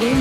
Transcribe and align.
Estamos 0.00 0.16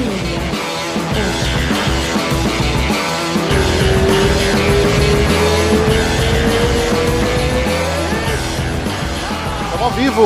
ao 9.81 9.91
vivo! 9.91 10.21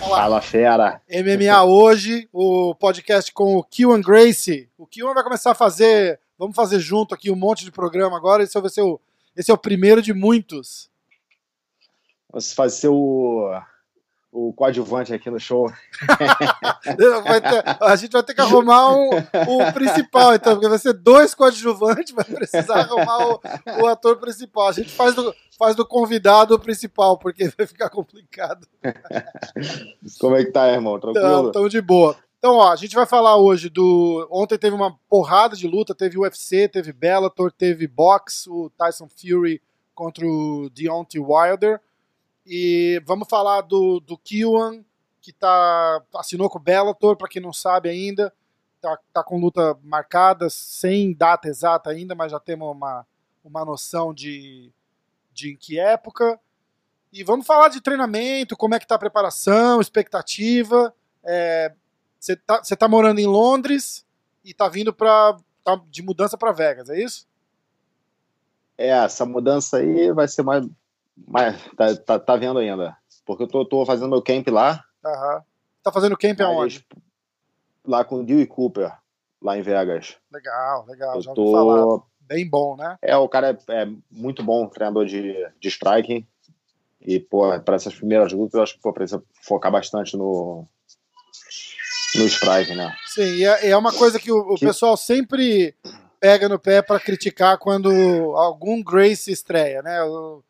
Olá. 0.00 0.16
Fala, 0.16 0.40
fera! 0.40 1.02
MMA 1.10 1.64
hoje, 1.64 2.26
o 2.32 2.74
podcast 2.74 3.30
com 3.34 3.58
o 3.58 3.62
Kiwan 3.62 4.00
Gracie. 4.00 4.70
O 4.78 4.86
Kiwan 4.86 5.12
vai 5.12 5.22
começar 5.22 5.50
a 5.50 5.54
fazer, 5.54 6.18
vamos 6.38 6.56
fazer 6.56 6.80
junto 6.80 7.14
aqui 7.14 7.30
um 7.30 7.36
monte 7.36 7.66
de 7.66 7.70
programa 7.70 8.16
agora. 8.16 8.42
Esse 8.42 8.58
vai 8.58 8.70
ser 8.70 8.80
o, 8.80 8.98
esse 9.36 9.50
é 9.50 9.54
o 9.54 9.58
primeiro 9.58 10.00
de 10.00 10.14
muitos. 10.14 10.90
Você 12.32 12.54
vai 12.54 12.70
ser 12.70 12.88
o, 12.88 13.50
o 14.36 14.52
coadjuvante 14.52 15.14
aqui 15.14 15.30
no 15.30 15.40
show. 15.40 15.72
ter, 17.40 17.64
a 17.80 17.96
gente 17.96 18.12
vai 18.12 18.22
ter 18.22 18.34
que 18.34 18.40
arrumar 18.42 18.94
um, 18.94 19.08
o 19.08 19.72
principal, 19.72 20.34
então, 20.34 20.52
porque 20.52 20.68
vai 20.68 20.78
ser 20.78 20.92
dois 20.92 21.34
coadjuvantes, 21.34 22.14
vai 22.14 22.24
precisar 22.24 22.80
arrumar 22.80 23.28
o, 23.28 23.40
o, 23.82 23.86
ator 23.86 24.18
principal. 24.18 24.68
A 24.68 24.72
gente 24.72 24.90
faz 24.90 25.14
do, 25.14 25.34
faz 25.58 25.74
do 25.74 25.86
convidado 25.86 26.54
o 26.54 26.58
principal, 26.58 27.16
porque 27.16 27.48
vai 27.56 27.66
ficar 27.66 27.88
complicado. 27.88 28.66
Como 30.20 30.36
é 30.36 30.44
que 30.44 30.52
tá, 30.52 30.68
irmão? 30.68 31.00
Tranquilo? 31.00 31.46
Estamos 31.46 31.70
de 31.70 31.80
boa. 31.80 32.14
Então, 32.38 32.56
ó, 32.56 32.70
a 32.70 32.76
gente 32.76 32.94
vai 32.94 33.06
falar 33.06 33.38
hoje 33.38 33.70
do. 33.70 34.28
Ontem 34.30 34.58
teve 34.58 34.76
uma 34.76 34.94
porrada 35.08 35.56
de 35.56 35.66
luta, 35.66 35.94
teve 35.94 36.18
UFC, 36.18 36.68
teve 36.68 36.92
Bellator, 36.92 37.50
teve 37.50 37.86
box, 37.86 38.46
o 38.48 38.70
Tyson 38.76 39.08
Fury 39.08 39.62
contra 39.94 40.26
o 40.26 40.68
Deontay 40.68 41.20
Wilder. 41.20 41.80
E 42.46 43.02
vamos 43.04 43.26
falar 43.28 43.62
do, 43.62 43.98
do 43.98 44.16
Kiwan, 44.16 44.84
que 45.20 45.32
tá, 45.32 46.00
assinou 46.14 46.48
com 46.48 46.58
o 46.58 46.62
Bellator, 46.62 47.16
para 47.16 47.28
quem 47.28 47.42
não 47.42 47.52
sabe 47.52 47.88
ainda. 47.88 48.32
Tá, 48.80 48.96
tá 49.12 49.24
com 49.24 49.40
luta 49.40 49.76
marcada, 49.82 50.48
sem 50.48 51.12
data 51.12 51.48
exata 51.48 51.90
ainda, 51.90 52.14
mas 52.14 52.30
já 52.30 52.38
temos 52.38 52.70
uma, 52.70 53.04
uma 53.42 53.64
noção 53.64 54.14
de, 54.14 54.70
de 55.32 55.50
em 55.50 55.56
que 55.56 55.80
época. 55.80 56.38
E 57.12 57.24
vamos 57.24 57.46
falar 57.46 57.68
de 57.68 57.80
treinamento, 57.80 58.56
como 58.56 58.76
é 58.76 58.78
que 58.78 58.86
tá 58.86 58.94
a 58.94 58.98
preparação, 58.98 59.80
expectativa. 59.80 60.94
Você 62.20 62.32
é, 62.32 62.36
tá, 62.46 62.60
tá 62.60 62.88
morando 62.88 63.18
em 63.18 63.26
Londres 63.26 64.06
e 64.44 64.54
tá 64.54 64.68
vindo 64.68 64.92
pra, 64.92 65.36
tá 65.64 65.80
de 65.90 66.02
mudança 66.02 66.38
para 66.38 66.52
Vegas, 66.52 66.88
é 66.90 67.02
isso? 67.02 67.26
É, 68.78 68.90
essa 68.90 69.26
mudança 69.26 69.78
aí 69.78 70.12
vai 70.12 70.28
ser 70.28 70.42
mais 70.42 70.64
mas 71.26 71.62
tá, 71.76 71.96
tá, 71.96 72.18
tá 72.18 72.36
vendo 72.36 72.58
ainda. 72.58 72.96
Porque 73.24 73.44
eu 73.44 73.48
tô, 73.48 73.64
tô 73.64 73.86
fazendo 73.86 74.10
meu 74.10 74.22
camp 74.22 74.48
lá. 74.48 74.84
Aham. 75.04 75.42
Tá 75.82 75.92
fazendo 75.92 76.16
camp 76.16 76.40
aonde? 76.40 76.84
Lá 77.84 78.04
com 78.04 78.20
o 78.20 78.24
Dewey 78.24 78.46
Cooper, 78.46 78.92
lá 79.40 79.56
em 79.56 79.62
Vegas. 79.62 80.16
Legal, 80.32 80.84
legal. 80.86 81.14
Eu 81.14 81.22
Já 81.22 81.32
tô... 81.32 81.52
falar. 81.52 82.02
Bem 82.28 82.48
bom, 82.48 82.76
né? 82.76 82.98
É, 83.00 83.16
o 83.16 83.28
cara 83.28 83.56
é, 83.68 83.82
é 83.82 83.88
muito 84.10 84.42
bom 84.42 84.66
treinador 84.68 85.06
de, 85.06 85.48
de 85.60 85.68
striking. 85.68 86.26
E, 87.00 87.20
pô, 87.20 87.56
para 87.60 87.76
essas 87.76 87.94
primeiras 87.94 88.32
lutas, 88.32 88.54
eu 88.54 88.62
acho 88.62 88.74
que 88.74 88.80
pô, 88.80 88.92
precisa 88.92 89.22
focar 89.44 89.70
bastante 89.70 90.16
no, 90.16 90.66
no 92.16 92.24
strike, 92.26 92.74
né? 92.74 92.96
Sim, 93.06 93.22
e 93.22 93.44
é, 93.44 93.68
é 93.70 93.76
uma 93.76 93.92
coisa 93.92 94.18
que 94.18 94.32
o, 94.32 94.38
o 94.38 94.54
que... 94.56 94.66
pessoal 94.66 94.96
sempre 94.96 95.72
pega 96.18 96.48
no 96.48 96.58
pé 96.58 96.82
para 96.82 96.98
criticar 96.98 97.58
quando 97.58 97.88
algum 98.34 98.82
Grace 98.82 99.30
estreia, 99.30 99.82
né? 99.82 100.02
O, 100.02 100.42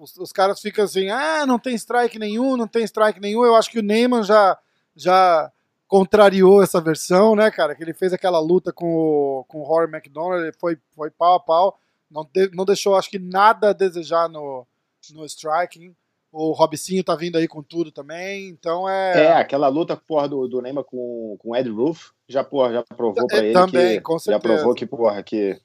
os, 0.00 0.16
os, 0.16 0.32
caras 0.32 0.60
ficam 0.60 0.84
assim, 0.84 1.08
ah, 1.08 1.44
não 1.46 1.58
tem 1.58 1.74
strike 1.74 2.18
nenhum, 2.18 2.56
não 2.56 2.66
tem 2.66 2.84
strike 2.84 3.20
nenhum. 3.20 3.44
Eu 3.44 3.54
acho 3.54 3.70
que 3.70 3.78
o 3.78 3.82
Neyman 3.82 4.22
já, 4.22 4.58
já 4.94 5.50
contrariou 5.86 6.62
essa 6.62 6.80
versão, 6.80 7.34
né, 7.34 7.50
cara? 7.50 7.74
Que 7.74 7.82
ele 7.82 7.94
fez 7.94 8.12
aquela 8.12 8.38
luta 8.38 8.72
com 8.72 8.94
o, 8.94 9.44
com 9.48 9.60
o 9.60 9.64
Rory 9.64 9.90
McDonald, 9.90 10.42
ele 10.42 10.52
foi, 10.60 10.78
foi 10.94 11.10
pau 11.10 11.34
a 11.34 11.40
pau, 11.40 11.78
não, 12.10 12.28
de, 12.32 12.50
não 12.54 12.64
deixou, 12.64 12.94
acho 12.94 13.10
que, 13.10 13.18
nada 13.18 13.70
a 13.70 13.72
desejar 13.72 14.28
no, 14.28 14.66
no 15.12 15.24
striking. 15.24 15.94
O 16.30 16.52
Robicinho 16.52 17.02
tá 17.02 17.16
vindo 17.16 17.36
aí 17.36 17.48
com 17.48 17.62
tudo 17.62 17.90
também, 17.90 18.48
então 18.48 18.86
é. 18.86 19.24
É, 19.24 19.32
aquela 19.32 19.68
luta, 19.68 19.96
porra, 19.96 20.28
do, 20.28 20.46
do 20.46 20.60
Neymar 20.60 20.84
com, 20.84 21.36
com 21.38 21.50
o 21.50 21.56
Ed 21.56 21.70
Roof, 21.70 22.10
já, 22.28 22.44
porra, 22.44 22.72
já 22.74 22.82
provou 22.82 23.26
pra 23.26 23.38
é, 23.38 23.44
ele. 23.44 23.52
Também, 23.54 23.96
que, 23.96 24.00
com 24.02 24.18
certeza. 24.18 24.52
Já 24.52 24.56
provou 24.56 24.74
que, 24.74 24.86
porra, 24.86 25.22
que. 25.22 25.58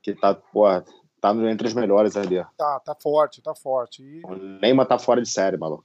Que 0.00 0.14
tá, 0.14 0.34
porra, 0.34 0.84
tá 1.22 1.30
entre 1.48 1.68
os 1.68 1.72
melhores 1.72 2.16
ali. 2.16 2.44
Tá, 2.58 2.80
tá 2.80 2.96
forte, 3.00 3.40
tá 3.40 3.54
forte. 3.54 4.02
E... 4.02 4.20
O 4.26 4.34
Neymar 4.34 4.86
tá 4.86 4.98
fora 4.98 5.22
de 5.22 5.28
série, 5.28 5.56
maluco. 5.56 5.84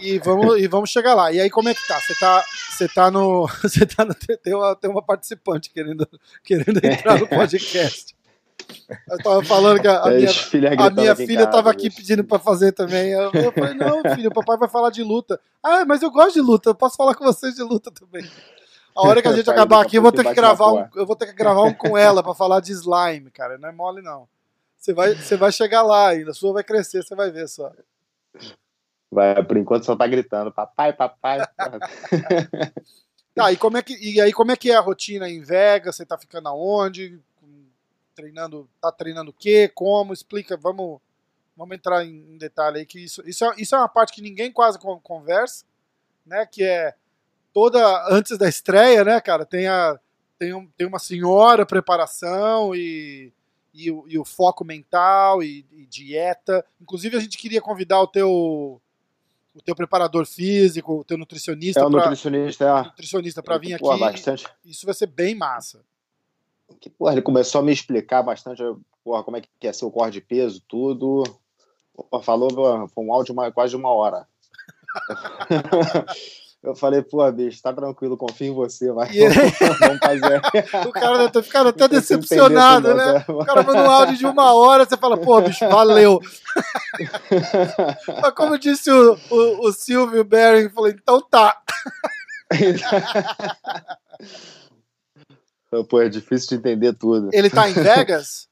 E 0.00 0.18
vamos, 0.18 0.58
e 0.58 0.66
vamos 0.66 0.90
chegar 0.90 1.14
lá. 1.14 1.30
E 1.30 1.40
aí, 1.40 1.50
como 1.50 1.68
é 1.68 1.74
que 1.74 1.86
tá? 1.86 2.00
Você 2.00 2.14
tá, 2.14 2.44
você 2.70 2.88
tá 2.88 3.10
no. 3.10 3.46
Você 3.62 3.86
tá 3.86 4.04
no. 4.06 4.14
Tem 4.14 4.54
uma, 4.54 4.74
tem 4.74 4.90
uma 4.90 5.02
participante 5.02 5.70
querendo, 5.70 6.08
querendo 6.42 6.80
entrar 6.82 7.20
no 7.20 7.28
podcast. 7.28 8.16
Eu 9.08 9.18
tava 9.18 9.44
falando 9.44 9.80
que 9.80 9.86
a, 9.86 10.00
a 10.00 10.10
minha, 10.10 10.32
filha, 10.32 10.70
a 10.76 10.90
minha 10.90 11.14
filha 11.14 11.44
casa, 11.44 11.50
tava 11.50 11.70
aqui 11.70 11.90
pedindo 11.90 12.24
pra 12.24 12.38
fazer 12.38 12.72
também. 12.72 13.10
Eu, 13.10 13.30
eu 13.32 13.52
falei, 13.52 13.74
não, 13.74 14.02
filho, 14.14 14.30
o 14.30 14.34
papai 14.34 14.56
vai 14.56 14.68
falar 14.68 14.90
de 14.90 15.02
luta. 15.02 15.38
Ah, 15.62 15.84
mas 15.84 16.02
eu 16.02 16.10
gosto 16.10 16.32
de 16.32 16.40
luta, 16.40 16.70
eu 16.70 16.74
posso 16.74 16.96
falar 16.96 17.14
com 17.14 17.24
vocês 17.24 17.54
de 17.54 17.62
luta 17.62 17.90
também. 17.92 18.28
A 18.96 19.06
hora 19.06 19.20
que 19.20 19.28
a 19.28 19.32
gente 19.36 19.50
acabar 19.50 19.82
aqui, 19.82 19.96
eu 19.96 20.02
vou 20.02 20.10
ter 20.10 20.24
que 20.24 20.34
gravar 20.34 20.72
um, 20.72 20.88
eu 20.96 21.06
vou 21.06 21.14
ter 21.14 21.26
que 21.26 21.34
gravar 21.34 21.62
um 21.62 21.74
com 21.74 21.98
ela 21.98 22.22
para 22.22 22.34
falar 22.34 22.60
de 22.60 22.72
slime, 22.72 23.30
cara. 23.30 23.58
Não 23.58 23.68
é 23.68 23.72
mole, 23.72 24.00
não. 24.02 24.26
Você 24.86 24.94
vai, 24.94 25.14
você 25.16 25.36
vai 25.36 25.50
chegar 25.50 25.82
lá 25.82 26.10
ainda, 26.10 26.30
a 26.30 26.34
sua 26.34 26.52
vai 26.52 26.62
crescer, 26.62 27.02
você 27.02 27.16
vai 27.16 27.28
ver 27.28 27.48
só. 27.48 27.72
Vai, 29.10 29.42
por 29.42 29.56
enquanto 29.56 29.82
só 29.84 29.96
tá 29.96 30.06
gritando, 30.06 30.52
papai, 30.52 30.92
papai. 30.92 31.40
tá, 33.34 33.50
e, 33.50 33.56
como 33.56 33.78
é 33.78 33.82
que, 33.82 33.96
e 33.96 34.20
aí 34.20 34.32
como 34.32 34.52
é 34.52 34.56
que 34.56 34.70
é 34.70 34.76
a 34.76 34.80
rotina 34.80 35.28
em 35.28 35.42
Vegas? 35.42 35.96
Você 35.96 36.06
tá 36.06 36.16
ficando 36.16 36.48
aonde? 36.48 37.18
Treinando, 38.14 38.70
tá 38.80 38.92
treinando 38.92 39.32
o 39.32 39.34
quê? 39.34 39.68
Como? 39.74 40.12
Explica, 40.12 40.56
vamos, 40.56 41.00
vamos 41.56 41.76
entrar 41.76 42.04
em, 42.04 42.38
detalhe 42.38 42.78
aí, 42.78 42.86
que 42.86 43.00
isso, 43.00 43.28
isso, 43.28 43.44
é, 43.44 43.54
isso 43.58 43.74
é 43.74 43.78
uma 43.78 43.88
parte 43.88 44.12
que 44.12 44.22
ninguém 44.22 44.52
quase 44.52 44.78
conversa, 45.02 45.64
né? 46.24 46.46
Que 46.46 46.62
é 46.62 46.94
toda, 47.52 48.06
antes 48.08 48.38
da 48.38 48.48
estreia, 48.48 49.02
né, 49.04 49.20
cara, 49.20 49.44
tem, 49.44 49.66
a, 49.66 49.98
tem, 50.38 50.54
um, 50.54 50.64
tem 50.78 50.86
uma 50.86 51.00
senhora 51.00 51.66
preparação 51.66 52.72
e 52.72 53.32
e 53.76 53.90
o, 53.90 54.04
e 54.08 54.18
o 54.18 54.24
foco 54.24 54.64
mental 54.64 55.42
e, 55.42 55.66
e, 55.72 55.86
dieta. 55.86 56.64
Inclusive, 56.80 57.16
a 57.16 57.20
gente 57.20 57.36
queria 57.36 57.60
convidar 57.60 58.00
o 58.00 58.06
teu 58.06 58.80
o 59.54 59.62
teu 59.62 59.74
preparador 59.74 60.26
físico, 60.26 61.00
o 61.00 61.04
teu 61.04 61.16
nutricionista. 61.16 61.80
É 61.80 61.84
o 61.84 61.90
pra, 61.90 62.00
nutricionista, 62.00 62.64
é. 62.64 62.82
Nutricionista 62.84 63.42
para 63.42 63.58
vir 63.58 63.74
aqui. 63.74 63.98
Bastante. 63.98 64.46
Isso 64.64 64.84
vai 64.84 64.94
ser 64.94 65.06
bem 65.06 65.34
massa. 65.34 65.82
Que, 66.80 66.90
porra, 66.90 67.12
ele 67.12 67.22
começou 67.22 67.60
a 67.60 67.64
me 67.64 67.72
explicar 67.72 68.22
bastante 68.22 68.62
porra, 69.04 69.22
como 69.22 69.36
é 69.36 69.40
que 69.40 69.66
é 69.66 69.72
ser 69.72 69.84
o 69.84 69.90
corte 69.90 70.14
de 70.14 70.20
peso, 70.20 70.60
tudo. 70.66 71.22
Porra, 72.10 72.22
falou, 72.22 72.50
foi 72.88 73.04
um 73.04 73.12
áudio 73.12 73.34
de 73.34 73.52
quase 73.52 73.70
de 73.70 73.76
uma 73.76 73.90
hora. 73.90 74.26
Eu 76.66 76.74
falei, 76.74 77.00
pô, 77.00 77.30
bicho, 77.30 77.62
tá 77.62 77.72
tranquilo, 77.72 78.16
confio 78.16 78.48
em 78.48 78.52
você, 78.52 78.90
vai. 78.90 79.08
Vamos 79.78 79.98
fazer. 80.00 80.40
o 80.84 80.90
cara 80.90 81.18
deve 81.18 81.30
ter 81.30 81.42
ficado 81.44 81.68
até 81.68 81.86
decepcionado, 81.86 82.92
né? 82.92 83.24
O 83.28 83.44
cara 83.44 83.62
manda 83.62 83.84
um 83.84 83.90
áudio 83.90 84.16
de 84.16 84.26
uma 84.26 84.52
hora, 84.52 84.84
você 84.84 84.96
fala, 84.96 85.16
pô, 85.16 85.40
bicho, 85.40 85.60
valeu. 85.68 86.20
Mas 88.20 88.34
como 88.34 88.58
disse 88.58 88.90
o, 88.90 89.16
o, 89.30 89.68
o 89.68 89.72
Silvio 89.72 90.24
Bering, 90.24 90.68
falou, 90.70 90.90
então 90.90 91.20
tá. 91.20 91.56
pô, 95.88 96.00
é 96.00 96.08
difícil 96.08 96.48
de 96.48 96.54
entender 96.56 96.94
tudo. 96.94 97.30
Ele 97.32 97.48
tá 97.48 97.70
em 97.70 97.74
Vegas? 97.74 98.48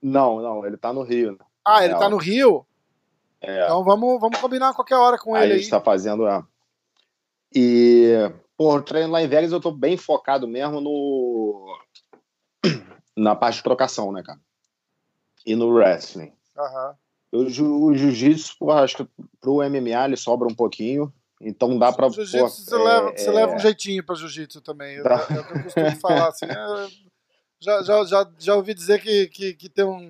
Não, 0.00 0.40
não, 0.40 0.64
ele 0.64 0.78
tá 0.78 0.90
no 0.90 1.02
Rio. 1.02 1.38
Ah, 1.62 1.84
ele 1.84 1.96
tá 1.96 2.08
no 2.08 2.16
Rio? 2.16 2.64
É. 3.42 3.66
Então 3.66 3.84
vamos, 3.84 4.18
vamos 4.18 4.40
combinar 4.40 4.72
qualquer 4.72 4.96
hora 4.96 5.18
com 5.18 5.34
aí 5.34 5.42
ele 5.42 5.52
aí. 5.52 5.58
A 5.58 5.60
gente 5.60 5.70
tá 5.70 5.82
fazendo 5.82 6.24
a 6.24 6.46
e, 7.54 8.30
pô, 8.56 8.76
o 8.76 8.82
treino 8.82 9.10
lá 9.10 9.22
em 9.22 9.28
Vegas 9.28 9.52
eu 9.52 9.60
tô 9.60 9.70
bem 9.70 9.96
focado 9.96 10.46
mesmo 10.46 10.80
no. 10.80 11.78
na 13.16 13.34
parte 13.34 13.56
de 13.56 13.62
trocação, 13.62 14.12
né, 14.12 14.22
cara? 14.22 14.40
E 15.44 15.54
no 15.54 15.68
wrestling. 15.68 16.32
Uhum. 16.56 16.94
Eu, 17.32 17.40
o 17.40 17.94
jiu-jitsu, 17.94 18.70
acho 18.70 18.98
que 18.98 19.08
pro 19.40 19.56
MMA 19.56 20.04
ele 20.04 20.16
sobra 20.16 20.46
um 20.46 20.54
pouquinho. 20.54 21.12
Então 21.40 21.78
dá 21.78 21.92
pra. 21.92 22.08
Jiu-jitsu 22.08 22.64
você, 22.64 22.74
é, 22.74 22.78
leva, 22.78 23.10
você 23.10 23.28
é... 23.28 23.32
leva 23.32 23.54
um 23.54 23.58
jeitinho 23.58 24.04
pra 24.04 24.14
jiu-jitsu 24.14 24.60
também. 24.60 24.96
É, 24.96 25.00
é 25.00 25.00
o 25.00 25.46
que 25.46 25.58
eu 25.58 25.62
costumo 25.64 25.96
falar 25.96 26.28
assim. 26.28 26.46
É, 26.46 26.88
já, 27.60 27.82
já, 27.82 28.04
já, 28.04 28.30
já 28.38 28.54
ouvi 28.54 28.74
dizer 28.74 29.00
que, 29.00 29.28
que, 29.28 29.54
que 29.54 29.68
tem 29.68 29.84
um. 29.84 30.08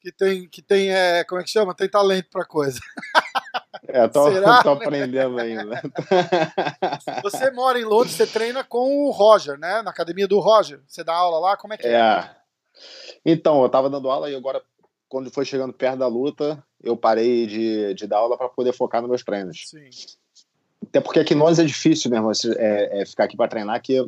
Que 0.00 0.12
tem, 0.12 0.48
que 0.48 0.60
tem 0.60 0.90
é, 0.90 1.24
como 1.24 1.40
é 1.40 1.44
que 1.44 1.50
chama? 1.50 1.74
Tem 1.74 1.88
talento 1.88 2.28
pra 2.30 2.44
coisa. 2.44 2.80
É, 3.92 4.08
tô, 4.08 4.30
Será? 4.32 4.62
tô 4.62 4.70
aprendendo 4.70 5.38
ainda. 5.38 5.82
Você 7.22 7.50
mora 7.50 7.78
em 7.78 7.84
Londres, 7.84 8.14
você 8.14 8.26
treina 8.26 8.64
com 8.64 9.06
o 9.06 9.10
Roger, 9.10 9.58
né? 9.58 9.82
Na 9.82 9.90
academia 9.90 10.26
do 10.26 10.40
Roger. 10.40 10.80
Você 10.86 11.04
dá 11.04 11.14
aula 11.14 11.38
lá, 11.38 11.56
como 11.56 11.74
é 11.74 11.76
que 11.76 11.86
é? 11.86 11.92
É. 11.92 12.30
Então, 13.24 13.62
eu 13.62 13.68
tava 13.68 13.90
dando 13.90 14.10
aula 14.10 14.30
e 14.30 14.34
agora, 14.34 14.62
quando 15.08 15.30
foi 15.30 15.44
chegando 15.44 15.72
perto 15.72 15.98
da 15.98 16.06
luta, 16.06 16.62
eu 16.82 16.96
parei 16.96 17.46
de, 17.46 17.94
de 17.94 18.06
dar 18.06 18.18
aula 18.18 18.36
para 18.36 18.48
poder 18.48 18.72
focar 18.72 19.00
nos 19.00 19.10
meus 19.10 19.22
treinos. 19.22 19.64
Sim. 19.66 19.90
Até 20.82 21.00
porque 21.00 21.20
aqui 21.20 21.34
nós 21.34 21.58
é 21.58 21.64
difícil 21.64 22.10
mesmo 22.10 22.30
é, 22.56 23.02
é 23.02 23.06
ficar 23.06 23.24
aqui 23.24 23.36
para 23.36 23.48
treinar, 23.48 23.80
que 23.80 24.02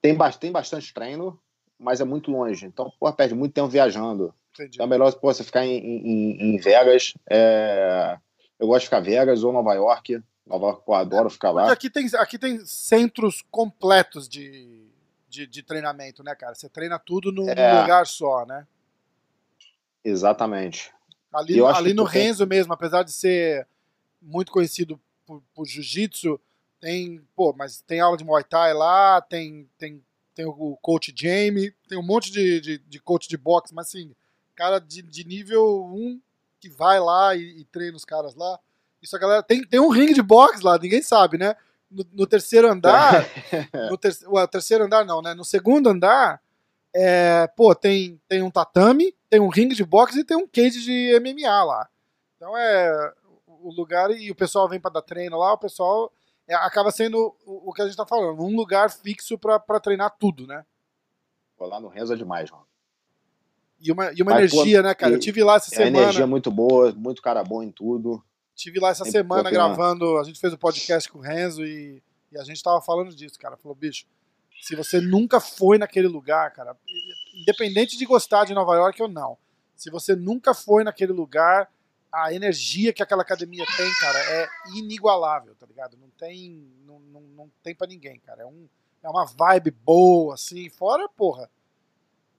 tem, 0.00 0.16
tem 0.40 0.50
bastante 0.50 0.92
treino, 0.94 1.38
mas 1.78 2.00
é 2.00 2.04
muito 2.04 2.30
longe. 2.30 2.64
Então, 2.66 2.90
pô, 2.98 3.12
perde 3.12 3.34
muito 3.34 3.52
tempo 3.52 3.68
viajando. 3.68 4.34
Entendi. 4.52 4.72
Então 4.74 4.86
é 4.86 4.88
melhor 4.88 5.12
pô, 5.14 5.32
você 5.32 5.44
ficar 5.44 5.64
em, 5.64 5.78
em, 5.78 6.54
em 6.54 6.56
Vegas. 6.58 7.14
É... 7.28 8.18
Eu 8.62 8.68
gosto 8.68 8.82
de 8.82 8.86
ficar 8.86 9.00
Vegas 9.00 9.42
ou 9.42 9.52
Nova 9.52 9.74
York. 9.74 10.22
Nova 10.46 10.66
York, 10.66 10.82
pô, 10.86 10.94
adoro 10.94 11.28
ficar 11.28 11.50
lá. 11.50 11.72
Aqui 11.72 11.90
tem, 11.90 12.08
aqui 12.14 12.38
tem 12.38 12.64
centros 12.64 13.42
completos 13.50 14.28
de, 14.28 14.86
de, 15.28 15.48
de 15.48 15.64
treinamento, 15.64 16.22
né, 16.22 16.32
cara? 16.36 16.54
Você 16.54 16.68
treina 16.68 16.96
tudo 16.96 17.32
num, 17.32 17.48
é... 17.48 17.80
lugar 17.80 18.06
só, 18.06 18.46
né? 18.46 18.64
Exatamente. 20.04 20.94
Ali, 21.34 21.60
ali 21.60 21.92
no 21.92 22.04
Renzo 22.04 22.46
tem... 22.46 22.56
mesmo, 22.56 22.72
apesar 22.72 23.02
de 23.02 23.10
ser 23.10 23.66
muito 24.20 24.52
conhecido 24.52 25.00
por, 25.26 25.42
por 25.52 25.66
jiu-jitsu, 25.66 26.40
tem, 26.78 27.20
pô, 27.34 27.52
mas 27.58 27.80
tem 27.80 27.98
aula 27.98 28.16
de 28.16 28.22
Muay 28.22 28.44
Thai 28.44 28.74
lá, 28.74 29.20
tem, 29.22 29.68
tem, 29.76 30.00
tem 30.36 30.44
o 30.46 30.78
coach 30.80 31.12
Jamie, 31.16 31.74
tem 31.88 31.98
um 31.98 32.06
monte 32.06 32.30
de, 32.30 32.60
de, 32.60 32.78
de 32.78 33.00
coach 33.00 33.28
de 33.28 33.36
boxe, 33.36 33.74
mas 33.74 33.88
assim, 33.88 34.14
cara 34.54 34.78
de, 34.78 35.02
de 35.02 35.24
nível 35.24 35.84
1 35.86 36.20
que 36.62 36.70
vai 36.70 37.00
lá 37.00 37.34
e, 37.34 37.60
e, 37.60 37.64
treina 37.64 37.96
os 37.96 38.04
caras 38.04 38.36
lá. 38.36 38.56
Isso 39.02 39.16
a 39.16 39.18
galera. 39.18 39.42
Tem, 39.42 39.66
tem 39.66 39.80
um 39.80 39.88
ringue 39.88 40.14
de 40.14 40.22
boxe 40.22 40.62
lá, 40.62 40.78
ninguém 40.78 41.02
sabe, 41.02 41.36
né? 41.36 41.56
No, 41.90 42.06
no 42.12 42.26
terceiro 42.26 42.70
andar. 42.70 43.26
no 43.90 43.98
ter, 43.98 44.16
o 44.28 44.46
terceiro 44.46 44.84
andar 44.84 45.04
não, 45.04 45.20
né? 45.20 45.34
No 45.34 45.44
segundo 45.44 45.88
andar, 45.88 46.40
é, 46.94 47.48
pô, 47.56 47.74
tem, 47.74 48.20
tem 48.28 48.42
um 48.42 48.50
tatame, 48.50 49.12
tem 49.28 49.40
um 49.40 49.48
ringue 49.48 49.74
de 49.74 49.84
boxe 49.84 50.20
e 50.20 50.24
tem 50.24 50.36
um 50.36 50.46
cage 50.46 50.84
de 50.84 51.18
MMA 51.18 51.64
lá. 51.64 51.88
Então 52.36 52.56
é 52.56 53.12
o 53.46 53.72
lugar 53.72 54.10
e 54.12 54.30
o 54.30 54.34
pessoal 54.34 54.68
vem 54.68 54.80
para 54.80 54.92
dar 54.92 55.02
treino 55.02 55.38
lá, 55.38 55.52
o 55.52 55.58
pessoal 55.58 56.12
é, 56.46 56.54
acaba 56.54 56.90
sendo 56.90 57.36
o, 57.44 57.70
o, 57.70 57.72
que 57.72 57.82
a 57.82 57.86
gente 57.86 57.96
tá 57.96 58.06
falando, 58.06 58.40
um 58.40 58.56
lugar 58.56 58.90
fixo 58.90 59.36
para 59.36 59.80
treinar 59.80 60.16
tudo, 60.18 60.46
né? 60.46 60.64
Pô, 61.56 61.66
lá 61.66 61.80
no 61.80 61.88
Renzo 61.88 62.12
é 62.12 62.16
demais, 62.16 62.50
mano. 62.50 62.66
E 63.82 63.90
uma, 63.90 64.12
e 64.12 64.22
uma 64.22 64.30
Mas, 64.30 64.52
energia, 64.52 64.78
pô, 64.78 64.88
né, 64.88 64.94
cara? 64.94 65.12
Eu 65.12 65.18
tive 65.18 65.42
lá 65.42 65.56
essa 65.56 65.74
é 65.74 65.76
semana. 65.76 66.04
energia 66.04 66.26
muito 66.26 66.50
boa, 66.52 66.92
muito 66.92 67.20
cara 67.20 67.42
bom 67.42 67.62
em 67.62 67.70
tudo. 67.70 68.22
Tive 68.54 68.78
lá 68.78 68.90
essa 68.90 69.04
semana 69.04 69.50
gravando, 69.50 70.18
a 70.18 70.24
gente 70.24 70.38
fez 70.38 70.52
o 70.52 70.56
um 70.56 70.58
podcast 70.58 71.10
com 71.10 71.18
o 71.18 71.22
Renzo 71.22 71.64
e, 71.64 72.00
e 72.30 72.38
a 72.38 72.44
gente 72.44 72.62
tava 72.62 72.80
falando 72.80 73.12
disso, 73.14 73.36
cara. 73.40 73.56
Falou, 73.56 73.74
bicho, 73.74 74.06
se 74.60 74.76
você 74.76 75.00
nunca 75.00 75.40
foi 75.40 75.78
naquele 75.78 76.06
lugar, 76.06 76.52
cara, 76.52 76.76
independente 77.34 77.98
de 77.98 78.06
gostar 78.06 78.44
de 78.44 78.54
Nova 78.54 78.76
York 78.76 79.02
ou 79.02 79.08
não, 79.08 79.36
se 79.74 79.90
você 79.90 80.14
nunca 80.14 80.54
foi 80.54 80.84
naquele 80.84 81.12
lugar, 81.12 81.68
a 82.12 82.32
energia 82.32 82.92
que 82.92 83.02
aquela 83.02 83.22
academia 83.22 83.64
tem, 83.76 83.92
cara, 83.98 84.18
é 84.18 84.48
inigualável, 84.76 85.56
tá 85.56 85.66
ligado? 85.66 85.96
Não 85.96 86.08
tem, 86.10 86.70
não, 86.86 87.00
não, 87.00 87.20
não 87.22 87.50
tem 87.64 87.74
para 87.74 87.88
ninguém, 87.88 88.20
cara. 88.20 88.42
É, 88.42 88.46
um, 88.46 88.68
é 89.02 89.08
uma 89.08 89.26
vibe 89.26 89.72
boa, 89.72 90.34
assim. 90.34 90.68
Fora, 90.68 91.08
porra. 91.08 91.50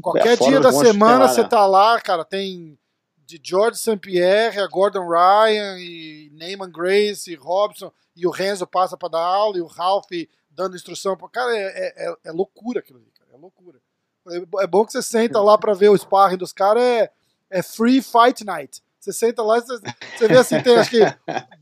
Qualquer 0.03 0.33
é, 0.33 0.35
dia 0.35 0.59
da 0.59 0.71
semana 0.73 1.29
você 1.29 1.47
tá 1.47 1.65
lá, 1.65 1.99
cara, 2.01 2.25
tem 2.25 2.77
de 3.25 3.39
George 3.41 3.79
St. 3.79 3.97
Pierre 3.97 4.59
a 4.59 4.67
Gordon 4.67 5.07
Ryan 5.07 5.79
e 5.79 6.29
Neyman 6.33 6.69
Grace 6.69 7.31
e 7.31 7.35
Robson 7.35 7.89
e 8.13 8.27
o 8.27 8.29
Renzo 8.29 8.67
passa 8.67 8.97
para 8.97 9.09
dar 9.09 9.23
aula 9.23 9.57
e 9.57 9.61
o 9.61 9.65
Ralph 9.65 10.11
dando 10.51 10.75
instrução. 10.75 11.15
Cara, 11.31 11.55
é, 11.57 11.93
é, 11.95 12.15
é 12.25 12.31
loucura 12.31 12.79
aquilo 12.79 12.99
ali, 12.99 13.09
cara. 13.17 13.31
É 13.33 13.37
loucura. 13.37 13.79
É, 14.27 14.63
é 14.63 14.67
bom 14.67 14.85
que 14.85 14.91
você 14.91 15.01
senta 15.01 15.39
lá 15.39 15.57
para 15.57 15.73
ver 15.73 15.89
o 15.89 15.97
sparring 15.97 16.37
dos 16.37 16.51
caras, 16.51 16.83
é, 16.83 17.11
é 17.49 17.63
free 17.63 18.01
fight 18.01 18.43
night. 18.43 18.82
Você 19.03 19.11
senta 19.11 19.43
lá 19.43 19.57
e 19.57 19.61
você, 19.61 19.81
você 20.17 20.27
vê 20.29 20.37
assim, 20.37 20.61
tem 20.63 20.77
acho 20.77 20.89
que 20.89 21.01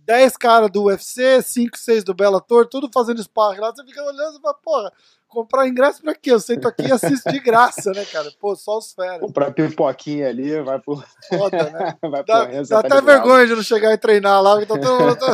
10 0.05 0.38
caras 0.38 0.69
do 0.69 0.83
UFC, 0.83 1.41
5, 1.41 1.75
6 1.75 2.03
do 2.03 2.13
Bellator, 2.13 2.67
tudo 2.67 2.88
fazendo 2.93 3.19
sparring 3.19 3.59
lá, 3.59 3.71
você 3.73 3.83
fica 3.83 4.03
olhando 4.03 4.38
e 4.38 4.41
fala, 4.41 4.53
porra, 4.53 4.93
comprar 5.27 5.67
ingresso 5.67 6.03
pra 6.03 6.13
quê? 6.13 6.31
Eu 6.31 6.39
sento 6.39 6.67
aqui 6.67 6.83
e 6.83 6.91
assisto 6.91 7.31
de 7.31 7.39
graça, 7.39 7.93
né, 7.93 8.05
cara? 8.05 8.31
Pô, 8.39 8.55
só 8.55 8.77
os 8.77 8.93
feras. 8.93 9.19
Comprar 9.21 9.51
pipoquinha 9.53 10.29
ali, 10.29 10.61
vai 10.61 10.77
pro. 10.79 11.03
Foda, 11.27 11.63
né? 11.71 11.97
vai 12.07 12.23
dá, 12.23 12.45
pro 12.45 12.67
dá 12.67 12.79
até 12.79 13.01
vergonha 13.01 13.47
de 13.47 13.55
não 13.55 13.63
chegar 13.63 13.91
e 13.91 13.97
treinar 13.97 14.39
lá. 14.39 14.61
Então, 14.61 14.79
tô, 14.79 15.15
tô, 15.15 15.25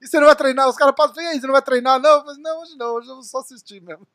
e 0.00 0.06
você 0.06 0.20
não 0.20 0.26
vai 0.26 0.36
treinar? 0.36 0.68
Os 0.68 0.76
caras 0.76 0.94
passam, 0.94 1.20
e 1.24 1.26
aí, 1.26 1.40
você 1.40 1.46
não 1.48 1.54
vai 1.54 1.62
treinar? 1.62 1.98
Não, 1.98 2.24
mas 2.24 2.38
não, 2.38 2.62
hoje 2.62 2.76
não, 2.78 2.94
hoje 2.94 3.08
eu 3.08 3.14
vou 3.14 3.24
só 3.24 3.38
assistir 3.38 3.82
mesmo. 3.82 4.06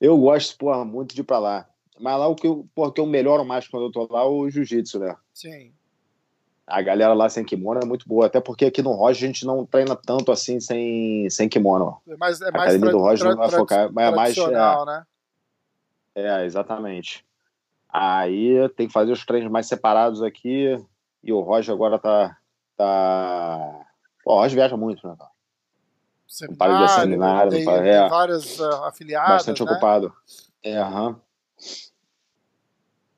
Eu 0.00 0.18
gosto, 0.18 0.58
porra, 0.58 0.84
muito 0.84 1.14
de 1.14 1.20
ir 1.20 1.24
pra 1.24 1.38
lá. 1.38 1.68
Mas 1.98 2.18
lá 2.18 2.26
o 2.26 2.34
que 2.34 2.46
eu, 2.46 2.66
porra, 2.74 2.92
que 2.92 3.00
eu 3.00 3.06
melhoro 3.06 3.44
mais 3.44 3.66
quando 3.66 3.86
eu 3.86 3.92
tô 3.92 4.06
lá 4.12 4.22
é 4.22 4.24
o 4.24 4.48
jiu-jitsu, 4.50 4.98
né? 4.98 5.16
Sim. 5.32 5.72
A 6.66 6.82
galera 6.82 7.14
lá 7.14 7.28
sem 7.28 7.44
kimono 7.44 7.80
é 7.80 7.86
muito 7.86 8.08
boa, 8.08 8.26
até 8.26 8.40
porque 8.40 8.64
aqui 8.64 8.82
no 8.82 8.92
Roger 8.92 9.24
a 9.24 9.26
gente 9.26 9.46
não 9.46 9.64
treina 9.64 9.94
tanto 9.94 10.32
assim 10.32 10.58
sem, 10.58 11.30
sem 11.30 11.48
kimono. 11.48 11.96
É 12.08 12.16
mais, 12.16 12.40
é 12.40 12.46
a 12.46 12.48
academia 12.48 12.90
do 12.90 12.98
Roger 12.98 13.28
não 13.28 13.36
vai 13.36 13.50
focar, 13.50 13.92
mas 13.92 14.12
é 14.12 14.16
mais. 14.16 14.36
É, 14.36 14.84
né? 14.84 15.04
é, 16.16 16.44
exatamente. 16.44 17.24
Aí 17.88 18.68
tem 18.70 18.88
que 18.88 18.92
fazer 18.92 19.12
os 19.12 19.24
treinos 19.24 19.50
mais 19.50 19.66
separados 19.66 20.22
aqui. 20.22 20.76
E 21.22 21.32
o 21.32 21.40
Roger 21.40 21.72
agora 21.74 21.98
tá. 21.98 22.36
tá... 22.76 23.86
Pô, 24.24 24.34
o 24.34 24.40
Roger 24.40 24.56
viaja 24.56 24.76
muito, 24.76 25.06
né? 25.06 25.16
Seminário, 26.26 26.86
de 26.86 26.92
seminário, 26.92 27.50
tem, 27.50 27.64
tem 27.64 27.74
é, 27.74 28.08
vários 28.08 28.58
uh, 28.58 28.84
afiliados. 28.84 29.30
Bastante 29.30 29.64
né? 29.64 29.70
ocupado. 29.70 30.12
É, 30.62 30.76
aham. 30.76 31.08
Uhum. 31.08 31.25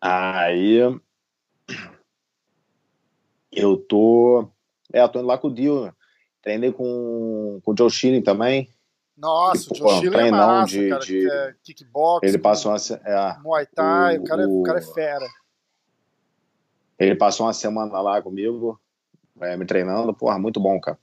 Aí 0.00 0.78
eu 3.50 3.76
tô. 3.76 4.48
É, 4.92 5.02
eu 5.02 5.08
tô 5.08 5.18
indo 5.18 5.28
lá 5.28 5.38
com 5.38 5.48
o 5.48 5.54
Dio. 5.54 5.92
Treinei 6.40 6.72
com, 6.72 7.60
com 7.62 7.72
o 7.72 7.76
Joe 7.76 7.90
Schilling 7.90 8.22
também. 8.22 8.70
Nossa, 9.16 9.72
o 9.72 9.76
Joe 9.76 9.98
Schilling 9.98 10.16
é 10.16 10.30
massa, 10.30 10.66
de, 10.78 10.88
cara, 10.88 11.04
de... 11.04 11.30
É 11.30 11.54
kickbox. 11.64 12.28
Ele 12.28 12.38
passou 12.38 12.70
uma, 12.70 12.78
é, 13.04 13.38
Muay 13.40 13.66
Thai, 13.66 14.18
o, 14.18 14.22
o, 14.22 14.24
cara, 14.24 14.42
é, 14.42 14.46
o 14.46 14.62
cara 14.62 14.78
é 14.78 14.82
fera. 14.82 15.26
Ele 16.98 17.16
passou 17.16 17.46
uma 17.46 17.52
semana 17.52 18.00
lá 18.00 18.22
comigo, 18.22 18.80
é, 19.40 19.56
me 19.56 19.64
treinando, 19.64 20.14
porra, 20.14 20.38
muito 20.38 20.60
bom, 20.60 20.80
cara. 20.80 20.98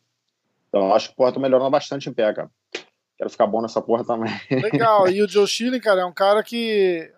Então 0.69 0.93
acho 0.93 1.09
que, 1.09 1.15
porra, 1.15 1.33
tô 1.33 1.39
melhorando 1.39 1.69
bastante 1.69 2.09
em 2.09 2.13
pé, 2.13 2.33
cara. 2.33 2.49
Quero 3.17 3.29
ficar 3.29 3.47
bom 3.47 3.61
nessa 3.61 3.81
porra 3.81 4.03
também. 4.03 4.31
Legal, 4.51 5.07
e 5.07 5.21
o 5.21 5.27
Joe 5.27 5.47
Schilling, 5.47 5.79
cara, 5.79 6.01
é 6.01 6.05
um 6.05 6.13
cara 6.13 6.43
que, 6.43 7.11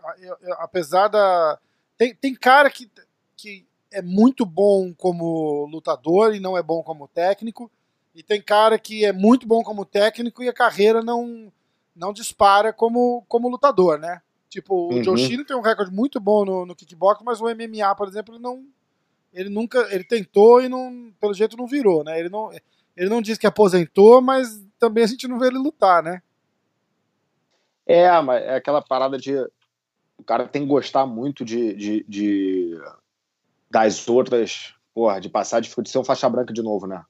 apesar 0.59 1.07
da 1.07 1.59
tem, 1.97 2.13
tem 2.13 2.35
cara 2.35 2.69
que, 2.69 2.89
que 3.35 3.65
é 3.91 4.01
muito 4.01 4.45
bom 4.45 4.93
como 4.93 5.65
lutador 5.65 6.35
e 6.35 6.39
não 6.39 6.55
é 6.55 6.61
bom 6.61 6.83
como 6.83 7.07
técnico. 7.07 7.71
E 8.13 8.21
tem 8.21 8.41
cara 8.41 8.77
que 8.77 9.03
é 9.03 9.11
muito 9.11 9.47
bom 9.47 9.63
como 9.63 9.85
técnico 9.85 10.43
e 10.43 10.49
a 10.49 10.53
carreira 10.53 11.01
não, 11.01 11.51
não 11.95 12.13
dispara 12.13 12.71
como, 12.71 13.23
como 13.27 13.49
lutador, 13.49 13.99
né? 13.99 14.21
Tipo, 14.49 14.89
uhum. 14.91 14.99
o 14.99 15.03
Joe 15.03 15.17
Shino 15.17 15.45
tem 15.45 15.57
um 15.57 15.61
recorde 15.61 15.91
muito 15.91 16.19
bom 16.19 16.45
no, 16.45 16.65
no 16.65 16.75
kickbox, 16.75 17.21
mas 17.23 17.41
o 17.41 17.45
MMA, 17.45 17.95
por 17.95 18.07
exemplo, 18.07 18.33
ele 18.33 18.41
não. 18.41 18.65
Ele 19.33 19.49
nunca. 19.49 19.87
Ele 19.91 20.03
tentou 20.03 20.61
e 20.61 20.69
não, 20.69 21.11
pelo 21.19 21.33
jeito 21.33 21.57
não 21.57 21.67
virou, 21.67 22.03
né? 22.03 22.19
Ele 22.19 22.29
não, 22.29 22.49
ele 22.95 23.09
não 23.09 23.21
diz 23.21 23.37
que 23.37 23.45
aposentou, 23.45 24.21
mas 24.21 24.63
também 24.79 25.03
a 25.03 25.07
gente 25.07 25.27
não 25.27 25.39
vê 25.39 25.47
ele 25.47 25.57
lutar, 25.57 26.03
né? 26.03 26.21
É, 27.85 28.09
mas 28.21 28.43
é 28.43 28.55
aquela 28.55 28.81
parada 28.81 29.17
de 29.17 29.33
o 30.17 30.23
cara 30.23 30.47
tem 30.47 30.63
que 30.63 30.67
gostar 30.67 31.05
muito 31.05 31.45
de, 31.45 31.73
de, 31.75 32.05
de 32.07 32.81
das 33.69 34.07
outras, 34.09 34.73
porra, 34.93 35.21
de 35.21 35.29
passar 35.29 35.61
de 35.61 35.69
ser 35.85 35.99
um 35.99 36.03
faixa 36.03 36.27
branca 36.27 36.53
de 36.53 36.61
novo, 36.61 36.87
né? 36.87 37.03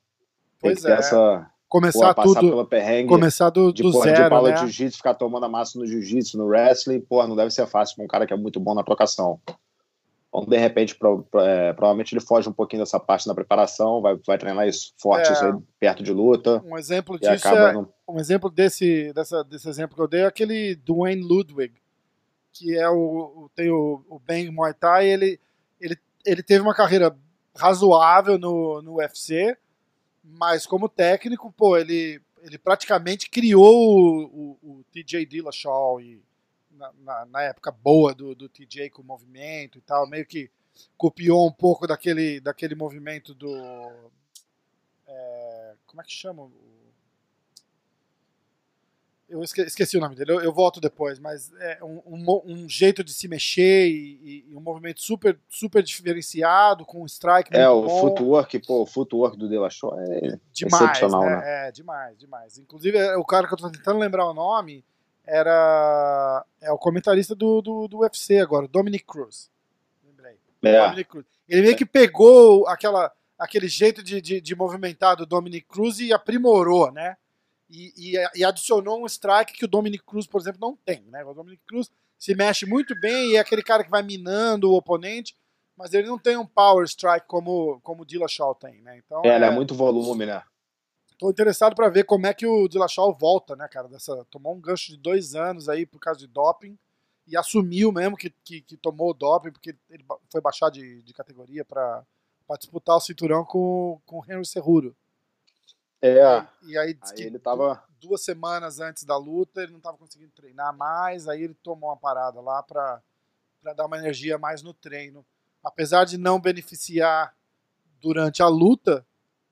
Pois 0.59 0.83
é. 0.83 0.91
Essa, 0.93 1.50
começar 1.69 2.13
porra, 2.13 2.27
tudo, 2.27 2.50
pela 2.50 2.65
perrengue, 2.65 3.09
começar 3.09 3.50
do, 3.50 3.71
de, 3.71 3.83
do 3.83 3.91
porra, 3.91 4.09
zero, 4.09 4.24
de 4.24 4.29
pala 4.29 4.50
né? 4.50 4.55
de 4.55 4.62
jiu-jitsu, 4.62 4.97
ficar 4.97 5.13
tomando 5.13 5.45
a 5.45 5.50
massa 5.50 5.79
no 5.79 5.86
jiu-jitsu, 5.86 6.38
no 6.38 6.45
wrestling, 6.45 7.00
porra, 7.01 7.27
não 7.27 7.36
deve 7.36 7.51
ser 7.51 7.65
fácil 7.67 7.95
para 7.95 8.05
um 8.05 8.07
cara 8.07 8.27
que 8.27 8.33
é 8.33 8.38
muito 8.38 8.59
bom 8.59 8.74
na 8.74 8.83
trocação. 8.83 9.39
Então, 10.38 10.46
de 10.46 10.58
repente, 10.58 10.96
pro, 10.96 11.27
é, 11.36 11.74
provavelmente 11.74 12.13
ele 12.13 12.22
foge 12.22 12.48
um 12.48 12.53
pouquinho 12.53 12.84
dessa 12.84 13.00
parte 13.00 13.27
na 13.27 13.34
preparação, 13.34 14.01
vai, 14.01 14.15
vai 14.25 14.38
treinar 14.38 14.67
isso 14.67 14.94
forte, 14.98 15.29
é, 15.29 15.34
isso 15.34 15.44
aí, 15.44 15.53
perto 15.79 16.03
de 16.03 16.13
luta. 16.13 16.62
Um 16.63 16.77
exemplo 16.77 17.20
disso 17.20 17.48
é, 17.48 17.74
no... 17.74 17.91
um 18.08 18.20
exemplo 18.20 18.50
desse, 18.50 19.12
dessa, 19.13 19.44
desse 19.44 19.67
exemplo 19.67 19.96
que 19.96 20.01
eu 20.01 20.08
dei 20.08 20.22
é 20.22 20.25
aquele 20.25 20.75
Dwayne 20.75 21.22
Ludwig, 21.22 21.74
que 22.53 22.77
é 22.77 22.88
o 22.88 23.50
tem 23.56 23.72
o, 23.72 24.03
o 24.08 24.20
Bang 24.20 24.50
Muay 24.51 24.74
Thai, 24.74 25.08
ele, 25.08 25.39
ele, 25.82 25.98
ele 26.25 26.44
teve 26.44 26.62
uma 26.62 26.75
carreira 26.75 27.15
razoável 27.56 28.38
no, 28.38 28.82
no 28.82 28.96
UFC, 28.98 29.58
mas 30.24 30.65
como 30.65 30.88
técnico, 30.88 31.51
pô, 31.51 31.77
ele, 31.77 32.22
ele 32.44 32.58
praticamente 32.58 33.29
criou 33.29 33.63
o, 33.63 34.58
o, 34.62 34.79
o 34.79 34.84
TJ 34.91 35.25
Dillashaw 35.25 36.00
e 36.00 36.22
na, 36.77 37.25
na, 37.25 37.41
época 37.43 37.72
boa 37.72 38.13
do, 38.13 38.36
do 38.36 38.48
TJ 38.48 38.89
com 38.89 39.01
o 39.01 39.05
movimento 39.05 39.77
e 39.77 39.81
tal, 39.81 40.07
meio 40.07 40.25
que 40.25 40.50
copiou 40.98 41.48
um 41.48 41.51
pouco 41.51 41.88
daquele, 41.88 42.39
daquele 42.39 42.75
movimento 42.75 43.34
do 43.34 43.51
é, 45.07 45.74
como 45.86 46.01
é 46.01 46.03
que 46.03 46.12
chama 46.12 46.50
eu 49.29 49.43
esqueci 49.43 49.98
o 49.98 50.00
nome 50.00 50.15
dele, 50.15 50.31
eu, 50.31 50.41
eu 50.41 50.53
volto 50.53 50.79
depois, 50.79 51.19
mas 51.19 51.51
é 51.60 51.84
um, 51.84 52.01
um, 52.05 52.41
um, 52.46 52.69
jeito 52.69 53.03
de 53.03 53.12
se 53.12 53.27
mexer 53.27 53.88
e, 53.89 54.46
e, 54.50 54.55
um 54.55 54.62
movimento 54.62 55.01
super, 55.01 55.38
super 55.50 55.84
diferenciado, 55.84 56.86
com 56.86 57.03
um 57.03 57.05
strike 57.05 57.50
É, 57.53 57.67
o 57.67 57.81
bom. 57.81 58.00
footwork, 58.00 58.60
pô, 58.60 58.84
o 58.84 58.86
footwork 58.86 59.38
do 59.38 59.50
Delachor 59.50 60.00
é 60.00 60.39
demais, 60.53 60.98
excepcional, 60.98 61.22
né? 61.24 61.36
né? 61.36 61.67
É, 61.67 61.72
demais, 61.74 62.17
demais. 62.17 62.57
Inclusive, 62.57 62.98
é, 62.98 63.17
o 63.17 63.25
cara 63.25 63.48
que 63.48 63.53
eu 63.53 63.57
tô 63.57 63.69
tentando 63.69 64.00
lembrar 64.00 64.29
o 64.29 64.34
nome 64.34 64.84
era 65.27 66.46
é 66.62 66.72
o 66.72 66.77
comentarista 66.77 67.36
do, 67.36 67.62
do, 67.62 67.88
do 67.88 68.00
UFC 68.00 68.39
agora, 68.39 68.67
Dominic 68.67 69.05
Cruz. 69.05 69.51
Lembrei. 70.05 70.38
É. 70.63 70.84
Dominic 70.84 71.10
Cruz. 71.10 71.25
Ele 71.48 71.62
meio 71.62 71.75
que 71.75 71.86
pegou 71.86 72.67
aquela, 72.67 73.12
aquele 73.38 73.67
jeito 73.67 74.01
de, 74.01 74.22
de, 74.22 74.41
de 74.41 74.55
movimentar 74.55 75.15
do 75.15 75.25
Dominic 75.25 75.67
Cruz 75.67 76.00
e 76.00 76.13
aprimorou, 76.13 76.91
né? 76.91 77.17
e, 77.69 77.93
e, 77.98 78.39
e, 78.39 78.46
adicionou 78.46 79.01
um 79.01 79.05
strike 79.05 79.53
que 79.53 79.65
o 79.65 79.67
Dominic 79.67 80.03
Cruz, 80.05 80.25
por 80.25 80.39
exemplo, 80.39 80.60
não 80.62 80.75
tem. 80.75 81.03
Né? 81.10 81.24
O 81.24 81.34
Dominic 81.34 81.62
Cruz 81.65 81.89
se 82.17 82.34
mexe 82.34 82.65
muito 82.65 83.00
bem 83.00 83.31
e 83.31 83.36
é 83.36 83.39
aquele 83.39 83.62
cara 83.62 83.84
que 83.84 83.89
vai 83.89 84.01
minando 84.01 84.72
o 84.72 84.75
oponente, 84.75 85.36
mas 85.75 85.93
ele 85.93 86.07
não 86.07 86.17
tem 86.17 86.38
um 86.38 86.46
power 86.46 86.86
strike 86.86 87.27
como, 87.27 87.79
como 87.81 88.03
o 88.03 88.05
Dillashaw 88.05 88.55
tem. 88.55 88.81
Né? 88.81 89.01
Então, 89.05 89.22
é, 89.24 89.29
é, 89.29 89.43
é 89.43 89.51
muito 89.51 89.75
volume, 89.75 90.25
né? 90.25 90.41
Tô 91.17 91.31
interessado 91.31 91.75
para 91.75 91.89
ver 91.89 92.03
como 92.03 92.27
é 92.27 92.33
que 92.33 92.45
o 92.45 92.67
Dillashaw 92.67 93.13
volta, 93.13 93.55
né, 93.55 93.67
cara? 93.67 93.88
Dessa, 93.88 94.24
tomou 94.25 94.55
um 94.55 94.62
gancho 94.62 94.91
de 94.91 94.97
dois 94.97 95.33
anos 95.33 95.67
aí 95.67 95.86
por 95.86 96.00
causa 96.00 96.19
de 96.19 96.27
doping 96.27 96.77
e 97.25 97.36
assumiu 97.36 97.91
mesmo 97.91 98.15
que, 98.15 98.29
que, 98.29 98.62
que 98.62 98.77
tomou 98.77 99.09
o 99.09 99.13
doping, 99.13 99.51
porque 99.51 99.75
ele 99.89 100.05
foi 100.31 100.39
baixar 100.39 100.69
de, 100.69 101.01
de 101.01 101.13
categoria 101.13 101.65
para 101.65 102.05
disputar 102.59 102.95
o 102.95 103.01
cinturão 103.01 103.43
com, 103.43 104.00
com 104.05 104.19
o 104.19 104.24
Henry 104.24 104.45
Cerruro. 104.45 104.95
É. 106.01 106.45
E 106.63 106.77
aí, 106.77 106.97
aí 107.03 107.21
ele 107.24 107.39
tava 107.39 107.83
duas 108.00 108.24
semanas 108.24 108.79
antes 108.79 109.03
da 109.03 109.17
luta, 109.17 109.63
ele 109.63 109.71
não 109.71 109.79
estava 109.79 109.97
conseguindo 109.97 110.31
treinar 110.31 110.75
mais, 110.75 111.27
aí 111.27 111.41
ele 111.43 111.55
tomou 111.55 111.89
uma 111.89 111.97
parada 111.97 112.39
lá 112.39 112.62
para 112.62 113.01
dar 113.75 113.86
uma 113.86 113.97
energia 113.97 114.38
mais 114.38 114.62
no 114.62 114.74
treino. 114.74 115.25
Apesar 115.63 116.05
de 116.05 116.17
não 116.17 116.39
beneficiar 116.39 117.36
durante 118.00 118.43
a 118.43 118.47
luta, 118.47 119.05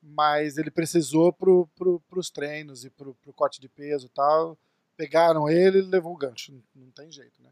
mas 0.05 0.57
ele 0.57 0.69
precisou 0.69 1.33
pro, 1.33 1.67
pro, 1.75 1.99
pros 2.07 2.29
treinos 2.29 2.85
e 2.85 2.89
pro, 2.89 3.15
pro 3.15 3.33
corte 3.33 3.59
de 3.59 3.67
peso 3.67 4.05
e 4.05 4.09
tal. 4.09 4.57
Pegaram 4.95 5.49
ele 5.49 5.79
e 5.79 5.81
levou 5.81 6.13
o 6.13 6.17
gancho. 6.17 6.51
Não, 6.53 6.63
não 6.75 6.91
tem 6.91 7.11
jeito, 7.11 7.41
né? 7.41 7.49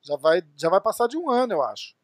Já 0.00 0.16
vai, 0.16 0.42
já 0.56 0.68
vai 0.68 0.80
passar 0.80 1.08
de 1.08 1.16
um 1.16 1.28
ano, 1.28 1.54
eu 1.54 1.62
acho. 1.62 1.94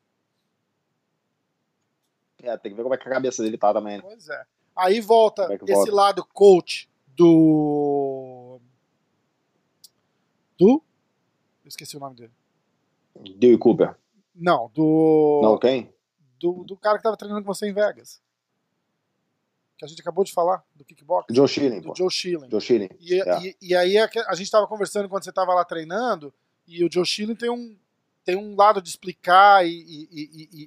É, 2.42 2.56
tem 2.58 2.72
que 2.72 2.76
ver 2.76 2.82
como 2.82 2.94
é 2.94 2.98
que 2.98 3.08
a 3.08 3.12
cabeça 3.12 3.42
dele 3.42 3.56
tá 3.56 3.72
também. 3.72 3.96
Né? 3.96 4.02
Pois 4.02 4.28
é. 4.28 4.44
Aí 4.76 5.00
volta 5.00 5.44
é 5.50 5.54
esse 5.54 5.72
volta? 5.72 5.94
lado 5.94 6.24
coach 6.24 6.90
do. 7.06 8.60
Do. 10.58 10.82
Eu 11.64 11.68
esqueci 11.68 11.96
o 11.96 12.00
nome 12.00 12.16
dele. 12.16 12.32
Dewey 13.36 13.56
Cooper. 13.56 13.96
Não, 14.34 14.68
do. 14.74 15.40
Não, 15.42 15.58
quem? 15.58 15.94
Do, 16.38 16.64
do 16.64 16.76
cara 16.76 16.98
que 16.98 17.04
tava 17.04 17.16
treinando 17.16 17.44
com 17.44 17.54
você 17.54 17.68
em 17.68 17.72
Vegas. 17.72 18.20
Que 19.84 19.86
a 19.86 19.88
gente 19.88 20.00
acabou 20.00 20.24
de 20.24 20.32
falar, 20.32 20.64
do 20.74 20.82
kickbox. 20.82 21.26
Joe 21.34 21.46
Schilling. 21.46 21.80
Do 21.80 21.92
Joe 21.94 22.10
Schilling. 22.10 22.50
Joe 22.50 22.60
Schilling. 22.60 22.88
E, 22.98 23.14
yeah. 23.14 23.44
e, 23.44 23.56
e, 23.60 23.76
aí 23.76 23.98
a, 23.98 24.08
a 24.28 24.34
gente 24.34 24.50
tava 24.50 24.66
conversando 24.66 25.10
quando 25.10 25.24
você 25.24 25.32
tava 25.32 25.52
lá 25.52 25.62
treinando, 25.62 26.32
e 26.66 26.82
o 26.82 26.88
Joe 26.90 27.04
Schilling 27.04 27.34
tem 27.34 27.50
um, 27.50 27.76
tem 28.24 28.34
um 28.34 28.56
lado 28.56 28.80
de 28.80 28.88
explicar 28.88 29.66
e, 29.66 30.08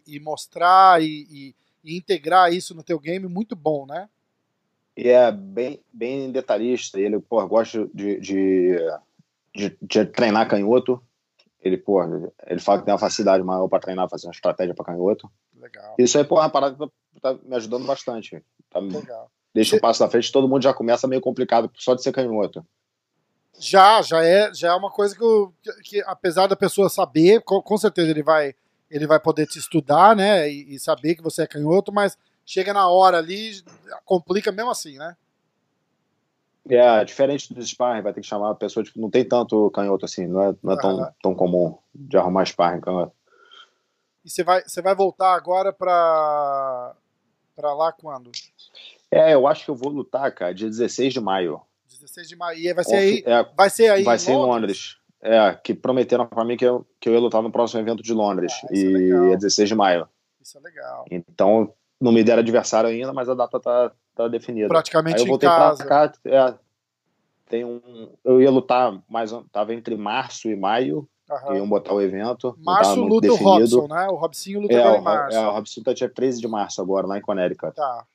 e, 0.06 0.20
mostrar 0.20 1.02
e, 1.02 1.56
e 1.84 1.98
integrar 1.98 2.54
isso 2.54 2.76
no 2.76 2.84
teu 2.84 3.00
game 3.00 3.28
muito 3.28 3.56
bom, 3.56 3.88
né? 3.88 4.08
E 4.96 5.10
é 5.10 5.32
bem, 5.32 5.82
bem 5.92 6.32
detalhista. 6.32 7.00
Ele, 7.00 7.20
pô, 7.20 7.46
gosta 7.48 7.90
de, 7.94 8.20
de, 8.20 8.78
de, 9.56 9.78
de 9.82 10.06
treinar 10.06 10.48
canhoto. 10.48 11.02
Ele, 11.60 11.78
pô, 11.78 12.04
ele 12.46 12.60
fala 12.60 12.80
que 12.80 12.86
tem 12.86 12.94
uma 12.94 13.00
facilidade 13.00 13.44
maior 13.44 13.68
para 13.68 13.80
treinar, 13.80 14.08
fazer 14.10 14.28
uma 14.28 14.34
estratégia 14.34 14.76
para 14.76 14.86
canhoto. 14.86 15.28
Legal. 15.56 15.96
Isso 15.98 16.20
aí, 16.20 16.24
pô, 16.24 16.38
é 16.38 16.42
uma 16.42 16.50
parada 16.50 16.76
que 16.76 17.20
tá, 17.20 17.34
tá 17.34 17.40
me 17.44 17.56
ajudando 17.56 17.86
bastante. 17.86 18.44
Tá, 18.82 19.00
Legal. 19.00 19.32
Deixa 19.54 19.76
um 19.76 19.80
passo 19.80 20.04
na 20.04 20.10
frente, 20.10 20.32
todo 20.32 20.48
mundo 20.48 20.62
já 20.62 20.74
começa 20.74 21.08
meio 21.08 21.22
complicado 21.22 21.72
só 21.76 21.96
de 21.96 22.04
ser 22.04 22.12
canhoto. 22.12 22.66
Já, 23.60 24.02
já 24.04 24.24
é, 24.24 24.54
já 24.54 24.70
é 24.70 24.76
uma 24.76 24.92
coisa 24.92 25.16
que, 25.16 25.24
eu, 25.24 25.52
que, 25.84 26.04
apesar 26.06 26.46
da 26.46 26.56
pessoa 26.56 26.90
saber, 26.90 27.42
com, 27.42 27.60
com 27.62 27.78
certeza 27.78 28.12
ele 28.12 28.22
vai 28.22 28.54
ele 28.90 29.06
vai 29.06 29.20
poder 29.20 29.48
te 29.48 29.60
estudar, 29.60 30.16
né, 30.16 30.50
e, 30.50 30.76
e, 30.76 30.80
saber 30.80 31.16
que 31.16 31.22
você 31.22 31.44
é 31.44 31.48
canhoto, 31.48 31.92
mas 31.92 32.18
chega 32.46 32.74
na 32.74 32.88
hora 32.88 33.18
ali, 33.18 33.62
complica 34.06 34.52
mesmo 34.52 34.72
assim, 34.72 34.98
né? 34.98 35.16
É, 36.70 37.04
diferente 37.04 37.54
do 37.54 37.66
sparring, 37.66 38.02
vai 38.02 38.14
ter 38.14 38.22
que 38.22 38.28
chamar 38.28 38.52
a 38.52 38.56
pessoa, 38.56 38.84
tipo, 38.84 39.00
não 39.00 39.10
tem 39.10 39.28
tanto 39.28 39.70
canhoto 39.72 40.06
assim, 40.06 40.28
não 40.28 40.42
é, 40.42 40.56
não 40.62 40.74
é 40.74 40.78
tão, 40.78 41.14
tão 41.22 41.36
comum 41.36 41.78
de 41.94 42.18
arrumar 42.18 42.46
sparring 42.46 42.82
canhoto. 42.82 43.14
E 44.24 44.30
você 44.30 44.44
vai, 44.44 44.62
você 44.64 44.82
vai 44.82 44.94
voltar 44.94 45.34
agora 45.34 45.72
pra, 45.72 46.96
pra 47.58 47.74
lá 47.74 47.92
quando? 47.92 48.32
É, 49.10 49.34
eu 49.34 49.48
acho 49.48 49.66
que 49.66 49.72
eu 49.72 49.76
vou 49.76 49.90
lutar, 49.90 50.32
cara, 50.32 50.54
dia 50.54 50.70
16 50.70 51.14
de 51.14 51.20
maio. 51.20 51.60
16 51.90 52.30
de 52.30 52.36
maio. 52.36 52.60
E 52.60 52.74
vai 52.74 52.84
ser 52.84 52.96
aí, 52.96 53.24
é, 53.26 53.44
vai 53.56 53.70
ser 53.70 53.90
aí 53.90 54.04
vai 54.04 54.20
ser 54.20 54.34
em 54.34 54.36
Londres. 54.36 54.98
É, 55.20 55.54
que 55.56 55.74
prometeram 55.74 56.28
para 56.28 56.46
mim 56.46 56.56
que 56.56 56.64
eu, 56.64 56.86
que 57.00 57.10
eu 57.10 57.14
ia 57.14 57.20
lutar 57.20 57.42
no 57.42 57.52
próximo 57.52 57.82
evento 57.82 58.04
de 58.04 58.14
Londres. 58.14 58.54
Ah, 58.64 58.68
e 58.72 59.12
é, 59.12 59.34
é 59.34 59.36
16 59.36 59.70
de 59.70 59.76
maio. 59.76 60.08
Isso 60.40 60.58
é 60.58 60.62
legal. 60.62 61.06
Então, 61.10 61.74
não 62.00 62.12
me 62.12 62.24
deram 62.24 62.42
adversário 62.42 62.90
ainda, 62.90 63.12
mas 63.12 63.28
a 63.28 63.34
data 63.34 63.60
tá, 63.60 63.92
tá 64.14 64.28
definida. 64.28 64.68
Praticamente 64.68 65.16
Aí 65.16 65.24
eu 65.24 65.28
voltei 65.28 65.50
para 65.50 65.76
cá. 65.78 66.14
É, 66.24 66.54
tem 67.50 67.66
um, 67.66 68.10
eu 68.24 68.40
ia 68.40 68.52
lutar 68.52 69.02
mais. 69.10 69.32
Tava 69.52 69.74
entre 69.74 69.98
março 69.98 70.50
e 70.50 70.56
maio. 70.56 71.10
Uhum. 71.30 71.56
Iam 71.56 71.68
botar 71.68 71.94
o 71.94 72.02
evento. 72.02 72.58
Março 72.60 73.02
luta 73.02 73.28
definido. 73.28 73.46
o 73.46 73.82
Robson, 73.82 73.88
né? 73.94 74.08
O 74.08 74.16
Robson 74.16 74.60
luta 74.60 74.74
é, 74.74 74.98
em 74.98 75.02
março. 75.02 75.38
É, 75.38 75.48
o 75.48 75.52
Robson 75.52 75.82
tá 75.82 75.94
dia 75.94 76.10
13 76.10 76.40
de 76.40 76.48
março 76.48 76.82
agora, 76.82 77.06
lá 77.06 77.18
em 77.18 77.22
Connecticut. 77.22 77.76
Tá. 77.76 78.06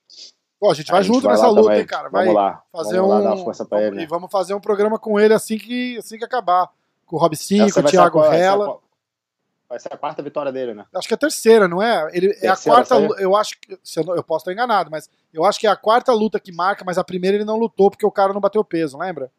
Pô, 0.58 0.70
a 0.70 0.74
gente 0.74 0.90
vai 0.90 1.00
a 1.00 1.02
junto 1.02 1.16
gente 1.16 1.24
vai 1.24 1.32
nessa 1.32 1.48
luta, 1.48 1.62
também. 1.62 1.80
hein, 1.80 1.86
cara. 1.86 2.08
Vai 2.08 2.26
vamos 2.26 2.40
lá. 2.40 2.62
Fazer 2.72 2.96
vamos 2.96 3.10
um... 3.10 3.14
lá 3.14 3.20
dar 3.20 3.34
uma 3.34 3.44
força 3.44 3.64
pra 3.64 3.78
vamos, 3.78 3.88
ele. 3.88 3.96
Né? 3.96 4.02
E 4.04 4.06
vamos 4.06 4.30
fazer 4.30 4.54
um 4.54 4.60
programa 4.60 4.98
com 4.98 5.20
ele 5.20 5.34
assim 5.34 5.58
que, 5.58 5.98
assim 5.98 6.16
que 6.16 6.24
acabar 6.24 6.70
com 7.04 7.16
o 7.16 7.18
Robson, 7.18 7.68
com 7.70 7.80
o 7.80 7.82
Thiago 7.82 8.20
Rella. 8.20 8.78
Vai 9.68 9.80
ser 9.80 9.92
a 9.92 9.96
quarta 9.96 10.22
vitória 10.22 10.52
dele, 10.52 10.74
né? 10.74 10.84
Acho 10.94 11.08
que 11.08 11.14
é 11.14 11.16
a 11.16 11.18
terceira, 11.18 11.66
não 11.66 11.82
é? 11.82 12.08
Ele 12.12 12.28
terceira, 12.28 12.46
é 12.46 12.50
a 12.50 12.56
quarta. 12.56 12.94
Eu 13.20 13.34
acho 13.34 13.58
que. 13.58 13.72
Eu, 13.72 14.16
eu, 14.16 14.22
posso 14.22 14.42
estar 14.42 14.52
enganado, 14.52 14.90
mas 14.90 15.10
eu 15.32 15.44
acho 15.44 15.58
que 15.58 15.66
é 15.66 15.70
a 15.70 15.76
quarta 15.76 16.12
luta 16.12 16.38
que 16.38 16.52
marca, 16.52 16.84
mas 16.84 16.96
a 16.96 17.04
primeira 17.04 17.36
ele 17.36 17.44
não 17.44 17.58
lutou 17.58 17.90
porque 17.90 18.06
o 18.06 18.10
cara 18.10 18.32
não 18.32 18.40
bateu 18.40 18.62
peso, 18.62 18.98
lembra? 18.98 19.30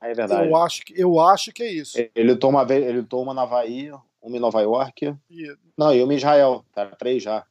É 0.00 0.14
verdade. 0.14 0.48
Eu 0.48 0.56
acho 0.56 0.82
que, 0.84 1.00
eu 1.00 1.20
acho 1.20 1.52
que 1.52 1.62
é 1.62 1.70
isso. 1.70 1.98
Ele 2.14 2.32
lutou 2.32 2.50
uma 2.50 2.64
vez, 2.64 2.84
ele 2.84 3.00
lutou 3.00 3.22
uma 3.22 3.34
na 3.34 3.42
Havaí, 3.42 3.90
uma 4.20 4.36
em 4.36 4.40
Nova 4.40 4.60
York. 4.60 5.16
E... 5.30 5.56
Não, 5.76 5.94
e 5.94 6.02
uma 6.02 6.12
em 6.12 6.16
Israel. 6.16 6.64
Tá, 6.72 6.86
três 6.86 7.22
já. 7.22 7.44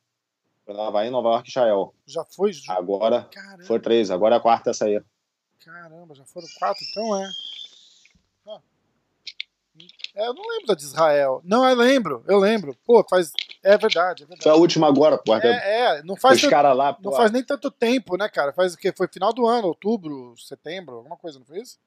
Foi 0.66 0.74
na 0.74 0.88
Havaí, 0.88 1.10
Nova 1.10 1.30
York 1.30 1.48
e 1.48 1.52
Israel. 1.52 1.94
Já 2.06 2.24
foi? 2.26 2.52
Agora 2.70 3.28
Caramba. 3.32 3.64
foi 3.64 3.80
três, 3.80 4.12
agora 4.12 4.36
é 4.36 4.38
a 4.38 4.42
quarta 4.42 4.70
essa 4.70 4.86
aí. 4.86 5.02
Caramba, 5.60 6.16
já 6.16 6.26
foram 6.26 6.48
quatro, 6.60 6.84
então 6.90 7.22
é. 7.22 7.30
É, 10.14 10.28
eu 10.28 10.34
não 10.34 10.44
lembro 10.48 10.68
da 10.68 10.76
de 10.76 10.84
Israel. 10.84 11.42
Não, 11.44 11.68
eu 11.68 11.76
lembro, 11.76 12.24
eu 12.28 12.38
lembro. 12.38 12.76
Pô, 12.86 13.06
faz. 13.10 13.32
É 13.64 13.78
verdade, 13.78 14.24
é 14.24 14.26
verdade. 14.26 14.44
Foi 14.44 14.52
a 14.52 14.56
última 14.56 14.88
agora, 14.88 15.18
pô. 15.18 15.36
É, 15.36 15.98
é 15.98 16.04
não 16.04 16.16
faz. 16.16 16.44
Os 16.44 16.50
caras 16.50 16.76
lá, 16.76 16.94
pô. 16.94 17.10
Não 17.10 17.16
faz 17.16 17.32
nem 17.32 17.44
tanto 17.44 17.72
tempo, 17.72 18.18
né, 18.18 18.28
cara? 18.28 18.52
Faz 18.52 18.74
o 18.74 18.78
quê? 18.78 18.92
Foi 18.96 19.08
final 19.08 19.32
do 19.32 19.46
ano, 19.46 19.68
outubro, 19.68 20.36
setembro, 20.38 20.96
alguma 20.96 21.16
coisa, 21.16 21.40
não 21.40 21.46
foi 21.46 21.60
isso? 21.60 21.78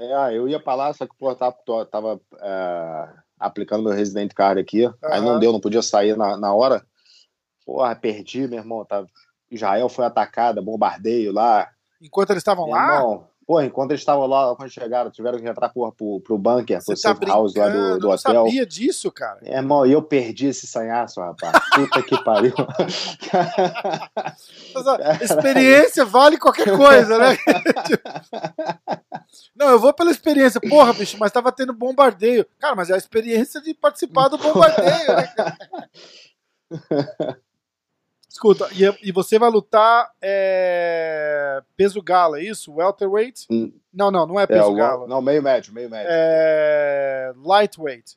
É, 0.00 0.34
eu 0.34 0.48
ia 0.48 0.58
pra 0.58 0.74
lá, 0.74 0.92
só 0.94 1.06
que, 1.06 1.14
pô, 1.18 1.34
tava, 1.34 1.56
tava 1.90 2.20
é, 2.40 3.08
aplicando 3.38 3.84
meu 3.84 3.92
Resident 3.92 4.32
Card 4.32 4.58
aqui. 4.58 4.86
Uhum. 4.86 4.94
Aí 5.04 5.20
não 5.20 5.38
deu, 5.38 5.52
não 5.52 5.60
podia 5.60 5.82
sair 5.82 6.16
na, 6.16 6.38
na 6.38 6.54
hora. 6.54 6.82
Porra, 7.66 7.94
perdi, 7.94 8.48
meu 8.48 8.58
irmão. 8.58 8.84
Tava... 8.84 9.06
Israel 9.50 9.88
foi 9.90 10.06
atacada, 10.06 10.62
bombardeio 10.62 11.32
lá. 11.32 11.68
Enquanto 12.00 12.30
eles 12.30 12.40
estavam 12.40 12.66
lá? 12.66 12.94
Irmão, 12.94 13.28
Pô, 13.50 13.60
enquanto 13.60 13.90
eles 13.90 14.02
estavam 14.02 14.28
lá, 14.28 14.54
quando 14.54 14.70
chegaram, 14.70 15.10
tiveram 15.10 15.36
que 15.36 15.44
entrar 15.44 15.68
porra, 15.70 15.90
pro, 15.90 16.20
pro 16.20 16.38
bunker, 16.38 16.80
Você 16.80 16.92
pro 16.92 17.02
tá 17.02 17.08
safe 17.08 17.26
house 17.26 17.52
lá 17.56 17.68
do, 17.68 17.98
do 17.98 18.08
hotel. 18.08 18.32
Eu 18.32 18.44
sabia 18.44 18.64
disso, 18.64 19.10
cara. 19.10 19.40
É, 19.42 19.56
irmão, 19.56 19.84
e 19.84 19.90
eu 19.90 20.00
perdi 20.00 20.46
esse 20.46 20.68
sanhaço, 20.68 21.20
rapaz. 21.20 21.60
Puta 21.74 22.00
que 22.00 22.22
pariu. 22.22 22.54
Mas, 24.72 24.86
ó, 24.86 24.96
experiência 25.20 26.04
vale 26.04 26.38
qualquer 26.38 26.76
coisa, 26.76 27.18
né? 27.18 27.36
Não, 29.56 29.70
eu 29.70 29.80
vou 29.80 29.92
pela 29.92 30.12
experiência. 30.12 30.60
Porra, 30.60 30.92
bicho, 30.92 31.18
mas 31.18 31.32
tava 31.32 31.50
tendo 31.50 31.72
bombardeio. 31.72 32.46
Cara, 32.58 32.76
mas 32.76 32.88
é 32.88 32.94
a 32.94 32.98
experiência 32.98 33.60
de 33.60 33.74
participar 33.74 34.28
do 34.28 34.38
bombardeio, 34.38 35.16
né, 35.16 35.26
cara? 35.36 35.58
Escuta, 38.30 38.68
e, 38.72 39.08
e 39.08 39.10
você 39.10 39.40
vai 39.40 39.50
lutar 39.50 40.08
é, 40.22 41.60
peso 41.76 42.00
galo, 42.00 42.36
é 42.36 42.44
isso? 42.44 42.72
Welterweight? 42.72 43.48
Hum. 43.50 43.72
Não, 43.92 44.08
não, 44.08 44.24
não 44.24 44.38
é, 44.38 44.44
é 44.44 44.46
peso 44.46 44.70
é, 44.70 44.74
galo. 44.76 45.08
Não, 45.08 45.20
meio 45.20 45.42
médio, 45.42 45.74
meio 45.74 45.90
médio. 45.90 46.06
É, 46.08 47.32
lightweight. 47.42 48.16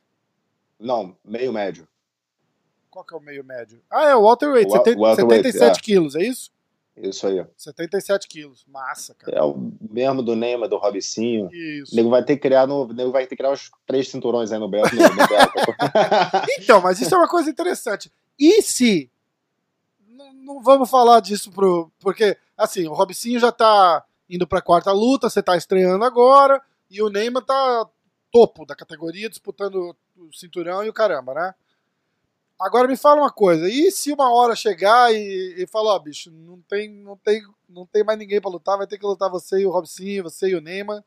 Não, 0.78 1.16
meio 1.24 1.52
médio. 1.52 1.88
Qual 2.88 3.04
que 3.04 3.12
é 3.12 3.16
o 3.16 3.20
meio 3.20 3.42
médio? 3.42 3.82
Ah, 3.90 4.10
é 4.10 4.14
o 4.14 4.22
welterweight, 4.22 4.68
o, 4.68 4.72
70, 4.72 5.00
welterweight 5.00 5.52
77 5.52 5.78
é. 5.78 5.82
quilos, 5.82 6.14
é 6.14 6.22
isso? 6.22 6.52
Isso 6.96 7.26
aí. 7.26 7.44
77 7.56 8.28
quilos. 8.28 8.64
Massa, 8.68 9.14
cara. 9.14 9.36
É 9.36 9.42
o 9.42 9.72
mesmo 9.90 10.22
do 10.22 10.36
Neymar, 10.36 10.68
do 10.68 10.76
Robicinho. 10.76 11.50
Isso. 11.52 11.92
O 11.92 11.96
nego 11.96 12.08
vai 12.08 12.24
ter 12.24 12.36
que 12.36 12.42
criar 12.42 12.68
no. 12.68 12.86
nego 12.86 13.10
vai 13.10 13.24
ter 13.24 13.30
que 13.30 13.36
criar 13.38 13.50
os 13.50 13.68
três 13.84 14.08
cinturões 14.08 14.52
aí 14.52 14.60
no. 14.60 14.68
No, 14.68 14.76
no 14.78 14.84
então, 16.56 16.80
mas 16.80 17.00
isso 17.00 17.12
é 17.12 17.18
uma 17.18 17.26
coisa 17.26 17.50
interessante. 17.50 18.12
E 18.38 18.62
se. 18.62 19.10
Não, 20.44 20.62
vamos 20.62 20.90
falar 20.90 21.20
disso 21.20 21.50
pro. 21.50 21.90
Porque, 21.98 22.36
assim, 22.56 22.86
o 22.86 22.92
Robicinho 22.92 23.40
já 23.40 23.50
tá 23.50 24.04
indo 24.28 24.46
pra 24.46 24.60
quarta 24.60 24.92
luta, 24.92 25.30
você 25.30 25.42
tá 25.42 25.56
estreando 25.56 26.04
agora, 26.04 26.62
e 26.90 27.00
o 27.02 27.08
Neymar 27.08 27.44
tá 27.44 27.88
topo 28.30 28.66
da 28.66 28.76
categoria, 28.76 29.30
disputando 29.30 29.96
o 30.16 30.32
cinturão 30.32 30.84
e 30.84 30.88
o 30.88 30.92
caramba, 30.92 31.32
né? 31.34 31.54
Agora 32.60 32.86
me 32.86 32.96
fala 32.96 33.22
uma 33.22 33.32
coisa, 33.32 33.68
e 33.68 33.90
se 33.90 34.12
uma 34.12 34.32
hora 34.32 34.54
chegar 34.54 35.12
e, 35.12 35.62
e 35.62 35.66
falar, 35.66 35.92
ó, 35.92 35.96
oh, 35.96 36.00
bicho, 36.00 36.30
não 36.30 36.60
tem, 36.62 36.90
não, 36.90 37.16
tem, 37.16 37.42
não 37.68 37.86
tem 37.86 38.04
mais 38.04 38.18
ninguém 38.18 38.40
para 38.40 38.50
lutar, 38.50 38.78
vai 38.78 38.86
ter 38.86 38.98
que 38.98 39.06
lutar 39.06 39.30
você 39.30 39.60
e 39.60 39.66
o 39.66 39.70
Robson, 39.70 40.22
você 40.22 40.48
e 40.48 40.54
o 40.54 40.60
Neymar, 40.60 41.02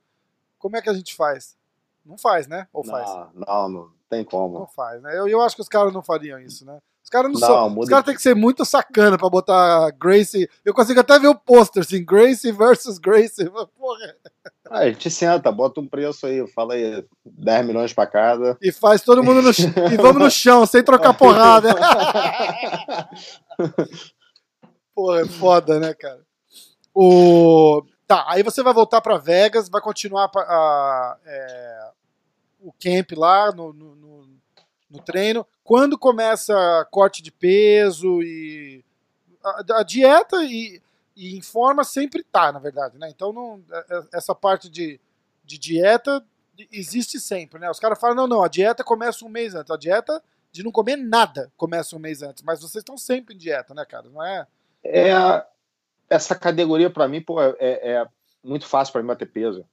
como 0.58 0.76
é 0.78 0.82
que 0.82 0.90
a 0.90 0.94
gente 0.94 1.16
faz? 1.16 1.56
Não 2.06 2.18
faz, 2.18 2.48
né? 2.48 2.68
Ou 2.74 2.84
faz? 2.84 3.10
Não, 3.10 3.32
não, 3.34 3.70
não 3.70 3.92
tem 4.10 4.24
como. 4.24 4.60
Não 4.60 4.68
faz, 4.68 5.02
né? 5.02 5.18
Eu, 5.18 5.28
eu 5.28 5.42
acho 5.42 5.56
que 5.56 5.62
os 5.62 5.70
caras 5.70 5.94
não 5.94 6.02
fariam 6.02 6.40
isso, 6.40 6.66
né? 6.66 6.80
Os 7.08 7.10
caras 7.10 7.32
não, 7.32 7.40
não 7.40 7.48
são. 7.48 7.80
Os 7.80 7.88
caras 7.88 8.04
têm 8.04 8.16
que 8.16 8.22
ser 8.22 8.36
muito 8.36 8.66
sacana 8.66 9.18
pra 9.18 9.30
botar 9.30 9.92
Gracie. 9.92 10.50
Eu 10.66 10.74
consigo 10.74 11.00
até 11.00 11.18
ver 11.18 11.30
o 11.30 11.36
pôster, 11.40 11.82
assim, 11.82 12.04
Gracie 12.04 12.52
versus 12.52 12.98
Gracie. 12.98 13.50
Porra. 13.80 14.14
Ah, 14.70 14.80
a 14.80 14.90
gente 14.90 15.10
senta, 15.10 15.50
bota 15.50 15.80
um 15.80 15.88
preço 15.88 16.26
aí, 16.26 16.46
fala 16.50 16.74
aí, 16.74 17.06
10 17.26 17.66
milhões 17.66 17.94
pra 17.94 18.06
cada. 18.06 18.58
E 18.62 18.74
faz 18.74 19.02
todo 19.04 19.24
mundo 19.24 19.42
no 19.42 19.54
chão. 19.54 19.72
e 19.90 19.96
vamos 19.96 20.22
no 20.22 20.30
chão, 20.30 20.66
sem 20.66 20.84
trocar 20.84 21.14
porrada. 21.18 21.74
Porra, 24.94 25.22
é 25.22 25.26
foda, 25.28 25.80
né, 25.80 25.94
cara? 25.94 26.20
O... 26.94 27.86
Tá, 28.06 28.26
aí 28.28 28.44
você 28.44 28.62
vai 28.62 28.74
voltar 28.74 29.00
para 29.00 29.18
Vegas, 29.18 29.70
vai 29.70 29.80
continuar 29.80 30.30
a, 30.36 30.40
a, 30.40 31.18
é, 31.26 31.90
o 32.60 32.74
camp 32.74 33.14
lá 33.16 33.54
no, 33.54 33.72
no, 33.72 33.96
no, 33.96 34.30
no, 34.92 35.00
treino. 35.00 35.48
Quando 35.68 35.98
começa 35.98 36.88
corte 36.90 37.22
de 37.22 37.30
peso 37.30 38.22
e 38.24 38.86
a, 39.44 39.80
a 39.80 39.84
dieta 39.84 40.38
e 40.46 40.82
e 41.14 41.36
em 41.36 41.42
forma 41.42 41.84
sempre 41.84 42.24
tá, 42.24 42.52
na 42.52 42.60
verdade, 42.60 42.98
né? 42.98 43.10
Então 43.10 43.34
não, 43.34 43.62
é, 43.72 43.86
é, 43.90 44.04
essa 44.14 44.36
parte 44.36 44.70
de, 44.70 45.00
de 45.44 45.58
dieta 45.58 46.24
existe 46.72 47.20
sempre, 47.20 47.60
né? 47.60 47.70
Os 47.70 47.80
caras 47.80 48.00
falam, 48.00 48.16
não, 48.16 48.28
não, 48.28 48.44
a 48.44 48.48
dieta 48.48 48.84
começa 48.84 49.26
um 49.26 49.30
mês 49.30 49.56
antes. 49.56 49.72
A 49.72 49.78
dieta 49.78 50.24
de 50.52 50.64
não 50.64 50.72
comer 50.72 50.96
nada 50.96 51.52
começa 51.58 51.96
um 51.96 52.00
mês 52.00 52.22
antes. 52.22 52.44
Mas 52.44 52.62
vocês 52.62 52.82
estão 52.82 52.98
sempre 52.98 53.34
em 53.34 53.38
dieta, 53.38 53.74
né, 53.74 53.84
cara? 53.84 54.08
Não 54.08 54.24
é? 54.24 54.46
É, 54.86 55.12
essa 56.08 56.36
categoria 56.36 56.90
para 56.90 57.08
mim, 57.08 57.20
pô, 57.20 57.42
é, 57.42 57.56
é 57.60 58.08
muito 58.44 58.68
fácil 58.68 58.92
para 58.92 59.02
mim 59.02 59.08
bater 59.08 59.30
peso. 59.30 59.66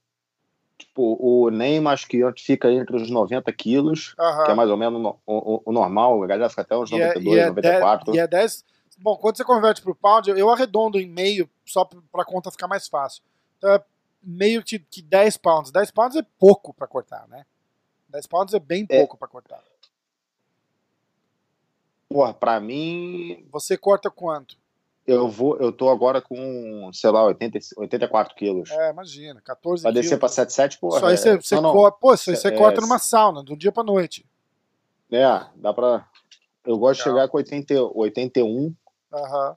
Tipo, 0.76 1.16
o 1.20 1.50
Neymar 1.50 1.92
acho 1.92 2.08
que 2.08 2.20
fica 2.36 2.70
entre 2.70 2.96
os 2.96 3.08
90 3.08 3.52
quilos, 3.52 4.14
que 4.44 4.50
é 4.50 4.54
mais 4.54 4.68
ou 4.68 4.76
menos 4.76 5.00
o, 5.04 5.18
o, 5.26 5.62
o 5.66 5.72
normal, 5.72 6.22
a 6.22 6.26
galera 6.26 6.48
fica 6.48 6.62
até 6.62 6.76
uns 6.76 6.90
92, 6.90 7.24
e 7.24 7.28
é, 7.28 7.42
e 7.42 7.44
é 7.44 7.46
94. 7.46 8.12
10, 8.12 8.16
e 8.16 8.20
é 8.20 8.26
10, 8.26 8.64
Bom, 8.98 9.16
quando 9.16 9.36
você 9.36 9.44
converte 9.44 9.82
para 9.82 9.92
o 9.92 9.94
pound, 9.94 10.30
eu 10.30 10.50
arredondo 10.50 10.98
em 10.98 11.06
meio 11.08 11.48
só 11.64 11.84
para 11.84 12.22
a 12.22 12.24
conta 12.24 12.50
ficar 12.50 12.68
mais 12.68 12.86
fácil. 12.88 13.22
Então 13.58 13.70
é 13.70 13.82
meio 14.22 14.62
que, 14.62 14.78
que 14.78 15.02
10 15.02 15.36
pounds. 15.38 15.70
10 15.70 15.90
pounds 15.90 16.16
é 16.16 16.22
pouco 16.38 16.72
para 16.72 16.86
cortar, 16.86 17.26
né? 17.28 17.44
10 18.08 18.26
pounds 18.26 18.54
é 18.54 18.60
bem 18.60 18.86
é. 18.88 18.98
pouco 18.98 19.16
para 19.16 19.28
cortar. 19.28 19.62
Porra, 22.08 22.32
pra 22.32 22.60
mim. 22.60 23.44
Você 23.50 23.76
corta 23.76 24.10
quanto? 24.10 24.56
Eu 25.06 25.28
vou, 25.28 25.58
eu 25.58 25.70
tô 25.70 25.90
agora 25.90 26.22
com, 26.22 26.90
sei 26.92 27.10
lá, 27.10 27.24
80, 27.24 27.58
84 27.76 28.34
quilos. 28.34 28.70
É, 28.70 28.90
imagina, 28.90 29.40
14 29.42 29.82
Vai 29.82 29.92
descer 29.92 30.18
pra 30.18 30.28
77, 30.28 30.78
porra. 30.78 31.00
Só 31.00 31.06
aí 31.06 31.16
você, 31.16 31.28
é... 31.30 31.36
você, 31.36 31.54
não, 31.56 31.62
não. 31.62 31.92
Pô, 31.92 32.16
você, 32.16 32.34
você 32.34 32.48
é, 32.48 32.50
corta 32.52 32.80
numa 32.80 32.98
sauna, 32.98 33.42
do 33.42 33.56
dia 33.56 33.70
pra 33.70 33.82
noite. 33.82 34.26
É, 35.12 35.46
dá 35.56 35.74
pra. 35.74 36.08
Eu 36.64 36.78
gosto 36.78 37.00
Legal. 37.00 37.14
de 37.14 37.20
chegar 37.20 37.28
com 37.28 37.36
80, 37.36 37.74
81 37.94 38.74
Uhum. 39.14 39.56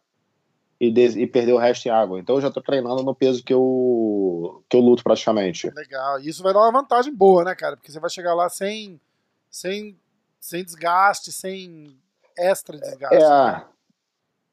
E, 0.80 0.92
de, 0.92 1.22
e 1.22 1.26
perder 1.26 1.54
o 1.54 1.58
resto 1.58 1.88
em 1.88 1.92
água. 1.92 2.20
Então 2.20 2.36
eu 2.36 2.42
já 2.42 2.52
tô 2.52 2.62
treinando 2.62 3.02
no 3.02 3.16
peso 3.16 3.44
que 3.44 3.54
eu, 3.54 4.64
que 4.70 4.78
eu 4.78 4.82
luto 4.82 5.04
praticamente. 5.04 5.72
Legal. 5.72 6.20
E 6.20 6.30
isso 6.30 6.44
vai 6.44 6.54
dar 6.54 6.60
uma 6.60 6.72
vantagem 6.72 7.14
boa, 7.14 7.44
né, 7.44 7.56
cara? 7.56 7.76
Porque 7.76 7.92
você 7.92 8.00
vai 8.00 8.12
chegar 8.12 8.36
lá 8.36 8.48
sem, 8.48 9.02
sem, 9.50 10.00
sem 10.40 10.64
desgaste, 10.64 11.32
sem 11.32 12.00
extra 12.38 12.78
desgaste. 12.78 13.16
É, 13.16 13.28
né? 13.28 13.66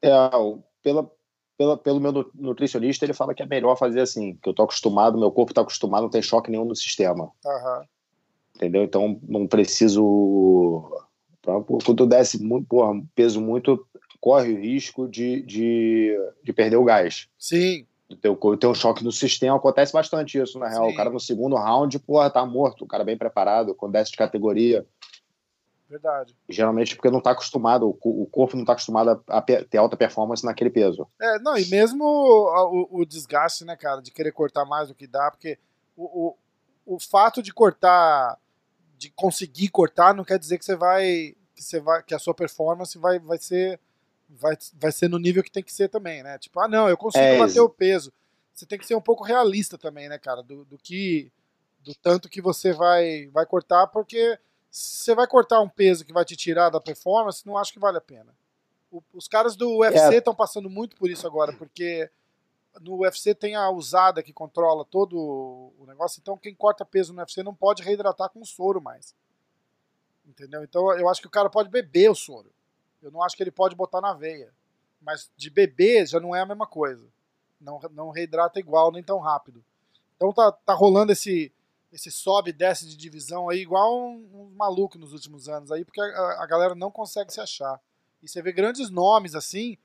é 0.01 0.11
pela, 0.85 1.11
pela, 1.57 1.77
pelo 1.77 1.99
meu 1.99 2.31
nutricionista, 2.35 3.05
ele 3.05 3.15
fala 3.15 3.35
que 3.35 3.43
é 3.43 3.47
melhor 3.47 3.77
fazer 3.77 4.01
assim, 4.01 4.39
que 4.41 4.49
eu 4.49 4.55
tô 4.55 4.63
acostumado, 4.63 5.19
meu 5.19 5.33
corpo 5.33 5.55
tá 5.55 5.63
acostumado, 5.63 6.03
não 6.03 6.11
tem 6.11 6.23
choque 6.23 6.51
nenhum 6.51 6.67
no 6.67 6.77
sistema. 6.77 7.25
Uhum. 7.45 7.85
Entendeu? 8.55 8.85
Então 8.85 9.19
não 9.27 9.49
preciso. 9.49 11.03
Quando 11.85 12.05
eu 12.05 12.07
desce 12.07 12.43
muito, 12.43 12.69
porra, 12.69 13.03
peso 13.15 13.41
muito, 13.41 13.85
corre 14.21 14.53
o 14.53 14.61
risco 14.61 15.09
de, 15.09 15.43
de, 15.43 16.17
de 16.43 16.53
perder 16.53 16.77
o 16.77 16.85
gás. 16.85 17.29
Sim. 17.39 17.87
Ter, 18.21 18.37
ter 18.59 18.67
um 18.67 18.75
choque 18.75 19.03
no 19.03 19.11
sistema, 19.11 19.57
acontece 19.57 19.93
bastante 19.93 20.39
isso, 20.39 20.59
na 20.59 20.69
real. 20.69 20.87
Sim. 20.87 20.93
O 20.93 20.97
cara 20.97 21.11
no 21.11 21.21
segundo 21.21 21.57
round, 21.57 21.99
porra, 21.99 22.31
tá 22.31 22.45
morto, 22.47 22.85
o 22.85 22.87
cara 22.87 23.05
bem 23.05 23.17
preparado, 23.17 23.75
com 23.75 23.91
desce 23.91 24.13
de 24.13 24.17
categoria. 24.17 24.87
Verdade. 25.95 26.37
Geralmente 26.49 26.97
porque 26.97 27.09
não 27.09 27.19
está 27.19 27.31
acostumado, 27.31 27.97
o 28.03 28.27
corpo 28.27 28.57
não 28.57 28.65
está 28.65 28.73
acostumado 28.73 29.23
a 29.29 29.41
ter 29.41 29.79
alta 29.79 29.97
performance 29.97 30.45
naquele 30.45 30.69
peso. 30.69 31.07
É, 31.23 31.39
não, 31.39 31.57
e 31.57 31.65
mesmo 31.67 32.05
o, 32.05 32.89
o, 32.91 33.07
desgaste, 33.07 33.65
né, 33.65 33.77
cara, 33.77 34.01
de 34.01 34.11
querer 34.11 34.33
cortar 34.33 34.65
mais 34.65 34.89
do 34.89 34.95
que 34.95 35.07
dá, 35.07 35.31
porque 35.31 35.57
o, 35.97 36.35
o, 36.85 36.95
o 36.97 36.99
fato 36.99 37.41
de 37.41 37.55
cortar, 37.55 38.37
de 38.99 39.09
conseguir 39.11 39.69
cortar, 39.69 40.13
não 40.13 40.25
quer 40.25 40.37
dizer 40.37 40.59
que 40.59 40.65
você 40.65 40.75
vai, 40.75 41.37
que 41.55 41.63
você 41.63 41.79
vai, 41.79 42.03
que 42.03 42.13
a 42.13 42.19
sua 42.19 42.35
performance 42.35 42.99
vai, 42.99 43.21
vai 43.21 43.39
ser 43.39 43.79
vai, 44.29 44.59
vai 44.75 44.91
ser 44.91 45.09
no 45.09 45.21
nível 45.21 45.45
que 45.45 45.53
tem 45.53 45.63
que 45.63 45.73
ser 45.73 45.89
também, 45.89 46.25
né? 46.25 46.39
Tipo, 46.39 46.59
ah, 46.59 46.67
não, 46.67 46.89
eu 46.89 46.97
consigo 46.97 47.23
é 47.23 47.39
bater 47.39 47.61
o 47.61 47.69
peso. 47.69 48.13
Você 48.53 48.67
tem 48.67 48.81
que 48.81 48.87
ser 48.87 48.97
um 48.97 49.01
pouco 49.01 49.23
realista 49.23 49.79
também, 49.79 50.09
né, 50.09 50.19
cara? 50.19 50.43
Do, 50.43 50.65
do 50.65 50.77
que. 50.77 51.31
Do 51.85 51.95
tanto 51.95 52.29
que 52.29 52.41
você 52.41 52.73
vai, 52.73 53.29
vai 53.29 53.47
cortar, 53.47 53.87
porque 53.87 54.37
você 54.75 55.15
vai 55.15 55.29
cortar 55.29 55.61
um 55.61 55.69
peso 55.69 56.05
que 56.05 56.13
vai 56.13 56.25
te 56.25 56.35
tirar 56.35 56.69
da 56.69 56.81
performance, 56.81 57.47
não 57.47 57.57
acho 57.57 57.73
que 57.73 57.79
vale 57.79 57.97
a 57.97 58.01
pena. 58.01 58.35
O, 58.91 59.01
os 59.13 59.29
caras 59.29 59.55
do 59.55 59.79
UFC 59.79 60.17
estão 60.17 60.33
é. 60.33 60.37
passando 60.37 60.69
muito 60.69 60.97
por 60.97 61.09
isso 61.09 61.25
agora, 61.29 61.53
porque 61.53 62.11
no 62.81 62.97
UFC 62.97 63.37
tem 63.37 63.55
a 63.55 63.71
usada 63.71 64.21
que 64.21 64.33
controla 64.33 64.85
todo 64.85 65.17
o 65.17 65.85
negócio, 65.87 66.19
então 66.21 66.37
quem 66.37 66.53
corta 66.53 66.85
peso 66.85 67.13
no 67.13 67.21
UFC 67.21 67.41
não 67.45 67.55
pode 67.55 67.85
reidratar 67.85 68.29
com 68.31 68.45
soro 68.45 68.81
mais. 68.83 69.15
Entendeu? 70.27 70.65
Então 70.65 70.93
eu 70.99 71.09
acho 71.09 71.21
que 71.21 71.29
o 71.29 71.31
cara 71.31 71.49
pode 71.49 71.69
beber 71.69 72.11
o 72.11 72.15
soro. 72.15 72.51
Eu 73.01 73.13
não 73.13 73.23
acho 73.23 73.37
que 73.37 73.45
ele 73.45 73.53
pode 73.53 73.77
botar 73.77 74.01
na 74.01 74.13
veia. 74.13 74.53
Mas 75.01 75.31
de 75.37 75.51
beber 75.51 76.05
já 76.09 76.19
não 76.19 76.35
é 76.35 76.41
a 76.41 76.47
mesma 76.47 76.67
coisa. 76.67 77.07
Não, 77.61 77.79
não 77.93 78.11
reidrata 78.11 78.59
igual, 78.59 78.91
nem 78.91 79.05
tão 79.05 79.21
rápido. 79.21 79.65
Então 80.17 80.33
tá, 80.33 80.51
tá 80.51 80.75
rolando 80.75 81.13
esse 81.13 81.53
esse 81.95 82.11
sobe 82.11 82.51
e 82.51 82.53
desce 82.53 82.87
de 82.87 82.97
divisão 82.97 83.49
aí 83.49 83.61
igual 83.61 83.97
um, 83.97 84.29
um 84.35 84.57
maluco 84.57 84.99
nos 84.99 85.13
últimos 85.13 85.49
anos 85.49 85.71
aí, 85.71 85.85
porque 85.85 86.01
a, 86.01 86.43
a, 86.43 86.47
galera 86.47 86.75
não 86.75 86.91
consegue 86.91 87.33
se 87.33 87.41
achar. 87.41 87.81
E 88.21 88.29
você 88.29 88.43
vê 88.43 88.53
grandes 88.53 88.91
nomes 88.91 89.37
assim, 89.37 89.79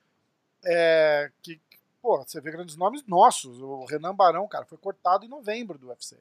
é, 0.66 1.32
que, 1.44 1.62
pô, 2.02 2.18
você 2.18 2.42
vê 2.42 2.50
grandes 2.52 2.76
nomes 2.76 3.06
nossos. 3.06 3.62
O 3.62 3.86
Renan 3.86 4.16
Barão, 4.16 4.48
cara, 4.48 4.66
foi 4.66 4.78
cortado 4.78 5.24
em 5.24 5.30
novembro 5.30 5.78
do 5.78 5.90
UFC. 5.90 6.18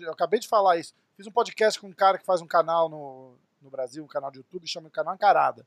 Eu 0.00 0.12
acabei 0.12 0.40
de 0.40 0.48
falar 0.48 0.78
isso. 0.78 0.92
Fiz 1.16 1.26
um 1.28 1.32
podcast 1.32 1.78
com 1.80 1.86
um 1.86 1.92
cara 1.92 2.18
que 2.18 2.26
faz 2.26 2.40
um 2.40 2.46
canal 2.46 2.88
no, 2.88 3.36
no 3.62 3.70
Brasil, 3.70 4.02
um 4.02 4.08
canal 4.08 4.32
de 4.32 4.38
YouTube, 4.38 4.66
chama 4.66 4.88
o 4.88 4.90
canal 4.90 5.14
Encarada. 5.14 5.64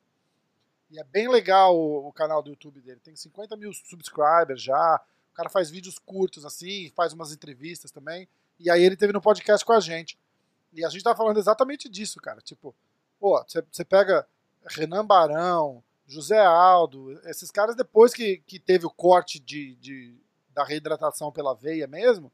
E 0.91 0.99
é 0.99 1.03
bem 1.05 1.29
legal 1.29 1.77
o, 1.77 2.09
o, 2.09 2.11
canal 2.11 2.43
do 2.43 2.49
YouTube 2.49 2.81
dele. 2.81 2.99
Tem 3.01 3.15
50 3.15 3.55
mil 3.55 3.71
subscribers 3.71 4.61
já. 4.61 5.01
O 5.31 5.35
cara 5.35 5.49
faz 5.49 5.69
vídeos 5.69 5.97
curtos 5.99 6.45
assim, 6.45 6.91
faz 6.95 7.13
umas 7.13 7.31
entrevistas 7.31 7.91
também. 7.91 8.27
E 8.59 8.69
aí 8.69 8.83
ele 8.83 8.95
teve 8.95 9.13
no 9.13 9.21
podcast 9.21 9.65
com 9.65 9.73
a 9.73 9.79
gente. 9.79 10.17
E 10.73 10.83
a 10.85 10.89
gente 10.89 11.03
tá 11.03 11.15
falando 11.15 11.37
exatamente 11.37 11.89
disso, 11.89 12.19
cara. 12.19 12.41
Tipo, 12.41 12.75
pô, 13.19 13.43
você 13.71 13.85
pega 13.85 14.27
Renan 14.65 15.05
Barão, 15.05 15.83
José 16.07 16.39
Aldo, 16.39 17.19
esses 17.25 17.51
caras 17.51 17.75
depois 17.75 18.13
que, 18.13 18.41
que 18.47 18.59
teve 18.59 18.85
o 18.85 18.89
corte 18.89 19.39
de, 19.39 19.75
de, 19.75 20.15
da 20.53 20.63
reidratação 20.63 21.31
pela 21.31 21.53
veia 21.53 21.85
mesmo, 21.85 22.31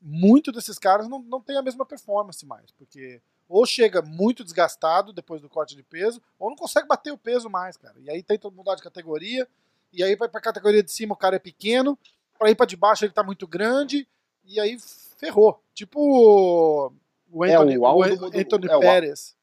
muito 0.00 0.50
desses 0.50 0.78
caras 0.78 1.08
não, 1.08 1.20
não 1.20 1.40
tem 1.40 1.56
a 1.56 1.62
mesma 1.62 1.86
performance 1.86 2.44
mais, 2.44 2.70
porque 2.72 3.22
ou 3.48 3.64
chega 3.64 4.02
muito 4.02 4.42
desgastado 4.42 5.12
depois 5.12 5.40
do 5.40 5.48
corte 5.48 5.76
de 5.76 5.82
peso, 5.82 6.20
ou 6.38 6.50
não 6.50 6.56
consegue 6.56 6.88
bater 6.88 7.12
o 7.12 7.18
peso 7.18 7.48
mais, 7.48 7.76
cara. 7.76 7.94
E 8.00 8.10
aí 8.10 8.22
tenta 8.22 8.50
mudar 8.50 8.74
de 8.74 8.82
categoria, 8.82 9.46
e 9.92 10.02
aí 10.02 10.16
vai 10.16 10.28
pra 10.28 10.40
categoria 10.40 10.82
de 10.82 10.90
cima 10.90 11.14
o 11.14 11.16
cara 11.16 11.36
é 11.36 11.38
pequeno, 11.38 11.98
pra 12.38 12.50
ir 12.50 12.54
pra 12.54 12.66
de 12.66 12.76
baixo 12.76 13.04
ele 13.04 13.12
tá 13.12 13.22
muito 13.22 13.46
grande, 13.46 14.08
e 14.44 14.58
aí 14.58 14.76
ferrou. 15.24 15.60
Tipo 15.72 16.92
o 17.34 17.42
Anthony, 17.42 17.74
é, 17.74 17.78
o 17.78 17.86
Aldo, 17.86 18.26
o 18.26 18.26
Anthony 18.26 18.66
é, 18.70 18.78
Pérez. 18.78 19.36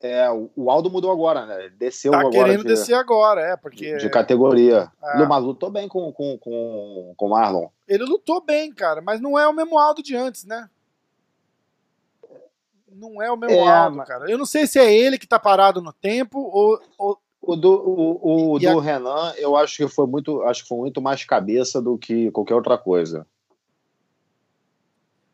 É, 0.00 0.30
o 0.30 0.70
Aldo 0.70 0.88
mudou 0.88 1.10
agora, 1.10 1.44
né? 1.44 1.64
Ele 1.64 1.74
desceu 1.74 2.12
tá 2.12 2.20
agora. 2.20 2.32
querendo 2.32 2.62
de, 2.62 2.68
descer 2.68 2.94
agora, 2.94 3.40
é, 3.40 3.56
porque... 3.56 3.96
De 3.96 4.08
categoria. 4.08 4.92
É. 5.02 5.26
Mas 5.26 5.42
lutou 5.42 5.70
bem 5.70 5.88
com, 5.88 6.12
com, 6.12 6.38
com, 6.38 7.14
com 7.16 7.26
o 7.26 7.30
Marlon. 7.30 7.68
Ele 7.88 8.04
lutou 8.04 8.40
bem, 8.40 8.72
cara, 8.72 9.00
mas 9.00 9.20
não 9.20 9.36
é 9.36 9.48
o 9.48 9.52
mesmo 9.52 9.76
Aldo 9.76 10.00
de 10.00 10.14
antes, 10.14 10.44
né? 10.44 10.70
Não 12.92 13.20
é 13.20 13.30
o 13.32 13.36
mesmo 13.36 13.56
é, 13.56 13.68
Aldo, 13.68 14.04
cara. 14.04 14.30
Eu 14.30 14.38
não 14.38 14.46
sei 14.46 14.68
se 14.68 14.78
é 14.78 14.94
ele 14.94 15.18
que 15.18 15.26
tá 15.26 15.38
parado 15.38 15.82
no 15.82 15.92
tempo 15.92 16.38
ou... 16.38 16.80
ou... 16.96 17.18
O 17.40 17.56
do, 17.56 17.70
o, 17.70 18.54
o 18.54 18.58
do 18.58 18.78
a... 18.78 18.82
Renan, 18.82 19.32
eu 19.38 19.56
acho 19.56 19.76
que 19.76 19.88
foi 19.88 20.06
muito, 20.06 20.42
acho 20.42 20.62
que 20.64 20.68
foi 20.68 20.78
muito 20.78 21.00
mais 21.00 21.24
cabeça 21.24 21.80
do 21.80 21.96
que 21.96 22.30
qualquer 22.30 22.54
outra 22.54 22.76
coisa 22.76 23.26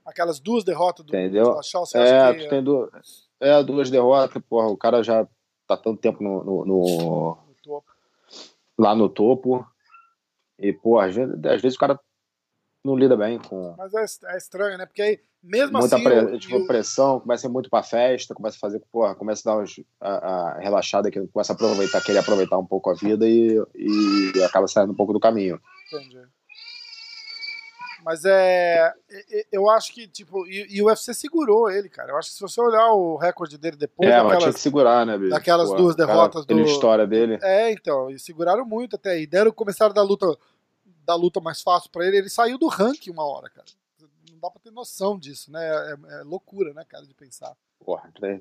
aquelas 0.04 0.38
duas 0.38 0.64
derrotas 0.64 1.04
do 1.04 1.10
Entendeu? 1.10 1.58
É, 1.94 2.34
que... 2.34 2.48
tem 2.48 2.62
duas, 2.62 2.90
é, 3.40 3.62
duas 3.62 3.90
derrotas, 3.90 4.42
porra, 4.48 4.68
o 4.68 4.76
cara 4.76 5.02
já 5.02 5.26
tá 5.66 5.76
tanto 5.76 6.00
tempo 6.00 6.22
no, 6.22 6.44
no, 6.44 6.64
no... 6.64 7.38
no 7.66 7.84
lá 8.78 8.94
no 8.94 9.08
topo. 9.08 9.66
E, 10.58 10.72
porra, 10.72 11.06
às 11.06 11.14
vezes, 11.14 11.34
às 11.46 11.62
vezes 11.62 11.76
o 11.76 11.80
cara 11.80 11.98
não 12.84 12.96
lida 12.96 13.16
bem 13.16 13.38
com. 13.38 13.74
Mas 13.76 13.94
é, 13.94 14.34
é 14.34 14.36
estranho, 14.36 14.78
né? 14.78 14.86
Porque 14.86 15.02
aí, 15.02 15.20
mesmo 15.42 15.78
muita 15.78 15.96
assim. 15.96 16.04
Pre... 16.04 16.38
Tipo, 16.38 16.56
eu... 16.56 16.66
pressão, 16.66 17.20
começa 17.20 17.46
a 17.46 17.48
ir 17.48 17.52
muito 17.52 17.70
pra 17.70 17.82
festa, 17.82 18.34
começa 18.34 18.56
a 18.56 18.60
fazer, 18.60 18.80
porra, 18.92 19.14
começa 19.14 19.48
a 19.48 19.54
dar 19.54 19.62
uns, 19.62 19.80
a, 20.00 20.10
a 20.10 20.58
relaxada, 20.60 21.10
que 21.10 21.26
começa 21.28 21.52
a 21.52 21.56
aproveitar, 21.56 22.02
querer 22.02 22.18
aproveitar 22.18 22.58
um 22.58 22.66
pouco 22.66 22.90
a 22.90 22.94
vida 22.94 23.26
e, 23.26 23.60
e 23.74 24.42
acaba 24.44 24.68
saindo 24.68 24.92
um 24.92 24.96
pouco 24.96 25.12
do 25.12 25.20
caminho. 25.20 25.60
Entendi. 25.92 26.20
Mas 28.04 28.22
é. 28.26 28.92
Eu 29.50 29.70
acho 29.70 29.90
que, 29.94 30.06
tipo, 30.06 30.46
e, 30.46 30.76
e, 30.76 30.82
o 30.82 30.86
UFC 30.88 31.14
segurou 31.14 31.70
ele, 31.70 31.88
cara. 31.88 32.12
Eu 32.12 32.18
acho 32.18 32.28
que 32.28 32.34
se 32.34 32.40
você 32.42 32.60
olhar 32.60 32.92
o 32.92 33.16
recorde 33.16 33.56
dele 33.56 33.78
depois. 33.78 34.10
É, 34.10 34.12
daquelas, 34.12 34.42
tinha 34.42 34.52
que 34.52 34.60
segurar, 34.60 35.06
né, 35.06 35.16
bicho? 35.16 35.30
Daquelas 35.30 35.70
Pô, 35.70 35.76
duas 35.76 35.96
derrotas 35.96 36.44
do. 36.44 36.60
história 36.60 37.06
dele. 37.06 37.38
É, 37.40 37.72
então. 37.72 38.10
E 38.10 38.18
seguraram 38.18 38.66
muito 38.66 38.96
até 38.96 39.12
aí. 39.12 39.26
Deram, 39.26 39.50
começaram 39.50 39.94
da 39.94 40.02
luta, 40.02 40.26
da 41.02 41.14
luta 41.14 41.40
mais 41.40 41.62
fácil 41.62 41.88
para 41.90 42.06
ele. 42.06 42.18
Ele 42.18 42.28
saiu 42.28 42.58
do 42.58 42.68
ranking 42.68 43.10
uma 43.10 43.24
hora, 43.24 43.48
cara. 43.48 43.66
Não 44.30 44.38
dá 44.38 44.50
pra 44.50 44.60
ter 44.60 44.70
noção 44.70 45.18
disso, 45.18 45.50
né? 45.50 45.66
É, 45.66 46.20
é 46.20 46.22
loucura, 46.24 46.74
né, 46.74 46.84
cara, 46.86 47.06
de 47.06 47.14
pensar. 47.14 47.56
Porra, 47.82 48.12
é... 48.22 48.38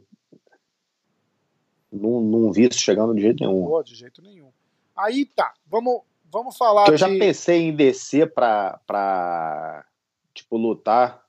não, 1.89 2.19
não 2.19 2.51
vi 2.51 2.67
isso 2.67 2.81
chegando 2.81 3.15
de 3.15 3.21
jeito 3.21 3.45
nenhum. 3.45 3.65
Pô, 3.65 3.81
de 3.81 3.95
jeito 3.95 4.21
nenhum. 4.21 4.51
Aí 4.93 5.25
tá, 5.25 5.53
vamos, 5.65 6.01
Vamos 6.33 6.57
falar 6.57 6.87
Eu 6.87 6.95
de... 6.95 6.99
já 6.99 7.07
pensei 7.07 7.61
em 7.61 7.75
descer 7.75 8.33
pra, 8.33 8.79
pra 8.87 9.85
tipo, 10.33 10.57
lutar 10.57 11.23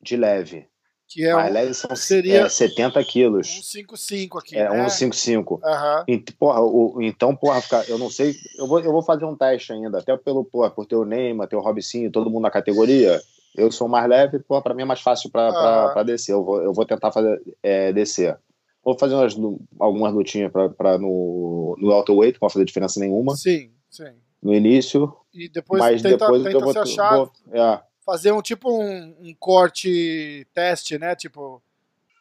de 0.00 0.16
leve. 0.16 0.68
Que 1.08 1.26
é 1.26 1.34
Mas 1.34 1.50
um, 1.50 1.52
leve 1.52 1.74
são 1.74 1.96
seria 1.96 2.42
é, 2.42 2.48
70 2.48 3.02
quilos. 3.04 3.48
155 3.48 4.38
aqui, 4.38 4.56
É, 4.56 4.68
né? 4.70 4.88
155. 4.88 5.54
Uhum. 5.54 5.60
E, 6.06 6.18
porra, 6.38 6.60
o, 6.60 7.02
então, 7.02 7.34
porra, 7.34 7.60
eu 7.88 7.98
não 7.98 8.08
sei, 8.08 8.34
eu 8.56 8.68
vou, 8.68 8.80
eu 8.80 8.92
vou 8.92 9.02
fazer 9.02 9.24
um 9.24 9.36
teste 9.36 9.72
ainda, 9.72 9.98
até 9.98 10.16
pelo, 10.16 10.44
porra, 10.44 10.70
por 10.70 10.86
ter 10.86 10.96
o 10.96 11.04
Neymar, 11.04 11.48
ter 11.48 11.56
o 11.56 11.60
Robicinho, 11.60 12.10
todo 12.10 12.30
mundo 12.30 12.42
na 12.42 12.50
categoria. 12.50 13.20
Eu 13.56 13.72
sou 13.72 13.88
mais 13.88 14.08
leve, 14.08 14.38
porra, 14.40 14.62
pra 14.62 14.74
mim 14.74 14.82
é 14.82 14.84
mais 14.84 15.00
fácil 15.00 15.30
pra, 15.30 15.46
uhum. 15.46 15.52
pra, 15.52 15.88
pra 15.90 16.02
descer. 16.04 16.32
Eu 16.32 16.44
vou, 16.44 16.62
eu 16.62 16.72
vou 16.72 16.84
tentar 16.84 17.10
fazer, 17.10 17.40
é, 17.62 17.92
descer. 17.92 18.38
Vou 18.84 18.96
fazer 18.96 19.14
umas, 19.14 19.36
algumas 19.80 20.12
lutinhas 20.12 20.52
pra, 20.52 20.68
pra 20.68 20.98
no, 20.98 21.76
no 21.78 21.88
welterweight, 21.88 22.34
não 22.34 22.46
vai 22.46 22.52
fazer 22.52 22.64
diferença 22.64 23.00
nenhuma. 23.00 23.34
Sim, 23.34 23.72
sim 23.90 24.25
no 24.46 24.54
início. 24.54 25.12
E 25.34 25.48
depois 25.48 25.80
mas 25.80 26.00
tenta, 26.00 26.16
depois 26.18 26.42
tenta 26.42 26.56
eu 26.56 26.60
vou, 26.60 26.72
se 26.72 26.78
achar, 26.78 27.16
vou, 27.16 27.32
é. 27.52 27.82
fazer 28.04 28.32
um 28.32 28.40
tipo 28.40 28.70
um, 28.70 29.16
um, 29.20 29.34
corte 29.38 30.46
teste, 30.54 30.96
né? 30.98 31.16
Tipo, 31.16 31.60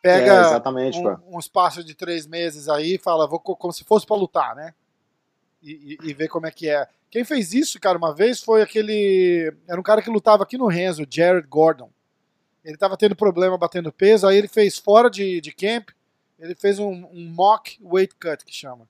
pega 0.02 0.34
é, 0.34 0.70
um, 1.30 1.36
um, 1.36 1.40
espaço 1.40 1.84
de 1.84 1.94
três 1.94 2.26
meses 2.26 2.68
aí 2.68 2.96
e 2.96 3.00
fala, 3.00 3.28
vou 3.28 3.40
como 3.40 3.72
se 3.72 3.84
fosse 3.84 4.06
para 4.06 4.18
lutar, 4.18 4.56
né? 4.56 4.74
E, 5.62 5.98
e, 6.02 6.10
e, 6.10 6.14
ver 6.14 6.28
como 6.28 6.48
é 6.48 6.52
que 6.52 6.70
é. 6.70 6.88
Quem 7.10 7.24
fez 7.24 7.54
isso, 7.54 7.80
cara, 7.80 7.98
uma 7.98 8.14
vez 8.14 8.42
foi 8.42 8.62
aquele. 8.62 9.54
Era 9.68 9.80
um 9.80 9.84
cara 9.84 10.02
que 10.02 10.10
lutava 10.10 10.44
aqui 10.44 10.58
no 10.58 10.68
Renzo, 10.68 11.08
Jared 11.10 11.48
Gordon. 11.48 11.90
Ele 12.64 12.78
tava 12.78 12.98
tendo 12.98 13.16
problema 13.16 13.58
batendo 13.58 13.92
peso, 13.92 14.28
aí 14.28 14.38
ele 14.38 14.48
fez 14.48 14.78
fora 14.78 15.10
de, 15.10 15.40
de 15.40 15.54
camp, 15.54 15.90
ele 16.40 16.56
fez 16.56 16.80
um, 16.80 17.08
um 17.12 17.30
mock 17.30 17.80
weight 17.82 18.16
cut, 18.16 18.44
que 18.44 18.54
chama. 18.54 18.88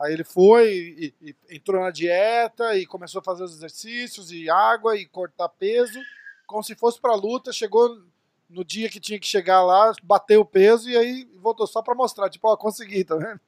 Aí 0.00 0.14
ele 0.14 0.24
foi 0.24 0.72
e, 0.72 1.14
e, 1.20 1.56
entrou 1.56 1.80
na 1.80 1.90
dieta 1.90 2.74
e 2.76 2.86
começou 2.86 3.20
a 3.20 3.24
fazer 3.24 3.44
os 3.44 3.54
exercícios 3.54 4.32
e 4.32 4.48
água 4.48 4.96
e 4.96 5.04
cortar 5.04 5.48
peso, 5.48 6.00
como 6.46 6.62
se 6.62 6.74
fosse 6.74 6.98
para 6.98 7.14
luta. 7.14 7.52
Chegou 7.52 8.00
no 8.48 8.64
dia 8.64 8.88
que 8.88 8.98
tinha 8.98 9.20
que 9.20 9.26
chegar 9.26 9.62
lá, 9.62 9.92
bateu 10.02 10.40
o 10.40 10.44
peso 10.44 10.88
e 10.88 10.96
aí 10.96 11.28
voltou 11.40 11.66
só 11.66 11.82
para 11.82 11.94
mostrar, 11.94 12.30
tipo, 12.30 12.48
ó, 12.48 12.56
consegui, 12.56 13.04
tá 13.04 13.16
vendo? 13.16 13.40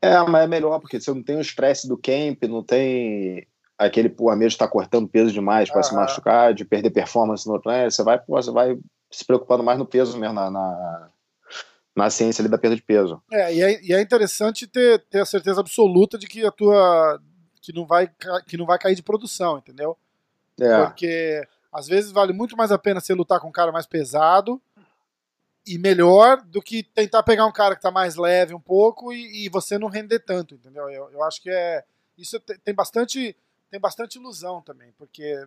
É, 0.00 0.18
mas 0.22 0.44
é 0.44 0.46
melhor 0.48 0.80
porque 0.80 0.98
você 0.98 1.12
não 1.12 1.22
tem 1.22 1.36
o 1.36 1.40
estresse 1.40 1.86
do 1.86 1.96
camp, 1.96 2.42
não 2.44 2.62
tem 2.62 3.46
aquele 3.78 4.08
pô, 4.08 4.30
medo 4.30 4.48
de 4.48 4.54
estar 4.54 4.66
tá 4.66 4.72
cortando 4.72 5.08
peso 5.08 5.30
demais 5.30 5.70
para 5.70 5.82
se 5.82 5.94
machucar, 5.94 6.54
de 6.54 6.64
perder 6.64 6.90
performance 6.90 7.48
no 7.48 7.60
treino, 7.60 7.90
você 7.90 8.02
vai, 8.02 8.18
pô, 8.18 8.40
você 8.40 8.50
vai 8.50 8.76
se 9.10 9.24
preocupando 9.24 9.62
mais 9.62 9.78
no 9.78 9.86
peso 9.86 10.18
mesmo, 10.18 10.34
na, 10.34 10.50
na 10.50 11.08
na 11.94 12.08
ciência 12.10 12.42
ali 12.42 12.48
da 12.48 12.58
perda 12.58 12.76
de 12.76 12.82
peso. 12.82 13.22
É, 13.30 13.54
e 13.54 13.62
é, 13.62 13.82
e 13.82 13.92
é 13.92 14.00
interessante 14.00 14.66
ter, 14.66 14.98
ter 15.10 15.20
a 15.20 15.26
certeza 15.26 15.60
absoluta 15.60 16.18
de 16.18 16.26
que 16.26 16.44
a 16.44 16.50
tua 16.50 17.20
que 17.60 17.72
não 17.72 17.86
vai 17.86 18.10
que 18.46 18.56
não 18.56 18.66
vai 18.66 18.78
cair 18.78 18.94
de 18.94 19.02
produção, 19.02 19.58
entendeu? 19.58 19.96
É. 20.60 20.84
Porque 20.84 21.46
às 21.72 21.86
vezes 21.86 22.10
vale 22.10 22.32
muito 22.32 22.56
mais 22.56 22.72
a 22.72 22.78
pena 22.78 23.00
você 23.00 23.14
lutar 23.14 23.40
com 23.40 23.48
um 23.48 23.52
cara 23.52 23.72
mais 23.72 23.86
pesado 23.86 24.60
e 25.66 25.78
melhor 25.78 26.42
do 26.42 26.60
que 26.60 26.82
tentar 26.82 27.22
pegar 27.22 27.46
um 27.46 27.52
cara 27.52 27.76
que 27.76 27.82
tá 27.82 27.90
mais 27.90 28.16
leve 28.16 28.52
um 28.52 28.60
pouco 28.60 29.12
e, 29.12 29.44
e 29.44 29.48
você 29.48 29.78
não 29.78 29.88
render 29.88 30.18
tanto, 30.20 30.54
entendeu? 30.54 30.90
Eu, 30.90 31.10
eu 31.12 31.22
acho 31.22 31.40
que 31.40 31.50
é 31.50 31.84
isso 32.16 32.38
tem 32.40 32.74
bastante 32.74 33.36
tem 33.70 33.80
bastante 33.80 34.16
ilusão 34.18 34.60
também, 34.60 34.92
porque 34.98 35.46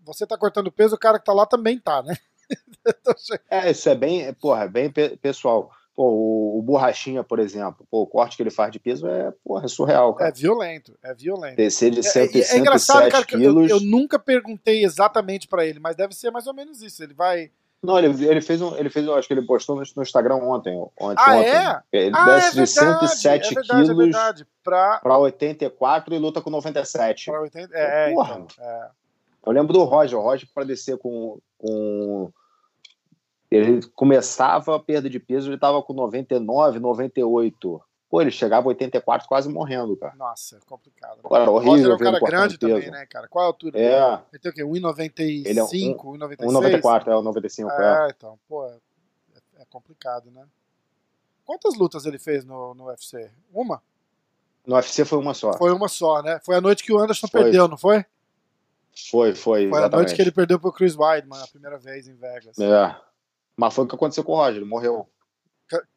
você 0.00 0.26
tá 0.26 0.38
cortando 0.38 0.72
peso, 0.72 0.94
o 0.94 0.98
cara 0.98 1.18
que 1.18 1.24
tá 1.24 1.32
lá 1.32 1.44
também 1.44 1.78
tá, 1.78 2.02
né? 2.02 2.16
é, 3.50 3.70
isso 3.70 3.88
é 3.88 3.94
bem, 3.94 4.32
porra, 4.34 4.64
é 4.64 4.68
bem 4.68 4.90
pessoal. 5.20 5.70
Pô, 5.96 6.10
o, 6.10 6.58
o, 6.58 6.62
Borrachinha, 6.62 7.24
por 7.24 7.38
exemplo, 7.38 7.86
pô, 7.90 8.02
o 8.02 8.06
corte 8.06 8.36
que 8.36 8.42
ele 8.42 8.50
faz 8.50 8.70
de 8.70 8.78
peso 8.78 9.08
é, 9.08 9.32
porra, 9.42 9.64
é 9.64 9.68
surreal, 9.68 10.12
cara. 10.12 10.28
É 10.28 10.32
violento, 10.32 10.94
é 11.02 11.14
violento. 11.14 11.56
Descer 11.56 11.90
de 11.90 12.02
100, 12.02 12.22
é, 12.22 12.26
é, 12.26 12.40
é 12.42 12.58
engraçado, 12.58 13.10
cara, 13.10 13.24
quilos... 13.24 13.70
eu, 13.70 13.78
eu, 13.78 13.82
nunca 13.82 14.18
perguntei 14.18 14.84
exatamente 14.84 15.48
para 15.48 15.64
ele, 15.64 15.80
mas 15.80 15.96
deve 15.96 16.14
ser 16.14 16.30
mais 16.30 16.46
ou 16.46 16.52
menos 16.52 16.82
isso. 16.82 17.02
Ele 17.02 17.14
vai... 17.14 17.50
Não, 17.82 17.98
ele, 17.98 18.26
ele 18.26 18.42
fez 18.42 18.60
um, 18.60 18.76
ele 18.76 18.90
fez, 18.90 19.08
acho 19.08 19.26
que 19.26 19.32
ele 19.32 19.46
postou 19.46 19.76
no, 19.76 19.82
no 19.96 20.02
Instagram 20.02 20.36
ontem, 20.36 20.76
ontem, 20.98 21.24
ah, 21.26 21.36
ontem. 21.36 21.48
É? 21.48 21.82
Ele 21.90 22.14
ah, 22.14 22.24
desce 22.26 22.60
é 22.60 22.64
verdade, 22.64 23.00
de 23.00 23.10
107 23.10 23.26
é 23.26 23.54
verdade, 23.54 23.68
quilos 23.68 23.88
é 23.88 23.94
verdade. 23.94 24.46
Pra... 24.62 24.98
pra 24.98 25.18
84 25.18 26.14
e 26.14 26.18
luta 26.18 26.42
com 26.42 26.50
97. 26.50 27.30
Pra 27.30 27.40
80... 27.40 27.74
É, 27.74 28.12
porra. 28.12 28.44
Então, 28.44 28.64
é. 28.66 28.88
Eu 29.46 29.52
lembro 29.52 29.72
do 29.72 29.84
Roger, 29.84 30.18
o 30.18 30.22
Roger 30.22 30.46
para 30.52 30.64
descer 30.64 30.98
com, 30.98 31.38
com 31.56 32.30
ele 33.50 33.80
começava 33.94 34.76
a 34.76 34.80
perda 34.80 35.08
de 35.08 35.20
peso, 35.20 35.48
ele 35.48 35.56
estava 35.56 35.82
com 35.82 35.92
99, 35.92 36.78
98. 36.78 37.82
Pô, 38.08 38.20
ele 38.20 38.30
chegava 38.30 38.66
a 38.66 38.68
84 38.68 39.26
quase 39.26 39.48
morrendo, 39.48 39.96
cara. 39.96 40.14
Nossa, 40.16 40.56
é 40.56 40.60
complicado. 40.64 41.18
Pô, 41.22 41.36
era 41.36 41.50
horrível. 41.50 41.90
O 41.90 41.92
Roger 41.92 42.06
é 42.06 42.10
um 42.10 42.12
cara 42.12 42.20
grande 42.20 42.58
também, 42.58 42.90
né, 42.90 43.04
cara? 43.06 43.26
Qual 43.28 43.44
a 43.44 43.48
altura? 43.48 43.78
É. 43.78 44.20
Ele 44.32 44.40
tem 44.40 44.50
o 44.50 44.54
quê? 44.54 44.62
1,95, 44.62 45.46
ele 45.46 45.58
é 45.58 45.64
um, 45.64 45.66
1,96? 45.66 46.36
1,94, 46.36 47.06
é, 47.08 47.22
95, 47.22 47.70
é. 47.70 48.06
É, 48.06 48.10
então, 48.16 48.38
pô, 48.48 48.64
é, 48.66 48.76
é, 49.58 49.64
complicado, 49.68 50.30
né? 50.30 50.44
Quantas 51.44 51.76
lutas 51.76 52.06
ele 52.06 52.18
fez 52.18 52.44
no, 52.44 52.74
no 52.74 52.86
UFC? 52.86 53.30
Uma? 53.52 53.82
No 54.64 54.76
UFC 54.76 55.04
foi 55.04 55.18
uma 55.18 55.34
só. 55.34 55.52
Foi 55.54 55.72
uma 55.72 55.88
só, 55.88 56.22
né? 56.22 56.40
Foi 56.44 56.56
a 56.56 56.60
noite 56.60 56.84
que 56.84 56.92
o 56.92 56.98
Anderson 56.98 57.26
foi. 57.26 57.42
perdeu, 57.42 57.66
não 57.66 57.76
foi? 57.76 58.04
Foi, 59.10 59.34
foi. 59.34 59.34
Foi 59.34 59.64
exatamente. 59.64 59.94
a 59.94 59.96
noite 59.96 60.14
que 60.14 60.22
ele 60.22 60.32
perdeu 60.32 60.58
pro 60.58 60.72
Chris 60.72 60.96
Weidman, 60.96 61.40
a 61.42 61.46
primeira 61.46 61.76
vez 61.76 62.08
em 62.08 62.14
Vegas. 62.14 62.58
É. 62.58 62.96
Mas 63.56 63.74
foi 63.74 63.84
o 63.84 63.88
que 63.88 63.94
aconteceu 63.94 64.22
com 64.22 64.32
o 64.32 64.36
Roger, 64.36 64.56
ele 64.56 64.64
morreu. 64.64 65.08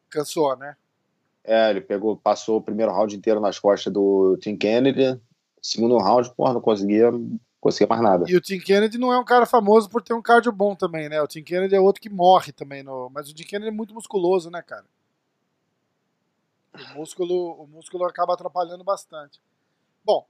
Cansou, 0.08 0.56
né? 0.56 0.76
É, 1.44 1.70
ele 1.70 1.80
pegou, 1.80 2.16
passou 2.16 2.58
o 2.58 2.62
primeiro 2.62 2.92
round 2.92 3.14
inteiro 3.14 3.40
nas 3.40 3.58
costas 3.58 3.92
do 3.92 4.36
Tim 4.40 4.56
Kennedy. 4.56 5.20
Segundo 5.62 5.98
round, 5.98 6.34
porra, 6.34 6.54
não 6.54 6.60
conseguia, 6.60 7.10
conseguia 7.60 7.86
mais 7.86 8.02
nada. 8.02 8.24
E 8.28 8.34
o 8.34 8.40
Tim 8.40 8.58
Kennedy 8.58 8.98
não 8.98 9.12
é 9.12 9.18
um 9.18 9.24
cara 9.24 9.46
famoso 9.46 9.88
por 9.88 10.02
ter 10.02 10.14
um 10.14 10.22
cardio 10.22 10.52
bom 10.52 10.74
também, 10.74 11.08
né? 11.08 11.20
O 11.20 11.26
Tim 11.26 11.42
Kennedy 11.42 11.74
é 11.74 11.80
outro 11.80 12.00
que 12.00 12.08
morre 12.08 12.52
também. 12.52 12.82
No... 12.82 13.10
Mas 13.10 13.28
o 13.30 13.34
Tim 13.34 13.44
Kennedy 13.44 13.68
é 13.68 13.72
muito 13.72 13.94
musculoso, 13.94 14.50
né, 14.50 14.62
cara? 14.62 14.84
O 16.74 16.98
músculo, 16.98 17.62
o 17.62 17.66
músculo 17.66 18.04
acaba 18.04 18.34
atrapalhando 18.34 18.84
bastante. 18.84 19.40
Bom, 20.04 20.26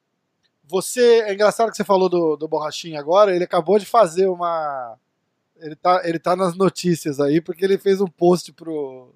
você. 0.64 1.23
É 1.23 1.33
engraçado 1.35 1.71
que 1.71 1.77
você 1.77 1.85
falou 1.85 2.09
do, 2.09 2.37
do 2.37 2.49
Borrachinha 2.49 2.99
agora. 2.99 3.35
Ele 3.35 3.45
acabou 3.45 3.79
de 3.79 3.87
fazer 3.87 4.27
uma 4.27 4.97
ele 5.61 5.77
tá, 5.77 6.03
ele 6.05 6.18
tá 6.18 6.35
nas 6.35 6.57
notícias 6.57 7.20
aí, 7.20 7.40
porque 7.40 7.64
ele 7.64 7.79
fez 7.79 8.01
um 8.01 8.07
post 8.07 8.53
pro, 8.53 9.14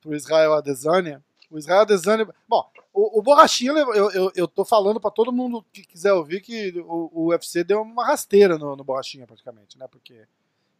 pro 0.00 0.14
Israel 0.14 0.54
Adesanya. 0.54 1.22
O 1.50 1.58
Israel 1.58 1.82
Adesanya. 1.82 2.28
Bom, 2.48 2.68
o, 2.92 3.18
o 3.18 3.22
Borrachinha, 3.22 3.72
eu, 3.72 4.10
eu, 4.10 4.32
eu 4.34 4.48
tô 4.48 4.64
falando 4.64 5.00
para 5.00 5.10
todo 5.10 5.32
mundo 5.32 5.64
que 5.72 5.82
quiser 5.82 6.12
ouvir 6.12 6.40
que 6.40 6.72
o, 6.80 7.10
o 7.12 7.26
UFC 7.28 7.62
deu 7.62 7.82
uma 7.82 8.06
rasteira 8.06 8.58
no, 8.58 8.74
no 8.74 8.84
Borrachinha, 8.84 9.26
praticamente, 9.26 9.78
né? 9.78 9.86
Porque 9.90 10.22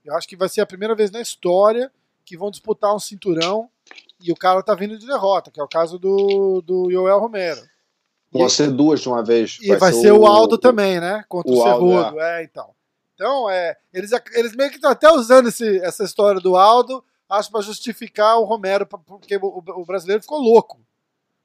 eu 0.04 0.14
acho 0.14 0.26
que 0.26 0.36
vai 0.36 0.48
ser 0.48 0.60
a 0.60 0.66
primeira 0.66 0.94
vez 0.94 1.10
na 1.10 1.20
história 1.20 1.92
que 2.24 2.36
vão 2.36 2.50
disputar 2.50 2.94
um 2.94 2.98
cinturão 2.98 3.68
e 4.20 4.32
o 4.32 4.36
cara 4.36 4.62
tá 4.62 4.74
vindo 4.74 4.98
de 4.98 5.06
derrota, 5.06 5.50
que 5.50 5.60
é 5.60 5.62
o 5.62 5.68
caso 5.68 5.98
do, 5.98 6.60
do 6.62 6.90
Joel 6.90 7.20
Romero. 7.20 7.60
Vão 8.32 8.48
ser 8.48 8.70
duas 8.70 9.00
de 9.00 9.08
uma 9.08 9.22
vez. 9.22 9.58
E 9.62 9.68
vai, 9.68 9.78
vai 9.78 9.92
ser, 9.92 10.00
ser, 10.00 10.12
o 10.12 10.26
Aldo 10.26 10.56
o, 10.56 10.58
também, 10.58 11.00
né? 11.00 11.24
Contra 11.28 11.52
o, 11.52 11.58
o 11.58 11.62
Cerrudo. 11.62 12.20
É. 12.20 12.40
é. 12.40 12.44
então. 12.44 12.70
Então, 13.16 13.48
é, 13.48 13.74
eles, 13.94 14.10
eles 14.34 14.54
meio 14.54 14.68
que 14.68 14.76
estão 14.76 14.90
até 14.90 15.10
usando 15.10 15.48
esse, 15.48 15.78
essa 15.78 16.04
história 16.04 16.38
do 16.38 16.54
Aldo, 16.54 17.02
acho 17.26 17.50
para 17.50 17.62
justificar 17.62 18.38
o 18.38 18.44
Romero, 18.44 18.86
porque 18.86 19.36
o, 19.36 19.62
o, 19.66 19.84
brasileiro 19.86 20.20
ficou 20.20 20.38
louco. 20.38 20.78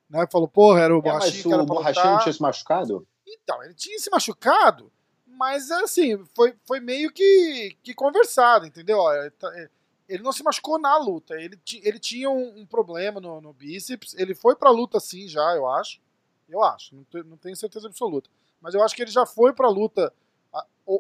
Né? 0.09 0.27
Falou, 0.29 0.49
porra, 0.49 0.81
era 0.81 0.93
o 0.93 0.99
é, 0.99 1.01
Borrachinho 1.01 1.53
era 1.53 1.63
o 1.63 1.65
Borrachinho 1.65 2.11
não 2.11 2.19
tinha 2.19 2.33
se 2.33 2.41
machucado? 2.41 3.07
Então, 3.25 3.63
ele 3.63 3.73
tinha 3.73 3.97
se 3.97 4.11
machucado, 4.11 4.91
mas 5.25 5.71
assim, 5.71 6.21
foi, 6.35 6.53
foi 6.65 6.81
meio 6.81 7.09
que, 7.09 7.77
que 7.81 7.93
conversado, 7.93 8.65
entendeu? 8.65 8.99
Tá, 9.39 9.47
é, 9.57 9.69
ele 10.09 10.23
não 10.23 10.33
se 10.33 10.43
machucou 10.43 10.77
na 10.77 10.97
luta, 10.97 11.35
ele, 11.35 11.57
ele 11.81 11.99
tinha 11.99 12.29
um, 12.29 12.59
um 12.59 12.65
problema 12.65 13.21
no, 13.21 13.39
no 13.39 13.53
bíceps, 13.53 14.13
ele 14.15 14.35
foi 14.35 14.57
pra 14.57 14.69
luta 14.69 14.99
sim 14.99 15.25
já, 15.25 15.55
eu 15.55 15.69
acho. 15.69 16.01
Eu 16.49 16.61
acho, 16.61 16.93
não, 16.93 17.23
não 17.23 17.37
tenho 17.37 17.55
certeza 17.55 17.87
absoluta. 17.87 18.29
Mas 18.59 18.75
eu 18.75 18.83
acho 18.83 18.93
que 18.93 19.01
ele 19.01 19.09
já 19.09 19.25
foi 19.25 19.53
pra 19.53 19.69
luta, 19.69 20.13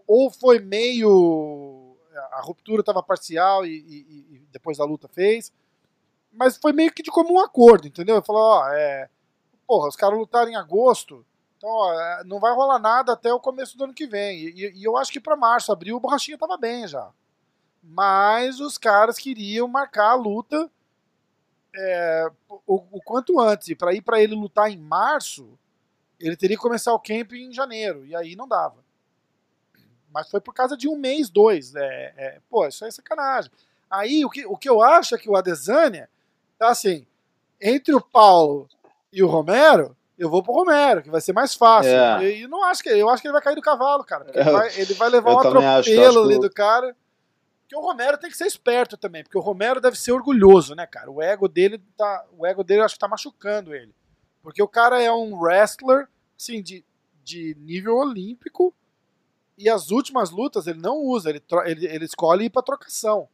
ou, 0.07 0.29
foi 0.29 0.59
meio. 0.59 1.95
A 2.31 2.41
ruptura 2.41 2.81
estava 2.81 3.01
parcial 3.01 3.65
e, 3.65 3.69
e, 3.69 4.35
e, 4.35 4.47
depois 4.51 4.77
da 4.77 4.85
luta 4.85 5.07
fez. 5.07 5.51
Mas 6.31 6.57
foi 6.57 6.71
meio 6.71 6.93
que 6.93 7.03
de 7.03 7.11
comum 7.11 7.39
acordo, 7.39 7.87
entendeu? 7.87 8.15
Ele 8.15 8.25
falou: 8.25 8.41
ó, 8.41 8.69
é. 8.69 9.09
Porra, 9.67 9.87
os 9.87 9.95
caras 9.95 10.19
lutaram 10.19 10.51
em 10.51 10.55
agosto, 10.55 11.25
então 11.57 11.69
ó, 11.69 11.93
é, 11.93 12.23
não 12.25 12.39
vai 12.39 12.53
rolar 12.53 12.79
nada 12.79 13.13
até 13.13 13.31
o 13.31 13.39
começo 13.39 13.77
do 13.77 13.85
ano 13.85 13.93
que 13.93 14.07
vem. 14.07 14.39
E, 14.39 14.79
e 14.79 14.83
eu 14.83 14.97
acho 14.97 15.11
que 15.11 15.19
para 15.19 15.35
março, 15.35 15.71
abril, 15.71 15.95
o 15.95 15.99
Borrachinha 15.99 16.37
tava 16.37 16.57
bem 16.57 16.87
já. 16.87 17.09
Mas 17.83 18.59
os 18.59 18.77
caras 18.77 19.17
queriam 19.17 19.67
marcar 19.67 20.11
a 20.11 20.15
luta 20.15 20.69
é, 21.75 22.31
o, 22.49 22.75
o, 22.91 23.01
quanto 23.01 23.39
antes. 23.39 23.73
Para 23.75 23.93
ir 23.93 24.01
para 24.01 24.21
ele 24.21 24.35
lutar 24.35 24.69
em 24.69 24.77
março, 24.77 25.57
ele 26.19 26.35
teria 26.35 26.57
que 26.57 26.61
começar 26.63 26.93
o 26.93 26.99
camp 26.99 27.33
em 27.33 27.53
janeiro. 27.53 28.05
E 28.05 28.15
aí 28.15 28.35
não 28.35 28.47
dava. 28.47 28.80
Mas 30.11 30.29
foi 30.29 30.41
por 30.41 30.53
causa 30.53 30.75
de 30.75 30.87
um 30.87 30.95
mês, 30.95 31.29
dois. 31.29 31.75
É, 31.75 32.13
é, 32.17 32.39
pô, 32.49 32.67
isso 32.67 32.85
é 32.85 32.91
sacanagem. 32.91 33.51
Aí 33.89 34.23
o 34.25 34.29
que, 34.29 34.45
o 34.45 34.57
que 34.57 34.69
eu 34.69 34.81
acho 34.81 35.15
é 35.15 35.17
que 35.17 35.29
o 35.29 35.35
Adesanya 35.35 36.09
tá 36.57 36.69
assim, 36.69 37.05
entre 37.59 37.93
o 37.93 38.01
Paulo 38.01 38.67
e 39.11 39.23
o 39.23 39.27
Romero, 39.27 39.95
eu 40.17 40.29
vou 40.29 40.43
pro 40.43 40.53
Romero, 40.53 41.01
que 41.01 41.09
vai 41.09 41.19
ser 41.19 41.33
mais 41.33 41.55
fácil. 41.55 41.91
É. 41.91 42.39
E 42.39 42.47
não 42.47 42.63
acho 42.65 42.83
que 42.83 42.89
eu 42.89 43.09
acho 43.09 43.21
que 43.21 43.27
ele 43.27 43.33
vai 43.33 43.41
cair 43.41 43.55
do 43.55 43.61
cavalo, 43.61 44.03
cara. 44.03 44.27
Ele 44.33 44.51
vai, 44.51 44.79
ele 44.79 44.93
vai 44.93 45.09
levar 45.09 45.33
um 45.33 45.39
atropelo 45.39 46.23
ali 46.23 46.39
do 46.39 46.49
cara. 46.49 46.95
Porque 47.61 47.75
o 47.75 47.81
Romero 47.81 48.17
tem 48.17 48.29
que 48.29 48.37
ser 48.37 48.45
esperto 48.45 48.97
também, 48.97 49.23
porque 49.23 49.37
o 49.37 49.41
Romero 49.41 49.79
deve 49.79 49.97
ser 49.97 50.11
orgulhoso, 50.11 50.75
né, 50.75 50.85
cara? 50.85 51.09
O 51.09 51.21
ego 51.21 51.47
dele 51.47 51.81
tá, 51.97 52.25
o 52.37 52.45
ego 52.45 52.63
dele 52.63 52.81
acho 52.81 52.95
que 52.95 52.99
tá 52.99 53.07
machucando 53.07 53.73
ele. 53.73 53.95
Porque 54.43 54.61
o 54.61 54.67
cara 54.67 55.01
é 55.01 55.11
um 55.11 55.39
wrestler, 55.39 56.07
assim, 56.37 56.61
de, 56.61 56.83
de 57.23 57.55
nível 57.59 57.95
olímpico, 57.95 58.73
e 59.61 59.69
as 59.69 59.91
últimas 59.91 60.31
lutas 60.31 60.67
ele 60.67 60.79
não 60.79 60.97
usa, 60.97 61.29
ele, 61.29 61.43
ele, 61.65 61.85
ele 61.85 62.05
escolhe 62.05 62.45
ir 62.45 62.49
pra 62.49 62.61
trocação. 62.61 63.27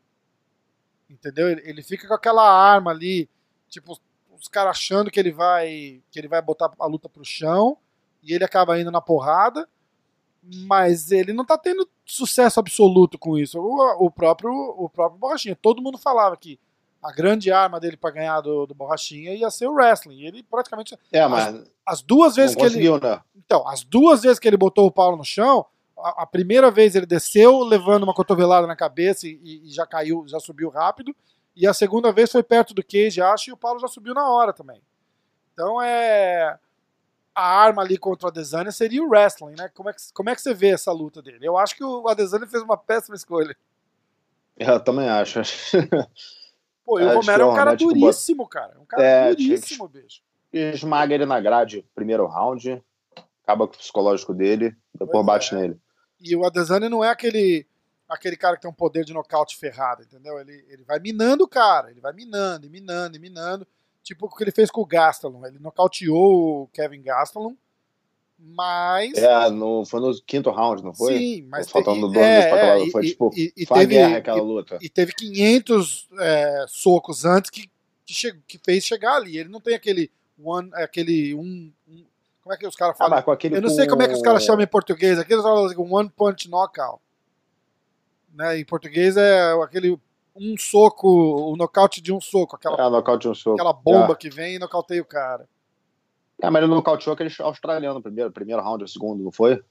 Entendeu? 1.10 1.50
Ele, 1.50 1.62
ele 1.64 1.82
fica 1.82 2.08
com 2.08 2.14
aquela 2.14 2.44
arma 2.44 2.92
ali, 2.92 3.30
tipo, 3.70 3.98
os 4.40 4.48
caras 4.48 4.72
achando 4.72 5.10
que 5.10 5.20
ele 5.20 5.32
vai 5.32 6.02
que 6.12 6.20
ele 6.20 6.28
vai 6.28 6.42
botar 6.42 6.72
a 6.78 6.86
luta 6.86 7.08
pro 7.08 7.24
chão, 7.24 7.78
e 8.22 8.34
ele 8.34 8.44
acaba 8.44 8.80
indo 8.80 8.92
na 8.92 9.02
porrada, 9.02 9.68
mas 10.44 11.12
ele 11.12 11.32
não 11.32 11.46
tá 11.46 11.58
tendo 11.58 11.90
sucesso 12.06 12.60
absoluto 12.60 13.18
com 13.18 13.38
isso. 13.38 13.60
O, 13.60 14.06
o 14.06 14.12
próprio 14.12 14.52
o 14.52 14.90
próprio 14.90 15.20
Borrachinha, 15.20 15.56
todo 15.56 15.82
mundo 15.82 15.98
falava 15.98 16.36
que 16.36 16.60
a 17.02 17.12
grande 17.12 17.52
arma 17.52 17.80
dele 17.80 17.96
para 17.96 18.12
ganhar 18.12 18.42
do, 18.42 18.66
do 18.66 18.76
Borrachinha 18.76 19.34
ia 19.34 19.50
ser 19.50 19.68
o 19.68 19.74
wrestling. 19.74 20.24
Ele 20.24 20.44
praticamente 20.44 20.98
é, 21.12 21.26
mas 21.28 21.48
as, 21.48 21.72
as 21.86 22.02
duas 22.02 22.36
vezes 22.36 22.56
que 22.56 22.64
ele 22.64 23.00
né? 23.00 23.22
Então, 23.36 23.66
as 23.68 23.84
duas 23.84 24.24
vezes 24.24 24.40
que 24.40 24.48
ele 24.48 24.58
botou 24.58 24.86
o 24.86 24.92
Paulo 24.92 25.16
no 25.16 25.24
chão, 25.24 25.66
a, 26.00 26.24
a 26.24 26.26
primeira 26.26 26.70
vez 26.70 26.96
ele 26.96 27.06
desceu 27.06 27.60
levando 27.60 28.04
uma 28.04 28.14
cotovelada 28.14 28.68
na 28.68 28.76
cabeça 28.76 29.28
e, 29.28 29.40
e, 29.44 29.70
já 29.70 29.86
caiu, 29.86 30.26
já 30.28 30.40
subiu 30.40 30.70
rápido. 30.70 31.16
E 31.56 31.66
a 31.66 31.74
segunda 31.74 32.12
vez 32.12 32.32
foi 32.32 32.44
perto 32.44 32.74
do 32.74 32.84
cage, 32.84 33.22
acho, 33.22 33.50
e 33.50 33.54
o 33.54 33.58
Paulo 33.58 33.80
já 33.80 33.88
subiu 33.88 34.14
na 34.14 34.30
hora 34.30 34.54
também. 34.54 34.82
Então 35.54 35.82
é 35.82 36.58
a 37.34 37.44
arma 37.44 37.84
ali 37.84 37.98
contra 37.98 38.28
o 38.28 38.30
Adesanya 38.30 38.72
seria 38.72 39.04
o 39.04 39.10
wrestling, 39.10 39.56
né? 39.56 39.70
Como 39.74 39.90
é, 39.90 39.94
que, 39.94 40.02
como 40.12 40.30
é 40.30 40.36
que 40.36 40.42
você 40.42 40.54
vê 40.56 40.70
essa 40.70 40.92
luta 40.92 41.22
dele? 41.22 41.48
Eu 41.48 41.56
acho 41.56 41.76
que 41.76 41.84
o 41.84 42.08
Adesanya 42.08 42.48
fez 42.48 42.64
uma 42.64 42.78
péssima 42.78 43.16
escolha. 43.16 43.56
Eu 44.58 44.80
também 44.80 45.08
acho. 45.08 45.40
Pô, 46.84 47.00
e 47.00 47.04
o 47.04 47.14
Romero 47.14 47.44
é 47.44 47.46
um 47.46 47.56
cara 47.56 47.76
duríssimo, 47.76 48.48
cara. 48.48 48.76
Um 48.80 48.86
cara 48.86 49.04
é, 49.04 49.30
duríssimo, 49.36 49.88
bicho. 49.88 50.22
Esmaga 50.52 51.14
ele 51.14 51.26
na 51.26 51.40
grade, 51.40 51.86
primeiro 51.94 52.26
round, 52.26 52.84
acaba 53.44 53.68
com 53.68 53.76
o 53.76 53.78
psicológico 53.78 54.34
dele, 54.34 54.76
depois 54.94 55.12
pois 55.12 55.26
bate 55.26 55.54
é. 55.54 55.58
nele. 55.60 55.82
E 56.20 56.36
o 56.36 56.46
Adesanya 56.46 56.90
não 56.90 57.04
é 57.04 57.10
aquele 57.10 57.66
aquele 58.08 58.38
cara 58.38 58.56
que 58.56 58.62
tem 58.62 58.72
um 58.72 58.74
poder 58.74 59.04
de 59.04 59.14
nocaute 59.14 59.58
ferrado, 59.58 60.04
entendeu? 60.04 60.40
Ele, 60.40 60.66
ele 60.70 60.84
vai 60.84 61.00
minando 61.00 61.44
o 61.44 61.48
cara, 61.48 61.92
ele 61.92 62.00
vai 62.00 62.14
minando 62.14 62.66
e 62.66 62.70
minando 62.70 63.18
e 63.18 63.20
minando. 63.20 63.68
Tipo 64.02 64.28
o 64.28 64.30
que 64.30 64.44
ele 64.44 64.52
fez 64.52 64.72
com 64.72 64.82
o 64.82 64.86
Gastelum. 64.86 65.46
Ele 65.46 65.60
nocauteou 65.60 66.64
o 66.64 66.68
Kevin 66.68 67.02
Gastelum, 67.02 67.58
mas. 68.40 69.14
É, 69.18 69.50
no, 69.50 69.84
foi 69.86 70.00
no 70.00 70.22
quinto 70.22 70.50
round, 70.50 70.84
não 70.84 70.94
foi? 70.94 71.18
Sim, 71.18 71.42
mas. 71.50 71.70
Faltando 71.70 72.08
dois 72.08 72.26
é, 72.26 72.50
pra 72.50 72.58
aquela, 72.58 72.88
é, 72.88 72.90
foi 72.90 73.06
e, 73.06 73.10
tipo. 73.10 73.32
E, 73.36 73.54
e 73.58 73.66
teve, 73.66 73.86
guerra 73.88 74.18
aquela 74.18 74.42
luta. 74.42 74.78
E, 74.82 74.90
teve 74.90 75.14
500 75.14 76.08
é, 76.20 76.66
socos 76.68 77.26
antes 77.26 77.50
que, 77.50 77.70
que, 78.06 78.14
che, 78.14 78.34
que, 78.48 78.60
fez 78.64 78.86
chegar 78.86 79.16
ali. 79.16 79.38
Ele 79.38 79.50
não 79.50 79.60
tem 79.60 79.76
aquele. 79.76 80.12
One, 80.40 80.70
aquele 80.76 81.34
um, 81.34 81.74
um 81.88 82.06
como 82.48 82.54
é 82.54 82.58
que 82.58 82.66
os 82.66 82.76
caras 82.78 82.98
falam? 82.98 83.20
Ah, 83.20 83.38
eu 83.52 83.62
não 83.62 83.70
sei 83.70 83.88
como 83.88 84.02
é 84.02 84.08
que 84.08 84.14
os 84.14 84.22
caras 84.22 84.42
chamam 84.42 84.64
em 84.64 84.68
português. 84.68 85.20
Aqui 85.20 85.34
eles 85.34 85.44
falam 85.44 85.66
assim, 85.66 85.76
one 85.78 86.10
punch 86.10 86.50
knockout. 86.50 87.02
Né? 88.34 88.60
Em 88.60 88.66
português 88.66 89.18
é 89.18 89.52
aquele 89.62 90.00
um 90.34 90.56
soco, 90.58 91.10
o 91.10 91.58
nocaute 91.58 92.02
de 92.02 92.14
um 92.14 92.22
soco. 92.22 92.56
Aquela, 92.56 92.78
é, 92.78 92.90
nocaute 92.90 93.24
de 93.24 93.28
um 93.28 93.36
soco. 93.36 93.58
Aquela 93.58 93.74
bomba 93.74 94.14
é. 94.14 94.16
que 94.16 94.30
vem 94.30 94.56
e 94.56 94.60
nocauteia 94.60 95.02
o 95.02 95.06
cara. 95.06 95.46
É, 96.42 96.50
mas 96.50 96.64
ele 96.64 96.74
nocauteou 96.74 97.14
aquele 97.14 97.34
australiano 97.42 98.02
primeiro, 98.02 98.32
primeiro 98.32 98.62
round, 98.62 98.86
o 98.86 98.88
segundo, 98.88 99.22
não 99.22 99.32
foi? 99.32 99.62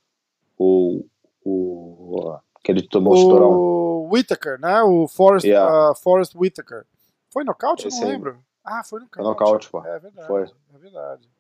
O. 0.59 1.03
o 1.43 2.39
que 2.63 2.73
ele 2.73 2.87
tomou 2.87 3.15
o 3.15 3.17
cinturão. 3.17 3.53
O 3.53 4.09
Whittaker, 4.13 4.61
né? 4.61 4.83
O 4.83 5.09
Forrest, 5.09 5.47
yeah. 5.47 5.93
uh, 5.93 5.95
Forrest 5.95 6.35
Whittaker. 6.35 6.85
Foi 7.33 7.43
nocaute? 7.43 7.89
Não 7.89 8.07
lembro. 8.07 8.39
Ah, 8.63 8.83
foi 8.85 9.01
nocaute. 9.01 9.17
Foi 9.17 9.25
nocaute, 9.25 9.71
pô. 9.71 9.87
É 9.87 9.99
verdade. 9.99 10.27
Foi. 10.27 10.43
É 10.43 10.79
verdade. 10.79 11.37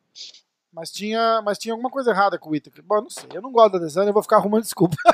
Mas 0.76 0.90
tinha, 0.90 1.40
mas 1.42 1.56
tinha 1.56 1.72
alguma 1.72 1.88
coisa 1.88 2.10
errada 2.10 2.38
com 2.38 2.50
o 2.50 2.52
Whittaker. 2.52 2.84
Bom, 2.84 3.00
não 3.00 3.08
sei. 3.08 3.26
Eu 3.32 3.40
não 3.40 3.50
gosto 3.50 3.72
da 3.72 3.86
design, 3.86 4.10
eu 4.10 4.12
vou 4.12 4.22
ficar 4.22 4.36
arrumando 4.36 4.64
desculpa. 4.64 4.94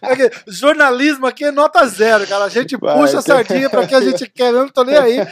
é 0.00 0.30
jornalismo 0.46 1.26
aqui 1.26 1.44
é 1.44 1.50
nota 1.50 1.86
zero, 1.86 2.26
cara. 2.26 2.44
A 2.44 2.48
gente 2.48 2.74
Vai, 2.78 2.96
puxa 2.96 3.18
a 3.18 3.22
sardinha 3.22 3.68
para 3.68 3.86
que 3.86 3.94
a 3.94 4.00
gente 4.00 4.26
quer, 4.30 4.54
eu 4.54 4.60
não 4.60 4.68
tô 4.70 4.82
nem 4.82 4.96
aí. 4.96 5.18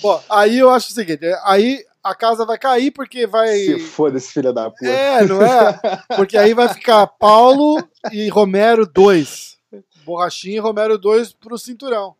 Bom, 0.00 0.22
aí 0.30 0.60
eu 0.60 0.70
acho 0.70 0.90
o 0.90 0.94
seguinte, 0.94 1.26
aí 1.44 1.84
a 2.00 2.14
casa 2.14 2.46
vai 2.46 2.56
cair 2.56 2.92
porque 2.92 3.26
vai. 3.26 3.48
Se 3.48 3.80
foda 3.80 4.16
esse 4.16 4.32
filho 4.32 4.52
da 4.52 4.70
puta. 4.70 4.86
É, 4.86 5.24
não 5.24 5.42
é? 5.42 5.76
Porque 6.14 6.38
aí 6.38 6.54
vai 6.54 6.68
ficar 6.68 7.08
Paulo 7.08 7.82
e 8.12 8.28
Romero 8.28 8.86
2. 8.86 9.58
Borrachinha 10.04 10.58
e 10.58 10.60
Romero 10.60 10.96
2 10.96 11.32
pro 11.32 11.58
cinturão. 11.58 12.14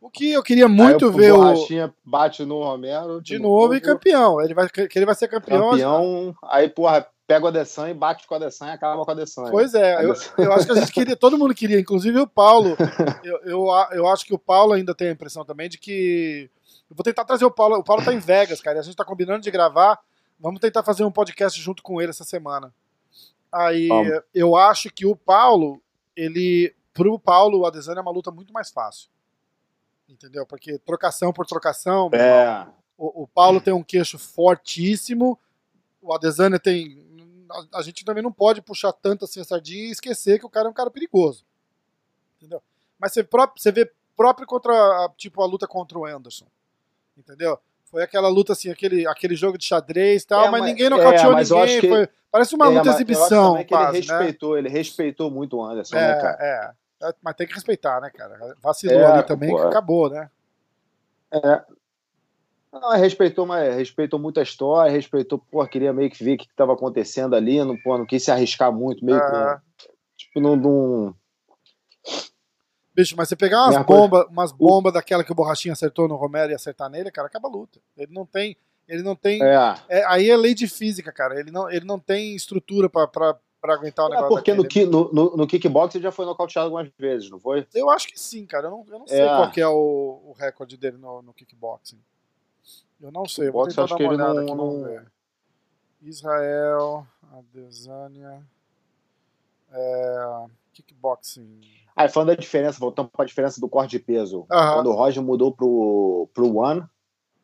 O 0.00 0.08
que 0.08 0.32
eu 0.32 0.42
queria 0.42 0.68
muito 0.68 1.06
Aí, 1.06 1.12
ver 1.12 1.32
o 1.32 1.38
Borrachinha 1.38 1.92
bate 2.04 2.44
no 2.44 2.62
Romero 2.62 3.20
de, 3.20 3.34
de 3.34 3.38
novo, 3.38 3.62
novo, 3.62 3.74
e 3.74 3.80
campeão. 3.80 4.40
Ele 4.40 4.54
vai, 4.54 4.68
que 4.68 4.88
ele 4.96 5.06
vai 5.06 5.14
ser 5.14 5.26
campeão. 5.26 5.70
Campeão. 5.70 6.36
Aí, 6.44 6.68
porra, 6.68 7.04
pega 7.26 7.44
o 7.44 7.48
Adesanya 7.48 7.90
e 7.90 7.94
bate 7.94 8.26
com 8.26 8.34
o 8.34 8.36
Adesanya 8.36 8.72
e 8.72 8.74
acaba 8.76 9.04
com 9.04 9.10
o 9.10 9.14
Adesanya. 9.14 9.50
Pois 9.50 9.74
é, 9.74 10.04
eu, 10.04 10.14
eu, 10.38 10.52
acho 10.52 10.66
que 10.66 10.72
a 10.72 10.76
gente 10.76 10.92
queria, 10.92 11.16
todo 11.16 11.36
mundo 11.36 11.52
queria, 11.52 11.80
inclusive 11.80 12.18
o 12.20 12.28
Paulo. 12.28 12.76
eu, 13.24 13.38
eu, 13.44 13.66
eu, 13.92 14.06
acho 14.06 14.24
que 14.24 14.32
o 14.32 14.38
Paulo 14.38 14.72
ainda 14.72 14.94
tem 14.94 15.08
a 15.08 15.12
impressão 15.12 15.44
também 15.44 15.68
de 15.68 15.78
que. 15.78 16.48
Eu 16.88 16.96
vou 16.96 17.02
tentar 17.02 17.24
trazer 17.24 17.44
o 17.44 17.50
Paulo. 17.50 17.76
O 17.76 17.84
Paulo 17.84 18.04
tá 18.04 18.14
em 18.14 18.20
Vegas, 18.20 18.60
cara. 18.60 18.78
E 18.78 18.80
a 18.80 18.82
gente 18.82 18.96
tá 18.96 19.04
combinando 19.04 19.42
de 19.42 19.50
gravar. 19.50 19.98
Vamos 20.38 20.60
tentar 20.60 20.84
fazer 20.84 21.02
um 21.02 21.10
podcast 21.10 21.60
junto 21.60 21.82
com 21.82 22.00
ele 22.00 22.10
essa 22.10 22.24
semana. 22.24 22.72
Aí 23.52 23.88
Vamos. 23.88 24.20
eu 24.32 24.54
acho 24.54 24.90
que 24.90 25.04
o 25.04 25.16
Paulo, 25.16 25.82
ele. 26.16 26.72
Pro 26.94 27.18
Paulo, 27.18 27.60
o 27.60 27.66
Adesanya 27.66 27.98
é 27.98 28.02
uma 28.02 28.10
luta 28.10 28.30
muito 28.30 28.52
mais 28.52 28.70
fácil 28.70 29.08
entendeu? 30.08 30.46
Porque 30.46 30.78
trocação 30.78 31.32
por 31.32 31.46
trocação, 31.46 32.10
é. 32.12 32.66
o, 32.96 33.22
o, 33.22 33.26
Paulo 33.26 33.60
tem 33.60 33.72
um 33.72 33.82
queixo 33.82 34.18
fortíssimo, 34.18 35.38
o 36.00 36.12
Adesanya 36.12 36.58
tem. 36.58 37.06
A, 37.50 37.78
a, 37.78 37.82
gente 37.82 38.04
também 38.04 38.22
não 38.22 38.32
pode 38.32 38.62
puxar 38.62 38.92
tanto 38.92 39.24
assim 39.24 39.40
a 39.40 39.44
sardinha 39.44 39.88
e 39.88 39.90
esquecer 39.90 40.38
que 40.38 40.46
o 40.46 40.50
cara 40.50 40.68
é 40.68 40.70
um 40.70 40.74
cara 40.74 40.90
perigoso. 40.90 41.44
Entendeu? 42.36 42.62
Mas 42.98 43.12
você, 43.12 43.22
próprio, 43.22 43.62
você 43.62 43.72
vê 43.72 43.90
próprio 44.16 44.46
contra 44.46 44.72
tipo 45.16 45.42
a 45.42 45.46
luta 45.46 45.66
contra 45.66 45.98
o 45.98 46.04
Anderson. 46.04 46.46
Entendeu? 47.16 47.58
Foi 47.84 48.02
aquela 48.02 48.28
luta 48.28 48.52
assim, 48.52 48.70
aquele, 48.70 49.06
aquele 49.06 49.34
jogo 49.34 49.56
de 49.56 49.64
xadrez 49.64 50.22
e 50.22 50.26
tal, 50.26 50.46
é, 50.46 50.50
mas, 50.50 50.60
mas, 50.60 50.70
ninguém 50.70 50.90
nocauteou 50.90 51.32
é, 51.32 51.42
ninguém. 51.42 51.90
Foi, 51.90 52.08
parece 52.30 52.54
uma 52.54 52.68
luta 52.68 52.90
exibição. 52.90 53.64
Quase, 53.64 53.98
ele 53.98 54.06
né? 54.06 54.18
respeitou, 54.18 54.52
né? 54.52 54.58
ele 54.58 54.68
respeitou 54.68 55.30
muito 55.30 55.56
o 55.56 55.64
Anderson, 55.64 55.96
né, 55.96 56.14
cara? 56.20 56.36
É. 56.38 56.87
É, 57.02 57.14
mas 57.22 57.36
tem 57.36 57.46
que 57.46 57.54
respeitar, 57.54 58.00
né, 58.00 58.10
cara? 58.10 58.56
Vacilou 58.60 58.98
é, 58.98 59.06
ali 59.06 59.22
também, 59.22 59.50
pô, 59.50 59.56
que 59.56 59.66
acabou, 59.66 60.10
né? 60.10 60.30
É. 61.32 61.62
Não, 62.72 62.90
respeitou, 62.92 63.46
mas 63.46 63.74
respeitou 63.76 64.18
muito 64.18 64.40
a 64.40 64.42
história, 64.42 64.92
respeitou, 64.92 65.38
pô, 65.50 65.66
queria 65.66 65.92
meio 65.92 66.10
que 66.10 66.22
ver 66.22 66.34
o 66.34 66.38
que 66.38 66.44
estava 66.44 66.72
acontecendo 66.74 67.34
ali, 67.34 67.62
não, 67.64 67.76
pô, 67.78 67.96
não 67.96 68.04
quis 68.04 68.24
se 68.24 68.30
arriscar 68.30 68.72
muito, 68.72 69.04
meio 69.04 69.18
que. 69.18 69.36
É. 69.36 69.58
Tipo, 70.16 70.40
não. 70.40 70.56
não... 70.56 71.14
Bicho, 72.94 73.14
mas 73.16 73.28
você 73.28 73.36
pegar 73.36 73.68
umas 73.68 73.86
bombas 73.86 74.26
umas 74.28 74.52
bomba 74.52 74.90
daquela 74.90 75.22
que 75.22 75.30
o 75.30 75.34
Borrachinha 75.34 75.72
acertou 75.72 76.08
no 76.08 76.16
Romero 76.16 76.50
e 76.50 76.54
acertar 76.54 76.90
nele, 76.90 77.12
cara, 77.12 77.28
acaba 77.28 77.48
a 77.48 77.50
luta. 77.50 77.80
Ele 77.96 78.12
não 78.12 78.26
tem. 78.26 78.56
Ele 78.88 79.02
não 79.02 79.14
tem. 79.14 79.40
É. 79.42 79.74
É, 79.88 80.04
aí 80.06 80.28
é 80.28 80.36
lei 80.36 80.52
de 80.52 80.66
física, 80.66 81.12
cara. 81.12 81.38
Ele 81.38 81.50
não, 81.50 81.70
ele 81.70 81.84
não 81.84 81.98
tem 81.98 82.34
estrutura 82.34 82.88
para 82.90 83.38
para 83.60 83.74
aguentar 83.74 84.06
o 84.06 84.08
é 84.08 84.16
negócio. 84.16 84.38
É 84.38 84.54
porque 84.54 84.86
no, 84.86 84.90
no, 84.90 85.12
no, 85.12 85.36
no, 85.36 85.46
kickbox 85.46 85.94
ele 85.94 86.04
já 86.04 86.12
foi 86.12 86.24
nocauteado 86.24 86.66
algumas 86.66 86.88
vezes, 86.98 87.30
não 87.30 87.40
foi? 87.40 87.66
Eu 87.74 87.90
acho 87.90 88.08
que 88.08 88.18
sim, 88.18 88.46
cara. 88.46 88.66
Eu 88.66 88.70
não, 88.70 88.86
eu 88.88 88.98
não 88.98 89.06
sei 89.06 89.20
é. 89.20 89.26
qual 89.26 89.52
é 89.56 89.68
o, 89.68 90.22
o 90.26 90.32
recorde 90.38 90.76
dele 90.76 90.96
no, 90.96 91.22
no 91.22 91.32
kickboxing. 91.32 92.00
Eu 93.00 93.12
não 93.12 93.26
sei. 93.26 93.50
Vou 93.50 93.66
tentar 93.66 93.84
acho 93.84 93.96
dar 93.96 94.02
uma 94.02 94.08
que 94.10 94.14
olhada 94.14 94.40
ele 94.40 94.54
não, 94.54 94.84
aqui, 94.84 94.94
não... 94.94 95.06
Israel, 96.02 97.06
Adesanya, 97.32 98.42
é, 99.72 100.44
kickboxing. 100.72 101.60
Ah, 101.94 102.08
falando 102.08 102.28
da 102.28 102.34
diferença, 102.34 102.78
voltando 102.78 103.08
para 103.08 103.24
a 103.24 103.26
diferença 103.26 103.60
do 103.60 103.68
corte 103.68 103.90
de 103.90 103.98
peso. 103.98 104.46
Quando 104.48 104.90
o 104.90 104.94
Roger 104.94 105.22
mudou 105.22 105.52
pro, 105.52 106.28
pro 106.32 106.56
One, 106.56 106.84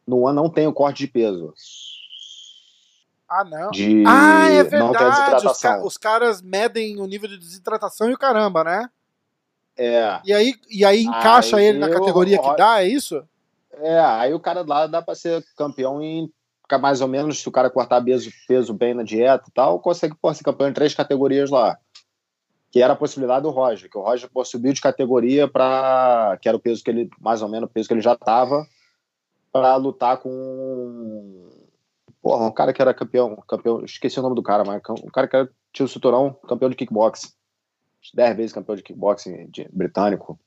no 0.06 0.20
One 0.20 0.36
não 0.36 0.48
tem 0.48 0.66
o 0.66 0.72
corte 0.72 0.98
de 0.98 1.08
peso. 1.08 1.52
Ah, 3.28 3.44
não. 3.44 3.70
De 3.70 4.04
ah, 4.06 4.48
é 4.50 4.62
verdade. 4.62 5.46
Os, 5.46 5.60
ca 5.60 5.84
os, 5.84 5.96
caras 5.96 6.42
medem 6.42 7.00
o 7.00 7.06
nível 7.06 7.28
de 7.28 7.38
desidratação 7.38 8.10
e 8.10 8.14
o 8.14 8.18
caramba, 8.18 8.62
né? 8.62 8.90
É. 9.76 10.20
E 10.24 10.32
aí, 10.32 10.54
e 10.70 10.84
aí 10.84 11.04
encaixa 11.04 11.56
aí 11.56 11.66
ele 11.66 11.78
na 11.78 11.90
categoria 11.90 12.38
que 12.38 12.56
dá, 12.56 12.82
é 12.82 12.88
isso? 12.88 13.26
É, 13.72 13.98
aí 13.98 14.32
o 14.32 14.38
cara 14.38 14.62
lá 14.62 14.86
dá 14.86 15.02
pra 15.02 15.14
ser 15.14 15.44
campeão 15.56 16.00
em 16.00 16.30
mais 16.80 17.00
ou 17.00 17.08
menos, 17.08 17.40
se 17.40 17.48
o 17.48 17.52
cara 17.52 17.70
cortar 17.70 18.02
peso, 18.02 18.30
peso 18.48 18.74
bem 18.74 18.94
na 18.94 19.02
dieta 19.02 19.44
e 19.48 19.52
tal, 19.52 19.78
consegue 19.78 20.14
pô, 20.20 20.32
ser 20.34 20.42
campeão 20.42 20.68
em 20.68 20.72
três 20.72 20.94
categorias 20.94 21.50
lá. 21.50 21.78
Que 22.72 22.82
era 22.82 22.94
a 22.94 22.96
possibilidade 22.96 23.42
do 23.42 23.50
Roger, 23.50 23.88
que 23.88 23.96
o 23.96 24.00
Roger 24.00 24.28
pô, 24.32 24.44
subiu 24.44 24.72
de 24.72 24.80
categoria 24.80 25.46
para 25.46 26.36
que 26.40 26.48
era 26.48 26.56
o 26.56 26.60
peso 26.60 26.82
que 26.82 26.90
ele, 26.90 27.08
mais 27.20 27.42
ou 27.42 27.48
menos 27.48 27.68
o 27.68 27.72
peso 27.72 27.86
que 27.86 27.94
ele 27.94 28.00
já 28.00 28.16
tava, 28.16 28.66
para 29.52 29.76
lutar 29.76 30.16
com 30.16 31.48
Porra, 32.24 32.46
um 32.46 32.50
cara 32.50 32.72
que 32.72 32.80
era 32.80 32.94
campeão, 32.94 33.36
campeão, 33.46 33.84
esqueci 33.84 34.18
o 34.18 34.22
nome 34.22 34.34
do 34.34 34.42
cara, 34.42 34.64
mas 34.64 34.80
um 35.04 35.10
cara 35.10 35.28
que 35.28 35.36
era, 35.36 35.50
tinha 35.70 35.84
o 35.84 35.88
cinturão, 35.88 36.32
campeão 36.48 36.70
de 36.70 36.74
kickboxing. 36.74 37.28
Dez 38.14 38.34
vezes 38.34 38.50
campeão 38.50 38.74
de 38.74 38.82
kickboxing 38.82 39.46
de, 39.50 39.68
britânico. 39.70 40.40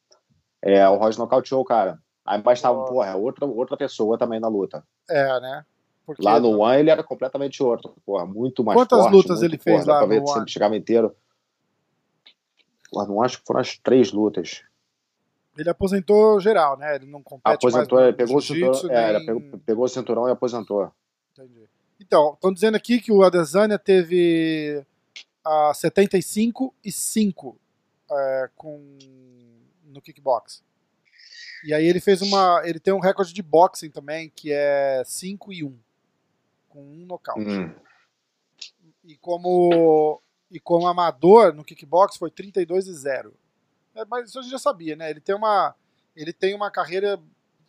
É, 0.59 0.89
o 0.89 0.95
Roger 0.95 1.19
nocauteou 1.19 1.61
o 1.61 1.65
cara. 1.65 1.99
Aí 2.25 2.41
bastava, 2.41 2.79
oh. 2.79 2.85
porra, 2.85 3.15
outra, 3.15 3.45
outra 3.45 3.77
pessoa 3.77 4.17
também 4.17 4.39
na 4.39 4.47
luta. 4.47 4.83
É, 5.07 5.39
né? 5.39 5.63
Porque 6.03 6.23
lá 6.23 6.39
no 6.39 6.61
One 6.61 6.79
ele 6.79 6.89
era 6.89 7.03
completamente 7.03 7.61
outro. 7.61 7.93
Porra, 8.03 8.25
muito 8.25 8.63
mais 8.63 8.75
Quantas 8.75 8.97
forte, 8.97 9.13
lutas 9.13 9.43
ele 9.43 9.59
fez 9.59 9.85
porra, 9.85 9.99
lá 9.99 10.07
no 10.07 10.15
One? 10.15 10.39
Ele 10.39 10.49
chegava 10.49 10.75
inteiro. 10.75 11.15
Porra, 12.89 13.05
não 13.05 13.21
acho 13.21 13.37
que 13.37 13.45
foram 13.45 13.59
as 13.59 13.77
três 13.77 14.11
lutas. 14.11 14.63
Ele 15.55 15.69
aposentou 15.69 16.39
geral, 16.39 16.75
né? 16.75 16.95
Ele 16.95 17.05
não 17.05 17.21
compete 17.21 17.53
aposentou, 17.53 17.99
mais 17.99 18.07
ele 18.07 18.17
pegou 18.17 18.37
o 18.37 18.41
cinturão, 18.41 18.83
nem... 18.85 18.97
é, 18.97 19.19
pegou, 19.23 19.59
pegou 19.63 19.85
o 19.85 19.87
cinturão 19.87 20.27
e 20.27 20.31
aposentou. 20.31 20.91
Entendi. 21.37 21.69
Então, 21.99 22.33
estão 22.33 22.53
dizendo 22.53 22.75
aqui 22.75 23.01
que 23.01 23.11
o 23.11 23.23
Adesanya 23.23 23.77
teve 23.77 24.85
a 25.43 25.73
75 25.73 26.73
e 26.83 26.91
5 26.91 27.59
é, 28.11 28.49
com, 28.55 28.97
no 29.85 30.01
kickbox. 30.01 30.63
E 31.63 31.73
aí 31.73 31.85
ele 31.85 31.99
fez 31.99 32.21
uma. 32.21 32.61
Ele 32.63 32.79
tem 32.79 32.93
um 32.93 32.99
recorde 32.99 33.33
de 33.33 33.41
boxing 33.41 33.89
também, 33.89 34.31
que 34.35 34.51
é 34.51 35.03
5 35.05 35.51
e 35.51 35.63
1. 35.63 35.77
Com 36.69 36.81
um 36.81 37.05
nocaute. 37.05 37.49
Hum. 37.49 37.73
E 39.03 39.17
como. 39.17 40.21
E 40.49 40.59
como 40.59 40.87
amador 40.87 41.53
no 41.53 41.63
kickbox 41.63 42.15
foi 42.15 42.31
32 42.31 42.87
e 42.87 42.93
0. 42.93 43.33
É, 43.95 44.05
mas 44.05 44.29
isso 44.29 44.39
a 44.39 44.41
gente 44.41 44.51
já 44.51 44.59
sabia, 44.59 44.95
né? 44.95 45.09
Ele 45.09 45.19
tem 45.19 45.35
uma. 45.35 45.75
Ele 46.15 46.31
tem 46.31 46.55
uma 46.55 46.71
carreira 46.71 47.19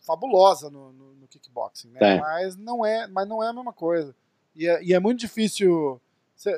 fabulosa 0.01 0.69
no, 0.69 0.91
no, 0.91 1.13
no 1.15 1.27
kickboxing, 1.27 1.89
né? 1.89 1.99
É. 2.01 2.19
Mas 2.19 2.55
não 2.55 2.85
é, 2.85 3.07
mas 3.07 3.27
não 3.27 3.43
é 3.43 3.49
a 3.49 3.53
mesma 3.53 3.73
coisa. 3.73 4.15
E 4.55 4.67
é, 4.67 4.83
e 4.83 4.93
é 4.93 4.99
muito 4.99 5.19
difícil. 5.19 6.01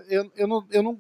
Eu, 0.08 0.32
eu, 0.36 0.48
não, 0.48 0.66
eu 0.70 0.84
não 0.84 1.00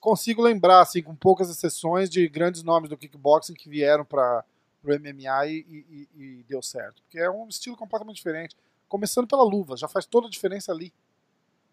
consigo 0.00 0.42
lembrar, 0.42 0.80
assim, 0.80 1.02
com 1.02 1.14
poucas 1.14 1.48
exceções, 1.50 2.10
de 2.10 2.28
grandes 2.28 2.62
nomes 2.62 2.90
do 2.90 2.96
kickboxing 2.96 3.54
que 3.54 3.68
vieram 3.68 4.04
para 4.04 4.44
o 4.84 4.88
MMA 4.88 5.46
e, 5.46 5.66
e, 5.68 6.08
e, 6.14 6.44
deu 6.48 6.62
certo. 6.62 7.02
Porque 7.02 7.18
é 7.18 7.30
um 7.30 7.48
estilo 7.48 7.76
completamente 7.76 8.16
diferente. 8.16 8.56
Começando 8.88 9.26
pela 9.26 9.42
luva, 9.42 9.76
já 9.76 9.88
faz 9.88 10.06
toda 10.06 10.26
a 10.26 10.30
diferença 10.30 10.72
ali. 10.72 10.92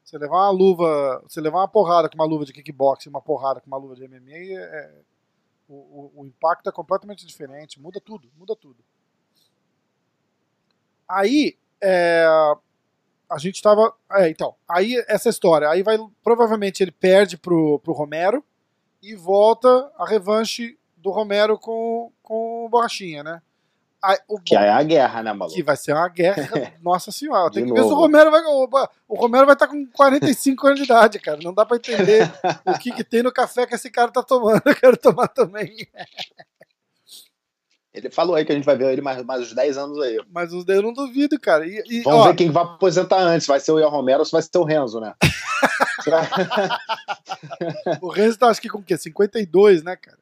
Você 0.04 0.18
levar 0.18 0.38
uma 0.38 0.52
luva, 0.52 1.24
você 1.28 1.42
levar 1.42 1.60
uma 1.60 1.68
porrada 1.68 2.08
com 2.08 2.16
uma 2.16 2.26
luva 2.26 2.46
de 2.46 2.54
kickboxing, 2.54 3.10
uma 3.10 3.22
porrada 3.22 3.60
com 3.60 3.68
uma 3.68 3.78
luva 3.78 3.96
de 3.96 4.08
MMA, 4.08 4.60
é, 4.60 4.92
o, 5.68 5.74
o, 5.74 6.12
o, 6.18 6.26
impacto 6.26 6.70
é 6.70 6.72
completamente 6.72 7.26
diferente, 7.26 7.82
muda 7.82 8.00
tudo, 8.00 8.30
muda 8.38 8.56
tudo. 8.56 8.84
Aí, 11.08 11.58
é, 11.82 12.26
a 13.30 13.38
gente 13.38 13.62
tava. 13.62 13.94
É, 14.12 14.30
então. 14.30 14.56
Aí 14.68 15.04
essa 15.08 15.30
história. 15.30 15.70
Aí 15.70 15.84
vai. 15.84 15.98
Provavelmente 16.24 16.82
ele 16.84 16.92
perde 16.92 17.38
pro, 17.38 17.80
pro 17.80 17.94
Romero 17.94 18.44
e 19.02 19.16
volta 19.16 19.92
a 19.98 20.08
revanche 20.08 20.78
do 20.98 21.12
Romero 21.12 21.58
com, 21.60 22.12
com 22.24 22.66
o 22.66 22.70
Borrachinha, 22.70 23.24
né? 23.24 23.42
Aí, 24.04 24.18
o, 24.28 24.40
que 24.40 24.56
é 24.56 24.70
a 24.70 24.84
guerra, 24.84 25.24
né, 25.24 25.34
maluco? 25.34 25.56
Que 25.56 25.64
vai 25.64 25.76
ser 25.76 25.94
uma 25.94 26.08
guerra. 26.08 26.74
Nossa 26.82 27.12
senhora. 27.12 27.52
Tem 27.52 27.64
que 27.64 27.70
novo. 27.70 27.82
ver 27.82 27.88
se 27.88 27.94
o 27.94 27.98
Romero 27.98 28.30
vai. 28.30 28.42
O 29.08 29.16
Romero 29.16 29.46
vai 29.46 29.56
estar 29.56 29.66
tá 29.66 29.74
com 29.74 29.86
45 29.88 30.68
anos 30.68 30.80
de 30.80 30.86
idade, 30.86 31.20
cara. 31.20 31.40
Não 31.44 31.54
dá 31.54 31.66
pra 31.66 31.78
entender 31.78 32.32
o 32.66 32.78
que, 32.78 32.92
que 32.92 33.04
tem 33.04 33.24
no 33.24 33.32
café 33.32 33.66
que 33.66 33.74
esse 33.74 33.90
cara 33.90 34.12
tá 34.12 34.22
tomando. 34.22 34.62
Eu 34.66 34.76
quero 34.76 34.98
tomar 34.98 35.28
também. 35.28 35.76
Ele 37.96 38.10
falou 38.10 38.36
aí 38.36 38.44
que 38.44 38.52
a 38.52 38.56
gente 38.56 38.66
vai 38.66 38.76
ver 38.76 38.92
ele 38.92 39.02
mais, 39.02 39.24
mais 39.24 39.42
uns 39.42 39.54
10 39.54 39.78
anos 39.78 39.98
aí. 40.02 40.20
Mas 40.30 40.52
os 40.52 40.66
10 40.66 40.80
eu 40.80 40.84
não 40.84 40.92
duvido, 40.92 41.40
cara. 41.40 41.66
E, 41.66 41.82
e, 41.90 42.02
Vamos 42.02 42.20
ó, 42.20 42.28
ver 42.28 42.36
quem 42.36 42.52
vai 42.52 42.64
aposentar 42.64 43.20
antes. 43.20 43.48
Vai 43.48 43.62
ser 43.62 43.72
o 43.72 43.80
Ian 43.80 43.88
Romero 43.88 44.20
ou 44.20 44.26
vai 44.30 44.42
ser 44.42 44.58
o 44.58 44.66
Renzo, 44.66 45.00
né? 45.00 45.14
o 48.02 48.10
Renzo 48.10 48.38
tá 48.38 48.50
acho 48.50 48.62
que 48.62 48.68
com 48.68 48.80
o 48.80 48.84
quê? 48.84 48.98
52, 48.98 49.82
né, 49.82 49.96
cara? 49.96 50.18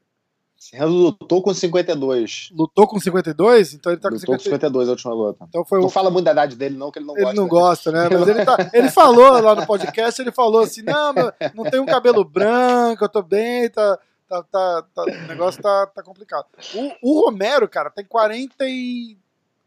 Renzo 0.72 0.94
lutou 0.94 1.42
com 1.42 1.52
52. 1.52 2.52
Lutou 2.54 2.88
com 2.88 3.00
52? 3.00 3.74
Então 3.74 3.92
ele 3.92 4.00
tá 4.00 4.10
com 4.10 4.16
lutou 4.16 4.38
50... 4.38 4.38
com 4.38 4.44
52 4.44 4.88
a 4.88 4.92
última 4.92 5.14
luta. 5.14 5.46
Então 5.50 5.66
foi 5.66 5.80
não 5.80 5.88
o... 5.88 5.90
fala 5.90 6.12
muito 6.12 6.26
da 6.26 6.32
idade 6.32 6.56
dele, 6.56 6.78
não, 6.78 6.92
que 6.92 7.00
ele 7.00 7.08
não 7.08 7.16
ele 7.16 7.24
gosta. 7.24 7.34
Ele 7.34 7.42
não 7.42 7.48
gosta, 7.48 7.92
né? 7.92 8.08
Mas 8.12 8.28
ele, 8.28 8.46
tá... 8.46 8.70
ele 8.72 8.92
falou 8.92 9.42
lá 9.42 9.56
no 9.56 9.66
podcast, 9.66 10.22
ele 10.22 10.32
falou 10.32 10.62
assim: 10.62 10.84
não, 10.84 11.12
não 11.56 11.64
tenho 11.70 11.82
um 11.82 11.88
cabelo 11.88 12.24
branco, 12.24 13.04
eu 13.04 13.10
tô 13.10 13.24
bem, 13.24 13.68
tá 13.70 13.98
tá, 14.42 14.44
tá, 14.44 14.88
tá, 14.96 15.04
o 15.04 15.28
negócio 15.28 15.62
tá, 15.62 15.86
tá 15.88 16.02
complicado. 16.02 16.48
O, 16.74 17.12
o, 17.12 17.26
Romero, 17.26 17.68
cara, 17.68 17.90
tem 17.92 18.06
40 18.06 18.66
e, 18.68 19.18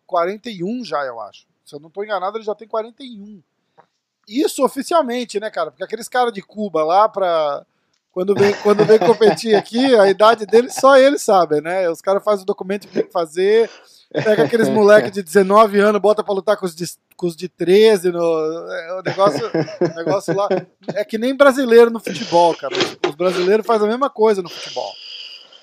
41 0.07 0.85
já, 0.85 1.05
eu 1.05 1.21
acho. 1.21 1.47
Se 1.65 1.75
eu 1.75 1.81
não 1.81 1.91
tô 1.91 2.03
enganado, 2.03 2.39
ele 2.39 2.45
já 2.45 2.55
tem 2.55 2.67
41. 2.67 3.43
Isso 4.27 4.65
oficialmente, 4.65 5.39
né, 5.39 5.51
cara? 5.51 5.71
Porque 5.71 5.85
aqueles 5.85 6.09
caras 6.09 6.33
de 6.33 6.43
Cuba 6.43 6.85
lá 6.85 7.09
pra. 7.09 7.65
Quando 8.13 8.35
vem, 8.35 8.55
quando 8.63 8.85
vem 8.85 8.99
competir 8.99 9.55
aqui, 9.55 9.95
a 9.95 10.09
idade 10.09 10.47
dele 10.47 10.71
só 10.71 10.97
ele 10.97 11.19
sabe, 11.19 11.61
né? 11.61 11.89
Os 11.91 12.01
caras 12.01 12.25
fazem 12.25 12.45
o 12.45 12.47
documento 12.47 12.89
que 12.89 12.95
tem 12.95 13.05
que 13.05 13.13
fazer, 13.13 13.71
pega 14.13 14.45
aqueles 14.45 14.69
moleques 14.69 15.13
de 15.13 15.23
19 15.23 15.79
anos, 15.79 16.01
bota 16.01 16.23
pra 16.23 16.35
lutar 16.35 16.57
com 16.57 16.67
os 16.67 16.75
de, 16.75 16.85
com 17.17 17.27
os 17.27 17.37
de 17.37 17.49
13, 17.49 18.11
no, 18.11 18.19
é, 18.19 18.99
o 18.99 19.03
negócio, 19.03 19.51
negócio 19.97 20.35
lá. 20.35 20.49
É 20.95 21.05
que 21.05 21.19
nem 21.19 21.37
brasileiro 21.37 21.91
no 21.91 22.01
futebol, 22.01 22.55
cara. 22.55 22.75
Os 23.09 23.15
brasileiros 23.15 23.67
fazem 23.67 23.87
a 23.87 23.91
mesma 23.91 24.11
coisa 24.11 24.43
no 24.43 24.49
futebol. 24.49 24.93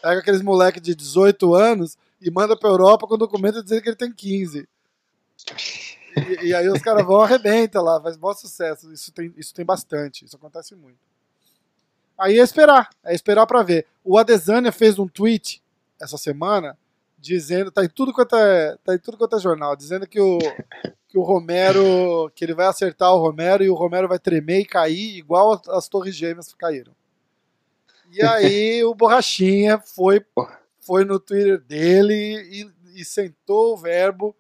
Pega 0.01 0.19
aqueles 0.19 0.41
moleques 0.41 0.81
de 0.81 0.93
18 0.93 1.55
anos 1.55 1.97
e 2.21 2.29
manda 2.29 2.57
pra 2.57 2.69
Europa 2.69 3.07
com 3.07 3.17
documento 3.17 3.63
dizendo 3.63 3.81
que 3.81 3.89
ele 3.89 3.95
tem 3.95 4.11
15. 4.11 4.67
E, 6.15 6.47
e 6.47 6.55
aí 6.55 6.69
os 6.69 6.81
caras 6.81 7.05
vão 7.05 7.21
arrebenta 7.21 7.81
lá, 7.81 8.01
faz 8.01 8.17
bom 8.17 8.33
sucesso. 8.33 8.91
Isso 8.91 9.11
tem, 9.11 9.33
isso 9.37 9.53
tem 9.53 9.65
bastante, 9.65 10.25
isso 10.25 10.35
acontece 10.35 10.75
muito. 10.75 10.97
Aí 12.17 12.39
é 12.39 12.43
esperar, 12.43 12.89
é 13.03 13.13
esperar 13.15 13.47
para 13.47 13.63
ver. 13.63 13.87
O 14.03 14.17
Adesanya 14.17 14.71
fez 14.71 14.99
um 14.99 15.07
tweet 15.07 15.61
essa 15.99 16.17
semana 16.17 16.77
dizendo, 17.23 17.71
tá 17.71 17.85
em 17.85 17.89
tudo 17.89 18.11
quanto 18.13 18.35
é, 18.35 18.77
tá 18.83 18.93
em 18.93 18.99
tudo 18.99 19.17
quanto 19.17 19.37
é 19.37 19.39
jornal, 19.39 19.75
dizendo 19.75 20.05
que 20.05 20.19
o 20.19 20.37
que 21.07 21.17
o 21.17 21.21
Romero, 21.21 22.29
que 22.35 22.43
ele 22.43 22.53
vai 22.53 22.65
acertar 22.65 23.13
o 23.13 23.19
Romero 23.19 23.63
e 23.63 23.69
o 23.69 23.75
Romero 23.75 24.07
vai 24.07 24.19
tremer 24.19 24.61
e 24.61 24.65
cair 24.65 25.15
igual 25.15 25.61
as 25.69 25.87
Torres 25.87 26.15
Gêmeas 26.15 26.53
caíram. 26.55 26.93
E 28.11 28.21
aí 28.23 28.83
o 28.83 28.93
Borrachinha 28.93 29.79
foi 29.79 30.25
foi 30.79 31.05
no 31.05 31.19
Twitter 31.19 31.61
dele 31.61 32.13
e, 32.13 32.99
e 32.99 33.05
sentou 33.05 33.73
o 33.73 33.77
verbo 33.77 34.35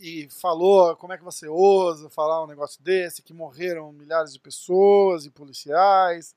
e 0.00 0.28
falou 0.30 0.96
como 0.96 1.12
é 1.12 1.18
que 1.18 1.24
você 1.24 1.46
ousa 1.46 2.10
falar 2.10 2.42
um 2.42 2.48
negócio 2.48 2.82
desse, 2.82 3.22
que 3.22 3.32
morreram 3.32 3.92
milhares 3.92 4.32
de 4.32 4.40
pessoas 4.40 5.26
e 5.26 5.30
policiais. 5.30 6.34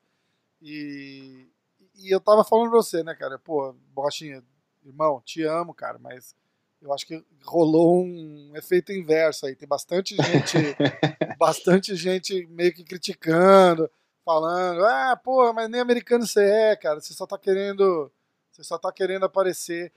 E, 0.60 1.48
e 1.96 2.14
eu 2.14 2.20
tava 2.20 2.44
falando 2.44 2.70
pra 2.70 2.78
você, 2.78 3.02
né, 3.02 3.14
cara? 3.14 3.38
Pô, 3.38 3.74
Borrachinha, 3.94 4.44
irmão, 4.84 5.20
te 5.24 5.42
amo, 5.42 5.74
cara, 5.74 5.98
mas 5.98 6.34
eu 6.82 6.92
acho 6.92 7.06
que 7.06 7.24
rolou 7.44 8.04
um 8.04 8.52
efeito 8.56 8.92
inverso 8.92 9.46
aí. 9.46 9.54
Tem 9.54 9.68
bastante 9.68 10.16
gente, 10.16 10.56
bastante 11.38 11.94
gente 11.94 12.46
meio 12.48 12.74
que 12.74 12.82
criticando, 12.82 13.88
falando, 14.24 14.84
ah, 14.84 15.16
porra, 15.16 15.52
mas 15.52 15.70
nem 15.70 15.80
americano 15.80 16.26
você 16.26 16.44
é, 16.44 16.76
cara. 16.76 17.00
Você 17.00 17.14
só 17.14 17.26
tá 17.26 17.38
querendo, 17.38 18.10
você 18.50 18.64
só 18.64 18.76
tá 18.78 18.92
querendo 18.92 19.24
aparecer. 19.24 19.92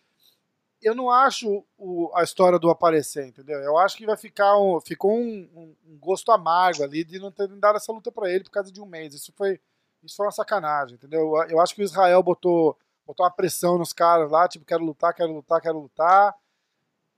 Eu 0.82 0.94
não 0.94 1.10
acho 1.10 1.66
o, 1.78 2.12
a 2.14 2.24
história 2.24 2.60
do 2.60 2.70
aparecer, 2.70 3.26
entendeu? 3.28 3.60
Eu 3.60 3.78
acho 3.78 3.98
que 3.98 4.06
vai 4.06 4.18
ficar 4.18 4.60
um, 4.60 4.80
ficou 4.80 5.18
um, 5.18 5.50
um, 5.56 5.76
um 5.88 5.98
gosto 5.98 6.32
amargo 6.32 6.84
ali 6.84 7.04
de 7.04 7.18
não 7.18 7.32
ter 7.32 7.48
dado 7.48 7.78
essa 7.78 7.92
luta 7.92 8.12
para 8.12 8.30
ele 8.30 8.44
por 8.44 8.52
causa 8.52 8.72
de 8.72 8.80
um 8.80 8.86
mês. 8.86 9.14
Isso 9.16 9.34
foi, 9.36 9.60
isso 10.04 10.16
foi 10.16 10.28
uma 10.28 10.32
sacanagem, 10.32 10.96
entendeu? 10.96 11.34
Eu 11.50 11.60
acho 11.60 11.74
que 11.74 11.82
o 11.82 11.84
Israel 11.84 12.22
botou, 12.22 12.78
botou 13.06 13.26
uma 13.26 13.32
pressão 13.32 13.78
nos 13.78 13.94
caras 13.94 14.30
lá, 14.30 14.48
tipo, 14.48 14.66
quero 14.66 14.84
lutar, 14.84 15.14
quero 15.14 15.34
lutar, 15.34 15.62
quero 15.62 15.80
lutar 15.80 16.36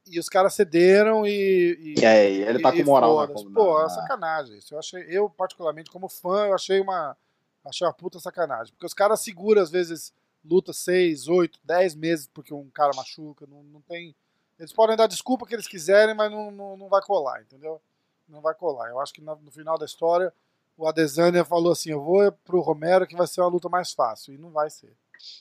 e 0.10 0.20
os 0.20 0.30
caras 0.30 0.54
cederam 0.54 1.26
e. 1.26 1.96
E, 2.00 2.06
aí, 2.06 2.42
ele 2.44 2.62
tá 2.62 2.72
com 2.72 2.84
moral 2.84 3.28
na 3.28 3.34
Pô, 3.54 3.82
é 3.82 3.90
sacanagem. 3.90 4.58
Isso 4.58 4.74
eu 4.74 4.80
achei, 4.80 5.06
eu, 5.10 5.30
particularmente, 5.30 5.92
como 5.92 6.08
fã, 6.08 6.48
eu 6.48 6.56
achei 6.56 6.80
uma. 6.80 7.16
Achei 7.66 7.86
uma 7.86 7.94
puta 7.94 8.20
sacanagem. 8.20 8.74
Porque 8.74 8.86
os 8.86 8.94
caras 8.94 9.20
seguram, 9.20 9.62
às 9.62 9.70
vezes, 9.70 10.14
luta 10.44 10.72
6, 10.72 11.28
8, 11.28 11.60
10 11.64 11.96
meses 11.96 12.30
porque 12.34 12.54
um 12.54 12.70
cara 12.70 12.96
machuca. 12.96 13.46
Não, 13.46 13.62
não 13.64 13.82
tem. 13.82 14.16
Eles 14.58 14.72
podem 14.72 14.96
dar 14.96 15.08
desculpa 15.08 15.46
que 15.46 15.54
eles 15.54 15.68
quiserem, 15.68 16.16
mas 16.16 16.32
não, 16.32 16.50
não, 16.50 16.78
não 16.78 16.88
vai 16.88 17.02
colar, 17.02 17.42
entendeu? 17.42 17.82
Não 18.28 18.40
vai 18.42 18.56
colar. 18.56 18.90
Eu 18.90 19.00
acho 19.00 19.14
que 19.14 19.22
no, 19.22 19.36
no 19.36 19.52
final 19.52 19.78
da 19.78 19.86
história, 19.86 20.34
o 20.78 20.88
Adesanya 20.88 21.44
falou 21.44 21.74
assim: 21.74 21.92
eu 21.92 22.02
vou 22.02 22.32
pro 22.32 22.62
Romero 22.62 23.06
que 23.06 23.16
vai 23.18 23.28
ser 23.28 23.42
uma 23.42 23.50
luta 23.50 23.68
mais 23.68 23.92
fácil. 23.92 24.34
E 24.34 24.38
não 24.38 24.52
vai 24.52 24.70
ser. 24.70 24.96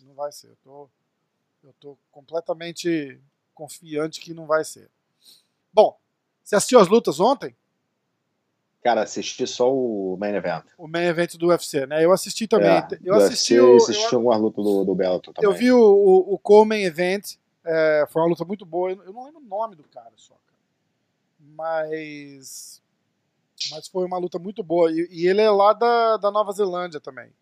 Não 0.05 0.14
vai 0.14 0.33
ser. 0.33 0.49
Eu 0.49 0.57
tô, 0.62 0.91
eu 1.64 1.74
tô 1.81 1.99
completamente 2.11 3.20
confiante 3.55 4.20
que 4.20 4.35
não 4.35 4.47
vai 4.47 4.64
ser. 4.64 4.91
Bom, 5.72 5.99
você 6.43 6.57
assistiu 6.57 6.79
as 6.79 6.89
lutas 6.89 7.18
ontem? 7.20 7.57
Cara, 8.87 9.03
assisti 9.03 9.47
só 9.49 9.74
o 9.74 10.16
main 10.16 10.35
event. 10.35 10.64
O 10.79 10.87
main 10.87 11.07
event 11.07 11.35
do 11.35 11.49
UFC, 11.49 11.87
né? 11.87 12.05
Eu 12.05 12.12
assisti 12.12 12.47
também. 12.47 12.68
É, 12.68 12.87
eu 13.03 13.14
assisti, 13.16 13.59
UFC, 13.59 13.61
o, 13.61 13.77
assisti 13.77 14.12
eu, 14.12 14.18
algumas 14.20 14.41
lutas 14.41 14.64
do, 14.64 14.85
do 14.85 14.95
Bellator 14.95 15.35
também. 15.35 15.51
Eu 15.51 15.57
vi 15.57 15.72
o, 15.72 15.81
o, 15.81 16.35
o 16.35 16.39
co-main 16.39 16.85
event, 16.85 17.35
é, 17.64 18.07
foi 18.09 18.22
uma 18.22 18.29
luta 18.29 18.45
muito 18.45 18.64
boa. 18.64 18.93
Eu 18.93 19.12
não 19.12 19.24
lembro 19.24 19.41
o 19.41 19.45
nome 19.45 19.74
do 19.74 19.83
cara 19.83 20.12
só, 20.14 20.35
cara. 20.35 20.61
Mas. 21.41 22.81
Mas 23.72 23.89
foi 23.89 24.05
uma 24.05 24.18
luta 24.18 24.39
muito 24.39 24.62
boa. 24.62 24.93
E, 24.93 25.09
e 25.11 25.27
ele 25.27 25.41
é 25.41 25.51
lá 25.51 25.72
da, 25.72 26.16
da 26.18 26.31
Nova 26.31 26.53
Zelândia 26.53 27.01
também. 27.01 27.33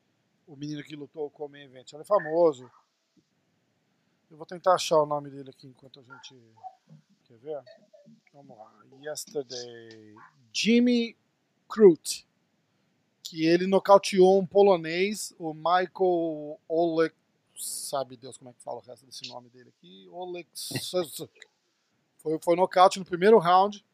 O 0.46 0.56
menino 0.56 0.82
que 0.82 0.94
lutou 0.94 1.26
o 1.26 1.30
co-main 1.30 1.64
event. 1.64 1.92
Ele 1.92 2.02
é 2.02 2.06
famoso. 2.06 2.70
Eu 4.30 4.36
vou 4.36 4.46
tentar 4.46 4.74
achar 4.74 4.98
o 4.98 5.06
nome 5.06 5.30
dele 5.30 5.50
aqui 5.50 5.66
enquanto 5.66 6.00
a 6.00 6.02
gente. 6.02 6.34
Quer 7.24 7.38
ver? 7.38 7.62
Vamos 8.32 8.56
lá. 8.58 8.72
Yesterday. 9.00 10.14
Jimmy 10.52 11.16
Crute. 11.68 12.26
Que 13.22 13.46
ele 13.46 13.66
nocauteou 13.66 14.38
um 14.38 14.46
polonês, 14.46 15.34
o 15.38 15.54
Michael 15.54 16.60
Olek. 16.68 17.14
Sabe 17.56 18.16
Deus 18.16 18.36
como 18.36 18.50
é 18.50 18.52
que 18.52 18.62
fala 18.62 18.78
o 18.78 18.82
resto 18.82 19.06
desse 19.06 19.28
nome 19.28 19.48
dele 19.48 19.72
aqui? 19.78 20.08
Olek. 20.10 20.48
foi, 22.18 22.38
foi 22.42 22.56
nocaute 22.56 22.98
no 22.98 23.04
primeiro 23.04 23.38
round. 23.38 23.84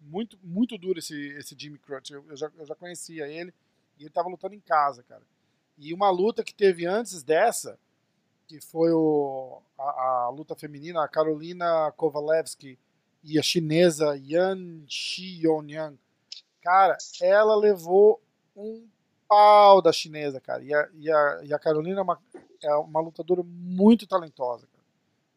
Muito, 0.00 0.38
muito 0.42 0.76
duro 0.76 0.98
esse, 0.98 1.28
esse 1.36 1.54
Jimmy 1.56 1.78
Crute. 1.78 2.12
Eu, 2.12 2.24
eu, 2.28 2.36
já, 2.36 2.50
eu 2.58 2.66
já 2.66 2.74
conhecia 2.74 3.28
ele. 3.28 3.54
E 3.98 4.02
ele 4.02 4.10
tava 4.10 4.28
lutando 4.28 4.54
em 4.54 4.60
casa, 4.60 5.02
cara. 5.04 5.22
E 5.80 5.94
uma 5.94 6.10
luta 6.10 6.44
que 6.44 6.54
teve 6.54 6.86
antes 6.86 7.22
dessa 7.22 7.78
que 8.50 8.60
foi 8.60 8.90
o, 8.90 9.62
a, 9.78 9.82
a, 9.82 10.28
luta 10.28 10.56
feminina, 10.56 11.04
a 11.04 11.08
Carolina 11.08 11.92
Kovalevsky 11.96 12.76
e 13.22 13.38
a 13.38 13.42
chinesa 13.42 14.20
Yan 14.28 14.82
Xionyang. 14.88 15.96
Cara, 16.60 16.98
ela 17.22 17.54
levou 17.54 18.20
um 18.56 18.88
pau 19.28 19.80
da 19.80 19.92
chinesa, 19.92 20.40
cara. 20.40 20.64
E 20.64 20.74
a, 20.74 20.88
e 20.98 21.10
a, 21.12 21.40
e 21.44 21.54
a 21.54 21.58
Carolina 21.60 22.00
é 22.00 22.02
uma, 22.02 22.18
é 22.60 22.74
uma 22.74 23.00
lutadora 23.00 23.42
muito 23.44 24.04
talentosa, 24.04 24.66
cara. 24.66 24.84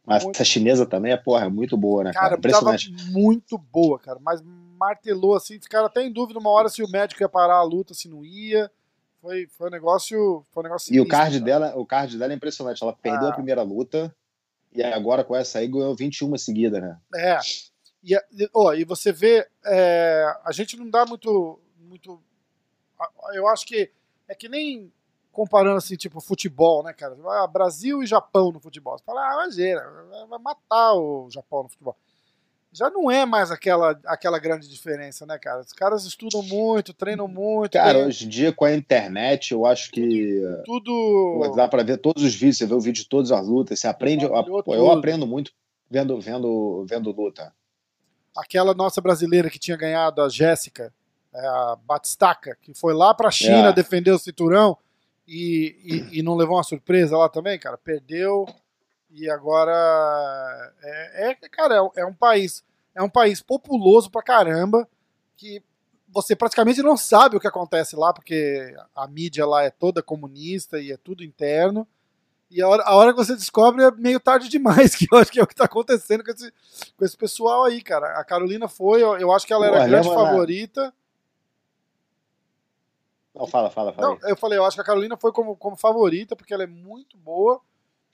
Mas 0.04 0.24
muito... 0.24 0.36
essa 0.36 0.44
chinesa 0.44 0.84
também 0.84 1.14
é, 1.14 1.18
porra, 1.18 1.46
é 1.46 1.50
muito 1.50 1.78
boa, 1.78 2.04
né, 2.04 2.12
cara? 2.12 2.30
cara 2.30 2.40
Impressionante. 2.40 2.92
muito 3.12 3.60
boa, 3.60 4.00
cara. 4.00 4.18
Mas 4.20 4.42
martelou 4.44 5.36
assim, 5.36 5.62
ficaram 5.62 5.86
até 5.86 6.02
em 6.02 6.12
dúvida 6.12 6.40
uma 6.40 6.50
hora 6.50 6.68
se 6.68 6.82
o 6.82 6.90
médico 6.90 7.22
ia 7.22 7.30
parar 7.30 7.58
a 7.58 7.64
luta, 7.64 7.94
se 7.94 8.10
não 8.10 8.26
ia. 8.26 8.72
Foi, 9.24 9.48
foi 9.48 9.68
um 9.70 9.72
negócio. 9.72 10.46
Foi 10.52 10.62
um 10.62 10.66
negócio 10.66 10.94
e 10.94 11.00
o 11.00 11.08
card, 11.08 11.40
dela, 11.40 11.74
o 11.78 11.86
card 11.86 12.18
dela 12.18 12.34
é 12.34 12.36
impressionante. 12.36 12.84
Ela 12.84 12.92
perdeu 12.92 13.30
ah. 13.30 13.32
a 13.32 13.34
primeira 13.34 13.62
luta 13.62 14.14
e 14.74 14.84
agora 14.84 15.24
com 15.24 15.34
essa 15.34 15.60
aí 15.60 15.68
ganhou 15.70 15.96
21 15.96 16.38
seguida, 16.38 16.82
né? 16.82 17.00
É. 17.16 17.40
E, 18.04 18.20
oh, 18.54 18.74
e 18.74 18.84
você 18.84 19.14
vê, 19.14 19.48
é, 19.66 20.26
a 20.44 20.52
gente 20.52 20.76
não 20.76 20.90
dá 20.90 21.06
muito, 21.06 21.58
muito. 21.80 22.22
Eu 23.34 23.48
acho 23.48 23.66
que 23.66 23.90
é 24.28 24.36
que 24.36 24.50
nem 24.50 24.92
comparando 25.32 25.78
assim, 25.78 25.96
tipo, 25.96 26.20
futebol, 26.20 26.84
né, 26.84 26.92
cara? 26.92 27.18
Ah, 27.30 27.48
Brasil 27.48 28.04
e 28.04 28.06
Japão 28.06 28.52
no 28.52 28.60
futebol. 28.60 28.98
Você 28.98 29.06
fala, 29.06 29.22
ah, 29.22 29.34
imagina, 29.36 29.82
vai 30.28 30.40
matar 30.40 30.96
o 30.96 31.30
Japão 31.32 31.64
no 31.64 31.70
futebol 31.70 31.96
já 32.74 32.90
não 32.90 33.10
é 33.10 33.26
mais 33.26 33.52
aquela, 33.52 34.00
aquela 34.06 34.40
grande 34.40 34.68
diferença, 34.68 35.26
né, 35.26 35.38
cara? 35.38 35.62
Os 35.62 35.72
caras 35.72 36.06
estudam 36.06 36.42
muito, 36.42 36.94
treinam 36.94 37.28
muito. 37.28 37.74
Cara, 37.74 38.00
tem... 38.00 38.08
hoje 38.08 38.26
em 38.26 38.30
dia 38.30 38.52
com 38.52 38.66
a 38.66 38.74
internet, 38.74 39.52
eu 39.52 39.66
acho 39.66 39.92
que. 39.92 40.42
Tudo. 40.66 41.54
Dá 41.56 41.68
para 41.68 41.84
ver 41.84 41.98
todos 41.98 42.24
os 42.24 42.34
vídeos, 42.34 42.58
você 42.58 42.66
vê 42.66 42.74
o 42.74 42.80
vídeo 42.80 43.04
de 43.04 43.10
todas 43.10 43.32
as 43.32 43.48
lutas, 43.48 43.80
você 43.80 43.88
aprende. 43.88 44.26
Eu, 44.26 44.34
eu 44.68 44.92
aprendo 44.92 45.28
muito 45.28 45.52
vendo, 45.94 46.20
vendo, 46.20 46.86
vendo 46.90 47.12
luta. 47.12 47.54
Aquela 48.36 48.74
nossa 48.74 49.00
brasileira 49.00 49.50
que 49.50 49.60
tinha 49.60 49.78
ganhado, 49.78 50.24
a 50.24 50.28
Jéssica, 50.28 50.92
é, 51.32 51.46
a 51.46 51.78
Batistaca, 51.86 52.58
que 52.60 52.74
foi 52.74 52.96
lá 52.96 53.14
pra 53.14 53.30
China 53.30 53.70
é. 53.70 53.74
defender 53.74 54.12
o 54.12 54.18
cinturão 54.18 54.76
e, 55.28 56.10
e, 56.12 56.20
e 56.20 56.24
não 56.24 56.36
levou 56.36 56.58
uma 56.58 56.64
surpresa 56.64 57.16
lá 57.16 57.30
também, 57.30 57.60
cara. 57.60 57.78
Perdeu 57.78 58.48
e 59.14 59.30
agora 59.30 60.74
é, 60.82 61.30
é 61.30 61.36
cara, 61.50 61.76
é, 61.76 62.02
é, 62.02 62.06
um 62.06 62.14
país, 62.14 62.64
é 62.96 63.02
um 63.02 63.10
país 63.10 63.42
populoso 63.42 64.10
pra 64.10 64.24
caramba 64.24 64.88
que 65.38 65.62
você 66.10 66.36
praticamente 66.36 66.82
não 66.82 66.98
sabe 66.98 67.38
o 67.38 67.40
que 67.40 67.48
acontece 67.48 67.96
lá 67.96 68.12
porque 68.12 68.76
a 68.96 69.08
mídia 69.08 69.46
lá 69.46 69.64
é 69.64 69.70
toda 69.70 70.02
comunista 70.02 70.80
e 70.80 70.92
é 70.92 70.98
tudo 70.98 71.24
interno. 71.24 71.88
E 72.50 72.62
a 72.62 72.68
hora, 72.68 72.84
a 72.84 72.96
hora 72.96 73.12
que 73.12 73.18
você 73.18 73.36
descobre 73.36 73.84
é 73.84 73.92
meio 73.92 74.20
tarde 74.20 74.48
demais, 74.48 74.94
que 74.96 75.08
eu 75.12 75.18
acho 75.18 75.32
que 75.32 75.40
é 75.40 75.44
o 75.44 75.48
que 75.48 75.54
está 75.54 75.66
acontecendo 75.66 76.24
com 76.24 76.32
esse, 76.32 76.52
com 76.96 77.06
esse 77.06 77.18
pessoal 77.18 77.64
aí, 77.64 77.82
cara. 77.82 78.20
A 78.20 78.24
Carolina 78.24 78.68
foi, 78.68 79.02
eu, 79.02 79.18
eu 79.18 79.32
acho 79.32 79.46
que 79.46 79.54
ela 79.54 79.66
era 79.66 79.84
a 79.84 79.88
grande 79.88 80.08
favorita. 80.08 80.94
Não, 83.34 83.48
fala, 83.48 83.72
fala, 83.72 83.92
fala. 83.92 84.08
Não, 84.08 84.30
eu 84.30 84.38
falei, 84.38 84.60
eu 84.60 84.66
acho 84.66 84.78
que 84.78 84.82
a 84.82 84.86
Carolina 84.86 85.18
foi 85.18 85.32
como, 85.32 85.56
como 85.56 85.76
favorita, 85.76 86.36
porque 86.36 86.54
ela 86.54 86.64
é 86.64 86.68
muito 86.68 87.18
boa. 87.18 87.60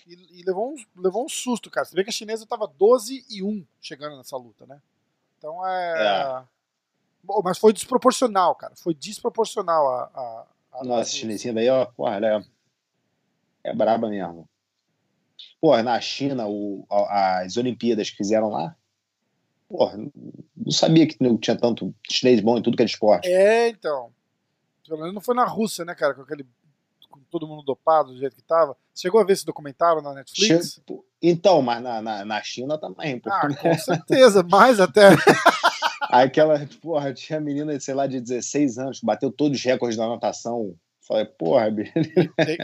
E, 0.08 0.40
e, 0.40 0.44
levou, 0.44 0.74
um, 0.74 1.02
levou 1.02 1.26
um 1.26 1.30
susto, 1.30 1.70
cara. 1.70 1.86
Você 1.86 1.96
vê 1.96 2.04
que 2.04 2.10
a 2.10 2.14
chinesa 2.14 2.46
tava 2.46 2.68
12 2.68 3.26
e 3.30 3.44
1 3.44 3.66
chegando 3.82 4.18
nessa 4.18 4.38
luta, 4.38 4.66
né? 4.66 4.82
Então 5.38 5.66
é. 5.66 6.42
é. 6.42 6.44
Bom, 7.24 7.42
mas 7.44 7.58
foi 7.58 7.74
desproporcional, 7.74 8.56
cara. 8.56 8.74
Foi 8.76 8.94
desproporcional 8.94 9.88
a. 9.88 10.04
a, 10.14 10.46
a 10.80 10.84
Nossa, 10.84 11.02
a 11.02 11.14
chinesinha 11.14 11.54
daí, 11.54 11.70
ó, 11.70 11.86
porra, 11.86 12.16
ela 12.16 12.28
é, 12.28 12.44
é 13.66 13.76
braba 13.76 14.10
mesmo. 14.10 14.48
Pô, 15.62 15.76
na 15.82 16.00
China, 16.00 16.48
o, 16.48 16.86
as 16.90 17.58
Olimpíadas 17.58 18.10
que 18.10 18.18
fizeram 18.18 18.50
lá, 18.50 18.76
porra, 19.68 19.98
não 19.98 20.72
sabia 20.72 21.08
que 21.08 21.18
não 21.22 21.38
tinha 21.38 21.58
tanto 21.58 21.94
chinês 22.10 22.40
bom 22.42 22.58
em 22.58 22.62
tudo 22.62 22.76
que 22.76 22.84
era 22.84 22.90
esporte. 22.90 23.28
É, 23.28 23.70
então. 23.70 24.12
Pelo 24.86 25.00
menos 25.00 25.14
não 25.14 25.22
foi 25.22 25.36
na 25.36 25.46
Rússia, 25.46 25.86
né, 25.86 25.94
cara? 25.94 26.14
Com 26.14 26.22
aquele 26.22 26.46
todo 27.30 27.48
mundo 27.48 27.64
dopado 27.64 28.12
do 28.12 28.20
jeito 28.20 28.36
que 28.36 28.42
tava. 28.42 28.76
Chegou 28.94 29.22
a 29.22 29.24
ver 29.24 29.34
esse 29.34 29.46
documentário 29.46 30.02
na 30.02 30.14
Netflix? 30.14 30.82
Então, 31.22 31.62
mas 31.62 31.82
na, 31.82 32.02
na, 32.02 32.26
na 32.26 32.42
China 32.44 32.78
também. 32.78 33.20
Pô. 33.20 33.30
Ah, 33.32 33.48
com 33.54 33.74
certeza, 33.78 34.44
mais 34.44 34.80
até. 34.80 35.10
Aquela, 36.10 36.68
porra, 36.82 37.14
tinha 37.14 37.40
menina, 37.40 37.80
sei 37.80 37.94
lá, 37.94 38.08
de 38.08 38.20
16 38.20 38.80
anos, 38.80 39.02
bateu 39.02 39.32
todos 39.32 39.58
os 39.58 39.64
recordes 39.64 39.98
da 39.98 40.08
natação. 40.08 40.76
Falei, 41.02 41.26
porra, 41.26 41.70
bicho. 41.72 41.92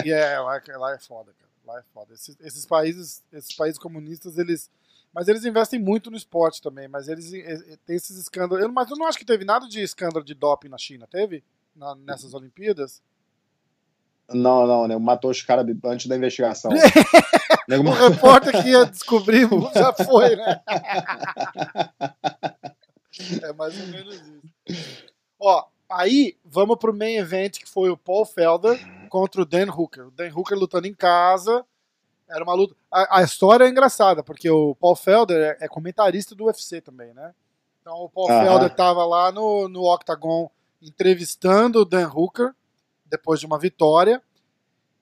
E, 0.03 0.11
é, 0.11 0.39
lá, 0.39 0.61
lá 0.77 0.93
é 0.93 0.99
foda, 0.99 1.31
cara. 1.37 1.51
Lá 1.65 1.79
é 1.79 1.83
foda. 1.93 2.13
Esses, 2.13 2.37
esses, 2.41 2.65
países, 2.65 3.23
esses 3.31 3.55
países 3.55 3.79
comunistas, 3.79 4.37
eles. 4.37 4.69
Mas 5.13 5.27
eles 5.27 5.45
investem 5.45 5.79
muito 5.79 6.11
no 6.11 6.17
esporte 6.17 6.61
também, 6.61 6.87
mas 6.87 7.07
eles 7.07 7.31
têm 7.85 7.95
esses 7.95 8.17
escândalos. 8.17 8.63
Eu, 8.63 8.71
mas 8.71 8.89
eu 8.89 8.97
não 8.97 9.07
acho 9.07 9.17
que 9.17 9.25
teve 9.25 9.45
nada 9.45 9.67
de 9.67 9.81
escândalo 9.81 10.25
de 10.25 10.33
doping 10.33 10.67
na 10.67 10.77
China, 10.77 11.07
teve? 11.07 11.43
Na, 11.75 11.95
nessas 11.95 12.33
Olimpíadas? 12.33 13.01
Não, 14.29 14.65
não, 14.65 14.87
né? 14.87 14.97
Matou 14.97 15.29
os 15.29 15.41
caras 15.41 15.65
antes 15.85 16.07
da 16.07 16.15
investigação. 16.15 16.71
o 17.69 17.91
repórter 17.91 18.63
que 18.63 18.69
ia 18.69 18.85
descobrir 18.85 19.47
já 19.73 19.93
foi, 19.93 20.35
né? 20.35 20.61
é 23.43 23.53
mais 23.53 23.79
ou 23.79 23.87
menos 23.87 24.15
isso. 24.67 25.05
Ó, 25.39 25.63
aí 25.89 26.35
vamos 26.43 26.77
pro 26.77 26.93
main 26.93 27.17
event 27.17 27.59
que 27.59 27.69
foi 27.69 27.89
o 27.89 27.97
Paul 27.97 28.25
Felder 28.25 28.79
contra 29.09 29.41
o 29.41 29.45
Dan 29.45 29.71
Hooker. 29.71 30.07
O 30.07 30.11
Dan 30.11 30.31
Hooker 30.35 30.57
lutando 30.57 30.87
em 30.87 30.93
casa. 30.93 31.63
Era 32.27 32.43
uma 32.43 32.53
luta. 32.53 32.75
A, 32.91 33.19
a 33.19 33.23
história 33.23 33.65
é 33.65 33.69
engraçada, 33.69 34.23
porque 34.23 34.49
o 34.49 34.73
Paul 34.75 34.95
Felder 34.95 35.57
é, 35.59 35.65
é 35.65 35.67
comentarista 35.67 36.33
do 36.33 36.45
UFC 36.45 36.81
também, 36.81 37.13
né? 37.13 37.33
Então 37.81 37.93
o 37.97 38.09
Paul 38.09 38.25
uh 38.25 38.31
-huh. 38.31 38.43
Felder 38.43 38.75
tava 38.75 39.05
lá 39.05 39.31
no, 39.31 39.69
no 39.69 39.83
Octagon 39.83 40.49
entrevistando 40.81 41.81
o 41.81 41.85
Dan 41.85 42.09
Hooker 42.09 42.51
depois 43.05 43.39
de 43.39 43.45
uma 43.45 43.59
vitória. 43.59 44.21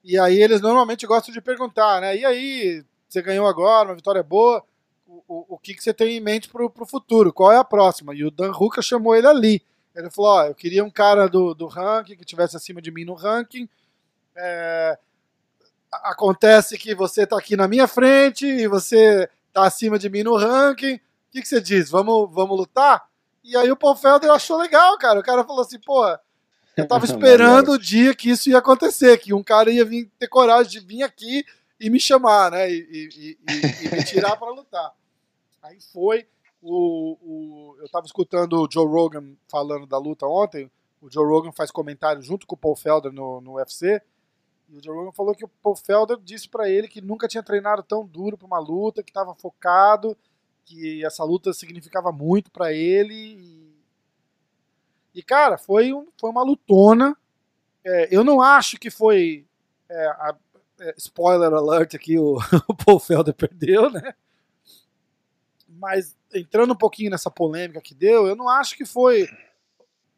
E 0.04 0.20
aí 0.20 0.41
eles 0.41 0.62
normalmente 0.62 1.08
gostam 1.08 1.34
de 1.34 1.41
perguntar, 1.41 2.01
né? 2.01 2.18
E 2.18 2.26
aí, 2.26 2.84
você 3.08 3.22
ganhou 3.22 3.47
agora, 3.47 3.89
uma 3.89 3.95
vitória 3.95 4.22
boa, 4.22 4.64
o, 5.08 5.24
o, 5.28 5.45
o 5.56 5.58
que, 5.58 5.74
que 5.74 5.84
você 5.84 5.93
tem 5.93 6.18
em 6.18 6.20
mente 6.20 6.49
pro, 6.49 6.70
pro 6.70 6.86
futuro? 6.86 7.32
Qual 7.32 7.51
é 7.51 7.58
a 7.58 7.64
próxima? 7.64 8.14
E 8.14 8.26
o 8.26 8.32
Dan 8.32 8.51
Hooker 8.51 8.84
chamou 8.84 9.16
ele 9.16 9.28
ali. 9.28 9.64
Ele 9.95 10.10
falou, 10.10 10.32
ó, 10.32 10.45
eu 10.45 10.56
queria 10.56 10.84
um 10.84 10.89
cara 10.89 11.28
do, 11.28 11.54
do 11.54 11.68
ranking, 11.68 12.16
que 12.16 12.26
tivesse 12.26 12.58
acima 12.58 12.82
de 12.82 12.91
mim 12.91 13.06
no 13.06 13.14
ranking. 13.14 13.70
É, 14.36 14.97
acontece 15.91 16.78
que 16.78 16.95
você 16.95 17.28
tá 17.28 17.38
aqui 17.38 17.56
na 17.56 17.68
minha 17.68 17.88
frente 17.88 18.47
e 18.47 18.68
você 18.68 19.30
tá 19.51 19.66
acima 19.66 19.99
de 19.99 20.10
mim 20.10 20.24
no 20.24 20.36
ranking. 20.36 20.95
O 20.95 20.99
que, 21.32 21.41
que 21.41 21.47
você 21.47 21.62
diz? 21.62 21.89
Vamos, 21.89 22.30
vamos 22.32 22.58
lutar? 22.58 23.08
E 23.43 23.56
aí 23.56 23.72
o 23.72 23.78
Paul 23.78 23.95
Felder 23.95 24.32
achou 24.32 24.58
legal, 24.58 24.97
cara. 24.97 25.20
O 25.20 25.24
cara 25.24 25.43
falou 25.43 25.62
assim, 25.62 25.80
pô, 25.80 26.04
eu 26.76 26.88
tava 26.88 27.05
esperando 27.05 27.74
o 27.74 27.80
dia 27.80 28.15
que 28.15 28.30
isso 28.30 28.49
ia 28.49 28.57
acontecer, 28.57 29.17
que 29.19 29.34
um 29.34 29.43
cara 29.43 29.71
ia 29.71 29.86
vir, 29.86 30.11
ter 30.17 30.28
coragem 30.28 30.71
de 30.71 30.80
vir 30.80 31.03
aqui 31.03 31.45
e 31.80 31.89
me 31.89 31.99
chamar, 31.99 32.51
né? 32.51 32.71
E, 32.71 32.76
e, 32.76 33.38
e, 33.49 33.86
e 33.86 33.95
me 33.95 34.03
tirar 34.03 34.38
para 34.38 34.51
lutar. 34.51 34.93
Aí 35.61 35.80
foi. 35.91 36.28
O, 36.61 37.17
o, 37.21 37.76
eu 37.82 37.89
tava 37.89 38.05
escutando 38.05 38.53
o 38.53 38.69
Joe 38.71 38.88
Rogan 38.88 39.36
falando 39.49 39.86
da 39.86 39.97
luta 39.97 40.26
ontem. 40.26 40.71
O 41.01 41.11
Joe 41.11 41.26
Rogan 41.26 41.51
faz 41.51 41.69
comentário 41.71 42.21
junto 42.21 42.47
com 42.47 42.55
o 42.55 42.57
Paul 42.57 42.76
Felder 42.76 43.11
no, 43.11 43.41
no 43.41 43.55
UFC. 43.55 44.01
E 44.69 44.78
o 44.78 44.84
Joe 44.84 44.95
Rogan 44.95 45.11
falou 45.11 45.36
que 45.36 45.43
o 45.43 45.49
Paul 45.61 45.76
Felder 45.76 46.17
disse 46.24 46.47
para 46.47 46.69
ele 46.69 46.88
que 46.88 47.01
nunca 47.01 47.28
tinha 47.28 47.43
treinado 47.43 47.84
tão 47.84 48.05
duro 48.05 48.38
para 48.38 48.47
uma 48.47 48.59
luta, 48.59 49.03
que 49.03 49.09
estava 49.09 49.36
focado, 49.36 50.17
que 50.63 51.05
essa 51.05 51.24
luta 51.24 51.51
significava 51.51 52.11
muito 52.13 52.49
para 52.49 52.71
ele. 52.71 53.13
E 53.13 53.72
e, 55.14 55.22
cara, 55.22 55.57
foi, 55.57 55.93
um, 55.93 56.07
foi 56.20 56.30
uma 56.30 56.43
lutona. 56.43 57.16
É, 57.86 58.07
eu 58.16 58.24
não 58.24 58.41
acho 58.41 58.78
que 58.78 58.89
foi. 58.89 59.45
É, 59.89 60.05
a, 60.07 60.36
é, 60.80 60.93
spoiler 60.97 61.53
alert 61.53 61.93
aqui, 61.95 62.18
o, 62.18 62.38
o 62.68 62.76
Paul 62.76 62.99
Felder 62.99 63.34
perdeu, 63.34 63.89
né? 63.89 64.14
Mas 65.68 66.16
entrando 66.34 66.74
um 66.74 66.78
pouquinho 66.78 67.11
nessa 67.11 67.30
polêmica 67.30 67.82
que 67.82 67.93
deu, 67.93 68.28
eu 68.28 68.36
não 68.36 68.49
acho 68.49 68.76
que 68.76 68.86
foi 68.86 69.28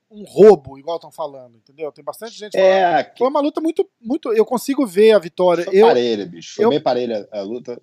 um 0.09 0.23
roubo, 0.23 0.77
igual 0.77 0.97
estão 0.97 1.11
falando, 1.11 1.57
entendeu? 1.57 1.91
Tem 1.91 2.03
bastante 2.03 2.37
gente 2.37 2.55
é, 2.55 2.81
falando. 2.81 2.99
É, 2.99 3.13
foi 3.17 3.27
uma 3.27 3.41
luta 3.41 3.59
muito, 3.59 3.89
muito. 3.99 4.31
Eu 4.33 4.45
consigo 4.45 4.85
ver 4.85 5.11
a 5.11 5.19
vitória. 5.19 5.65
Foi 5.65 5.75
eu, 5.75 5.87
parelha, 5.87 6.25
bicho. 6.25 6.55
Foi 6.55 6.65
eu, 6.65 6.69
bem 6.69 6.81
parelha 6.81 7.27
a 7.31 7.41
luta 7.41 7.81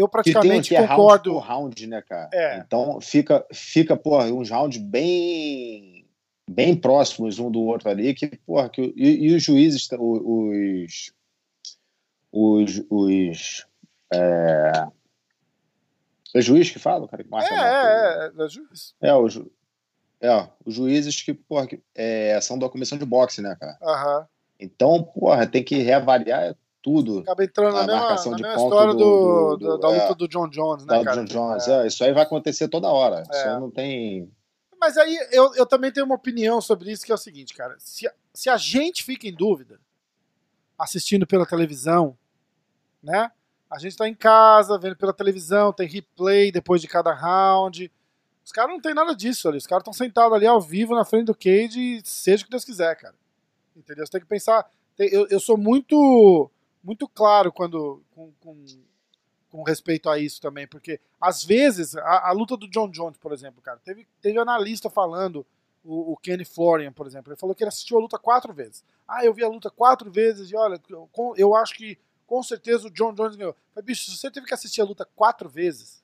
eu 0.00 0.08
praticamente 0.08 0.70
tem, 0.70 0.86
concordo. 0.86 1.38
Round, 1.38 1.48
round, 1.48 1.86
né, 1.86 2.02
cara? 2.02 2.30
É. 2.32 2.58
Então 2.58 3.00
fica, 3.00 3.44
fica, 3.52 3.96
porra, 3.96 4.26
uns 4.26 4.50
rounds 4.50 4.78
bem 4.78 6.06
bem 6.48 6.74
próximos 6.74 7.38
um 7.38 7.48
do 7.48 7.60
outro 7.60 7.88
ali, 7.88 8.12
que, 8.12 8.26
porra, 8.38 8.68
que, 8.68 8.92
e, 8.96 9.28
e 9.28 9.34
os 9.36 9.42
juízes, 9.42 9.88
os 9.92 11.12
os, 12.32 12.82
os 12.88 13.66
é, 14.12 14.72
é 16.34 16.40
juiz 16.40 16.70
que 16.70 16.78
fala, 16.78 17.08
cara? 17.08 17.22
Que 17.22 17.30
marca 17.30 17.52
é, 17.52 17.58
é, 17.58 18.32
é, 18.36 18.44
é, 18.44 18.48
juiz. 18.48 18.94
É, 19.00 19.14
o, 19.14 19.28
ju, 19.28 19.50
é, 20.20 20.48
os 20.64 20.74
juízes 20.74 21.22
que, 21.22 21.34
porra, 21.34 21.66
que, 21.66 21.80
é, 21.94 22.40
são 22.40 22.58
da 22.58 22.68
comissão 22.68 22.98
de 22.98 23.04
boxe, 23.04 23.40
né, 23.40 23.56
cara? 23.58 23.78
Aham. 23.82 24.28
Então, 24.58 25.02
porra, 25.02 25.46
tem 25.46 25.64
que 25.64 25.76
reavaliar 25.76 26.54
tudo. 26.82 27.20
Acaba 27.20 27.44
entrando 27.44 27.74
na, 27.74 27.86
mesma, 27.86 28.30
na 28.30 28.36
mesma 28.36 28.54
história 28.54 28.94
do, 28.94 28.98
do, 28.98 29.56
do, 29.56 29.78
da 29.78 29.88
luta 29.88 30.12
é, 30.12 30.14
do 30.14 30.28
John 30.28 30.48
Jones, 30.48 30.84
né, 30.84 30.98
da 30.98 31.04
cara? 31.04 31.24
John 31.24 31.50
Jones, 31.50 31.68
é. 31.68 31.82
é. 31.82 31.86
Isso 31.86 32.02
aí 32.04 32.12
vai 32.12 32.22
acontecer 32.22 32.68
toda 32.68 32.88
hora. 32.88 33.22
Isso 33.22 33.32
é. 33.32 33.54
aí 33.54 33.60
não 33.60 33.70
tem. 33.70 34.30
Mas 34.80 34.96
aí 34.96 35.16
eu, 35.30 35.54
eu 35.54 35.66
também 35.66 35.92
tenho 35.92 36.06
uma 36.06 36.14
opinião 36.14 36.60
sobre 36.60 36.90
isso, 36.90 37.04
que 37.04 37.12
é 37.12 37.14
o 37.14 37.18
seguinte, 37.18 37.54
cara. 37.54 37.76
Se, 37.78 38.10
se 38.32 38.48
a 38.48 38.56
gente 38.56 39.04
fica 39.04 39.26
em 39.26 39.34
dúvida, 39.34 39.78
assistindo 40.78 41.26
pela 41.26 41.44
televisão, 41.44 42.16
né? 43.02 43.30
A 43.70 43.78
gente 43.78 43.96
tá 43.96 44.08
em 44.08 44.14
casa, 44.14 44.78
vendo 44.78 44.96
pela 44.96 45.12
televisão, 45.12 45.72
tem 45.72 45.86
replay 45.86 46.50
depois 46.50 46.80
de 46.80 46.88
cada 46.88 47.12
round. 47.12 47.90
Os 48.44 48.50
caras 48.50 48.72
não 48.72 48.80
tem 48.80 48.94
nada 48.94 49.14
disso 49.14 49.48
ali. 49.48 49.58
Os 49.58 49.66
caras 49.66 49.82
estão 49.82 49.92
sentados 49.92 50.32
ali 50.32 50.46
ao 50.46 50.60
vivo 50.60 50.94
na 50.94 51.04
frente 51.04 51.26
do 51.26 51.34
cage, 51.34 52.00
seja 52.04 52.42
o 52.42 52.46
que 52.46 52.50
Deus 52.50 52.64
quiser, 52.64 52.96
cara. 52.96 53.14
Entendeu? 53.76 54.04
Você 54.04 54.10
tem 54.10 54.20
que 54.20 54.26
pensar. 54.26 54.68
Eu, 54.98 55.28
eu 55.28 55.38
sou 55.38 55.56
muito 55.56 56.50
muito 56.82 57.08
claro 57.08 57.52
quando 57.52 58.02
com, 58.10 58.32
com, 58.40 58.64
com, 59.50 59.62
respeito 59.62 60.08
a 60.08 60.18
isso 60.18 60.40
também, 60.40 60.66
porque 60.66 61.00
às 61.20 61.44
vezes 61.44 61.96
a, 61.96 62.28
a, 62.28 62.32
luta 62.32 62.56
do 62.56 62.68
John 62.68 62.90
Jones, 62.90 63.18
por 63.18 63.32
exemplo, 63.32 63.60
cara, 63.62 63.78
teve, 63.84 64.06
teve 64.20 64.38
analista 64.38 64.88
falando, 64.88 65.46
o, 65.84 66.12
o, 66.12 66.16
Kenny 66.16 66.44
Florian, 66.44 66.92
por 66.92 67.06
exemplo, 67.06 67.32
ele 67.32 67.40
falou 67.40 67.54
que 67.54 67.62
ele 67.62 67.68
assistiu 67.68 67.98
a 67.98 68.00
luta 68.00 68.18
quatro 68.18 68.52
vezes. 68.52 68.84
Ah, 69.06 69.24
eu 69.24 69.32
vi 69.32 69.42
a 69.44 69.48
luta 69.48 69.70
quatro 69.70 70.10
vezes 70.10 70.50
e 70.50 70.56
olha, 70.56 70.80
eu, 70.88 71.08
eu 71.36 71.54
acho 71.54 71.74
que 71.74 71.98
com 72.26 72.42
certeza 72.42 72.86
o 72.86 72.90
John 72.90 73.12
Jones 73.12 73.36
ganhou. 73.36 73.56
Mas, 73.74 73.84
bicho, 73.84 74.10
se 74.10 74.16
você 74.16 74.30
teve 74.30 74.46
que 74.46 74.54
assistir 74.54 74.80
a 74.80 74.84
luta 74.84 75.08
quatro 75.16 75.48
vezes. 75.48 76.02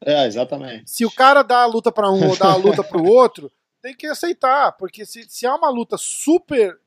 É, 0.00 0.26
exatamente. 0.26 0.90
Se 0.90 1.04
o 1.04 1.10
cara 1.10 1.42
dá 1.42 1.62
a 1.62 1.66
luta 1.66 1.90
para 1.90 2.10
um 2.10 2.28
ou 2.28 2.36
dá 2.36 2.52
a 2.52 2.56
luta 2.56 2.84
para 2.84 2.98
o 2.98 3.06
outro, 3.10 3.50
tem 3.82 3.94
que 3.94 4.06
aceitar, 4.06 4.72
porque 4.72 5.04
se, 5.04 5.28
se 5.28 5.46
há 5.46 5.54
uma 5.54 5.70
luta 5.70 5.96
super 5.96 6.78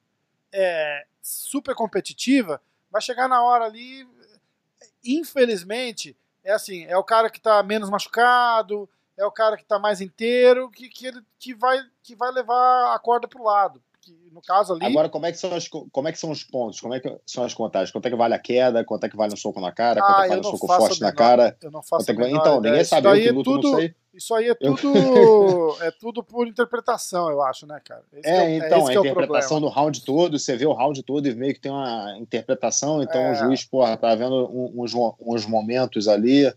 é, 0.51 1.05
super 1.21 1.75
competitiva, 1.75 2.61
vai 2.91 3.01
chegar 3.01 3.27
na 3.27 3.43
hora 3.43 3.65
ali, 3.65 4.07
infelizmente, 5.03 6.15
é 6.43 6.51
assim, 6.51 6.85
é 6.85 6.97
o 6.97 7.03
cara 7.03 7.29
que 7.29 7.37
está 7.37 7.61
menos 7.63 7.89
machucado, 7.89 8.89
é 9.17 9.25
o 9.25 9.31
cara 9.31 9.57
que 9.57 9.63
está 9.63 9.77
mais 9.77 10.01
inteiro, 10.01 10.69
que, 10.69 10.87
que, 10.87 11.07
ele, 11.07 11.21
que, 11.37 11.53
vai, 11.53 11.79
que 12.01 12.15
vai 12.15 12.31
levar 12.31 12.93
a 12.93 12.99
corda 12.99 13.27
pro 13.27 13.43
lado. 13.43 13.81
Que, 14.01 14.17
no 14.31 14.41
caso 14.41 14.73
ali. 14.73 14.85
Agora, 14.85 15.09
como 15.09 15.25
é, 15.25 15.31
que 15.31 15.37
são 15.37 15.53
as, 15.53 15.67
como 15.67 16.07
é 16.07 16.11
que 16.11 16.17
são 16.17 16.31
os 16.31 16.43
pontos? 16.43 16.79
Como 16.79 16.93
é 16.93 17.01
que 17.01 17.13
são 17.25 17.43
as 17.43 17.53
contagens? 17.53 17.91
Quanto 17.91 18.05
é 18.05 18.09
que 18.09 18.15
vale 18.15 18.33
a 18.33 18.39
queda? 18.39 18.85
Quanto 18.85 19.03
é 19.03 19.09
que 19.09 19.17
vale 19.17 19.33
um 19.33 19.37
soco 19.37 19.59
na 19.59 19.73
cara? 19.73 19.99
Ah, 19.99 20.05
quanto 20.05 20.19
é 20.19 20.23
que 20.23 20.29
vale 20.29 20.41
um 20.41 20.43
soco 20.51 20.67
forte 20.67 21.01
na 21.01 21.11
cara? 21.11 21.57
Eu 21.61 21.69
não 21.69 21.83
faço 21.83 22.09
é 22.09 22.15
que... 22.15 22.23
Então, 22.23 22.61
ninguém 22.61 22.85
sabe. 22.85 23.07
Eu 23.09 23.13
que 23.13 23.31
luto, 23.31 23.51
tudo, 23.51 23.71
não 23.71 23.79
sei. 23.79 23.95
Isso 24.19 24.35
aí 24.35 24.49
é 24.49 24.53
tudo, 24.53 24.91
é 25.81 25.91
tudo 25.91 26.21
por 26.21 26.45
interpretação, 26.45 27.29
eu 27.29 27.41
acho, 27.41 27.65
né, 27.65 27.79
cara? 27.81 28.03
Esse 28.11 28.27
é, 28.27 28.35
é, 28.35 28.57
então, 28.57 28.89
é 28.89 28.97
a 28.97 28.99
interpretação 28.99 29.61
do 29.61 29.69
round 29.69 30.03
todo, 30.03 30.37
você 30.37 30.57
vê 30.57 30.65
o 30.65 30.73
round 30.73 31.01
todo 31.03 31.25
e 31.25 31.33
meio 31.33 31.53
que 31.53 31.61
tem 31.61 31.71
uma 31.71 32.17
interpretação, 32.19 33.01
então 33.01 33.19
é. 33.21 33.31
o 33.31 33.35
juiz, 33.35 33.63
porra, 33.63 33.95
tá 33.95 34.13
vendo 34.15 34.49
uns, 34.75 34.91
uns 34.93 35.45
momentos 35.45 36.09
ali. 36.09 36.53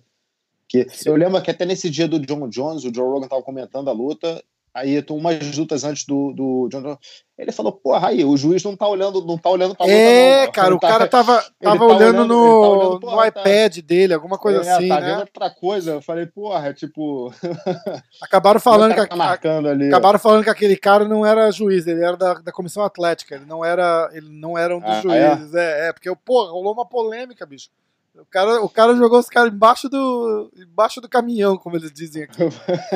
Que, 0.69 0.89
eu 1.07 1.15
lembro 1.15 1.41
que 1.41 1.53
até 1.53 1.65
nesse 1.65 1.89
dia 1.89 2.09
do 2.09 2.19
John 2.19 2.49
Jones, 2.49 2.83
o 2.85 2.93
Joe 2.93 3.07
Rogan 3.07 3.29
tava 3.29 3.43
comentando 3.43 3.89
a 3.89 3.93
luta, 3.93 4.43
Aí, 4.75 5.05
umas 5.11 5.57
lutas 5.59 5.85
antes 5.85 6.07
do, 6.07 6.33
do 6.33 6.69
John 6.71 6.81
Jones, 6.81 6.99
ele 7.37 7.53
falou, 7.53 7.73
porra, 7.73 8.09
aí, 8.09 8.25
o 8.25 8.35
juiz 8.39 8.65
não 8.65 8.75
tá 8.75 8.89
olhando, 8.89 9.23
não 9.23 9.37
tá 9.37 9.51
olhando 9.51 9.75
pra 9.75 9.85
luta, 9.85 9.99
É, 9.99 10.47
não, 10.47 10.53
cara, 10.53 10.75
o 10.75 10.79
tá, 10.79 10.89
cara 10.89 11.09
tava, 11.09 11.45
tava 11.61 11.79
tá 11.79 11.85
olhando, 11.85 12.01
olhando, 12.01 12.27
no, 12.27 12.63
tá 12.63 12.69
olhando, 12.69 13.01
porra, 13.01 13.13
no 13.13 13.21
tá 13.21 13.29
iPad 13.29 13.77
tá, 13.77 13.83
dele, 13.87 14.15
alguma 14.15 14.39
coisa 14.39 14.59
é, 14.59 14.73
assim, 14.73 14.89
tá 14.89 15.01
né? 15.01 15.11
vendo 15.11 15.21
outra 15.21 15.51
coisa. 15.51 15.91
Eu 15.91 16.01
falei, 16.01 16.25
porra, 16.25 16.69
é 16.69 16.73
tipo... 16.73 17.31
Acabaram 18.23 18.61
falando, 18.61 18.95
que, 18.95 19.07
tá 19.07 19.17
marcando 19.17 19.69
ali, 19.69 19.89
acabaram 19.89 20.19
falando 20.19 20.45
que 20.45 20.51
aquele 20.51 20.77
cara 20.77 21.07
não 21.07 21.27
era 21.27 21.51
juiz, 21.51 21.87
ele 21.87 22.03
era 22.03 22.17
da, 22.17 22.35
da 22.35 22.53
comissão 22.53 22.83
atlética, 22.83 23.35
ele 23.35 23.45
não 23.45 23.63
era, 23.63 24.09
ele 24.15 24.31
não 24.31 24.57
era 24.57 24.75
um 24.75 24.81
dos 24.81 24.89
ah, 24.89 25.15
é? 25.15 25.37
juízes. 25.37 25.55
É? 25.55 25.61
é, 25.61 25.89
é, 25.89 25.93
porque, 25.93 26.11
porra, 26.25 26.51
rolou 26.51 26.73
uma 26.73 26.87
polêmica, 26.87 27.45
bicho. 27.45 27.69
O 28.15 28.27
cara, 28.27 28.63
o 28.63 28.69
cara 28.69 28.95
jogou 28.95 29.19
os 29.19 29.29
caras 29.29 29.53
embaixo 29.53 29.89
do, 29.89 30.53
embaixo 30.57 31.01
do 31.01 31.09
caminhão, 31.09 31.57
como 31.57 31.77
eles 31.77 31.93
dizem 31.93 32.25
aqui. 32.25 32.43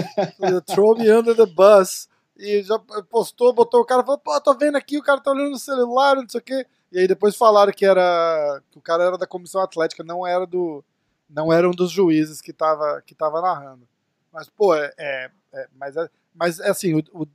Throw 0.67 0.97
me 0.97 1.11
under 1.11 1.35
the 1.35 1.47
bus 1.47 2.09
e 2.37 2.63
já 2.63 2.79
postou, 3.11 3.53
botou 3.53 3.81
o 3.81 3.85
cara 3.85 4.05
falou, 4.05 4.19
pô, 4.19 4.39
tô 4.41 4.55
vendo 4.55 4.77
aqui, 4.77 4.99
o 4.99 5.03
cara 5.03 5.21
tá 5.21 5.31
olhando 5.31 5.51
no 5.51 5.59
celular, 5.59 6.17
não 6.17 6.29
sei 6.29 6.41
o 6.41 6.45
quê. 6.45 6.67
E 6.93 6.99
aí 6.99 7.09
depois 7.09 7.35
falaram 7.35 7.73
que 7.73 7.85
era 7.85 8.63
que 8.71 8.79
o 8.79 8.83
cara 8.83 9.05
era 9.05 9.19
da 9.19 9.27
comissão 9.27 9.63
atlética, 9.63 10.05
não 10.05 10.27
era 10.27 10.47
do 10.47 10.85
não 11.29 11.53
era 11.53 11.69
um 11.69 11.73
dos 11.73 11.91
juízes 11.91 12.41
que 12.41 12.53
tava 12.53 13.03
que 13.07 13.15
tava 13.15 13.41
narrando. 13.41 13.89
Mas 14.33 14.49
pô, 14.51 14.75
é, 14.75 14.93
é, 14.99 15.31
é 15.55 15.69
mas 15.75 15.97
é, 15.97 16.11
mas 16.35 16.61
é 16.61 16.71
assim, 16.71 16.95
o, 16.95 17.03
o, 17.13 17.27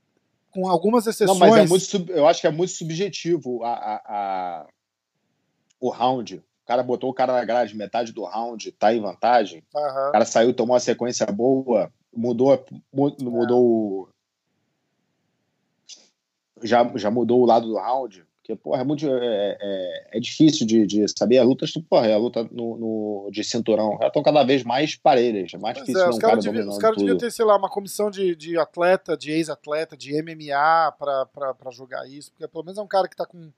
com 0.52 0.70
algumas 0.70 1.08
exceções. 1.08 1.40
Não, 1.40 1.48
mas 1.48 1.58
é 1.58 1.68
muito, 1.68 2.12
eu 2.12 2.28
acho 2.28 2.42
que 2.42 2.48
é 2.48 2.52
muito 2.52 2.72
subjetivo 2.72 3.64
a, 3.64 3.74
a, 3.74 4.02
a, 4.06 4.68
o 5.80 5.90
round. 5.90 6.44
O 6.72 6.74
cara 6.74 6.84
botou 6.84 7.10
o 7.10 7.14
cara 7.14 7.34
na 7.34 7.44
grade, 7.44 7.76
metade 7.76 8.14
do 8.14 8.24
round, 8.24 8.72
tá 8.72 8.94
em 8.94 9.02
vantagem. 9.02 9.64
Uhum. 9.76 10.10
O 10.10 10.12
cara 10.12 10.26
saiu, 10.26 10.54
tomou 10.54 10.74
uma 10.74 10.80
sequência 10.80 11.26
boa, 11.28 11.92
mudou, 12.16 12.66
mudou 12.94 14.10
já, 16.64 16.90
já 16.96 17.12
mudou 17.12 17.42
o 17.42 17.46
lado 17.46 17.68
do 17.68 17.76
round, 17.76 18.26
Porque, 18.42 18.56
porra, 18.56 18.82
é 18.82 18.84
muito. 18.84 19.08
É, 19.08 19.58
é, 19.60 20.08
é 20.18 20.20
difícil 20.20 20.66
de, 20.66 20.86
de, 20.86 21.06
saber. 21.08 21.38
A 21.38 21.44
luta, 21.44 21.66
porra, 21.90 22.08
é 22.08 22.14
a 22.14 22.18
luta 22.18 22.44
no, 22.52 22.78
no, 22.78 23.30
de 23.32 23.44
cinturão. 23.44 23.94
Elas 23.94 24.08
estão 24.08 24.24
cada 24.24 24.44
vez 24.44 24.64
mais 24.64 24.96
parelhas. 24.96 25.52
É 25.54 25.58
mais 25.58 25.78
pois 25.78 25.88
difícil 25.88 26.08
é, 26.08 26.10
os 26.10 26.20
caras 26.20 26.46
cara 26.46 26.56
devia, 26.56 26.80
cara 26.80 26.96
deviam 26.96 27.18
ter, 27.18 27.32
sei 27.32 27.46
lá, 27.46 27.58
uma 27.58 27.70
comissão 27.70 28.10
de, 28.10 28.36
de 28.36 28.58
atleta, 28.58 29.18
de 29.18 29.32
ex-atleta, 29.32 29.98
de 29.98 30.22
MMA 30.22 30.94
para 30.98 31.72
jogar 31.72 32.08
isso. 32.08 32.32
Porque 32.32 32.48
pelo 32.48 32.64
menos 32.64 32.78
é 32.78 32.82
um 32.82 32.88
cara 32.88 33.08
que 33.08 33.16
tá 33.16 33.26
com 33.26 33.52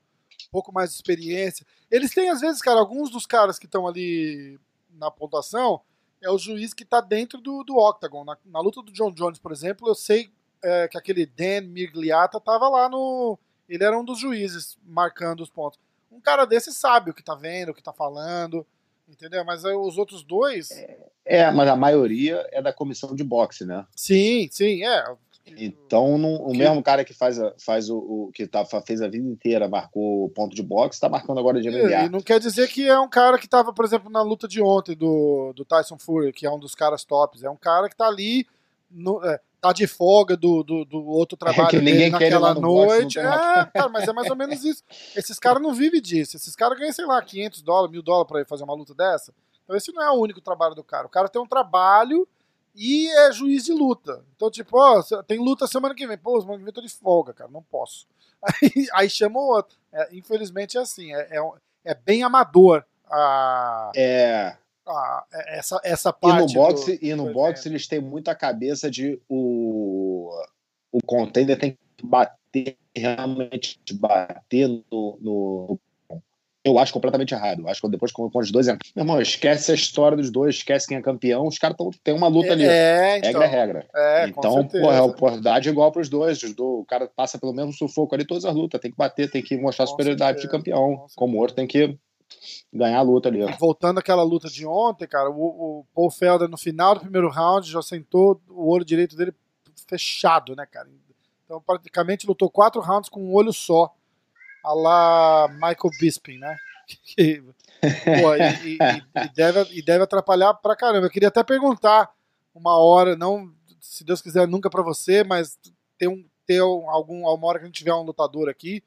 pouco 0.53 0.71
mais 0.71 0.91
de 0.91 0.95
experiência. 0.95 1.65
Eles 1.89 2.13
têm, 2.13 2.29
às 2.29 2.39
vezes, 2.39 2.61
cara, 2.61 2.79
alguns 2.79 3.09
dos 3.09 3.25
caras 3.25 3.57
que 3.57 3.65
estão 3.65 3.87
ali 3.87 4.59
na 4.91 5.09
pontuação 5.09 5.81
é 6.21 6.29
o 6.29 6.37
juiz 6.37 6.75
que 6.75 6.85
tá 6.85 7.01
dentro 7.01 7.41
do, 7.41 7.63
do 7.63 7.75
octagon. 7.75 8.23
Na, 8.23 8.37
na 8.45 8.59
luta 8.59 8.83
do 8.83 8.93
John 8.93 9.11
Jones, 9.11 9.39
por 9.39 9.51
exemplo, 9.51 9.87
eu 9.87 9.95
sei 9.95 10.31
é, 10.63 10.87
que 10.87 10.97
aquele 10.97 11.25
Dan 11.25 11.61
Migliata 11.61 12.39
tava 12.39 12.69
lá 12.69 12.87
no 12.87 13.37
ele 13.67 13.83
era 13.83 13.97
um 13.97 14.05
dos 14.05 14.19
juízes 14.19 14.77
marcando 14.85 15.41
os 15.41 15.49
pontos. 15.49 15.79
Um 16.11 16.21
cara 16.21 16.45
desse 16.45 16.71
sabe 16.71 17.09
o 17.09 17.13
que 17.13 17.23
tá 17.23 17.33
vendo, 17.33 17.69
o 17.69 17.73
que 17.73 17.81
tá 17.81 17.91
falando, 17.91 18.65
entendeu? 19.09 19.43
Mas 19.43 19.63
os 19.63 19.97
outros 19.97 20.23
dois. 20.23 20.69
É, 20.71 21.07
é 21.25 21.51
mas 21.51 21.67
a 21.67 21.75
maioria 21.75 22.47
é 22.51 22.61
da 22.61 22.71
comissão 22.71 23.15
de 23.15 23.23
boxe, 23.23 23.65
né? 23.65 23.85
Sim, 23.95 24.47
sim, 24.51 24.83
é. 24.85 25.15
Então, 25.45 26.17
não, 26.17 26.35
o 26.35 26.51
que... 26.51 26.57
mesmo 26.57 26.81
cara 26.81 27.03
que 27.03 27.13
faz, 27.13 27.39
a, 27.39 27.53
faz 27.57 27.89
o, 27.89 27.97
o, 27.97 28.31
que 28.33 28.47
tá, 28.47 28.63
fez 28.85 29.01
a 29.01 29.09
vida 29.09 29.27
inteira, 29.27 29.67
marcou 29.67 30.25
o 30.25 30.29
ponto 30.29 30.55
de 30.55 30.63
boxe, 30.63 30.95
está 30.95 31.09
marcando 31.09 31.39
agora 31.39 31.61
de 31.61 31.69
MMA. 31.69 31.93
É, 31.93 32.05
e 32.05 32.09
não 32.09 32.21
quer 32.21 32.39
dizer 32.39 32.69
que 32.69 32.87
é 32.87 32.97
um 32.97 33.09
cara 33.09 33.37
que 33.37 33.45
estava, 33.45 33.73
por 33.73 33.83
exemplo, 33.83 34.09
na 34.09 34.21
luta 34.21 34.47
de 34.47 34.61
ontem 34.61 34.95
do, 34.95 35.51
do 35.53 35.65
Tyson 35.65 35.97
Fury, 35.97 36.31
que 36.31 36.45
é 36.45 36.51
um 36.51 36.59
dos 36.59 36.73
caras 36.73 37.03
tops. 37.03 37.43
É 37.43 37.49
um 37.49 37.57
cara 37.57 37.87
que 37.87 37.93
está 37.93 38.07
ali. 38.07 38.47
No, 38.89 39.23
é, 39.25 39.39
tá 39.59 39.73
de 39.73 39.87
folga 39.87 40.37
do, 40.37 40.63
do, 40.63 40.85
do 40.85 41.05
outro 41.05 41.37
trabalho 41.37 41.67
é 41.67 41.69
que 41.69 41.81
ninguém 41.81 42.09
naquela 42.09 42.53
noite. 42.53 43.15
Boxe, 43.15 43.19
é, 43.19 43.65
cara, 43.65 43.89
mas 43.89 44.07
é 44.07 44.13
mais 44.13 44.29
ou 44.29 44.35
menos 44.35 44.63
isso. 44.63 44.83
Esses 45.15 45.39
caras 45.39 45.61
não 45.61 45.73
vivem 45.73 46.01
disso. 46.01 46.37
Esses 46.37 46.55
caras 46.55 46.77
ganham, 46.77 46.93
sei 46.93 47.05
lá, 47.05 47.21
500 47.21 47.61
dólares, 47.61 47.91
mil 47.91 48.01
dólares 48.01 48.27
pra 48.29 48.45
fazer 48.45 48.63
uma 48.63 48.75
luta 48.75 48.93
dessa. 48.93 49.33
Então 49.63 49.75
esse 49.75 49.91
não 49.91 50.01
é 50.01 50.11
o 50.11 50.19
único 50.19 50.41
trabalho 50.41 50.75
do 50.75 50.83
cara. 50.83 51.07
O 51.07 51.09
cara 51.09 51.27
tem 51.27 51.41
um 51.41 51.47
trabalho 51.47 52.27
e 52.75 53.09
é 53.09 53.31
juiz 53.31 53.63
de 53.65 53.73
luta. 53.73 54.23
Então, 54.35 54.49
tipo, 54.49 54.77
ó, 54.77 55.01
tem 55.23 55.39
luta 55.39 55.67
semana 55.67 55.93
que 55.95 56.07
vem. 56.07 56.17
Pô, 56.17 56.39
semana 56.39 56.57
que 56.57 56.63
vem 56.63 56.69
eu 56.69 56.73
tô 56.73 56.81
de 56.81 56.89
folga, 56.89 57.33
cara, 57.33 57.49
não 57.51 57.63
posso. 57.63 58.07
Aí, 58.43 58.87
aí 58.93 59.09
chama 59.09 59.39
o 59.39 59.47
outro. 59.47 59.77
É, 59.93 60.09
infelizmente 60.13 60.77
é 60.77 60.81
assim, 60.81 61.13
é, 61.13 61.37
é, 61.37 61.51
é 61.85 61.95
bem 61.95 62.23
amador. 62.23 62.83
A... 63.09 63.91
É 63.95 64.57
ah, 64.85 65.25
essa, 65.47 65.79
essa 65.83 66.13
parte. 66.13 66.51
E 66.51 66.55
no 66.55 66.61
boxe, 66.61 66.97
do, 66.97 67.05
e 67.05 67.15
no 67.15 67.33
boxe 67.33 67.69
eles 67.69 67.87
têm 67.87 68.01
muita 68.01 68.35
cabeça 68.35 68.89
de 68.91 69.19
o, 69.29 70.29
o 70.91 70.99
contender 71.05 71.57
tem 71.57 71.77
que 71.95 72.05
bater, 72.05 72.77
realmente 72.95 73.79
bater 73.93 74.67
no, 74.67 75.17
no 75.21 75.79
eu 76.63 76.79
acho 76.79 76.93
completamente 76.93 77.33
errado. 77.33 77.67
Acho 77.67 77.81
que 77.81 77.89
depois 77.89 78.11
com, 78.11 78.29
com 78.29 78.39
os 78.39 78.51
dois. 78.51 78.67
Meu 78.67 78.77
irmão, 78.97 79.21
esquece 79.21 79.71
a 79.71 79.75
história 79.75 80.15
dos 80.15 80.31
dois, 80.31 80.55
esquece 80.55 80.87
quem 80.87 80.97
é 80.97 81.01
campeão. 81.01 81.45
Os 81.45 81.57
caras 81.57 81.75
têm 82.03 82.13
uma 82.13 82.27
luta 82.27 82.53
ali. 82.53 82.65
É, 82.65 83.17
então, 83.17 83.41
regra 83.41 83.45
é 83.45 83.47
regra. 83.47 83.87
É, 83.93 84.27
então, 84.27 84.67
porra, 84.67 84.95
é 84.95 85.01
oportunidade 85.01 85.67
igual 85.69 85.91
para 85.91 86.01
os 86.01 86.09
dois. 86.09 86.41
O 86.57 86.85
cara 86.85 87.09
passa 87.13 87.37
pelo 87.37 87.53
mesmo 87.53 87.73
sufoco 87.73 88.15
ali, 88.15 88.25
todas 88.25 88.45
as 88.45 88.55
lutas. 88.55 88.79
Tem 88.79 88.91
que 88.91 88.97
bater, 88.97 89.29
tem 89.29 89.41
que 89.41 89.57
mostrar 89.57 89.85
com 89.85 89.91
superioridade 89.91 90.41
certeza, 90.41 90.47
de 90.47 90.51
campeão. 90.51 91.05
Como 91.15 91.37
o 91.37 91.41
outro 91.41 91.55
tem 91.55 91.67
que 91.67 91.97
ganhar 92.71 92.99
a 92.99 93.03
luta 93.03 93.29
ali. 93.29 93.39
Voltando 93.59 93.99
àquela 93.99 94.23
luta 94.23 94.49
de 94.49 94.65
ontem, 94.65 95.07
cara, 95.07 95.29
o, 95.29 95.35
o 95.81 95.85
Paul 95.93 96.09
Felder 96.09 96.47
no 96.47 96.57
final 96.57 96.95
do 96.95 97.01
primeiro 97.01 97.29
round 97.29 97.69
já 97.69 97.81
sentou 97.81 98.41
o 98.49 98.71
olho 98.71 98.85
direito 98.85 99.15
dele 99.15 99.33
fechado, 99.87 100.55
né, 100.55 100.65
cara? 100.65 100.87
Então 101.45 101.61
praticamente 101.61 102.25
lutou 102.25 102.49
quatro 102.49 102.81
rounds 102.81 103.09
com 103.09 103.21
um 103.21 103.33
olho 103.33 103.51
só. 103.51 103.93
A 104.63 104.73
lá 104.73 105.47
Michael 105.49 105.91
Bisping, 105.99 106.37
né? 106.37 106.57
Pô, 108.21 108.35
e, 108.35 108.75
e, 108.75 108.77
e, 108.77 109.29
deve, 109.35 109.77
e 109.77 109.81
deve 109.81 110.03
atrapalhar 110.03 110.53
pra 110.53 110.75
caramba. 110.75 111.07
Eu 111.07 111.11
queria 111.11 111.27
até 111.27 111.43
perguntar 111.43 112.09
uma 112.53 112.77
hora, 112.77 113.15
não, 113.15 113.53
se 113.79 114.03
Deus 114.03 114.21
quiser, 114.21 114.47
nunca 114.47 114.69
para 114.69 114.83
você, 114.83 115.23
mas 115.23 115.57
ter, 115.97 116.07
um, 116.07 116.25
ter 116.45 116.59
algum, 116.59 117.27
uma 117.27 117.47
hora 117.47 117.59
que 117.59 117.65
a 117.65 117.67
gente 117.67 117.77
tiver 117.77 117.93
um 117.93 118.03
lutador 118.03 118.47
aqui, 118.47 118.83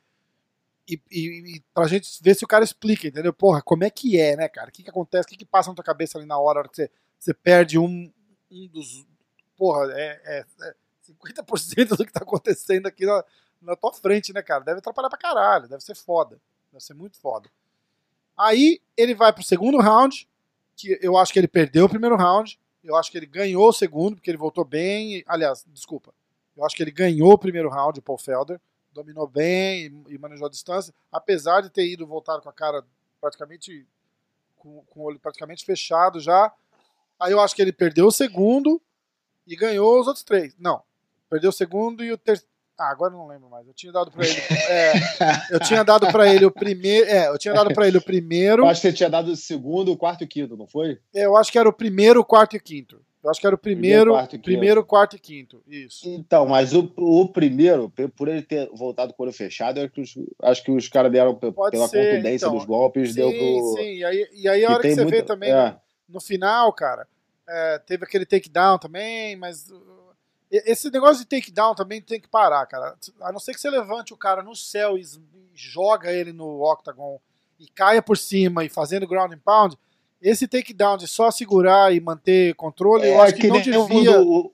e, 0.88 1.00
e, 1.10 1.56
e 1.56 1.64
pra 1.74 1.88
gente 1.88 2.08
ver 2.22 2.34
se 2.36 2.44
o 2.44 2.48
cara 2.48 2.64
explica, 2.64 3.08
entendeu? 3.08 3.32
Porra, 3.32 3.60
como 3.60 3.82
é 3.82 3.90
que 3.90 4.20
é, 4.20 4.36
né, 4.36 4.48
cara? 4.48 4.68
O 4.68 4.72
que, 4.72 4.84
que 4.84 4.90
acontece? 4.90 5.26
O 5.26 5.28
que, 5.28 5.36
que 5.36 5.44
passa 5.44 5.68
na 5.68 5.74
tua 5.74 5.84
cabeça 5.84 6.16
ali 6.16 6.26
na 6.26 6.38
hora, 6.38 6.60
hora 6.60 6.68
que 6.68 6.76
você, 6.76 6.90
você 7.18 7.34
perde 7.34 7.78
um, 7.78 8.12
um 8.50 8.68
dos. 8.68 9.04
Porra, 9.56 9.92
é, 9.92 10.20
é, 10.24 10.44
é 10.62 10.74
50% 11.10 11.96
do 11.96 12.06
que 12.06 12.12
tá 12.12 12.20
acontecendo 12.22 12.86
aqui 12.86 13.04
na, 13.04 13.24
na 13.60 13.76
tua 13.76 13.92
frente, 13.92 14.32
né, 14.32 14.42
cara? 14.42 14.64
Deve 14.64 14.78
atrapalhar 14.78 15.08
pra 15.08 15.18
caralho, 15.18 15.68
deve 15.68 15.82
ser 15.82 15.94
foda. 15.94 16.40
Deve 16.72 16.84
ser 16.84 16.94
muito 16.94 17.18
foda. 17.18 17.50
Aí 18.36 18.80
ele 18.96 19.14
vai 19.14 19.32
pro 19.32 19.42
segundo 19.42 19.78
round, 19.78 20.28
que 20.76 20.98
eu 21.00 21.16
acho 21.16 21.32
que 21.32 21.38
ele 21.38 21.48
perdeu 21.48 21.86
o 21.86 21.88
primeiro 21.88 22.16
round. 22.16 22.58
Eu 22.84 22.96
acho 22.96 23.10
que 23.10 23.18
ele 23.18 23.26
ganhou 23.26 23.68
o 23.68 23.72
segundo, 23.72 24.16
porque 24.16 24.30
ele 24.30 24.38
voltou 24.38 24.64
bem. 24.64 25.24
Aliás, 25.26 25.64
desculpa. 25.68 26.14
Eu 26.56 26.64
acho 26.64 26.76
que 26.76 26.82
ele 26.82 26.90
ganhou 26.90 27.32
o 27.32 27.38
primeiro 27.38 27.68
round, 27.68 27.98
o 27.98 28.02
Paul 28.02 28.18
Felder 28.18 28.60
dominou 28.96 29.26
bem 29.26 30.04
e, 30.08 30.18
manejou 30.18 30.46
a 30.46 30.50
distância, 30.50 30.94
apesar 31.12 31.60
de 31.60 31.70
ter 31.70 31.86
ido 31.86 32.06
voltar 32.06 32.40
com 32.40 32.48
a 32.48 32.52
cara 32.52 32.82
praticamente 33.20 33.86
com, 34.56 34.82
com 34.86 35.00
o 35.00 35.02
olho 35.04 35.20
praticamente 35.20 35.64
fechado 35.64 36.18
já. 36.18 36.52
Aí 37.20 37.32
eu 37.32 37.40
acho 37.40 37.54
que 37.54 37.60
ele 37.60 37.72
perdeu 37.72 38.06
o 38.06 38.12
segundo 38.12 38.80
e 39.46 39.54
ganhou 39.54 40.00
os 40.00 40.06
outros 40.06 40.24
três. 40.24 40.56
Não, 40.58 40.82
perdeu 41.28 41.50
o 41.50 41.52
segundo 41.52 42.02
e 42.02 42.12
o 42.12 42.18
terceiro. 42.18 42.50
Ah, 42.78 42.90
agora 42.90 43.12
não 43.12 43.26
lembro 43.26 43.48
mais. 43.48 43.66
Eu 43.66 43.72
tinha 43.72 43.90
dado 43.90 44.10
para 44.10 44.26
ele. 44.26 44.40
É, 44.68 44.92
eu 45.50 45.60
tinha 45.60 45.82
dado 45.82 46.06
para 46.12 46.32
ele 46.32 46.44
o 46.44 46.50
primeiro. 46.50 47.08
É, 47.08 47.28
eu 47.28 47.38
tinha 47.38 47.54
dado 47.54 47.72
para 47.72 47.86
ele 47.88 47.96
o 47.96 48.02
primeiro. 48.02 48.64
Eu 48.64 48.68
acho 48.68 48.82
que 48.82 48.88
você 48.88 48.92
tinha 48.92 49.08
dado 49.08 49.28
o 49.28 49.36
segundo, 49.36 49.92
o 49.92 49.96
quarto 49.96 50.22
e 50.22 50.24
o 50.24 50.28
quinto, 50.28 50.56
não 50.56 50.66
foi? 50.66 50.98
Eu 51.14 51.36
acho 51.36 51.50
que 51.50 51.58
era 51.58 51.68
o 51.68 51.72
primeiro, 51.72 52.20
o 52.20 52.24
quarto 52.24 52.54
e 52.54 52.58
o 52.58 52.62
quinto. 52.62 53.00
Eu 53.26 53.30
acho 53.30 53.40
que 53.40 53.46
era 53.46 53.56
o 53.56 53.58
primeiro, 53.58 54.04
primeiro, 54.04 54.12
quarto, 54.12 54.38
primeiro 54.38 54.84
quarto 54.84 55.16
e 55.16 55.18
quinto. 55.18 55.62
Isso. 55.66 56.08
Então, 56.08 56.46
mas 56.46 56.72
o, 56.72 56.92
o 56.96 57.28
primeiro, 57.28 57.92
por 58.16 58.28
ele 58.28 58.40
ter 58.40 58.70
voltado 58.72 59.12
com 59.12 59.24
o 59.24 59.26
olho 59.26 59.34
fechado, 59.34 59.80
acho 59.80 59.90
que 59.90 60.00
os, 60.00 60.14
acho 60.42 60.62
que 60.62 60.70
os 60.70 60.88
caras 60.88 61.10
deram 61.10 61.34
Pode 61.34 61.72
pela 61.72 61.88
ser, 61.88 62.12
contundência 62.12 62.46
então. 62.46 62.56
dos 62.56 62.64
golpes, 62.64 63.08
sim, 63.08 63.16
deu 63.16 63.28
pro. 63.30 63.74
Sim, 63.78 63.94
e 63.96 64.04
aí, 64.04 64.28
e 64.32 64.48
aí 64.48 64.64
a 64.64 64.70
hora 64.70 64.80
que, 64.80 64.90
que 64.90 64.94
você 64.94 65.02
muita, 65.02 65.16
vê 65.16 65.22
também 65.24 65.50
é. 65.50 65.70
no, 65.70 65.80
no, 66.14 66.20
final, 66.20 66.72
cara, 66.72 67.08
é, 67.48 67.78
teve 67.80 68.04
aquele 68.04 68.24
takedown 68.24 68.78
também, 68.78 69.34
mas. 69.34 69.66
Esse 70.50 70.90
negócio 70.90 71.18
de 71.18 71.26
takedown 71.26 71.74
também 71.74 72.00
tem 72.00 72.20
que 72.20 72.28
parar, 72.28 72.64
cara. 72.66 72.96
A 73.20 73.32
não 73.32 73.40
ser 73.40 73.52
que 73.52 73.60
você 73.60 73.68
levante 73.68 74.14
o 74.14 74.16
cara 74.16 74.42
no 74.42 74.54
céu 74.54 74.96
e 74.96 75.04
joga 75.54 76.12
ele 76.12 76.32
no 76.32 76.62
octagon 76.62 77.20
e 77.58 77.66
caia 77.68 78.02
por 78.02 78.16
cima 78.16 78.64
e 78.64 78.68
fazendo 78.68 79.06
ground 79.06 79.32
and 79.32 79.40
pound, 79.44 79.76
esse 80.20 80.46
takedown 80.46 80.96
de 80.96 81.08
só 81.08 81.30
segurar 81.30 81.94
e 81.94 82.00
manter 82.00 82.54
controle, 82.54 83.04
é, 83.04 83.14
eu 83.14 83.22
acho 83.22 83.34
que, 83.34 83.42
que 83.42 83.48
não 83.48 83.60
devia. 83.60 84.20
O, 84.20 84.52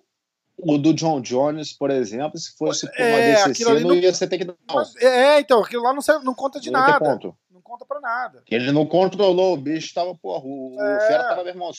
o 0.58 0.78
do 0.78 0.94
John 0.94 1.20
Jones, 1.20 1.72
por 1.72 1.90
exemplo, 1.90 2.38
se 2.38 2.56
fosse 2.56 2.86
por 2.86 3.00
uma 3.00 3.18
é, 3.18 3.46
DCC, 3.46 3.64
não, 3.64 3.80
não 3.80 3.94
ia 3.94 4.14
ser 4.14 4.28
takedown. 4.28 4.56
É, 5.00 5.40
então, 5.40 5.62
aquilo 5.62 5.82
lá 5.82 5.92
não, 5.92 6.00
serve, 6.00 6.24
não 6.24 6.34
conta 6.34 6.60
de 6.60 6.70
não 6.70 6.80
nada. 6.80 6.98
Ponto. 6.98 7.36
Não 7.50 7.60
conta 7.60 7.84
pra 7.84 8.00
nada. 8.00 8.42
Ele 8.50 8.70
não 8.70 8.86
controlou, 8.86 9.54
o 9.54 9.56
bicho 9.56 9.94
tava, 9.94 10.14
porra, 10.14 10.44
o, 10.44 10.76
é. 10.80 10.96
o 10.96 11.00
Fera 11.00 11.24
tava, 11.24 11.42
meu 11.42 11.52
irmão, 11.52 11.70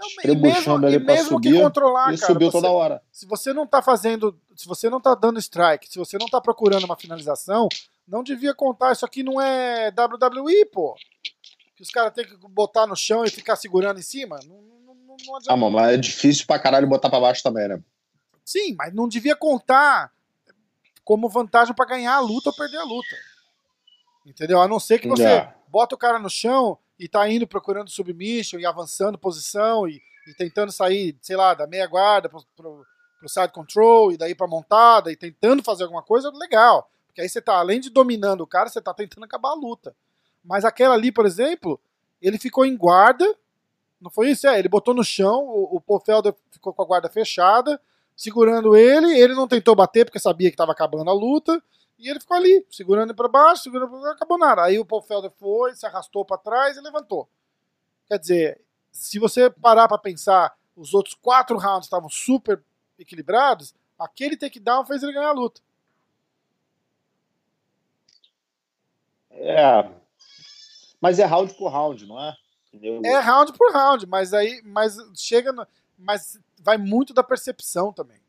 estrebuchando 0.00 0.86
ali 0.86 1.00
pra 1.00 1.16
subir. 1.24 1.60
controlar, 1.60 2.12
e 2.12 2.18
cara, 2.18 2.32
subiu 2.32 2.50
você, 2.50 2.58
toda 2.60 2.70
hora. 2.70 3.02
Se 3.12 3.26
você 3.26 3.52
não 3.52 3.66
tá 3.66 3.80
fazendo, 3.80 4.38
se 4.56 4.66
você 4.66 4.90
não 4.90 5.00
tá 5.00 5.14
dando 5.14 5.38
strike, 5.38 5.88
se 5.88 5.98
você 5.98 6.18
não 6.18 6.26
tá 6.26 6.40
procurando 6.40 6.84
uma 6.84 6.96
finalização, 6.96 7.68
não 8.06 8.22
devia 8.22 8.54
contar. 8.54 8.92
Isso 8.92 9.04
aqui 9.04 9.22
não 9.22 9.40
é 9.40 9.90
WWE, 9.90 10.66
pô 10.66 10.94
que 11.76 11.82
os 11.82 11.90
caras 11.90 12.12
têm 12.12 12.24
que 12.24 12.36
botar 12.48 12.86
no 12.86 12.96
chão 12.96 13.24
e 13.24 13.30
ficar 13.30 13.56
segurando 13.56 13.98
em 13.98 14.02
cima? 14.02 14.38
Não, 14.46 14.62
não, 14.62 14.94
não, 14.94 15.16
não 15.26 15.36
adianta. 15.36 15.52
Ah, 15.52 15.56
mano, 15.56 15.76
mas 15.76 15.94
é 15.94 15.96
difícil 15.96 16.46
pra 16.46 16.58
caralho 16.58 16.86
botar 16.86 17.10
pra 17.10 17.20
baixo 17.20 17.42
também, 17.42 17.68
né? 17.68 17.82
Sim, 18.44 18.74
mas 18.78 18.94
não 18.94 19.08
devia 19.08 19.34
contar 19.34 20.12
como 21.02 21.28
vantagem 21.28 21.74
para 21.74 21.86
ganhar 21.86 22.14
a 22.14 22.20
luta 22.20 22.50
ou 22.50 22.56
perder 22.56 22.78
a 22.78 22.84
luta. 22.84 23.16
Entendeu? 24.24 24.60
A 24.60 24.68
não 24.68 24.78
ser 24.78 24.98
que 24.98 25.08
você 25.08 25.22
yeah. 25.22 25.54
bota 25.68 25.94
o 25.94 25.98
cara 25.98 26.18
no 26.18 26.30
chão 26.30 26.78
e 26.98 27.08
tá 27.08 27.28
indo 27.28 27.46
procurando 27.46 27.90
submission 27.90 28.58
e 28.58 28.66
avançando 28.66 29.18
posição 29.18 29.88
e, 29.88 30.00
e 30.26 30.34
tentando 30.34 30.72
sair, 30.72 31.16
sei 31.20 31.36
lá, 31.36 31.54
da 31.54 31.66
meia 31.66 31.86
guarda 31.86 32.28
pro, 32.28 32.44
pro, 32.56 32.86
pro 33.18 33.28
side 33.28 33.52
control 33.52 34.12
e 34.12 34.16
daí 34.16 34.34
pra 34.34 34.46
montada 34.46 35.10
e 35.10 35.16
tentando 35.16 35.62
fazer 35.62 35.84
alguma 35.84 36.02
coisa, 36.02 36.30
legal. 36.30 36.90
Porque 37.06 37.20
aí 37.20 37.28
você 37.28 37.40
tá, 37.40 37.54
além 37.54 37.80
de 37.80 37.90
dominando 37.90 38.40
o 38.40 38.46
cara, 38.46 38.68
você 38.68 38.80
tá 38.80 38.92
tentando 38.92 39.24
acabar 39.24 39.50
a 39.50 39.54
luta. 39.54 39.94
Mas 40.44 40.64
aquela 40.64 40.94
ali, 40.94 41.10
por 41.10 41.24
exemplo, 41.24 41.80
ele 42.20 42.38
ficou 42.38 42.66
em 42.66 42.76
guarda. 42.76 43.24
Não 44.00 44.10
foi 44.10 44.30
isso? 44.30 44.46
É, 44.46 44.58
ele 44.58 44.68
botou 44.68 44.92
no 44.92 45.04
chão, 45.04 45.44
o, 45.44 45.76
o 45.76 45.80
Pofelder 45.80 46.34
ficou 46.50 46.72
com 46.72 46.82
a 46.82 46.84
guarda 46.84 47.08
fechada, 47.08 47.80
segurando 48.16 48.76
ele. 48.76 49.18
Ele 49.18 49.34
não 49.34 49.48
tentou 49.48 49.74
bater 49.74 50.04
porque 50.04 50.18
sabia 50.18 50.50
que 50.50 50.54
estava 50.54 50.72
acabando 50.72 51.10
a 51.10 51.14
luta. 51.14 51.62
E 51.98 52.08
ele 52.08 52.20
ficou 52.20 52.36
ali, 52.36 52.66
segurando 52.70 53.10
ele 53.10 53.16
para 53.16 53.28
baixo, 53.28 53.62
segurando 53.62 53.90
para 53.90 54.00
baixo, 54.00 54.14
acabou 54.16 54.38
nada. 54.38 54.62
Aí 54.64 54.78
o 54.78 54.84
Pofelder 54.84 55.30
foi, 55.30 55.74
se 55.74 55.86
arrastou 55.86 56.24
para 56.24 56.38
trás 56.38 56.76
e 56.76 56.80
levantou. 56.80 57.28
Quer 58.06 58.18
dizer, 58.18 58.60
se 58.90 59.18
você 59.18 59.48
parar 59.50 59.88
para 59.88 59.98
pensar, 59.98 60.56
os 60.76 60.92
outros 60.92 61.14
quatro 61.14 61.56
rounds 61.56 61.86
estavam 61.86 62.08
super 62.08 62.62
equilibrados, 62.98 63.74
aquele 63.98 64.36
takedown 64.36 64.84
fez 64.84 65.02
ele 65.02 65.12
ganhar 65.12 65.28
a 65.28 65.32
luta. 65.32 65.60
É. 69.30 69.90
Mas 71.00 71.18
é 71.18 71.24
round 71.24 71.54
por 71.54 71.70
round, 71.70 72.06
não 72.06 72.20
é? 72.20 72.36
Entendeu? 72.72 73.00
É 73.04 73.18
round 73.20 73.52
por 73.52 73.72
round, 73.72 74.06
mas 74.06 74.32
aí. 74.32 74.62
Mas 74.64 74.96
chega. 75.14 75.52
No, 75.52 75.66
mas 75.98 76.38
vai 76.58 76.78
muito 76.78 77.12
da 77.12 77.22
percepção 77.22 77.92
também. 77.92 78.20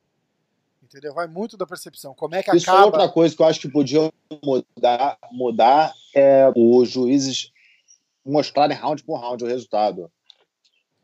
Entendeu? 0.96 1.14
Vai 1.14 1.28
muito 1.28 1.58
da 1.58 1.66
percepção. 1.66 2.14
Como 2.14 2.36
é 2.36 2.42
que 2.42 2.56
Isso 2.56 2.70
é 2.70 2.74
acaba. 2.74 2.84
É 2.84 2.86
outra 2.86 3.10
coisa 3.10 3.36
que 3.36 3.42
eu 3.42 3.46
acho 3.46 3.60
que 3.60 3.68
podia 3.68 4.10
mudar, 4.42 5.18
mudar 5.30 5.94
é 6.16 6.50
os 6.56 6.90
juízes 6.90 7.52
mostrarem 8.26 8.78
round 8.78 9.04
por 9.04 9.20
round 9.20 9.44
o 9.44 9.48
resultado. 9.48 10.10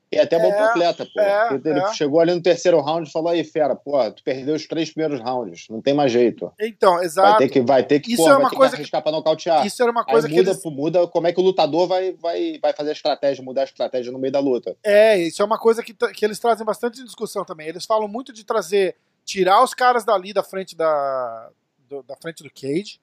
E 0.10 0.20
até 0.20 0.38
bom 0.38 0.52
pro 0.52 0.64
atleta, 0.64 1.06
pô. 1.06 1.22
É, 1.22 1.54
ele 1.54 1.80
é. 1.80 1.94
chegou 1.94 2.20
ali 2.20 2.34
no 2.34 2.42
terceiro 2.42 2.82
round 2.82 3.08
e 3.08 3.12
falou 3.12 3.30
aí, 3.30 3.46
fera, 3.46 3.76
pô, 3.76 4.12
tu 4.12 4.22
perdeu 4.24 4.56
os 4.56 4.68
três 4.68 4.92
primeiros 4.92 5.22
rounds, 5.22 5.68
não 5.70 5.82
tem 5.82 5.94
mais 5.94 6.12
jeito. 6.12 6.52
Então, 6.60 7.02
exato. 7.02 7.30
Vai 7.30 7.38
ter 7.38 7.50
que, 7.50 7.62
vai 7.62 7.84
ter 7.84 8.00
que, 8.02 8.14
isso 8.14 8.28
é 8.28 8.36
uma 8.36 8.50
coisa 8.50 8.76
que 8.76 8.82
arriscar 8.82 9.02
pra 9.02 9.12
nocautear. 9.12 9.66
Isso 9.66 9.82
era 9.82 9.90
uma 9.90 10.04
coisa 10.04 10.28
aí 10.28 10.34
muda, 10.34 10.52
eles... 10.52 10.64
muda 10.66 11.08
como 11.08 11.28
é 11.28 11.32
que 11.32 11.40
o 11.40 11.44
lutador 11.44 11.88
vai, 11.88 12.12
vai, 12.12 12.60
vai 12.62 12.74
fazer 12.74 12.90
a 12.90 12.94
estratégia, 12.94 13.42
mudar 13.42 13.62
a 13.62 13.64
estratégia 13.64 14.12
no 14.12 14.20
meio 14.20 14.34
da 14.34 14.40
luta. 14.40 14.76
É, 14.84 15.18
isso 15.18 15.42
é 15.42 15.46
uma 15.46 15.58
coisa 15.58 15.82
que, 15.82 15.94
que 15.94 16.26
eles 16.26 16.40
trazem 16.40 16.66
bastante 16.66 17.02
discussão 17.02 17.46
também. 17.46 17.70
Eles 17.70 17.86
falam 17.86 18.10
muito 18.10 18.34
de 18.34 18.44
trazer, 18.44 18.98
tirar 19.32 19.64
os 19.64 19.74
caras 19.74 20.04
dali 20.04 20.34
da 20.34 20.44
frente 20.44 20.76
da, 20.76 21.50
do, 21.88 22.04
da 22.04 22.16
frente 22.16 22.44
do 22.44 22.50
cage 22.50 23.00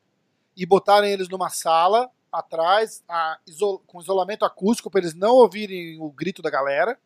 e 0.57 0.66
botarem 0.66 1.11
eles 1.11 1.29
numa 1.29 1.49
sala 1.49 2.11
atrás, 2.31 3.03
a, 3.09 3.39
isol, 3.47 3.83
com 3.87 4.01
isolamento 4.01 4.45
acústico 4.45 4.91
para 4.91 5.01
eles 5.01 5.14
não 5.14 5.35
ouvirem 5.35 5.99
o 6.01 6.11
grito 6.11 6.43
da 6.43 6.51
galera 6.51 6.99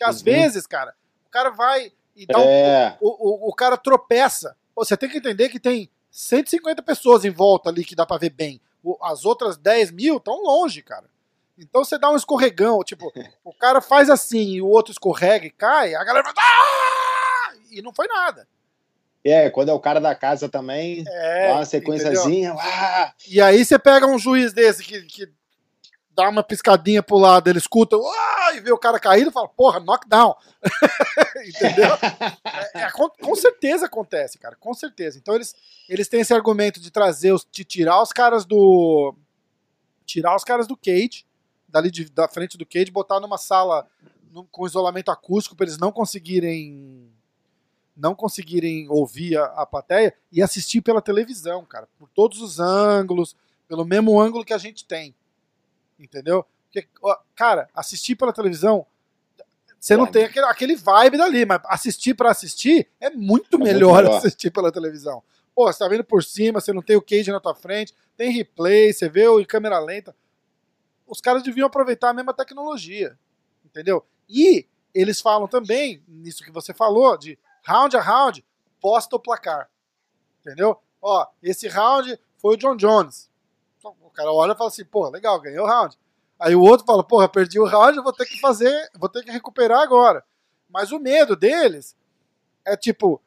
porque 0.00 0.04
às 0.04 0.18
uhum. 0.18 0.24
vezes, 0.24 0.66
cara, 0.66 0.94
o 1.26 1.30
cara 1.30 1.50
vai 1.50 1.92
e 2.16 2.24
dá 2.24 2.40
é. 2.40 2.96
um, 3.02 3.06
o, 3.06 3.46
o, 3.46 3.48
o 3.50 3.54
cara 3.54 3.76
tropeça. 3.76 4.56
Você 4.74 4.96
tem 4.96 5.10
que 5.10 5.18
entender 5.18 5.50
que 5.50 5.60
tem 5.60 5.90
150 6.10 6.82
pessoas 6.82 7.22
em 7.26 7.30
volta 7.30 7.68
ali 7.68 7.84
que 7.84 7.94
dá 7.94 8.06
pra 8.06 8.16
ver 8.16 8.30
bem. 8.30 8.62
As 9.02 9.26
outras 9.26 9.58
10 9.58 9.90
mil 9.90 10.16
estão 10.16 10.42
longe, 10.42 10.82
cara. 10.82 11.04
Então 11.58 11.84
você 11.84 11.98
dá 11.98 12.10
um 12.10 12.16
escorregão, 12.16 12.82
tipo, 12.82 13.12
o 13.44 13.52
cara 13.52 13.82
faz 13.82 14.08
assim 14.08 14.54
e 14.54 14.62
o 14.62 14.68
outro 14.68 14.90
escorrega 14.90 15.46
e 15.46 15.50
cai, 15.50 15.94
a 15.94 16.02
galera 16.02 16.24
vai. 16.24 16.32
Ah! 16.34 16.99
E 17.70 17.82
não 17.82 17.92
foi 17.92 18.06
nada. 18.06 18.46
É, 19.24 19.50
quando 19.50 19.68
é 19.68 19.72
o 19.72 19.80
cara 19.80 20.00
da 20.00 20.14
casa 20.14 20.48
também, 20.48 21.04
é, 21.06 21.48
dá 21.48 21.54
uma 21.54 21.64
sequenciazinha. 21.64 22.54
Ah! 22.58 23.12
E 23.28 23.40
aí 23.40 23.64
você 23.64 23.78
pega 23.78 24.06
um 24.06 24.18
juiz 24.18 24.52
desse 24.52 24.82
que, 24.82 25.02
que 25.02 25.28
dá 26.14 26.28
uma 26.28 26.42
piscadinha 26.42 27.02
pro 27.02 27.18
lado, 27.18 27.48
ele 27.48 27.58
escuta 27.58 27.96
ah! 27.96 28.52
e 28.54 28.60
vê 28.60 28.72
o 28.72 28.78
cara 28.78 28.98
cair 28.98 29.26
e 29.26 29.30
fala, 29.30 29.48
porra, 29.48 29.78
knockdown. 29.78 30.34
Entendeu? 31.46 31.90
É, 32.74 32.82
é, 32.82 32.90
com, 32.90 33.10
com, 33.10 33.34
certeza 33.34 33.86
acontece, 33.86 34.38
cara, 34.38 34.56
com 34.56 34.72
certeza. 34.72 35.18
Então 35.18 35.34
eles, 35.34 35.54
eles 35.88 36.08
têm 36.08 36.20
esse 36.20 36.32
argumento 36.32 36.80
de 36.80 36.90
trazer, 36.90 37.32
os, 37.32 37.46
de 37.50 37.64
tirar 37.64 38.02
os 38.02 38.12
caras 38.12 38.46
do. 38.46 39.14
Tirar 40.06 40.34
os 40.34 40.44
caras 40.44 40.66
do 40.66 40.76
cage, 40.76 41.24
dali 41.68 41.90
de, 41.90 42.10
da 42.10 42.26
frente 42.26 42.58
do 42.58 42.66
cage, 42.66 42.90
botar 42.90 43.20
numa 43.20 43.38
sala 43.38 43.86
com 44.50 44.66
isolamento 44.66 45.10
acústico 45.10 45.54
para 45.54 45.66
eles 45.66 45.78
não 45.78 45.92
conseguirem 45.92 47.10
não 47.96 48.14
conseguirem 48.14 48.88
ouvir 48.88 49.36
a, 49.36 49.44
a 49.44 49.66
plateia 49.66 50.14
e 50.32 50.42
assistir 50.42 50.80
pela 50.80 51.02
televisão, 51.02 51.64
cara, 51.64 51.88
por 51.98 52.08
todos 52.08 52.40
os 52.40 52.58
ângulos, 52.58 53.36
pelo 53.68 53.84
mesmo 53.84 54.20
ângulo 54.20 54.44
que 54.44 54.54
a 54.54 54.58
gente 54.58 54.84
tem 54.84 55.14
entendeu? 56.04 56.44
Porque, 56.64 56.88
cara, 57.34 57.68
assistir 57.74 58.16
pela 58.16 58.32
televisão, 58.32 58.86
você 59.78 59.96
não 59.96 60.06
tem 60.06 60.24
aquele, 60.24 60.46
aquele 60.46 60.76
vibe 60.76 61.18
dali, 61.18 61.44
mas 61.44 61.60
assistir 61.64 62.14
para 62.14 62.30
assistir 62.30 62.88
é 63.00 63.10
muito, 63.10 63.56
é 63.56 63.58
melhor, 63.58 64.04
muito 64.04 64.16
assistir 64.16 64.50
pela 64.50 64.70
televisão. 64.70 65.22
Pô, 65.54 65.70
você 65.70 65.78
tá 65.78 65.88
vendo 65.88 66.04
por 66.04 66.22
cima, 66.22 66.60
você 66.60 66.72
não 66.72 66.82
tem 66.82 66.96
o 66.96 67.02
cage 67.02 67.32
na 67.32 67.40
tua 67.40 67.54
frente, 67.54 67.94
tem 68.16 68.30
replay, 68.30 68.92
você 68.92 69.08
vê 69.08 69.26
o 69.26 69.40
em 69.40 69.44
câmera 69.44 69.78
lenta. 69.78 70.14
Os 71.06 71.20
caras 71.20 71.42
deviam 71.42 71.66
aproveitar 71.66 72.10
a 72.10 72.14
mesma 72.14 72.32
tecnologia, 72.32 73.18
entendeu? 73.64 74.04
E 74.28 74.66
eles 74.94 75.20
falam 75.20 75.48
também, 75.48 76.02
nisso 76.06 76.44
que 76.44 76.52
você 76.52 76.72
falou, 76.72 77.16
de 77.16 77.38
round 77.66 77.96
a 77.96 78.00
round, 78.00 78.44
posta 78.80 79.16
o 79.16 79.20
placar. 79.20 79.70
Entendeu? 80.40 80.78
Ó, 81.00 81.26
esse 81.42 81.68
round 81.68 82.18
foi 82.38 82.54
o 82.54 82.56
John 82.56 82.76
Jones. 82.76 83.30
O 83.82 84.10
cara 84.10 84.32
olha 84.32 84.52
e 84.52 84.56
fala 84.56 84.68
assim, 84.68 84.84
pô, 84.84 85.08
legal, 85.08 85.40
ganhei 85.40 85.58
o 85.58 85.66
round. 85.66 85.98
Aí 86.38 86.54
o 86.54 86.62
outro 86.62 86.86
fala, 86.86 87.04
porra, 87.04 87.28
perdi 87.28 87.60
o 87.60 87.66
round, 87.66 88.00
vou 88.00 88.12
ter 88.12 88.24
que 88.24 88.40
fazer, 88.40 88.90
vou 88.98 89.08
ter 89.08 89.22
que 89.22 89.30
recuperar 89.30 89.80
agora. 89.80 90.24
Mas 90.68 90.92
o 90.92 90.98
medo 90.98 91.36
deles 91.36 91.96
é 92.64 92.76
tipo, 92.76 93.20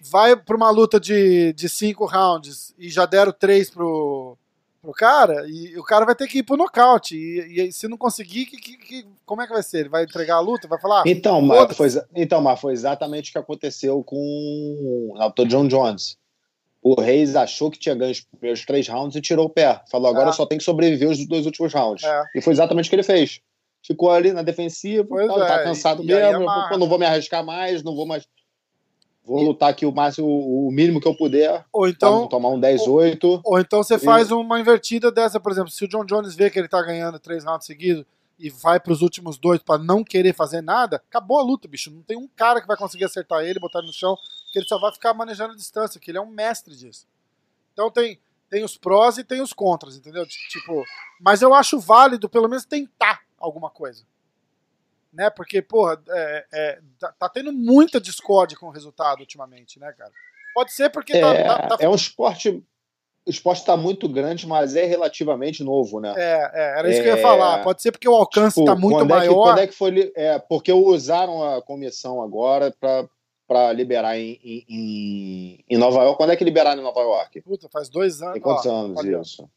vai 0.00 0.36
pra 0.36 0.56
uma 0.56 0.70
luta 0.70 0.98
de, 0.98 1.52
de 1.52 1.68
cinco 1.68 2.06
rounds 2.06 2.74
e 2.78 2.88
já 2.88 3.06
deram 3.06 3.32
três 3.32 3.70
pro, 3.70 4.36
pro 4.82 4.92
cara, 4.92 5.46
e 5.48 5.78
o 5.78 5.84
cara 5.84 6.04
vai 6.04 6.14
ter 6.14 6.26
que 6.26 6.38
ir 6.38 6.42
pro 6.42 6.56
nocaute. 6.56 7.16
E, 7.16 7.68
e 7.68 7.72
se 7.72 7.86
não 7.86 7.96
conseguir, 7.96 8.46
que, 8.46 8.56
que, 8.56 8.76
que, 8.76 9.06
como 9.24 9.40
é 9.40 9.46
que 9.46 9.52
vai 9.52 9.62
ser? 9.62 9.80
Ele 9.80 9.88
vai 9.88 10.02
entregar 10.02 10.36
a 10.36 10.40
luta? 10.40 10.66
Vai 10.66 10.80
falar? 10.80 11.04
Então, 11.06 11.40
mas 11.40 11.76
foi, 11.76 11.88
então, 12.14 12.40
mas 12.40 12.60
foi 12.60 12.72
exatamente 12.72 13.30
o 13.30 13.32
que 13.32 13.38
aconteceu 13.38 14.02
com 14.02 15.14
o 15.14 15.44
John 15.46 15.68
Jones 15.68 16.18
o 16.82 17.00
Reis 17.00 17.36
achou 17.36 17.70
que 17.70 17.78
tinha 17.78 17.94
ganho 17.94 18.10
os 18.10 18.20
primeiros 18.20 18.66
três 18.66 18.88
rounds 18.88 19.14
e 19.14 19.20
tirou 19.20 19.46
o 19.46 19.50
pé. 19.50 19.80
Falou, 19.88 20.10
agora 20.10 20.30
é. 20.30 20.32
só 20.32 20.44
tem 20.44 20.58
que 20.58 20.64
sobreviver 20.64 21.08
os 21.08 21.24
dois 21.26 21.46
últimos 21.46 21.72
rounds. 21.72 22.02
É. 22.02 22.24
E 22.34 22.40
foi 22.40 22.52
exatamente 22.52 22.86
o 22.86 22.90
que 22.90 22.96
ele 22.96 23.04
fez. 23.04 23.40
Ficou 23.86 24.10
ali 24.10 24.32
na 24.32 24.42
defensiva, 24.42 25.04
pois 25.08 25.28
tá, 25.28 25.46
tá 25.46 25.62
cansado 25.62 26.02
e, 26.02 26.06
mesmo, 26.06 26.42
e 26.42 26.76
não 26.76 26.88
vou 26.88 26.98
me 26.98 27.06
arriscar 27.06 27.44
mais, 27.44 27.84
não 27.84 27.94
vou 27.94 28.04
mais. 28.04 28.26
Vou 29.24 29.40
lutar 29.40 29.70
aqui 29.70 29.86
o 29.86 29.92
máximo, 29.92 30.26
o 30.26 30.70
mínimo 30.72 31.00
que 31.00 31.06
eu 31.06 31.16
puder. 31.16 31.64
Ou 31.72 31.86
então. 31.88 32.26
Tomar 32.26 32.48
um 32.48 32.60
10-8. 32.60 33.22
Ou, 33.22 33.40
ou, 33.44 33.58
então 33.60 33.82
você 33.82 33.94
e... 33.94 33.98
faz 33.98 34.32
uma 34.32 34.58
invertida 34.58 35.12
dessa, 35.12 35.38
por 35.38 35.52
exemplo, 35.52 35.70
se 35.70 35.84
o 35.84 35.88
John 35.88 36.04
Jones 36.04 36.34
vê 36.34 36.50
que 36.50 36.58
ele 36.58 36.68
tá 36.68 36.82
ganhando 36.82 37.20
três 37.20 37.44
rounds 37.44 37.66
seguidos 37.66 38.04
e 38.38 38.50
vai 38.50 38.80
para 38.80 38.92
os 38.92 39.00
últimos 39.00 39.38
dois 39.38 39.62
para 39.62 39.80
não 39.80 40.02
querer 40.02 40.34
fazer 40.34 40.60
nada, 40.60 40.96
acabou 40.96 41.38
a 41.38 41.42
luta, 41.42 41.68
bicho. 41.68 41.90
Não 41.90 42.02
tem 42.02 42.16
um 42.16 42.26
cara 42.26 42.60
que 42.60 42.66
vai 42.66 42.76
conseguir 42.76 43.04
acertar 43.04 43.44
ele, 43.44 43.60
botar 43.60 43.78
ele 43.78 43.86
no 43.86 43.92
chão, 43.92 44.16
que 44.52 44.58
ele 44.58 44.66
só 44.66 44.78
vai 44.80 44.92
ficar 44.92 45.14
manejando 45.14 45.52
a 45.52 45.56
distância, 45.56 46.00
que 46.00 46.10
ele 46.10 46.18
é 46.18 46.20
um 46.20 46.26
mestre 46.26 46.74
disso. 46.74 47.06
Então 47.72 47.90
tem, 47.92 48.18
tem 48.50 48.64
os 48.64 48.76
prós 48.76 49.18
e 49.18 49.24
tem 49.24 49.40
os 49.40 49.52
contras, 49.52 49.96
entendeu? 49.96 50.26
Tipo, 50.26 50.84
mas 51.20 51.40
eu 51.42 51.54
acho 51.54 51.78
válido 51.78 52.28
pelo 52.28 52.48
menos 52.48 52.64
tentar 52.64 53.20
alguma 53.38 53.70
coisa. 53.70 54.04
Né? 55.12 55.28
Porque, 55.30 55.60
porra, 55.60 56.02
é, 56.08 56.46
é, 56.52 56.80
tá, 56.98 57.12
tá, 57.18 57.28
tendo 57.28 57.52
muita 57.52 58.00
discórdia 58.00 58.56
com 58.56 58.66
o 58.66 58.70
resultado 58.70 59.20
ultimamente, 59.20 59.78
né, 59.78 59.92
cara? 59.92 60.10
Pode 60.54 60.72
ser 60.72 60.90
porque 60.90 61.18
tá, 61.18 61.34
é, 61.34 61.44
tá, 61.44 61.66
tá... 61.68 61.76
é 61.80 61.88
um 61.88 61.94
esporte 61.94 62.64
o 63.24 63.30
esporte 63.30 63.60
está 63.60 63.76
muito 63.76 64.08
grande, 64.08 64.46
mas 64.46 64.74
é 64.74 64.84
relativamente 64.84 65.62
novo, 65.62 66.00
né? 66.00 66.12
É, 66.16 66.50
é 66.52 66.78
era 66.78 66.90
isso 66.90 66.98
é, 66.98 67.02
que 67.02 67.08
eu 67.08 67.14
ia 67.14 67.20
é, 67.20 67.22
falar. 67.22 67.62
Pode 67.62 67.80
ser 67.80 67.92
porque 67.92 68.08
o 68.08 68.14
alcance 68.14 68.60
está 68.60 68.74
tipo, 68.74 68.88
muito 68.88 69.06
maior. 69.06 69.22
É 69.22 69.28
que, 69.28 69.34
quando 69.34 69.58
é 69.58 69.66
que 69.68 69.74
foi. 69.74 70.12
É, 70.16 70.38
porque 70.40 70.72
usaram 70.72 71.42
a 71.42 71.62
comissão 71.62 72.20
agora 72.20 72.74
para 73.46 73.72
liberar 73.72 74.18
em, 74.18 74.40
em, 74.42 75.64
em, 75.68 75.78
Nova 75.78 76.02
York. 76.02 76.16
Quando 76.16 76.30
é 76.30 76.36
que 76.36 76.44
liberaram 76.44 76.80
em 76.80 76.84
Nova 76.84 77.00
York? 77.00 77.40
Puta, 77.42 77.68
faz 77.68 77.88
dois 77.88 78.20
anos. 78.20 78.34
Tem 78.34 78.42
quantos 78.42 78.66
Ó, 78.66 78.74
anos 78.74 78.96
cadê? 78.96 79.20
isso? 79.20 79.48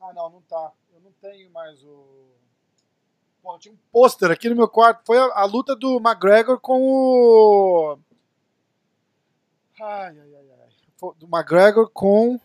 Ah, 0.00 0.12
não, 0.14 0.30
não 0.30 0.42
tá. 0.42 0.72
Eu 0.94 1.00
não 1.00 1.12
tenho 1.20 1.50
mais 1.50 1.82
o. 1.84 2.33
Pô, 3.44 3.58
tinha 3.58 3.74
um 3.74 3.78
pôster 3.92 4.30
aqui 4.30 4.48
no 4.48 4.56
meu 4.56 4.66
quarto. 4.66 5.02
Foi 5.04 5.18
a, 5.18 5.24
a, 5.34 5.44
luta 5.44 5.76
do 5.76 5.98
McGregor 5.98 6.58
com 6.58 6.80
o. 6.80 7.98
Ai, 9.78 10.18
ai, 10.18 10.34
ai, 10.34 10.50
ai. 10.62 11.12
Do 11.18 11.28
McGregor 11.30 11.90
com 11.90 12.40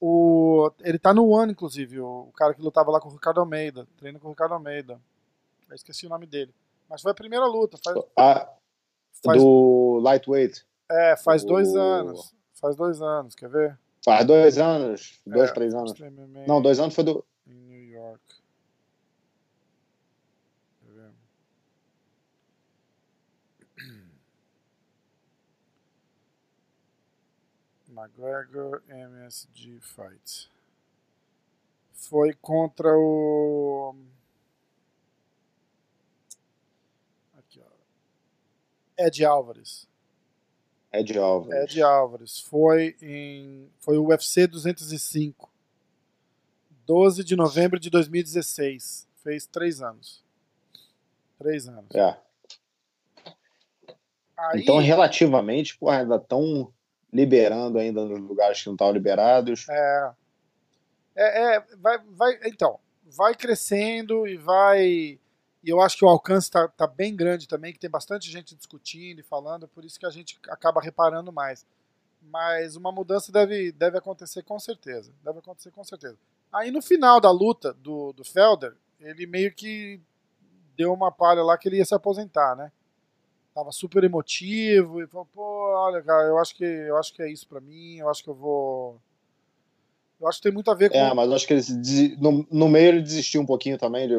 o, 0.00 0.72
ele 0.80 0.98
tá 0.98 1.14
no 1.14 1.28
One, 1.28 1.52
inclusive, 1.52 2.00
o, 2.00 2.26
o, 2.28 2.32
cara 2.32 2.52
que 2.52 2.60
lutava 2.60 2.90
lá 2.90 2.98
com 2.98 3.08
o 3.08 3.12
Ricardo 3.12 3.38
Almeida. 3.38 3.86
Treina 3.96 4.18
com 4.18 4.26
o 4.26 4.30
Ricardo 4.30 4.54
Almeida. 4.54 5.00
Eu 5.68 5.76
esqueci 5.76 6.04
o 6.04 6.10
nome 6.10 6.26
dele. 6.26 6.52
Mas 6.90 7.00
foi 7.00 7.12
a 7.12 7.14
primeira 7.14 7.46
luta. 7.46 7.78
Faz, 7.82 7.96
ah, 8.18 8.52
faz, 9.24 9.40
do 9.40 10.00
Lightweight. 10.02 10.66
É, 10.90 11.16
faz 11.16 11.44
o... 11.44 11.46
dois 11.46 11.76
anos. 11.76 12.34
Faz 12.54 12.74
dois 12.74 13.00
anos, 13.00 13.36
quer 13.36 13.48
ver? 13.48 13.78
Faz 14.04 14.26
dois 14.26 14.58
anos. 14.58 15.20
Dois, 15.24 15.48
é, 15.48 15.54
três 15.54 15.72
anos. 15.72 15.94
Não, 16.44 16.60
dois 16.60 16.80
anos 16.80 16.92
foi 16.92 17.04
do. 17.04 17.24
Em 17.46 17.54
New 17.54 17.84
York. 17.84 18.20
McGregor 27.94 28.82
MSG 28.88 29.78
Fight. 29.80 30.50
Foi 31.92 32.34
contra 32.34 32.88
o. 32.96 33.94
Aqui, 37.38 37.60
ó. 37.60 39.04
Ed 39.06 39.24
Álvares. 39.24 39.88
Ed 40.92 41.16
Álvares. 41.18 41.62
Ed 41.62 41.82
Álvares. 41.82 42.40
Foi 42.40 42.96
em. 43.00 43.70
Foi 43.78 43.96
o 43.96 44.08
UFC 44.08 44.46
205. 44.46 45.50
12 46.84 47.24
de 47.24 47.36
novembro 47.36 47.78
de 47.78 47.88
2016. 47.88 49.08
Fez 49.22 49.46
três 49.46 49.80
anos. 49.80 50.22
Três 51.38 51.68
anos. 51.68 51.94
É. 51.94 52.18
Aí... 54.36 54.60
Então, 54.60 54.78
relativamente, 54.78 55.78
porra, 55.78 56.00
ainda 56.00 56.18
tão 56.18 56.73
liberando 57.14 57.78
ainda 57.78 58.04
nos 58.04 58.20
lugares 58.20 58.60
que 58.60 58.66
não 58.66 58.74
estavam 58.74 58.92
liberados. 58.92 59.66
É. 59.70 60.12
É, 61.16 61.54
é, 61.54 61.60
vai, 61.76 61.98
vai, 62.10 62.40
então, 62.44 62.80
vai 63.04 63.34
crescendo 63.34 64.26
e 64.26 64.36
vai. 64.36 64.82
E 64.82 65.20
eu 65.70 65.80
acho 65.80 65.96
que 65.96 66.04
o 66.04 66.08
alcance 66.08 66.48
está 66.48 66.66
tá 66.66 66.86
bem 66.88 67.14
grande 67.14 67.46
também, 67.46 67.72
que 67.72 67.78
tem 67.78 67.88
bastante 67.88 68.30
gente 68.30 68.56
discutindo 68.56 69.20
e 69.20 69.22
falando, 69.22 69.68
por 69.68 69.84
isso 69.84 69.98
que 69.98 70.04
a 70.04 70.10
gente 70.10 70.38
acaba 70.48 70.80
reparando 70.80 71.32
mais. 71.32 71.64
Mas 72.20 72.74
uma 72.74 72.90
mudança 72.90 73.30
deve, 73.30 73.70
deve 73.70 73.96
acontecer 73.96 74.42
com 74.42 74.58
certeza. 74.58 75.12
Deve 75.22 75.38
acontecer 75.38 75.70
com 75.70 75.84
certeza. 75.84 76.18
Aí 76.52 76.70
no 76.70 76.82
final 76.82 77.20
da 77.20 77.30
luta 77.30 77.72
do, 77.74 78.12
do 78.12 78.24
Felder, 78.24 78.74
ele 78.98 79.26
meio 79.26 79.54
que 79.54 80.00
deu 80.76 80.92
uma 80.92 81.12
palha 81.12 81.42
lá 81.42 81.56
que 81.56 81.68
ele 81.68 81.76
ia 81.76 81.84
se 81.84 81.94
aposentar, 81.94 82.56
né? 82.56 82.72
Tava 83.54 83.70
super 83.70 84.02
emotivo 84.02 85.00
e 85.00 85.06
falou, 85.06 85.28
pô, 85.32 85.72
olha, 85.76 86.02
cara, 86.02 86.24
eu 86.24 86.38
acho 86.38 86.56
que 86.56 86.64
eu 86.64 86.96
acho 86.96 87.14
que 87.14 87.22
é 87.22 87.30
isso 87.30 87.46
para 87.46 87.60
mim, 87.60 87.98
eu 87.98 88.08
acho 88.08 88.22
que 88.22 88.28
eu 88.28 88.34
vou 88.34 89.00
eu 90.20 90.28
acho 90.28 90.38
que 90.38 90.44
tem 90.44 90.52
muito 90.52 90.70
a 90.70 90.74
ver 90.74 90.90
com. 90.90 90.96
É, 90.96 91.12
mas 91.12 91.28
eu 91.28 91.34
acho 91.34 91.46
que 91.46 91.52
ele, 91.52 92.16
no, 92.18 92.46
no 92.50 92.68
meio 92.68 92.88
ele 92.88 93.02
desistiu 93.02 93.42
um 93.42 93.46
pouquinho 93.46 93.76
também. 93.76 94.08
De... 94.08 94.18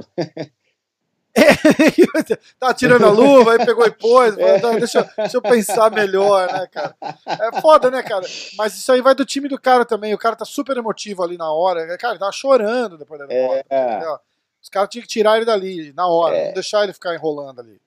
tá 2.59 2.73
tirando 2.73 3.05
a 3.05 3.09
luva, 3.09 3.53
aí 3.53 3.65
pegou 3.65 3.86
e 3.86 3.91
pôs. 3.91 4.38
É. 4.38 4.59
deixa, 4.77 5.03
deixa 5.17 5.38
eu 5.38 5.41
pensar 5.41 5.89
melhor, 5.89 6.51
né, 6.51 6.67
cara? 6.67 6.95
É 7.27 7.59
foda, 7.59 7.89
né, 7.89 8.03
cara? 8.03 8.25
Mas 8.55 8.75
isso 8.75 8.91
aí 8.91 9.01
vai 9.01 9.15
do 9.15 9.25
time 9.25 9.49
do 9.49 9.59
cara 9.59 9.83
também. 9.83 10.13
O 10.13 10.17
cara 10.17 10.36
tá 10.36 10.45
super 10.45 10.77
emotivo 10.77 11.23
ali 11.23 11.38
na 11.38 11.51
hora. 11.51 11.97
Cara, 11.97 12.13
ele 12.13 12.19
tava 12.19 12.31
chorando 12.31 12.97
depois 12.97 13.19
da 13.19 13.25
derrota. 13.25 13.65
É. 13.69 14.17
Os 14.61 14.69
caras 14.69 14.89
tinham 14.89 15.01
que 15.01 15.07
tirar 15.07 15.38
ele 15.38 15.45
dali, 15.45 15.91
na 15.93 16.07
hora, 16.07 16.36
é. 16.36 16.47
não 16.47 16.53
deixar 16.53 16.83
ele 16.83 16.93
ficar 16.93 17.15
enrolando 17.15 17.61
ali. 17.61 17.81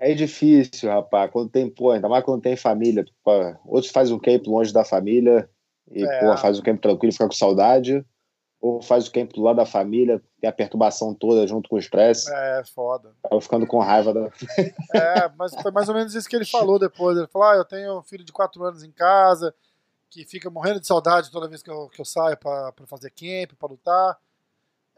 É 0.00 0.14
difícil, 0.14 0.90
rapaz. 0.90 1.30
Quando 1.30 1.50
tem, 1.50 1.68
pô, 1.68 1.90
ainda 1.90 2.08
mais 2.08 2.24
quando 2.24 2.42
tem 2.42 2.56
família. 2.56 3.04
Pô, 3.24 3.32
outros 3.66 3.92
fazem 3.92 4.14
um 4.14 4.18
camp 4.18 4.46
longe 4.46 4.72
da 4.72 4.84
família 4.84 5.48
e, 5.90 6.04
é. 6.04 6.20
pô, 6.20 6.36
faz 6.36 6.58
o 6.58 6.62
camp 6.62 6.80
tranquilo, 6.80 7.12
fica 7.12 7.26
com 7.26 7.32
saudade. 7.32 8.04
Ou 8.60 8.82
faz 8.82 9.06
o 9.06 9.12
camp 9.12 9.30
do 9.32 9.42
lado 9.42 9.56
da 9.56 9.66
família, 9.66 10.20
tem 10.40 10.50
a 10.50 10.52
perturbação 10.52 11.14
toda 11.14 11.46
junto 11.46 11.68
com 11.68 11.76
o 11.76 11.78
estresse. 11.78 12.28
É, 12.32 12.62
foda. 12.74 13.14
Tava 13.22 13.40
ficando 13.40 13.66
com 13.66 13.78
raiva 13.78 14.12
da. 14.12 14.30
É, 14.94 15.30
mas 15.36 15.54
foi 15.62 15.70
mais 15.70 15.88
ou 15.88 15.94
menos 15.94 16.12
isso 16.12 16.28
que 16.28 16.34
ele 16.34 16.44
falou 16.44 16.76
depois. 16.76 17.16
Ele 17.16 17.28
falou: 17.28 17.48
ah, 17.48 17.54
eu 17.54 17.64
tenho 17.64 17.98
um 17.98 18.02
filho 18.02 18.24
de 18.24 18.32
4 18.32 18.60
anos 18.64 18.82
em 18.82 18.90
casa, 18.90 19.54
que 20.10 20.24
fica 20.24 20.50
morrendo 20.50 20.80
de 20.80 20.88
saudade 20.88 21.30
toda 21.30 21.48
vez 21.48 21.62
que 21.62 21.70
eu, 21.70 21.88
que 21.88 22.00
eu 22.00 22.04
saio 22.04 22.36
pra 22.36 22.72
fazer 22.86 23.10
camp, 23.10 23.56
pra 23.56 23.68
lutar. 23.68 24.18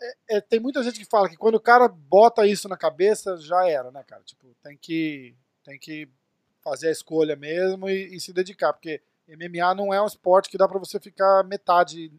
É, 0.01 0.37
é, 0.37 0.41
tem 0.41 0.59
muita 0.59 0.83
gente 0.83 0.99
que 0.99 1.05
fala 1.05 1.29
que 1.29 1.37
quando 1.37 1.57
o 1.57 1.61
cara 1.61 1.87
bota 1.87 2.47
isso 2.47 2.69
na 2.69 2.77
cabeça, 2.77 3.37
já 3.37 3.69
era, 3.69 3.91
né, 3.91 4.03
cara? 4.07 4.23
Tipo, 4.23 4.55
tem 4.63 4.77
que, 4.77 5.35
tem 5.63 5.79
que 5.79 6.09
fazer 6.63 6.89
a 6.89 6.93
escolha 6.93 7.37
mesmo 7.37 7.89
e, 7.89 8.15
e 8.15 8.21
se 8.21 8.33
dedicar, 8.33 8.73
porque 8.73 9.03
MMA 9.29 9.75
não 9.75 9.93
é 9.93 10.03
um 10.03 10.07
esporte 10.07 10.49
que 10.49 10.59
dá 10.59 10.67
para 10.67 10.79
você 10.79 10.99
ficar 10.99 11.45
metade 11.45 12.11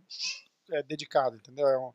é, 0.71 0.83
dedicado, 0.83 1.35
entendeu? 1.35 1.67
É, 1.67 1.77
um, 1.77 1.91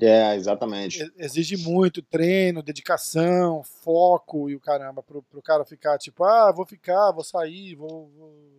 é, 0.00 0.34
exatamente. 0.36 1.10
Exige 1.16 1.56
muito 1.56 2.02
treino, 2.02 2.62
dedicação, 2.62 3.62
foco 3.62 4.48
e 4.48 4.54
o 4.54 4.60
caramba, 4.60 5.02
pro, 5.02 5.22
pro 5.22 5.42
cara 5.42 5.64
ficar 5.64 5.98
tipo, 5.98 6.24
ah, 6.24 6.52
vou 6.52 6.66
ficar, 6.66 7.12
vou 7.12 7.24
sair, 7.24 7.74
vou. 7.74 8.08
vou... 8.16 8.58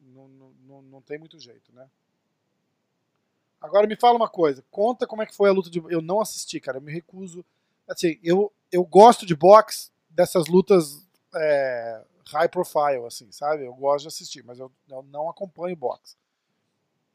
Não, 0.00 0.28
não, 0.66 0.82
não 0.82 1.02
tem 1.02 1.18
muito 1.18 1.38
jeito, 1.38 1.72
né? 1.72 1.86
Agora 3.64 3.86
me 3.86 3.96
fala 3.96 4.16
uma 4.16 4.28
coisa, 4.28 4.62
conta 4.70 5.06
como 5.06 5.22
é 5.22 5.26
que 5.26 5.34
foi 5.34 5.48
a 5.48 5.52
luta 5.52 5.70
de. 5.70 5.82
Eu 5.88 6.02
não 6.02 6.20
assisti, 6.20 6.60
cara, 6.60 6.76
eu 6.76 6.82
me 6.82 6.92
recuso. 6.92 7.42
Assim, 7.88 8.18
eu, 8.22 8.52
eu 8.70 8.84
gosto 8.84 9.24
de 9.24 9.34
boxe, 9.34 9.90
dessas 10.10 10.48
lutas 10.48 11.08
é, 11.34 12.02
high 12.26 12.48
profile, 12.48 13.06
assim, 13.06 13.32
sabe? 13.32 13.64
Eu 13.64 13.72
gosto 13.72 14.02
de 14.02 14.08
assistir, 14.08 14.44
mas 14.44 14.58
eu, 14.58 14.70
eu 14.90 15.02
não 15.04 15.30
acompanho 15.30 15.74
boxe. 15.74 16.14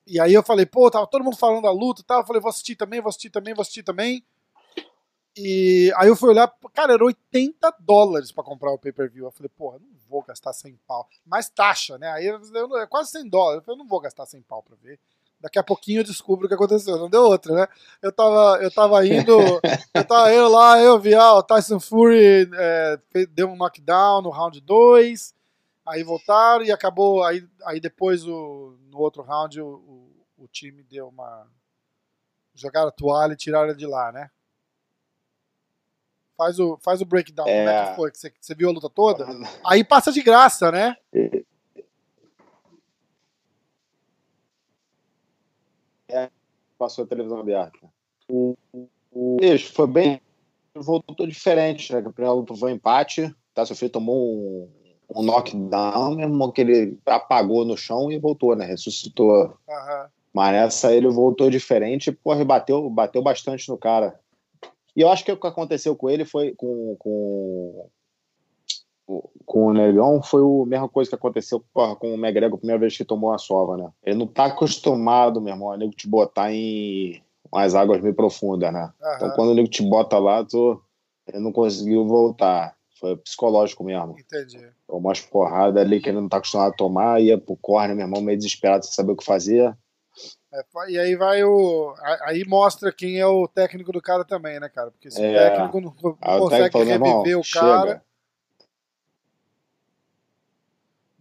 E 0.08 0.20
aí 0.20 0.34
eu 0.34 0.42
falei, 0.42 0.66
pô, 0.66 0.90
tava 0.90 1.06
todo 1.06 1.24
mundo 1.24 1.38
falando 1.38 1.62
da 1.62 1.72
luta 1.72 2.02
e. 2.02 2.14
Eu 2.20 2.26
falei, 2.26 2.42
vou 2.42 2.50
assistir 2.50 2.76
também, 2.76 3.00
vou 3.00 3.10
assistir 3.10 3.30
também, 3.30 3.54
vou 3.54 3.62
assistir 3.62 3.84
também. 3.84 4.26
E 5.38 5.94
aí 5.98 6.08
eu 6.08 6.16
fui 6.16 6.30
olhar, 6.30 6.52
cara, 6.74 6.94
era 6.94 7.06
80 7.06 7.76
dólares 7.80 8.32
para 8.32 8.44
comprar 8.44 8.72
o 8.72 8.80
pay-per-view. 8.80 9.26
Eu 9.26 9.32
falei, 9.32 9.52
porra, 9.56 9.78
não 9.78 10.00
vou 10.10 10.24
gastar 10.24 10.52
100 10.52 10.80
pau. 10.88 11.08
Mais 11.24 11.48
taxa, 11.48 12.00
né? 12.00 12.10
Aí 12.10 12.26
eu, 12.26 12.78
é 12.80 12.88
quase 12.88 13.12
100 13.12 13.30
dólares. 13.30 13.60
Eu 13.60 13.66
falei, 13.66 13.78
não 13.78 13.88
vou 13.88 14.02
gastar 14.02 14.26
100 14.26 14.42
pau 14.42 14.64
pra 14.64 14.76
ver. 14.82 15.00
Daqui 15.40 15.58
a 15.58 15.64
pouquinho 15.64 16.02
eu 16.02 16.04
descubro 16.04 16.46
o 16.46 16.50
que 16.50 16.54
aconteceu. 16.54 16.98
Não 16.98 17.10
deu 17.10 17.22
outra, 17.22 17.54
né? 17.56 17.68
Eu 18.02 18.12
tava, 18.12 18.62
eu 18.62 18.70
tava 18.70 19.06
indo. 19.06 19.32
eu 19.94 20.06
tava 20.06 20.34
indo 20.34 20.50
lá, 20.50 20.80
eu 20.80 21.00
vi, 21.00 21.16
ah, 21.16 21.36
o 21.36 21.44
Tyson 21.44 21.80
Fury 21.80 22.50
é, 22.54 23.00
deu 23.32 23.48
um 23.48 23.56
knockdown 23.56 24.22
no 24.22 24.30
round 24.30 24.60
2. 24.60 25.34
Aí 25.88 26.04
voltaram 26.04 26.64
e 26.66 26.72
acabou. 26.72 27.24
Aí, 27.24 27.48
aí 27.66 27.80
depois, 27.80 28.28
o, 28.28 28.78
no 28.92 29.00
outro 29.00 29.24
round, 29.24 29.62
o, 29.62 29.68
o, 29.68 30.44
o 30.44 30.48
time 30.48 30.84
deu 30.84 31.08
uma. 31.08 31.48
Jogaram 32.54 32.90
a 32.90 32.92
toalha 32.92 33.34
e 33.34 33.38
tiraram 33.38 33.74
de 33.74 33.88
lá, 33.88 34.12
né? 34.12 34.30
Faz 36.38 36.60
o, 36.60 36.78
faz 36.78 37.02
o 37.02 37.06
breakdown. 37.06 37.48
É... 37.48 37.66
Como 37.66 37.70
é 37.70 37.90
que 37.90 37.96
foi? 37.96 38.12
Você, 38.14 38.34
você 38.40 38.56
viu 38.56 38.70
a 38.70 38.72
luta 38.74 38.90
toda? 38.90 39.26
Aí 39.66 39.84
passa 39.84 40.12
de 40.12 40.22
graça, 40.22 40.72
né? 40.72 40.96
Passou 46.78 47.04
a 47.04 47.08
televisão 47.08 47.40
aberta. 47.40 47.80
O, 48.30 48.56
o 49.12 49.38
foi 49.74 49.88
bem. 49.88 50.22
Voltou 50.74 51.28
diferente. 51.28 51.92
Né? 51.92 52.00
A 52.00 52.10
primeira 52.10 52.34
luta 52.34 52.56
foi 52.56 52.72
um 52.72 52.76
empate. 52.76 53.34
Tá, 53.54 53.66
Sofia 53.66 53.90
tomou 53.90 54.18
um, 54.18 54.70
um 55.16 55.24
knockdown, 55.24 56.16
mesmo 56.16 56.52
que 56.52 56.62
ele 56.62 56.98
apagou 57.06 57.66
no 57.66 57.76
chão 57.76 58.12
e 58.12 58.20
voltou, 58.20 58.56
né? 58.56 58.66
Ressuscitou. 58.66 59.58
Uhum. 59.68 60.08
Mas 60.34 60.52
nessa 60.52 60.94
ele 60.94 61.10
voltou 61.10 61.50
diferente 61.50 62.10
e, 62.10 62.14
porra, 62.14 62.46
bateu, 62.46 62.90
bateu 62.90 63.22
bastante 63.22 63.68
no 63.68 63.78
cara. 63.78 64.20
E 64.96 65.02
eu 65.02 65.10
acho 65.10 65.26
que 65.26 65.32
o 65.32 65.38
que 65.38 65.48
aconteceu 65.48 65.96
com 65.96 66.10
ele 66.10 66.26
foi 66.26 66.54
com, 66.56 66.96
com 67.00 67.90
com 69.46 69.66
o 69.68 69.74
Negão 69.74 70.22
foi 70.22 70.42
a 70.42 70.66
mesma 70.68 70.88
coisa 70.88 71.10
que 71.10 71.16
aconteceu 71.16 71.64
porra, 71.74 71.96
com 71.96 72.14
o 72.14 72.18
McGregor 72.18 72.56
a 72.56 72.60
primeira 72.60 72.80
vez 72.80 72.96
que 72.96 73.04
tomou 73.04 73.34
a 73.34 73.40
sova, 73.40 73.76
né? 73.76 73.90
Ele 74.04 74.20
não 74.20 74.28
tá 74.28 74.46
acostumado, 74.46 75.42
meu 75.42 75.54
irmão, 75.54 75.72
a 75.72 75.78
nego 75.78 75.92
te 75.92 76.08
botar 76.08 76.52
em 76.54 77.22
umas 77.52 77.74
águas 77.74 78.02
meio 78.02 78.14
profundas, 78.14 78.72
né? 78.72 78.94
Aham. 79.02 79.16
Então 79.16 79.32
quando 79.32 79.50
o 79.50 79.54
nego 79.56 79.68
te 79.68 79.82
bota 79.82 80.20
lá, 80.20 80.46
tu, 80.46 80.80
ele 81.28 81.40
não 81.40 81.52
conseguiu 81.52 82.06
voltar. 82.06 82.76
Foi 83.00 83.16
psicológico 83.18 83.84
mesmo. 83.84 84.16
Entendi. 84.20 84.60
Tomou 84.86 85.02
umas 85.02 85.22
porradas 85.22 85.82
ali 85.82 86.00
que 86.00 86.10
ele 86.10 86.20
não 86.20 86.30
tá 86.30 86.38
acostumado 86.38 86.74
a 86.74 86.78
tomar, 86.78 87.22
ia 87.22 87.38
pro 87.38 87.56
corner, 87.56 87.96
meu 87.96 88.06
irmão, 88.06 88.22
meio 88.22 88.38
desesperado 88.38 88.86
sem 88.86 88.94
saber 88.94 89.14
o 89.14 89.16
que 89.16 89.26
fazer. 89.26 89.76
É, 90.54 90.62
e 90.90 91.00
aí 91.00 91.16
vai 91.16 91.44
o. 91.44 91.94
Aí 92.26 92.44
mostra 92.46 92.92
quem 92.92 93.20
é 93.20 93.26
o 93.26 93.48
técnico 93.48 93.92
do 93.92 94.02
cara 94.02 94.26
também, 94.26 94.60
né, 94.60 94.68
cara? 94.68 94.92
Porque 94.92 95.10
se 95.10 95.24
é. 95.24 95.30
o 95.30 95.34
técnico 95.34 95.80
não, 95.80 95.96
não 96.04 96.40
consegue 96.40 96.78
reviver 96.78 96.94
irmão, 96.96 97.22
o 97.22 97.44
cara. 97.54 97.88
Chega 97.88 98.09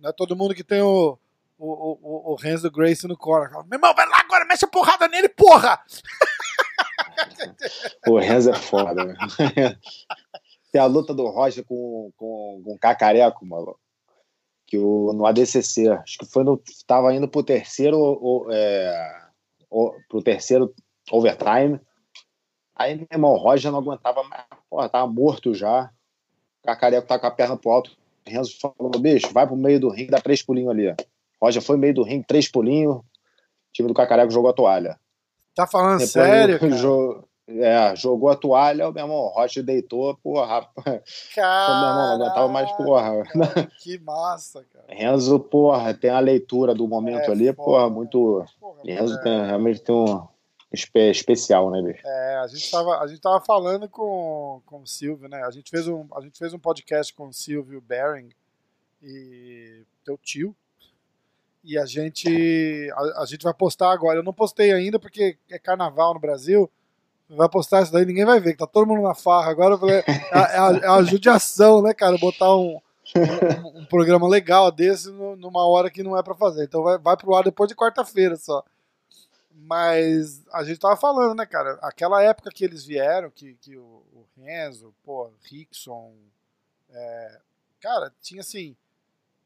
Não 0.01 0.11
é 0.11 0.13
todo 0.13 0.37
mundo 0.37 0.55
que 0.55 0.63
tem 0.63 0.81
o, 0.81 1.19
o, 1.59 1.67
o, 1.67 2.33
o 2.33 2.35
Renzo 2.37 2.71
Grace 2.71 3.07
no 3.07 3.17
corner. 3.17 3.51
Meu 3.67 3.79
irmão, 3.79 3.95
vai 3.95 4.09
lá 4.09 4.21
agora, 4.21 4.45
mexe 4.45 4.65
a 4.65 4.69
porrada 4.69 5.09
nele, 5.09 5.29
porra! 5.29 5.81
o 8.07 8.19
Renzo 8.19 8.51
é 8.51 8.55
foda, 8.55 9.05
né? 9.05 9.17
Tem 10.71 10.81
a 10.81 10.87
luta 10.87 11.15
do 11.15 11.27
Roger 11.27 11.65
com, 11.65 12.13
com, 12.17 12.63
com 12.65 12.75
o 12.75 12.79
Cacareco, 12.79 13.45
maluco. 13.45 13.81
Que 14.67 14.79
o, 14.79 15.13
no 15.15 15.27
ADCC, 15.27 15.89
acho 15.89 16.19
que 16.19 16.27
foi 16.27 16.45
no. 16.45 16.63
Tava 16.87 17.13
indo 17.15 17.27
pro 17.27 17.43
terceiro. 17.43 17.99
O, 17.99 18.47
é, 18.53 19.29
o, 19.71 19.95
pro 20.09 20.23
terceiro 20.23 20.75
overtime. 21.11 21.81
Aí, 22.77 22.95
meu 22.95 23.09
irmão, 23.11 23.33
o 23.33 23.39
Roger 23.39 23.73
não 23.73 23.79
aguentava 23.79 24.23
mais. 24.25 24.45
Porra, 24.69 24.91
tava 24.91 25.11
morto 25.11 25.55
já. 25.55 25.91
O 26.63 26.67
Cacareco 26.67 27.09
tá 27.09 27.19
com 27.19 27.27
a 27.27 27.31
perna 27.31 27.57
pro 27.57 27.71
alto 27.71 27.98
Renzo 28.29 28.59
falou, 28.61 28.91
bicho, 28.99 29.33
vai 29.33 29.47
pro 29.47 29.57
meio 29.57 29.81
do 29.81 29.89
ringue, 29.89 30.11
dá 30.11 30.21
três 30.21 30.43
pulinhos 30.43 30.71
ali. 30.71 30.95
Roger 31.41 31.63
foi 31.63 31.77
meio 31.77 31.95
do 31.95 32.03
ringue, 32.03 32.27
três 32.27 32.51
pulinhos. 32.51 32.97
O 32.97 33.05
time 33.73 33.89
do 33.89 33.95
Cacareco 33.95 34.31
jogou 34.31 34.51
a 34.51 34.55
toalha. 34.55 34.99
Tá 35.55 35.67
falando 35.67 35.99
Depois 35.99 36.11
sério? 36.11 36.77
Jogou, 36.77 37.29
é, 37.49 37.97
jogou 37.97 38.29
a 38.29 38.37
toalha, 38.37 38.89
o 38.89 38.93
meu 38.93 39.05
irmão, 39.05 39.17
o 39.17 39.29
Roger 39.29 39.65
deitou, 39.65 40.17
porra. 40.23 40.69
Cara, 41.35 41.81
meu 41.81 41.89
irmão, 41.89 42.19
não 42.19 42.27
aguentava 42.27 42.49
mais, 42.49 42.71
porra. 42.73 43.23
Que 43.83 43.99
massa, 43.99 44.65
cara. 44.73 44.85
Renzo, 44.89 45.41
porra, 45.41 45.95
tem 45.95 46.11
a 46.11 46.21
leitura 46.21 46.75
do 46.75 46.87
momento 46.87 47.31
é, 47.31 47.31
ali, 47.31 47.53
porra, 47.53 47.81
porra 47.81 47.91
muito. 47.91 48.45
Porra, 48.61 48.83
Renzo 48.85 49.15
é. 49.19 49.23
tem, 49.23 49.47
realmente 49.47 49.81
tem 49.81 49.95
um 49.95 50.27
especial, 50.73 51.71
né, 51.71 51.83
bicho? 51.83 52.07
É, 52.07 52.37
a 52.37 52.47
gente 52.47 52.71
tava, 52.71 52.99
a 52.99 53.07
gente 53.07 53.21
tava 53.21 53.41
falando 53.41 53.89
com, 53.89 54.61
com 54.67 54.83
o 54.83 54.87
Silvio, 54.87 55.29
né? 55.29 55.43
A 55.45 55.51
gente 55.51 55.71
fez 55.71 55.89
um, 55.89 56.07
a 56.15 56.21
gente 56.21 56.39
fez 56.39 56.53
um 56.53 56.59
podcast 56.59 57.15
com 57.15 57.29
o 57.29 57.33
Silvio 57.33 57.81
Bering 57.81 58.31
e 59.03 59.83
teu 60.05 60.19
tio. 60.19 60.55
E 61.65 61.79
a 61.79 61.87
gente 61.87 62.89
a, 62.95 63.23
a, 63.23 63.27
gente 63.27 63.43
vai 63.43 63.55
postar 63.55 63.93
agora. 63.93 64.19
Eu 64.19 64.23
não 64.23 64.33
postei 64.33 64.73
ainda 64.73 64.99
porque 64.99 65.39
é 65.51 65.59
carnaval 65.59 66.15
no 66.15 66.21
Brasil. 66.21 66.71
Vai 67.31 67.49
postar 67.49 67.83
isso 67.83 67.93
daí, 67.93 68.07
ninguém 68.07 68.25
vai 68.25 68.41
ver, 68.41 68.53
que 68.53 68.59
tá 68.59 68.67
todo 68.67 68.87
mundo 68.87 69.03
na 69.03 69.15
farra. 69.15 69.51
Agora 69.51 69.77
falei, 69.77 69.97
é, 69.97 70.05
é, 70.33 70.59
a, 70.59 70.81
é 70.83 70.89
a 70.89 71.03
judiação, 71.03 71.83
né, 71.83 71.93
cara? 71.93 72.17
Botar 72.17 72.57
um, 72.57 72.81
um, 73.17 73.81
um, 73.81 73.85
programa 73.85 74.27
legal 74.27 74.73
desse 74.73 75.11
numa 75.11 75.67
hora 75.67 75.91
que 75.91 76.03
não 76.03 76.17
é 76.17 76.23
para 76.23 76.35
fazer. 76.35 76.65
Então 76.65 76.83
vai, 76.83 76.97
vai 76.97 77.17
pro 77.17 77.35
ar 77.35 77.45
depois 77.45 77.69
de 77.69 77.77
quarta-feira 77.77 78.37
só. 78.37 78.65
Mas 79.61 80.45
a 80.53 80.63
gente 80.63 80.79
tava 80.79 80.97
falando, 80.97 81.37
né, 81.37 81.45
cara? 81.45 81.79
Aquela 81.83 82.23
época 82.23 82.51
que 82.51 82.65
eles 82.65 82.85
vieram, 82.85 83.31
que, 83.31 83.55
que 83.55 83.77
o, 83.77 83.83
o 84.13 84.27
Renzo, 84.37 84.95
pô, 85.03 85.31
Rickson, 85.43 86.15
é, 86.91 87.41
cara, 87.81 88.13
tinha 88.23 88.41
assim 88.41 88.77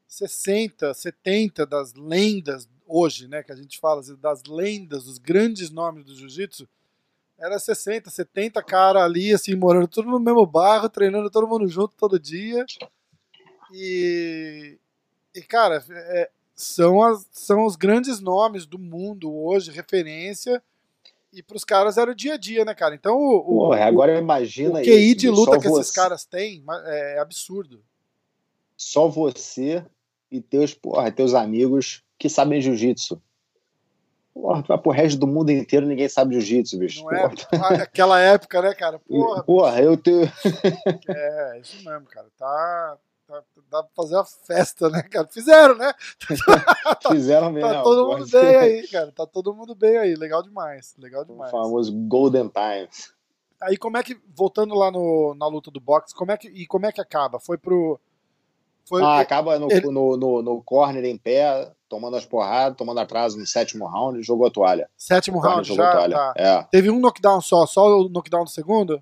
60, 0.07 0.93
70 0.93 1.65
das 1.65 1.93
lendas 1.93 2.69
hoje, 2.85 3.27
né, 3.27 3.41
que 3.41 3.51
a 3.51 3.55
gente 3.55 3.79
fala 3.79 4.01
assim, 4.01 4.15
das 4.15 4.43
lendas, 4.43 5.05
dos 5.05 5.17
grandes 5.17 5.71
nomes 5.71 6.05
do 6.05 6.15
jiu-jitsu, 6.15 6.69
era 7.39 7.57
60, 7.57 8.09
70 8.09 8.61
cara 8.61 9.03
ali, 9.03 9.33
assim, 9.33 9.55
morando 9.55 9.87
tudo 9.87 10.09
no 10.09 10.19
mesmo 10.19 10.45
bairro, 10.45 10.87
treinando 10.87 11.31
todo 11.31 11.47
mundo 11.47 11.67
junto 11.67 11.95
todo 11.95 12.19
dia. 12.19 12.65
E, 13.71 14.77
e 15.33 15.41
cara, 15.41 15.83
é, 15.89 16.29
são, 16.55 17.01
as, 17.01 17.27
são 17.31 17.65
os 17.65 17.75
grandes 17.75 18.19
nomes 18.19 18.65
do 18.65 18.77
mundo 18.77 19.33
hoje, 19.33 19.71
referência. 19.71 20.61
E 21.31 21.41
pros 21.41 21.63
caras 21.63 21.97
era 21.97 22.11
o 22.11 22.15
dia 22.15 22.35
a 22.35 22.37
dia, 22.37 22.63
né, 22.63 22.75
cara? 22.75 22.93
Então 22.93 23.17
o. 23.17 23.43
Porra, 23.43 23.85
agora 23.85 24.17
imagina 24.17 24.79
o 24.79 24.83
QI 24.83 25.15
de 25.15 25.29
luta 25.29 25.59
que 25.59 25.67
você... 25.67 25.81
esses 25.81 25.91
caras 25.91 26.25
têm 26.25 26.63
é, 26.85 27.19
absurdo. 27.19 27.83
Só 28.77 29.07
você 29.07 29.83
e 30.29 30.39
teus, 30.39 30.73
porra, 30.73 31.11
teus 31.11 31.33
amigos 31.33 32.03
que 32.19 32.29
sabem 32.29 32.61
jiu-jitsu. 32.61 33.19
Porra, 34.33 34.77
pro 34.77 34.91
resto 34.91 35.19
do 35.19 35.27
mundo 35.27 35.51
inteiro 35.51 35.87
ninguém 35.87 36.09
sabe 36.09 36.33
jiu-jitsu, 36.35 36.77
bicho. 36.77 37.03
Não 37.03 37.11
é? 37.11 37.81
Aquela 37.81 38.19
época, 38.19 38.61
né, 38.61 38.73
cara? 38.73 38.99
Porra, 39.07 39.43
porra 39.43 39.81
eu 39.81 39.97
tenho. 39.97 40.23
é, 41.09 41.59
isso 41.59 41.77
mesmo, 41.83 42.05
cara. 42.07 42.27
Tá, 42.37 42.97
dá 43.71 43.83
pra 43.83 43.91
fazer 43.95 44.15
uma 44.15 44.25
festa, 44.25 44.89
né, 44.89 45.01
cara? 45.03 45.27
Fizeram, 45.27 45.75
né? 45.75 45.93
Fizeram 47.11 47.51
mesmo. 47.51 47.69
Tá 47.69 47.83
todo 47.83 48.11
mundo 48.11 48.29
bem 48.29 48.55
aí, 48.55 48.87
cara. 48.87 49.11
Tá 49.11 49.25
todo 49.25 49.53
mundo 49.53 49.75
bem 49.75 49.97
aí. 49.97 50.15
Legal 50.15 50.43
demais. 50.43 50.95
Legal 50.97 51.25
demais. 51.25 51.51
O 51.53 51.57
famoso 51.57 51.93
Golden 51.93 52.49
Times. 52.49 53.13
Aí 53.61 53.77
como 53.77 53.97
é 53.97 54.03
que, 54.03 54.19
voltando 54.35 54.75
lá 54.75 54.91
no, 54.91 55.35
na 55.35 55.47
luta 55.47 55.71
do 55.71 55.79
boxe, 55.79 56.13
como 56.13 56.31
é 56.31 56.37
que, 56.37 56.49
e 56.49 56.67
como 56.67 56.85
é 56.85 56.91
que 56.91 56.99
acaba? 56.99 57.39
Foi 57.39 57.57
pro 57.57 57.99
foi, 58.85 59.01
ah, 59.01 59.19
acaba 59.19 59.57
no, 59.57 59.71
ele... 59.71 59.87
no, 59.87 60.17
no, 60.17 60.41
no, 60.41 60.61
corner 60.61 61.05
em 61.05 61.17
pé, 61.17 61.71
tomando 61.87 62.17
as 62.17 62.25
porradas, 62.25 62.77
tomando 62.77 62.99
atraso 62.99 63.37
no 63.37 63.45
sétimo 63.45 63.85
round 63.85 64.19
e 64.19 64.23
jogou 64.23 64.45
a 64.45 64.51
toalha. 64.51 64.89
Sétimo 64.97 65.39
round 65.39 65.73
já? 65.73 66.09
Tá. 66.09 66.33
É. 66.35 66.63
Teve 66.63 66.89
um 66.89 66.99
knockdown 66.99 67.39
só, 67.39 67.65
só 67.65 67.87
o 67.87 68.09
knockdown 68.09 68.43
do 68.43 68.49
segundo? 68.49 69.01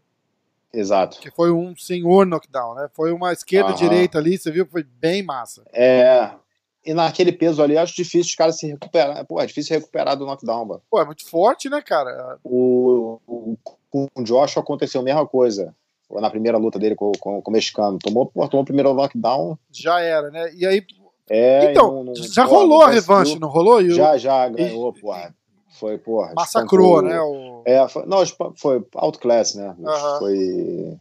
Exato. 0.74 1.20
Que 1.20 1.30
foi 1.32 1.52
um 1.52 1.76
senhor 1.76 2.26
knockdown, 2.26 2.76
né? 2.76 2.90
Foi 2.94 3.12
uma 3.12 3.34
esquerda-direita 3.34 4.18
ali, 4.18 4.38
você 4.38 4.52
viu? 4.52 4.66
Foi 4.66 4.84
bem 4.84 5.22
massa. 5.22 5.64
É. 5.74 6.32
E 6.86 6.94
naquele 6.94 7.32
peso 7.32 7.62
ali, 7.62 7.78
acho 7.78 7.96
difícil 7.96 8.22
os 8.22 8.36
caras 8.36 8.58
se 8.58 8.68
recuperar. 8.68 9.26
Pô, 9.26 9.40
é 9.40 9.46
difícil 9.46 9.78
recuperar 9.78 10.18
do 10.18 10.26
knockdown, 10.26 10.66
mano. 10.66 10.82
Pô, 10.90 11.00
é 11.00 11.06
muito 11.06 11.30
forte, 11.30 11.70
né, 11.70 11.82
cara? 11.82 12.40
O, 12.44 13.20
o, 13.28 13.58
com 13.90 14.08
o 14.16 14.24
Josh 14.24 14.58
aconteceu 14.58 15.02
a 15.02 15.04
mesma 15.04 15.28
coisa 15.28 15.76
na 16.10 16.30
primeira 16.30 16.58
luta 16.58 16.80
dele 16.80 16.96
com, 16.96 17.12
com, 17.20 17.42
com 17.42 17.52
o 17.52 17.54
mexicano. 17.54 18.00
Tomou, 18.00 18.26
pô, 18.26 18.48
tomou 18.48 18.64
o 18.64 18.66
primeiro 18.66 18.94
knockdown. 18.94 19.58
Já 19.72 20.02
era, 20.02 20.30
né? 20.30 20.52
E 20.56 20.66
aí. 20.66 20.84
É, 21.30 21.72
então, 21.72 22.04
não, 22.04 22.04
não, 22.06 22.16
já 22.16 22.44
rolou 22.44 22.82
a 22.82 22.90
revanche, 22.90 23.40
não 23.40 23.48
rolou? 23.48 23.82
E 23.82 23.92
já, 23.92 24.18
já, 24.18 24.50
ganhou, 24.50 24.94
e, 24.96 25.00
porra. 25.00 25.34
Foi, 25.82 25.98
porra. 25.98 26.34
Massacrou, 26.36 27.02
né? 27.02 27.20
O... 27.20 27.64
É, 27.66 27.88
foi, 27.90 28.06
não, 28.06 28.24
foi 28.56 28.86
outclass, 28.94 29.56
né? 29.56 29.76
Uh 29.80 29.84
-huh. 29.84 30.20
Foi. 30.20 31.00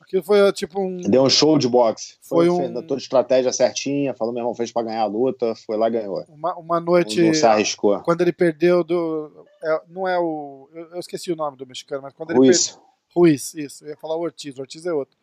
Aquilo 0.00 0.22
foi 0.22 0.52
tipo 0.52 0.80
um. 0.80 0.98
Deu 0.98 1.24
um 1.24 1.28
show 1.28 1.58
de 1.58 1.68
boxe. 1.68 2.14
Foi, 2.22 2.46
foi 2.46 2.68
um. 2.68 2.86
Toda 2.86 3.00
estratégia 3.00 3.52
certinha, 3.52 4.14
falou, 4.14 4.32
meu 4.32 4.42
irmão, 4.42 4.54
fez 4.54 4.70
pra 4.70 4.84
ganhar 4.84 5.00
a 5.00 5.06
luta, 5.06 5.56
foi 5.66 5.76
lá 5.76 5.88
e 5.88 5.90
ganhou. 5.90 6.24
Uma, 6.28 6.54
uma 6.54 6.80
noite. 6.80 7.18
Não, 7.18 7.26
não 7.26 7.34
se 7.34 7.44
arriscou. 7.44 8.00
Quando 8.02 8.20
ele 8.20 8.32
perdeu 8.32 8.84
do. 8.84 9.44
É, 9.60 9.80
não 9.88 10.06
é 10.06 10.16
o. 10.20 10.68
Eu, 10.72 11.00
esqueci 11.00 11.32
o 11.32 11.36
nome 11.36 11.56
do 11.56 11.66
mexicano, 11.66 12.02
mas 12.02 12.12
quando 12.12 12.30
ele 12.30 12.38
Ruiz. 12.38 12.68
perdeu. 12.68 12.84
Ruiz, 13.12 13.54
isso. 13.54 13.84
Eu 13.84 13.90
ia 13.90 13.96
falar 13.96 14.16
o 14.16 14.20
Ortiz, 14.20 14.56
o 14.56 14.60
Ortiz 14.60 14.86
é 14.86 14.92
outro. 14.92 15.16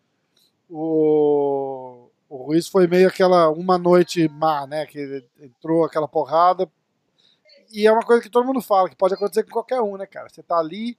O, 0.69 2.09
o 2.27 2.35
Ruiz 2.43 2.67
foi 2.67 2.85
meio 2.85 3.07
aquela 3.07 3.49
uma 3.49 3.77
noite 3.77 4.27
má, 4.27 4.67
né? 4.67 4.85
Que 4.85 5.23
entrou 5.39 5.85
aquela 5.85 6.07
porrada. 6.07 6.69
E 7.71 7.87
é 7.87 7.91
uma 7.91 8.03
coisa 8.03 8.21
que 8.21 8.29
todo 8.29 8.45
mundo 8.45 8.61
fala, 8.61 8.89
que 8.89 8.95
pode 8.95 9.13
acontecer 9.13 9.43
com 9.43 9.51
qualquer 9.51 9.81
um, 9.81 9.97
né, 9.97 10.05
cara? 10.05 10.29
Você 10.29 10.43
tá 10.43 10.57
ali, 10.57 10.97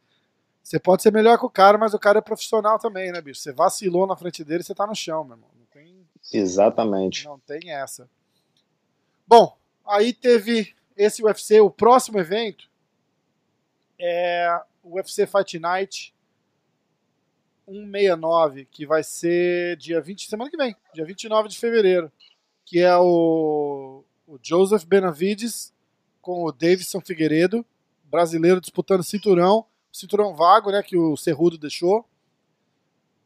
você 0.62 0.78
pode 0.78 1.02
ser 1.02 1.12
melhor 1.12 1.38
que 1.38 1.44
o 1.44 1.50
cara, 1.50 1.76
mas 1.76 1.92
o 1.92 1.98
cara 1.98 2.18
é 2.18 2.22
profissional 2.22 2.78
também, 2.78 3.12
né, 3.12 3.20
bicho? 3.20 3.40
Você 3.40 3.52
vacilou 3.52 4.06
na 4.06 4.16
frente 4.16 4.42
dele, 4.42 4.62
você 4.62 4.74
tá 4.74 4.86
no 4.86 4.94
chão, 4.94 5.24
meu 5.24 5.36
irmão. 5.36 5.50
Não 5.58 5.66
tem... 5.66 6.06
Exatamente. 6.32 7.24
Não 7.26 7.38
tem 7.38 7.72
essa. 7.72 8.08
Bom, 9.26 9.56
aí 9.84 10.12
teve 10.12 10.74
esse 10.96 11.22
UFC, 11.22 11.60
o 11.60 11.70
próximo 11.70 12.18
evento 12.18 12.70
é 13.98 14.60
o 14.82 14.96
UFC 14.96 15.26
Fight 15.26 15.58
Night 15.58 16.14
169, 17.66 18.66
que 18.66 18.86
vai 18.86 19.02
ser 19.02 19.76
dia 19.76 20.00
20, 20.00 20.28
semana 20.28 20.50
que 20.50 20.56
vem, 20.56 20.74
dia 20.92 21.04
29 21.04 21.48
de 21.48 21.58
fevereiro, 21.58 22.10
que 22.64 22.80
é 22.80 22.96
o, 22.96 24.04
o 24.26 24.38
Joseph 24.42 24.84
Benavides 24.84 25.71
com 26.22 26.44
o 26.44 26.52
Davidson 26.52 27.00
Figueiredo, 27.00 27.66
brasileiro 28.04 28.60
disputando 28.60 29.02
cinturão, 29.02 29.66
cinturão 29.92 30.34
vago, 30.34 30.70
né, 30.70 30.82
que 30.82 30.96
o 30.96 31.16
Cerrudo 31.16 31.58
deixou. 31.58 32.06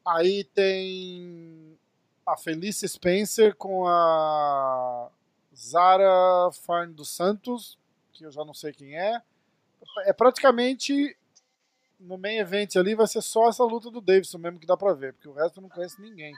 Aí 0.04 0.44
tem 0.44 1.78
a 2.26 2.36
Felice 2.36 2.88
Spencer 2.88 3.54
com 3.54 3.86
a 3.86 5.08
Zara 5.54 6.50
Farn 6.52 6.92
dos 6.92 7.08
Santos, 7.10 7.78
que 8.12 8.24
eu 8.24 8.32
já 8.32 8.44
não 8.44 8.54
sei 8.54 8.72
quem 8.72 8.96
é. 8.98 9.20
É 10.04 10.12
praticamente 10.12 11.16
no 11.98 12.18
main 12.18 12.38
event 12.38 12.76
ali 12.76 12.94
vai 12.94 13.06
ser 13.06 13.22
só 13.22 13.48
essa 13.48 13.64
luta 13.64 13.90
do 13.90 14.00
Davidson 14.00 14.38
mesmo 14.38 14.58
que 14.58 14.66
dá 14.66 14.76
pra 14.76 14.92
ver, 14.92 15.12
porque 15.14 15.28
o 15.28 15.32
resto 15.32 15.58
eu 15.58 15.62
não 15.62 15.68
conheço 15.68 16.00
ninguém. 16.00 16.34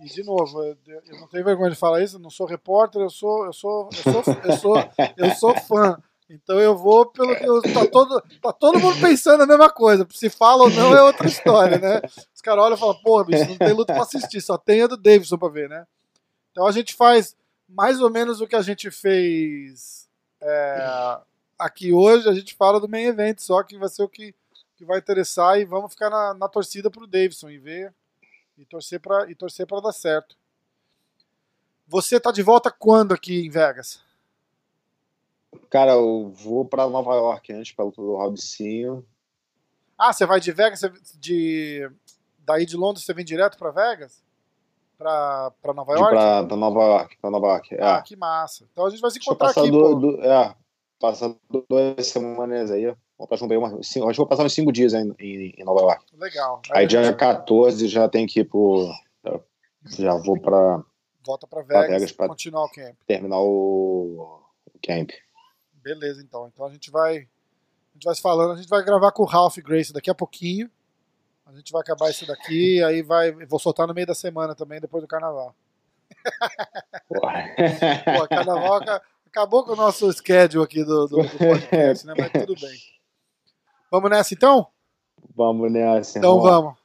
E 0.00 0.06
de 0.06 0.22
novo, 0.22 0.62
eu, 0.62 0.76
não 1.18 1.26
tenho 1.26 1.44
vergonha 1.44 1.70
de 1.70 1.76
falar 1.76 2.02
isso, 2.02 2.16
eu 2.16 2.20
não 2.20 2.30
sou 2.30 2.46
repórter, 2.46 3.02
eu 3.02 3.10
sou, 3.10 3.46
eu 3.46 3.52
sou, 3.52 3.88
eu 3.92 4.12
sou, 4.12 4.34
eu 4.44 4.52
sou, 4.56 4.76
eu 5.16 5.30
sou 5.34 5.54
fã. 5.62 6.00
Então 6.30 6.60
eu 6.60 6.76
vou 6.76 7.06
pelo 7.06 7.34
que 7.34 7.44
eu, 7.44 7.60
tá 7.62 7.86
todo, 7.86 8.22
tá 8.40 8.52
todo 8.52 8.78
mundo 8.78 9.00
pensando 9.00 9.42
a 9.42 9.46
mesma 9.46 9.70
coisa. 9.70 10.06
Se 10.10 10.28
fala 10.28 10.64
ou 10.64 10.70
não 10.70 10.94
é 10.94 11.02
outra 11.02 11.26
história, 11.26 11.78
né? 11.78 12.00
Os 12.34 12.40
caras 12.40 12.64
olham 12.64 12.76
e 12.76 12.80
falam, 12.80 13.02
porra, 13.02 13.24
bicho, 13.24 13.48
não 13.48 13.56
tem 13.56 13.72
luta 13.72 13.92
pra 13.94 14.02
assistir, 14.02 14.40
só 14.40 14.56
tem 14.56 14.82
a 14.82 14.86
do 14.86 14.96
Davidson 14.96 15.38
pra 15.38 15.48
ver, 15.48 15.68
né? 15.68 15.86
Então 16.52 16.66
a 16.66 16.72
gente 16.72 16.94
faz 16.94 17.34
mais 17.68 18.00
ou 18.00 18.10
menos 18.10 18.40
o 18.40 18.46
que 18.46 18.56
a 18.56 18.62
gente 18.62 18.90
fez 18.90 20.08
é, 20.40 21.18
aqui 21.58 21.92
hoje 21.92 22.28
a 22.28 22.32
gente 22.32 22.54
fala 22.54 22.78
do 22.78 22.88
main 22.88 23.06
event, 23.06 23.40
só 23.40 23.62
que 23.62 23.76
vai 23.76 23.88
ser 23.88 24.02
o 24.02 24.08
que, 24.08 24.34
que 24.76 24.84
vai 24.84 24.98
interessar 24.98 25.58
e 25.58 25.64
vamos 25.64 25.92
ficar 25.92 26.08
na, 26.08 26.34
na 26.34 26.48
torcida 26.48 26.90
pro 26.90 27.06
Davidson 27.06 27.50
e 27.50 27.58
ver 27.58 27.92
e 28.58 28.64
torcer 28.64 29.00
para 29.00 29.30
e 29.30 29.34
torcer 29.34 29.66
para 29.66 29.80
dar 29.80 29.92
certo. 29.92 30.36
Você 31.86 32.20
tá 32.20 32.30
de 32.30 32.42
volta 32.42 32.70
quando 32.70 33.14
aqui 33.14 33.46
em 33.46 33.48
Vegas? 33.48 34.02
Cara, 35.70 35.92
eu 35.92 36.30
vou 36.30 36.64
para 36.64 36.88
Nova 36.88 37.14
York 37.14 37.52
antes 37.52 37.72
pelo 37.72 37.92
Robicinho. 38.16 39.04
Ah, 39.96 40.12
você 40.12 40.26
vai 40.26 40.40
de 40.40 40.52
Vegas, 40.52 40.80
de 41.18 41.90
daí 42.38 42.66
de 42.66 42.76
Londres 42.76 43.04
você 43.04 43.14
vem 43.14 43.24
direto 43.24 43.56
para 43.56 43.70
Vegas? 43.70 44.22
Para 44.98 45.52
Nova 45.74 45.92
York? 45.92 46.10
Para 46.10 46.56
Nova 46.56 46.80
York, 46.80 47.16
para 47.20 47.30
Nova 47.30 47.46
York. 47.46 47.74
É. 47.74 47.82
Ah, 47.82 48.02
que 48.02 48.16
massa. 48.16 48.68
Então 48.72 48.84
a 48.84 48.90
gente 48.90 49.00
vai 49.00 49.10
se 49.10 49.18
encontrar 49.18 49.50
aqui, 49.50 49.70
do, 49.70 49.94
do, 49.94 50.22
é, 50.22 50.54
passar 51.00 51.34
duas 51.48 52.06
semanas 52.06 52.70
aí. 52.70 52.94
Vou 53.18 53.58
uma, 53.58 53.82
cinco, 53.82 54.06
acho 54.06 54.12
que 54.12 54.18
vou 54.18 54.26
passar 54.28 54.44
uns 54.44 54.52
cinco 54.52 54.70
dias 54.70 54.94
em, 54.94 55.12
em, 55.18 55.54
em 55.58 55.64
Nova 55.64 55.80
York. 55.80 56.04
Legal. 56.16 56.62
Aí, 56.70 56.82
aí 56.82 56.86
dia 56.86 57.12
14 57.12 57.88
já 57.88 58.08
tem 58.08 58.26
que 58.26 58.40
ir 58.40 58.44
pro. 58.44 58.88
Já 59.86 60.14
vou 60.14 60.40
para. 60.40 60.84
Volta 61.26 61.46
para 61.46 61.62
Vegas, 61.62 61.88
Vegas 61.88 62.12
para 62.12 62.28
continuar 62.28 62.64
o 62.64 62.70
camp. 62.70 62.94
Terminar 63.06 63.40
o, 63.40 64.40
o 64.72 64.78
camp. 64.80 65.10
Beleza, 65.72 66.22
então. 66.22 66.46
Então 66.46 66.64
a 66.64 66.70
gente 66.70 66.92
vai. 66.92 67.16
A 67.16 67.94
gente 67.94 68.04
vai 68.04 68.14
se 68.14 68.22
falando, 68.22 68.52
a 68.52 68.56
gente 68.56 68.68
vai 68.68 68.84
gravar 68.84 69.10
com 69.10 69.24
o 69.24 69.26
Ralph 69.26 69.58
Grace 69.58 69.92
daqui 69.92 70.10
a 70.10 70.14
pouquinho. 70.14 70.70
A 71.44 71.52
gente 71.52 71.72
vai 71.72 71.82
acabar 71.82 72.10
isso 72.10 72.24
daqui, 72.24 72.80
aí 72.84 73.02
vai. 73.02 73.32
Vou 73.46 73.58
soltar 73.58 73.88
no 73.88 73.94
meio 73.94 74.06
da 74.06 74.14
semana 74.14 74.54
também, 74.54 74.80
depois 74.80 75.02
do 75.02 75.08
carnaval. 75.08 75.56
Pô, 77.08 78.28
carnaval 78.28 78.80
Acabou 79.26 79.62
com 79.62 79.72
o 79.72 79.76
nosso 79.76 80.10
schedule 80.12 80.64
aqui 80.64 80.82
do, 80.82 81.06
do, 81.06 81.22
do 81.22 81.38
podcast, 81.38 82.06
né? 82.06 82.14
Mas 82.16 82.32
tudo 82.32 82.54
bem. 82.60 82.78
Vamos 83.90 84.10
nessa 84.10 84.34
então? 84.34 84.66
Vamos 85.34 85.70
nessa. 85.72 86.18
Então 86.18 86.36
irmão. 86.36 86.62
vamos. 86.62 86.78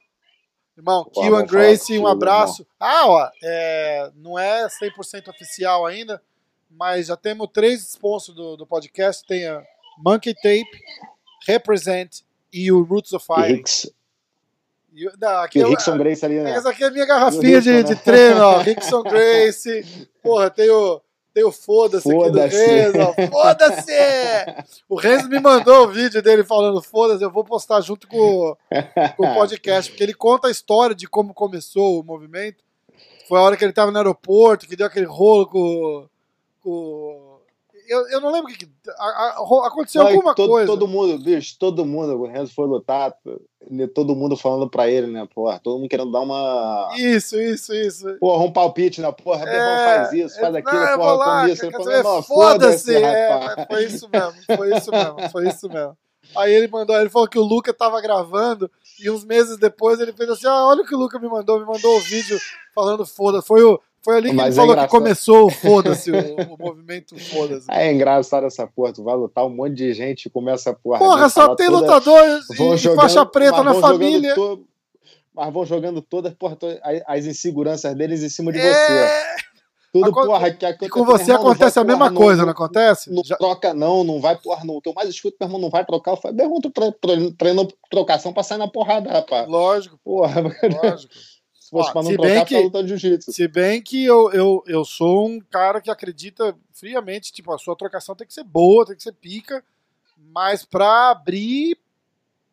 Irmão, 0.75 1.05
Kiwan 1.05 1.45
Grace, 1.45 1.97
um 1.99 2.07
abraço. 2.07 2.65
Ah, 2.79 3.07
ó, 3.07 3.29
é, 3.43 4.11
não 4.15 4.39
é 4.39 4.67
100% 4.67 5.27
oficial 5.27 5.85
ainda, 5.85 6.21
mas 6.69 7.07
já 7.07 7.15
temos 7.15 7.47
três 7.53 7.81
sponsors 7.87 8.35
do, 8.35 8.57
do 8.57 8.65
podcast. 8.65 9.23
Tem 9.25 9.47
a 9.47 9.63
Monkey 9.99 10.33
Tape, 10.33 10.71
Represent 11.47 12.21
e 12.51 12.71
o 12.71 12.81
Roots 12.83 13.13
of 13.13 13.23
Fire. 13.25 13.63
E, 14.95 15.09
não, 15.19 15.37
aqui 15.37 15.59
e 15.59 15.63
o 15.63 15.69
Rickson 15.69 15.97
Grace 15.97 16.25
ali, 16.25 16.39
né? 16.39 16.51
Essa 16.51 16.69
aqui 16.69 16.83
é 16.83 16.87
a 16.87 16.91
minha 16.91 17.05
garrafinha 17.05 17.61
de, 17.61 17.71
né? 17.71 17.83
de 17.83 17.95
treino, 17.95 18.41
ó. 18.41 18.57
Rickson 18.61 19.03
Grace. 19.03 20.07
Porra, 20.23 20.49
tem 20.49 20.69
o 20.69 21.01
Tem 21.33 21.43
o 21.43 21.51
foda-se 21.51 22.03
foda 22.03 22.45
aqui 22.45 22.55
do 22.55 22.61
Renzo. 22.61 23.31
Foda-se! 23.31 23.91
o 24.87 24.95
Renzo 24.95 25.27
me 25.27 25.39
mandou 25.39 25.85
o 25.85 25.91
vídeo 25.91 26.21
dele 26.21 26.43
falando 26.43 26.81
foda-se. 26.81 27.23
Eu 27.23 27.31
vou 27.31 27.43
postar 27.43 27.81
junto 27.81 28.07
com, 28.07 28.55
com 29.17 29.25
o 29.25 29.33
podcast, 29.33 29.89
porque 29.89 30.03
ele 30.03 30.13
conta 30.13 30.47
a 30.47 30.51
história 30.51 30.95
de 30.95 31.07
como 31.07 31.33
começou 31.33 31.99
o 31.99 32.03
movimento. 32.03 32.63
Foi 33.27 33.39
a 33.39 33.41
hora 33.41 33.57
que 33.57 33.63
ele 33.63 33.71
estava 33.71 33.89
no 33.89 33.97
aeroporto, 33.97 34.67
que 34.67 34.75
deu 34.75 34.85
aquele 34.85 35.07
rolo 35.07 35.47
com, 35.47 36.07
com 36.61 37.32
eu, 37.87 38.07
eu 38.09 38.21
não 38.21 38.31
lembro 38.31 38.51
o 38.51 38.53
que, 38.53 38.65
que 38.65 38.71
a, 38.97 39.05
a, 39.05 39.67
aconteceu 39.67 40.01
alguma 40.01 40.33
todo, 40.33 40.49
coisa. 40.49 40.67
Todo 40.67 40.87
mundo, 40.87 41.17
bicho, 41.17 41.55
todo 41.59 41.85
mundo, 41.85 42.19
o 42.19 42.27
Renzo 42.27 42.53
foi 42.53 42.67
lutar, 42.67 43.15
todo 43.93 44.15
mundo 44.15 44.35
falando 44.35 44.69
pra 44.69 44.89
ele, 44.89 45.07
né, 45.07 45.27
porra, 45.33 45.59
todo 45.59 45.77
mundo 45.79 45.89
querendo 45.89 46.11
dar 46.11 46.21
uma... 46.21 46.89
Isso, 46.97 47.39
isso, 47.39 47.73
isso. 47.73 48.17
Porra, 48.19 48.43
um 48.43 48.51
palpite, 48.51 49.01
né, 49.01 49.11
porra, 49.11 49.47
é, 49.47 49.85
faz 49.85 50.13
isso, 50.13 50.39
faz 50.39 50.55
aquilo, 50.55 50.79
não, 50.79 50.97
porra, 50.97 51.13
lá, 51.13 51.49
isso. 51.49 51.65
Ele 51.65 51.71
falou, 51.71 52.23
foda-se, 52.23 52.95
é, 52.95 53.65
foi 53.69 53.85
isso 53.85 54.09
mesmo, 54.09 54.33
foi 54.55 54.77
isso 54.77 54.91
mesmo, 54.91 55.29
foi 55.29 55.47
isso 55.47 55.69
mesmo. 55.69 55.97
Aí 56.35 56.53
ele 56.53 56.67
mandou, 56.67 56.95
ele 56.99 57.09
falou 57.09 57.27
que 57.27 57.37
o 57.37 57.43
Luca 57.43 57.73
tava 57.73 58.01
gravando 58.01 58.69
e 58.99 59.09
uns 59.09 59.23
meses 59.23 59.57
depois 59.57 59.99
ele 59.99 60.13
fez 60.13 60.29
assim: 60.29 60.47
ah, 60.47 60.67
olha 60.67 60.81
o 60.81 60.85
que 60.85 60.95
o 60.95 60.97
Luca 60.97 61.19
me 61.19 61.27
mandou, 61.27 61.59
me 61.59 61.65
mandou 61.65 61.97
o 61.97 61.99
vídeo 61.99 62.39
falando 62.73 63.05
foda. 63.05 63.41
Foi 63.41 63.61
o, 63.63 63.79
foi 64.03 64.17
ali 64.17 64.29
que 64.31 64.35
Mas 64.35 64.57
ele 64.57 64.65
é 64.65 64.67
falou 64.67 64.83
que 64.83 64.91
começou 64.91 65.47
o 65.47 65.49
foda-se, 65.49 66.11
o, 66.11 66.15
o, 66.53 66.57
movimento 66.59 67.17
foda-se. 67.17 67.71
É 67.71 67.91
engraçado 67.91 68.45
essa 68.45 68.67
porra, 68.67 68.91
tu 68.91 69.01
vai 69.01 69.15
lutar 69.15 69.45
um 69.45 69.49
monte 69.49 69.75
de 69.75 69.93
gente 69.93 70.25
e 70.25 70.29
começa 70.29 70.71
a 70.71 70.73
porra. 70.73 70.99
Porra, 70.99 71.29
só 71.29 71.55
tem 71.55 71.67
toda... 71.67 71.79
lutadores 71.79 72.49
e 72.49 72.77
jogando, 72.77 73.01
faixa 73.01 73.25
preta 73.25 73.63
na 73.63 73.73
família. 73.75 74.35
To... 74.35 74.65
Mas 75.33 75.53
vão 75.53 75.65
jogando 75.65 76.01
todas 76.01 76.33
porra, 76.33 76.57
as 77.07 77.25
inseguranças 77.25 77.95
deles 77.95 78.21
em 78.21 78.29
cima 78.29 78.51
de 78.51 78.59
é... 78.59 78.73
você. 78.73 79.43
Tudo, 79.93 80.09
Aco... 80.09 80.25
porra, 80.25 80.51
que, 80.51 80.73
que, 80.73 80.89
com 80.89 81.05
você 81.05 81.31
irmão, 81.31 81.47
acontece 81.47 81.75
vai, 81.75 81.83
a 81.83 81.87
mesma 81.87 82.09
porra, 82.09 82.25
coisa, 82.25 82.37
não, 82.39 82.45
não 82.45 82.51
acontece? 82.51 83.13
Não, 83.13 83.23
Já... 83.23 83.37
troca, 83.37 83.75
não, 83.75 84.03
não 84.03 84.19
vai, 84.19 84.35
porra, 84.35 84.65
não. 84.65 84.81
Teu 84.81 84.91
mais 84.91 85.07
escuto, 85.07 85.37
meu 85.39 85.47
irmão, 85.47 85.61
não 85.61 85.69
vai 85.69 85.85
trocar. 85.85 86.11
Eu 86.11 86.17
falei, 86.17 86.35
meu 86.35 86.45
irmão, 86.47 86.59
tu 86.59 86.71
treina 87.37 87.67
trocação 87.91 88.33
pra 88.33 88.41
sair 88.41 88.57
na 88.57 88.67
porrada, 88.67 89.11
rapaz. 89.11 89.47
Lógico. 89.47 89.99
Porra, 90.03 90.41
lógico 90.83 91.13
fosse 91.73 91.91
para 91.91 92.03
não 92.03 92.15
trocar 92.15 92.45
que, 92.45 92.61
luta 92.61 92.83
de 92.83 92.89
jiu-jitsu. 92.89 93.31
Se 93.31 93.47
bem 93.47 93.81
que 93.81 94.03
eu, 94.05 94.31
eu, 94.31 94.63
eu 94.65 94.85
sou 94.85 95.27
um 95.27 95.39
cara 95.39 95.81
que 95.81 95.91
acredita 95.91 96.55
friamente, 96.71 97.33
tipo, 97.33 97.53
a 97.53 97.57
sua 97.57 97.75
trocação 97.75 98.15
tem 98.15 98.27
que 98.27 98.33
ser 98.33 98.43
boa, 98.43 98.85
tem 98.85 98.95
que 98.95 99.03
ser 99.03 99.13
pica, 99.13 99.63
mas 100.31 100.63
para 100.63 101.11
abrir 101.11 101.77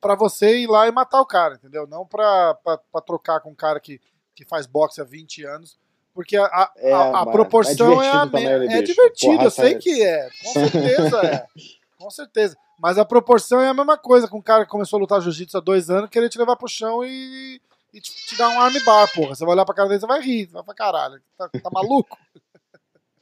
para 0.00 0.14
você 0.14 0.60
ir 0.60 0.66
lá 0.66 0.88
e 0.88 0.92
matar 0.92 1.20
o 1.20 1.26
cara, 1.26 1.54
entendeu? 1.54 1.86
Não 1.86 2.06
para 2.06 2.56
trocar 3.06 3.40
com 3.40 3.50
um 3.50 3.54
cara 3.54 3.78
que, 3.78 4.00
que 4.34 4.44
faz 4.44 4.66
boxe 4.66 5.00
há 5.00 5.04
20 5.04 5.44
anos. 5.44 5.78
Porque 6.14 6.36
a, 6.36 6.44
a, 6.44 6.72
é, 6.76 6.92
a, 6.92 7.20
a 7.20 7.26
proporção 7.26 8.02
é, 8.02 8.06
é, 8.06 8.10
a 8.10 8.26
mesma. 8.26 8.72
É 8.74 8.82
divertido, 8.82 9.34
Porra, 9.34 9.44
eu 9.44 9.50
sei 9.50 9.74
que 9.76 10.02
é. 10.02 10.28
Com 10.42 10.52
certeza 10.52 11.26
é. 11.26 11.46
Com 11.98 12.10
certeza. 12.10 12.56
Mas 12.78 12.96
a 12.96 13.04
proporção 13.04 13.60
é 13.60 13.68
a 13.68 13.74
mesma 13.74 13.96
coisa 13.98 14.26
com 14.26 14.38
um 14.38 14.42
cara 14.42 14.64
que 14.64 14.70
começou 14.70 14.96
a 14.96 15.00
lutar 15.00 15.20
jiu-jitsu 15.20 15.58
há 15.58 15.60
dois 15.60 15.90
anos, 15.90 16.08
querer 16.08 16.30
te 16.30 16.38
levar 16.38 16.56
pro 16.56 16.66
chão 16.66 17.04
e, 17.04 17.60
e 17.92 18.00
te, 18.00 18.12
te 18.26 18.36
dar 18.36 18.48
um 18.48 18.60
arm 18.60 18.74
bar, 18.84 19.12
porra. 19.12 19.34
Você 19.34 19.44
vai 19.44 19.54
olhar 19.54 19.64
pra 19.64 19.74
cara 19.74 19.88
dele 19.88 20.02
e 20.02 20.06
vai 20.06 20.20
rir. 20.20 20.46
Vai 20.46 20.62
pra 20.62 20.74
caralho. 20.74 21.20
Tá, 21.36 21.48
tá 21.48 21.70
maluco? 21.72 22.18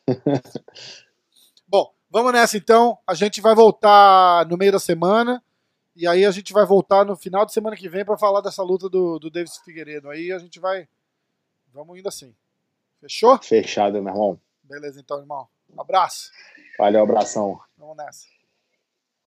Bom, 1.66 1.93
vamos 2.11 2.33
nessa 2.33 2.57
então. 2.57 2.99
A 3.07 3.14
gente 3.14 3.41
vai 3.41 3.55
voltar 3.55 4.47
no 4.47 4.57
meio 4.57 4.73
da 4.73 4.79
semana. 4.79 5.43
E 5.95 6.07
aí 6.07 6.25
a 6.25 6.31
gente 6.31 6.53
vai 6.53 6.64
voltar 6.64 7.05
no 7.05 7.16
final 7.16 7.45
de 7.45 7.53
semana 7.53 7.77
que 7.77 7.89
vem 7.89 8.05
para 8.05 8.16
falar 8.16 8.41
dessa 8.41 8.62
luta 8.62 8.89
do, 8.89 9.19
do 9.19 9.31
Davis 9.31 9.59
Figueiredo. 9.59 10.09
Aí 10.09 10.31
a 10.31 10.39
gente 10.39 10.61
vai. 10.61 10.89
Vamos 11.73 11.99
indo 11.99 12.09
assim. 12.09 12.35
Fechou? 13.01 13.37
Fechado, 13.39 14.01
meu 14.03 14.12
irmão. 14.12 14.41
Beleza, 14.62 15.01
então, 15.01 15.19
irmão. 15.19 15.49
Um 15.69 15.81
abraço. 15.81 16.31
Valeu, 16.79 17.03
abração. 17.03 17.61
Vamos 17.77 17.97
nessa. 17.97 18.38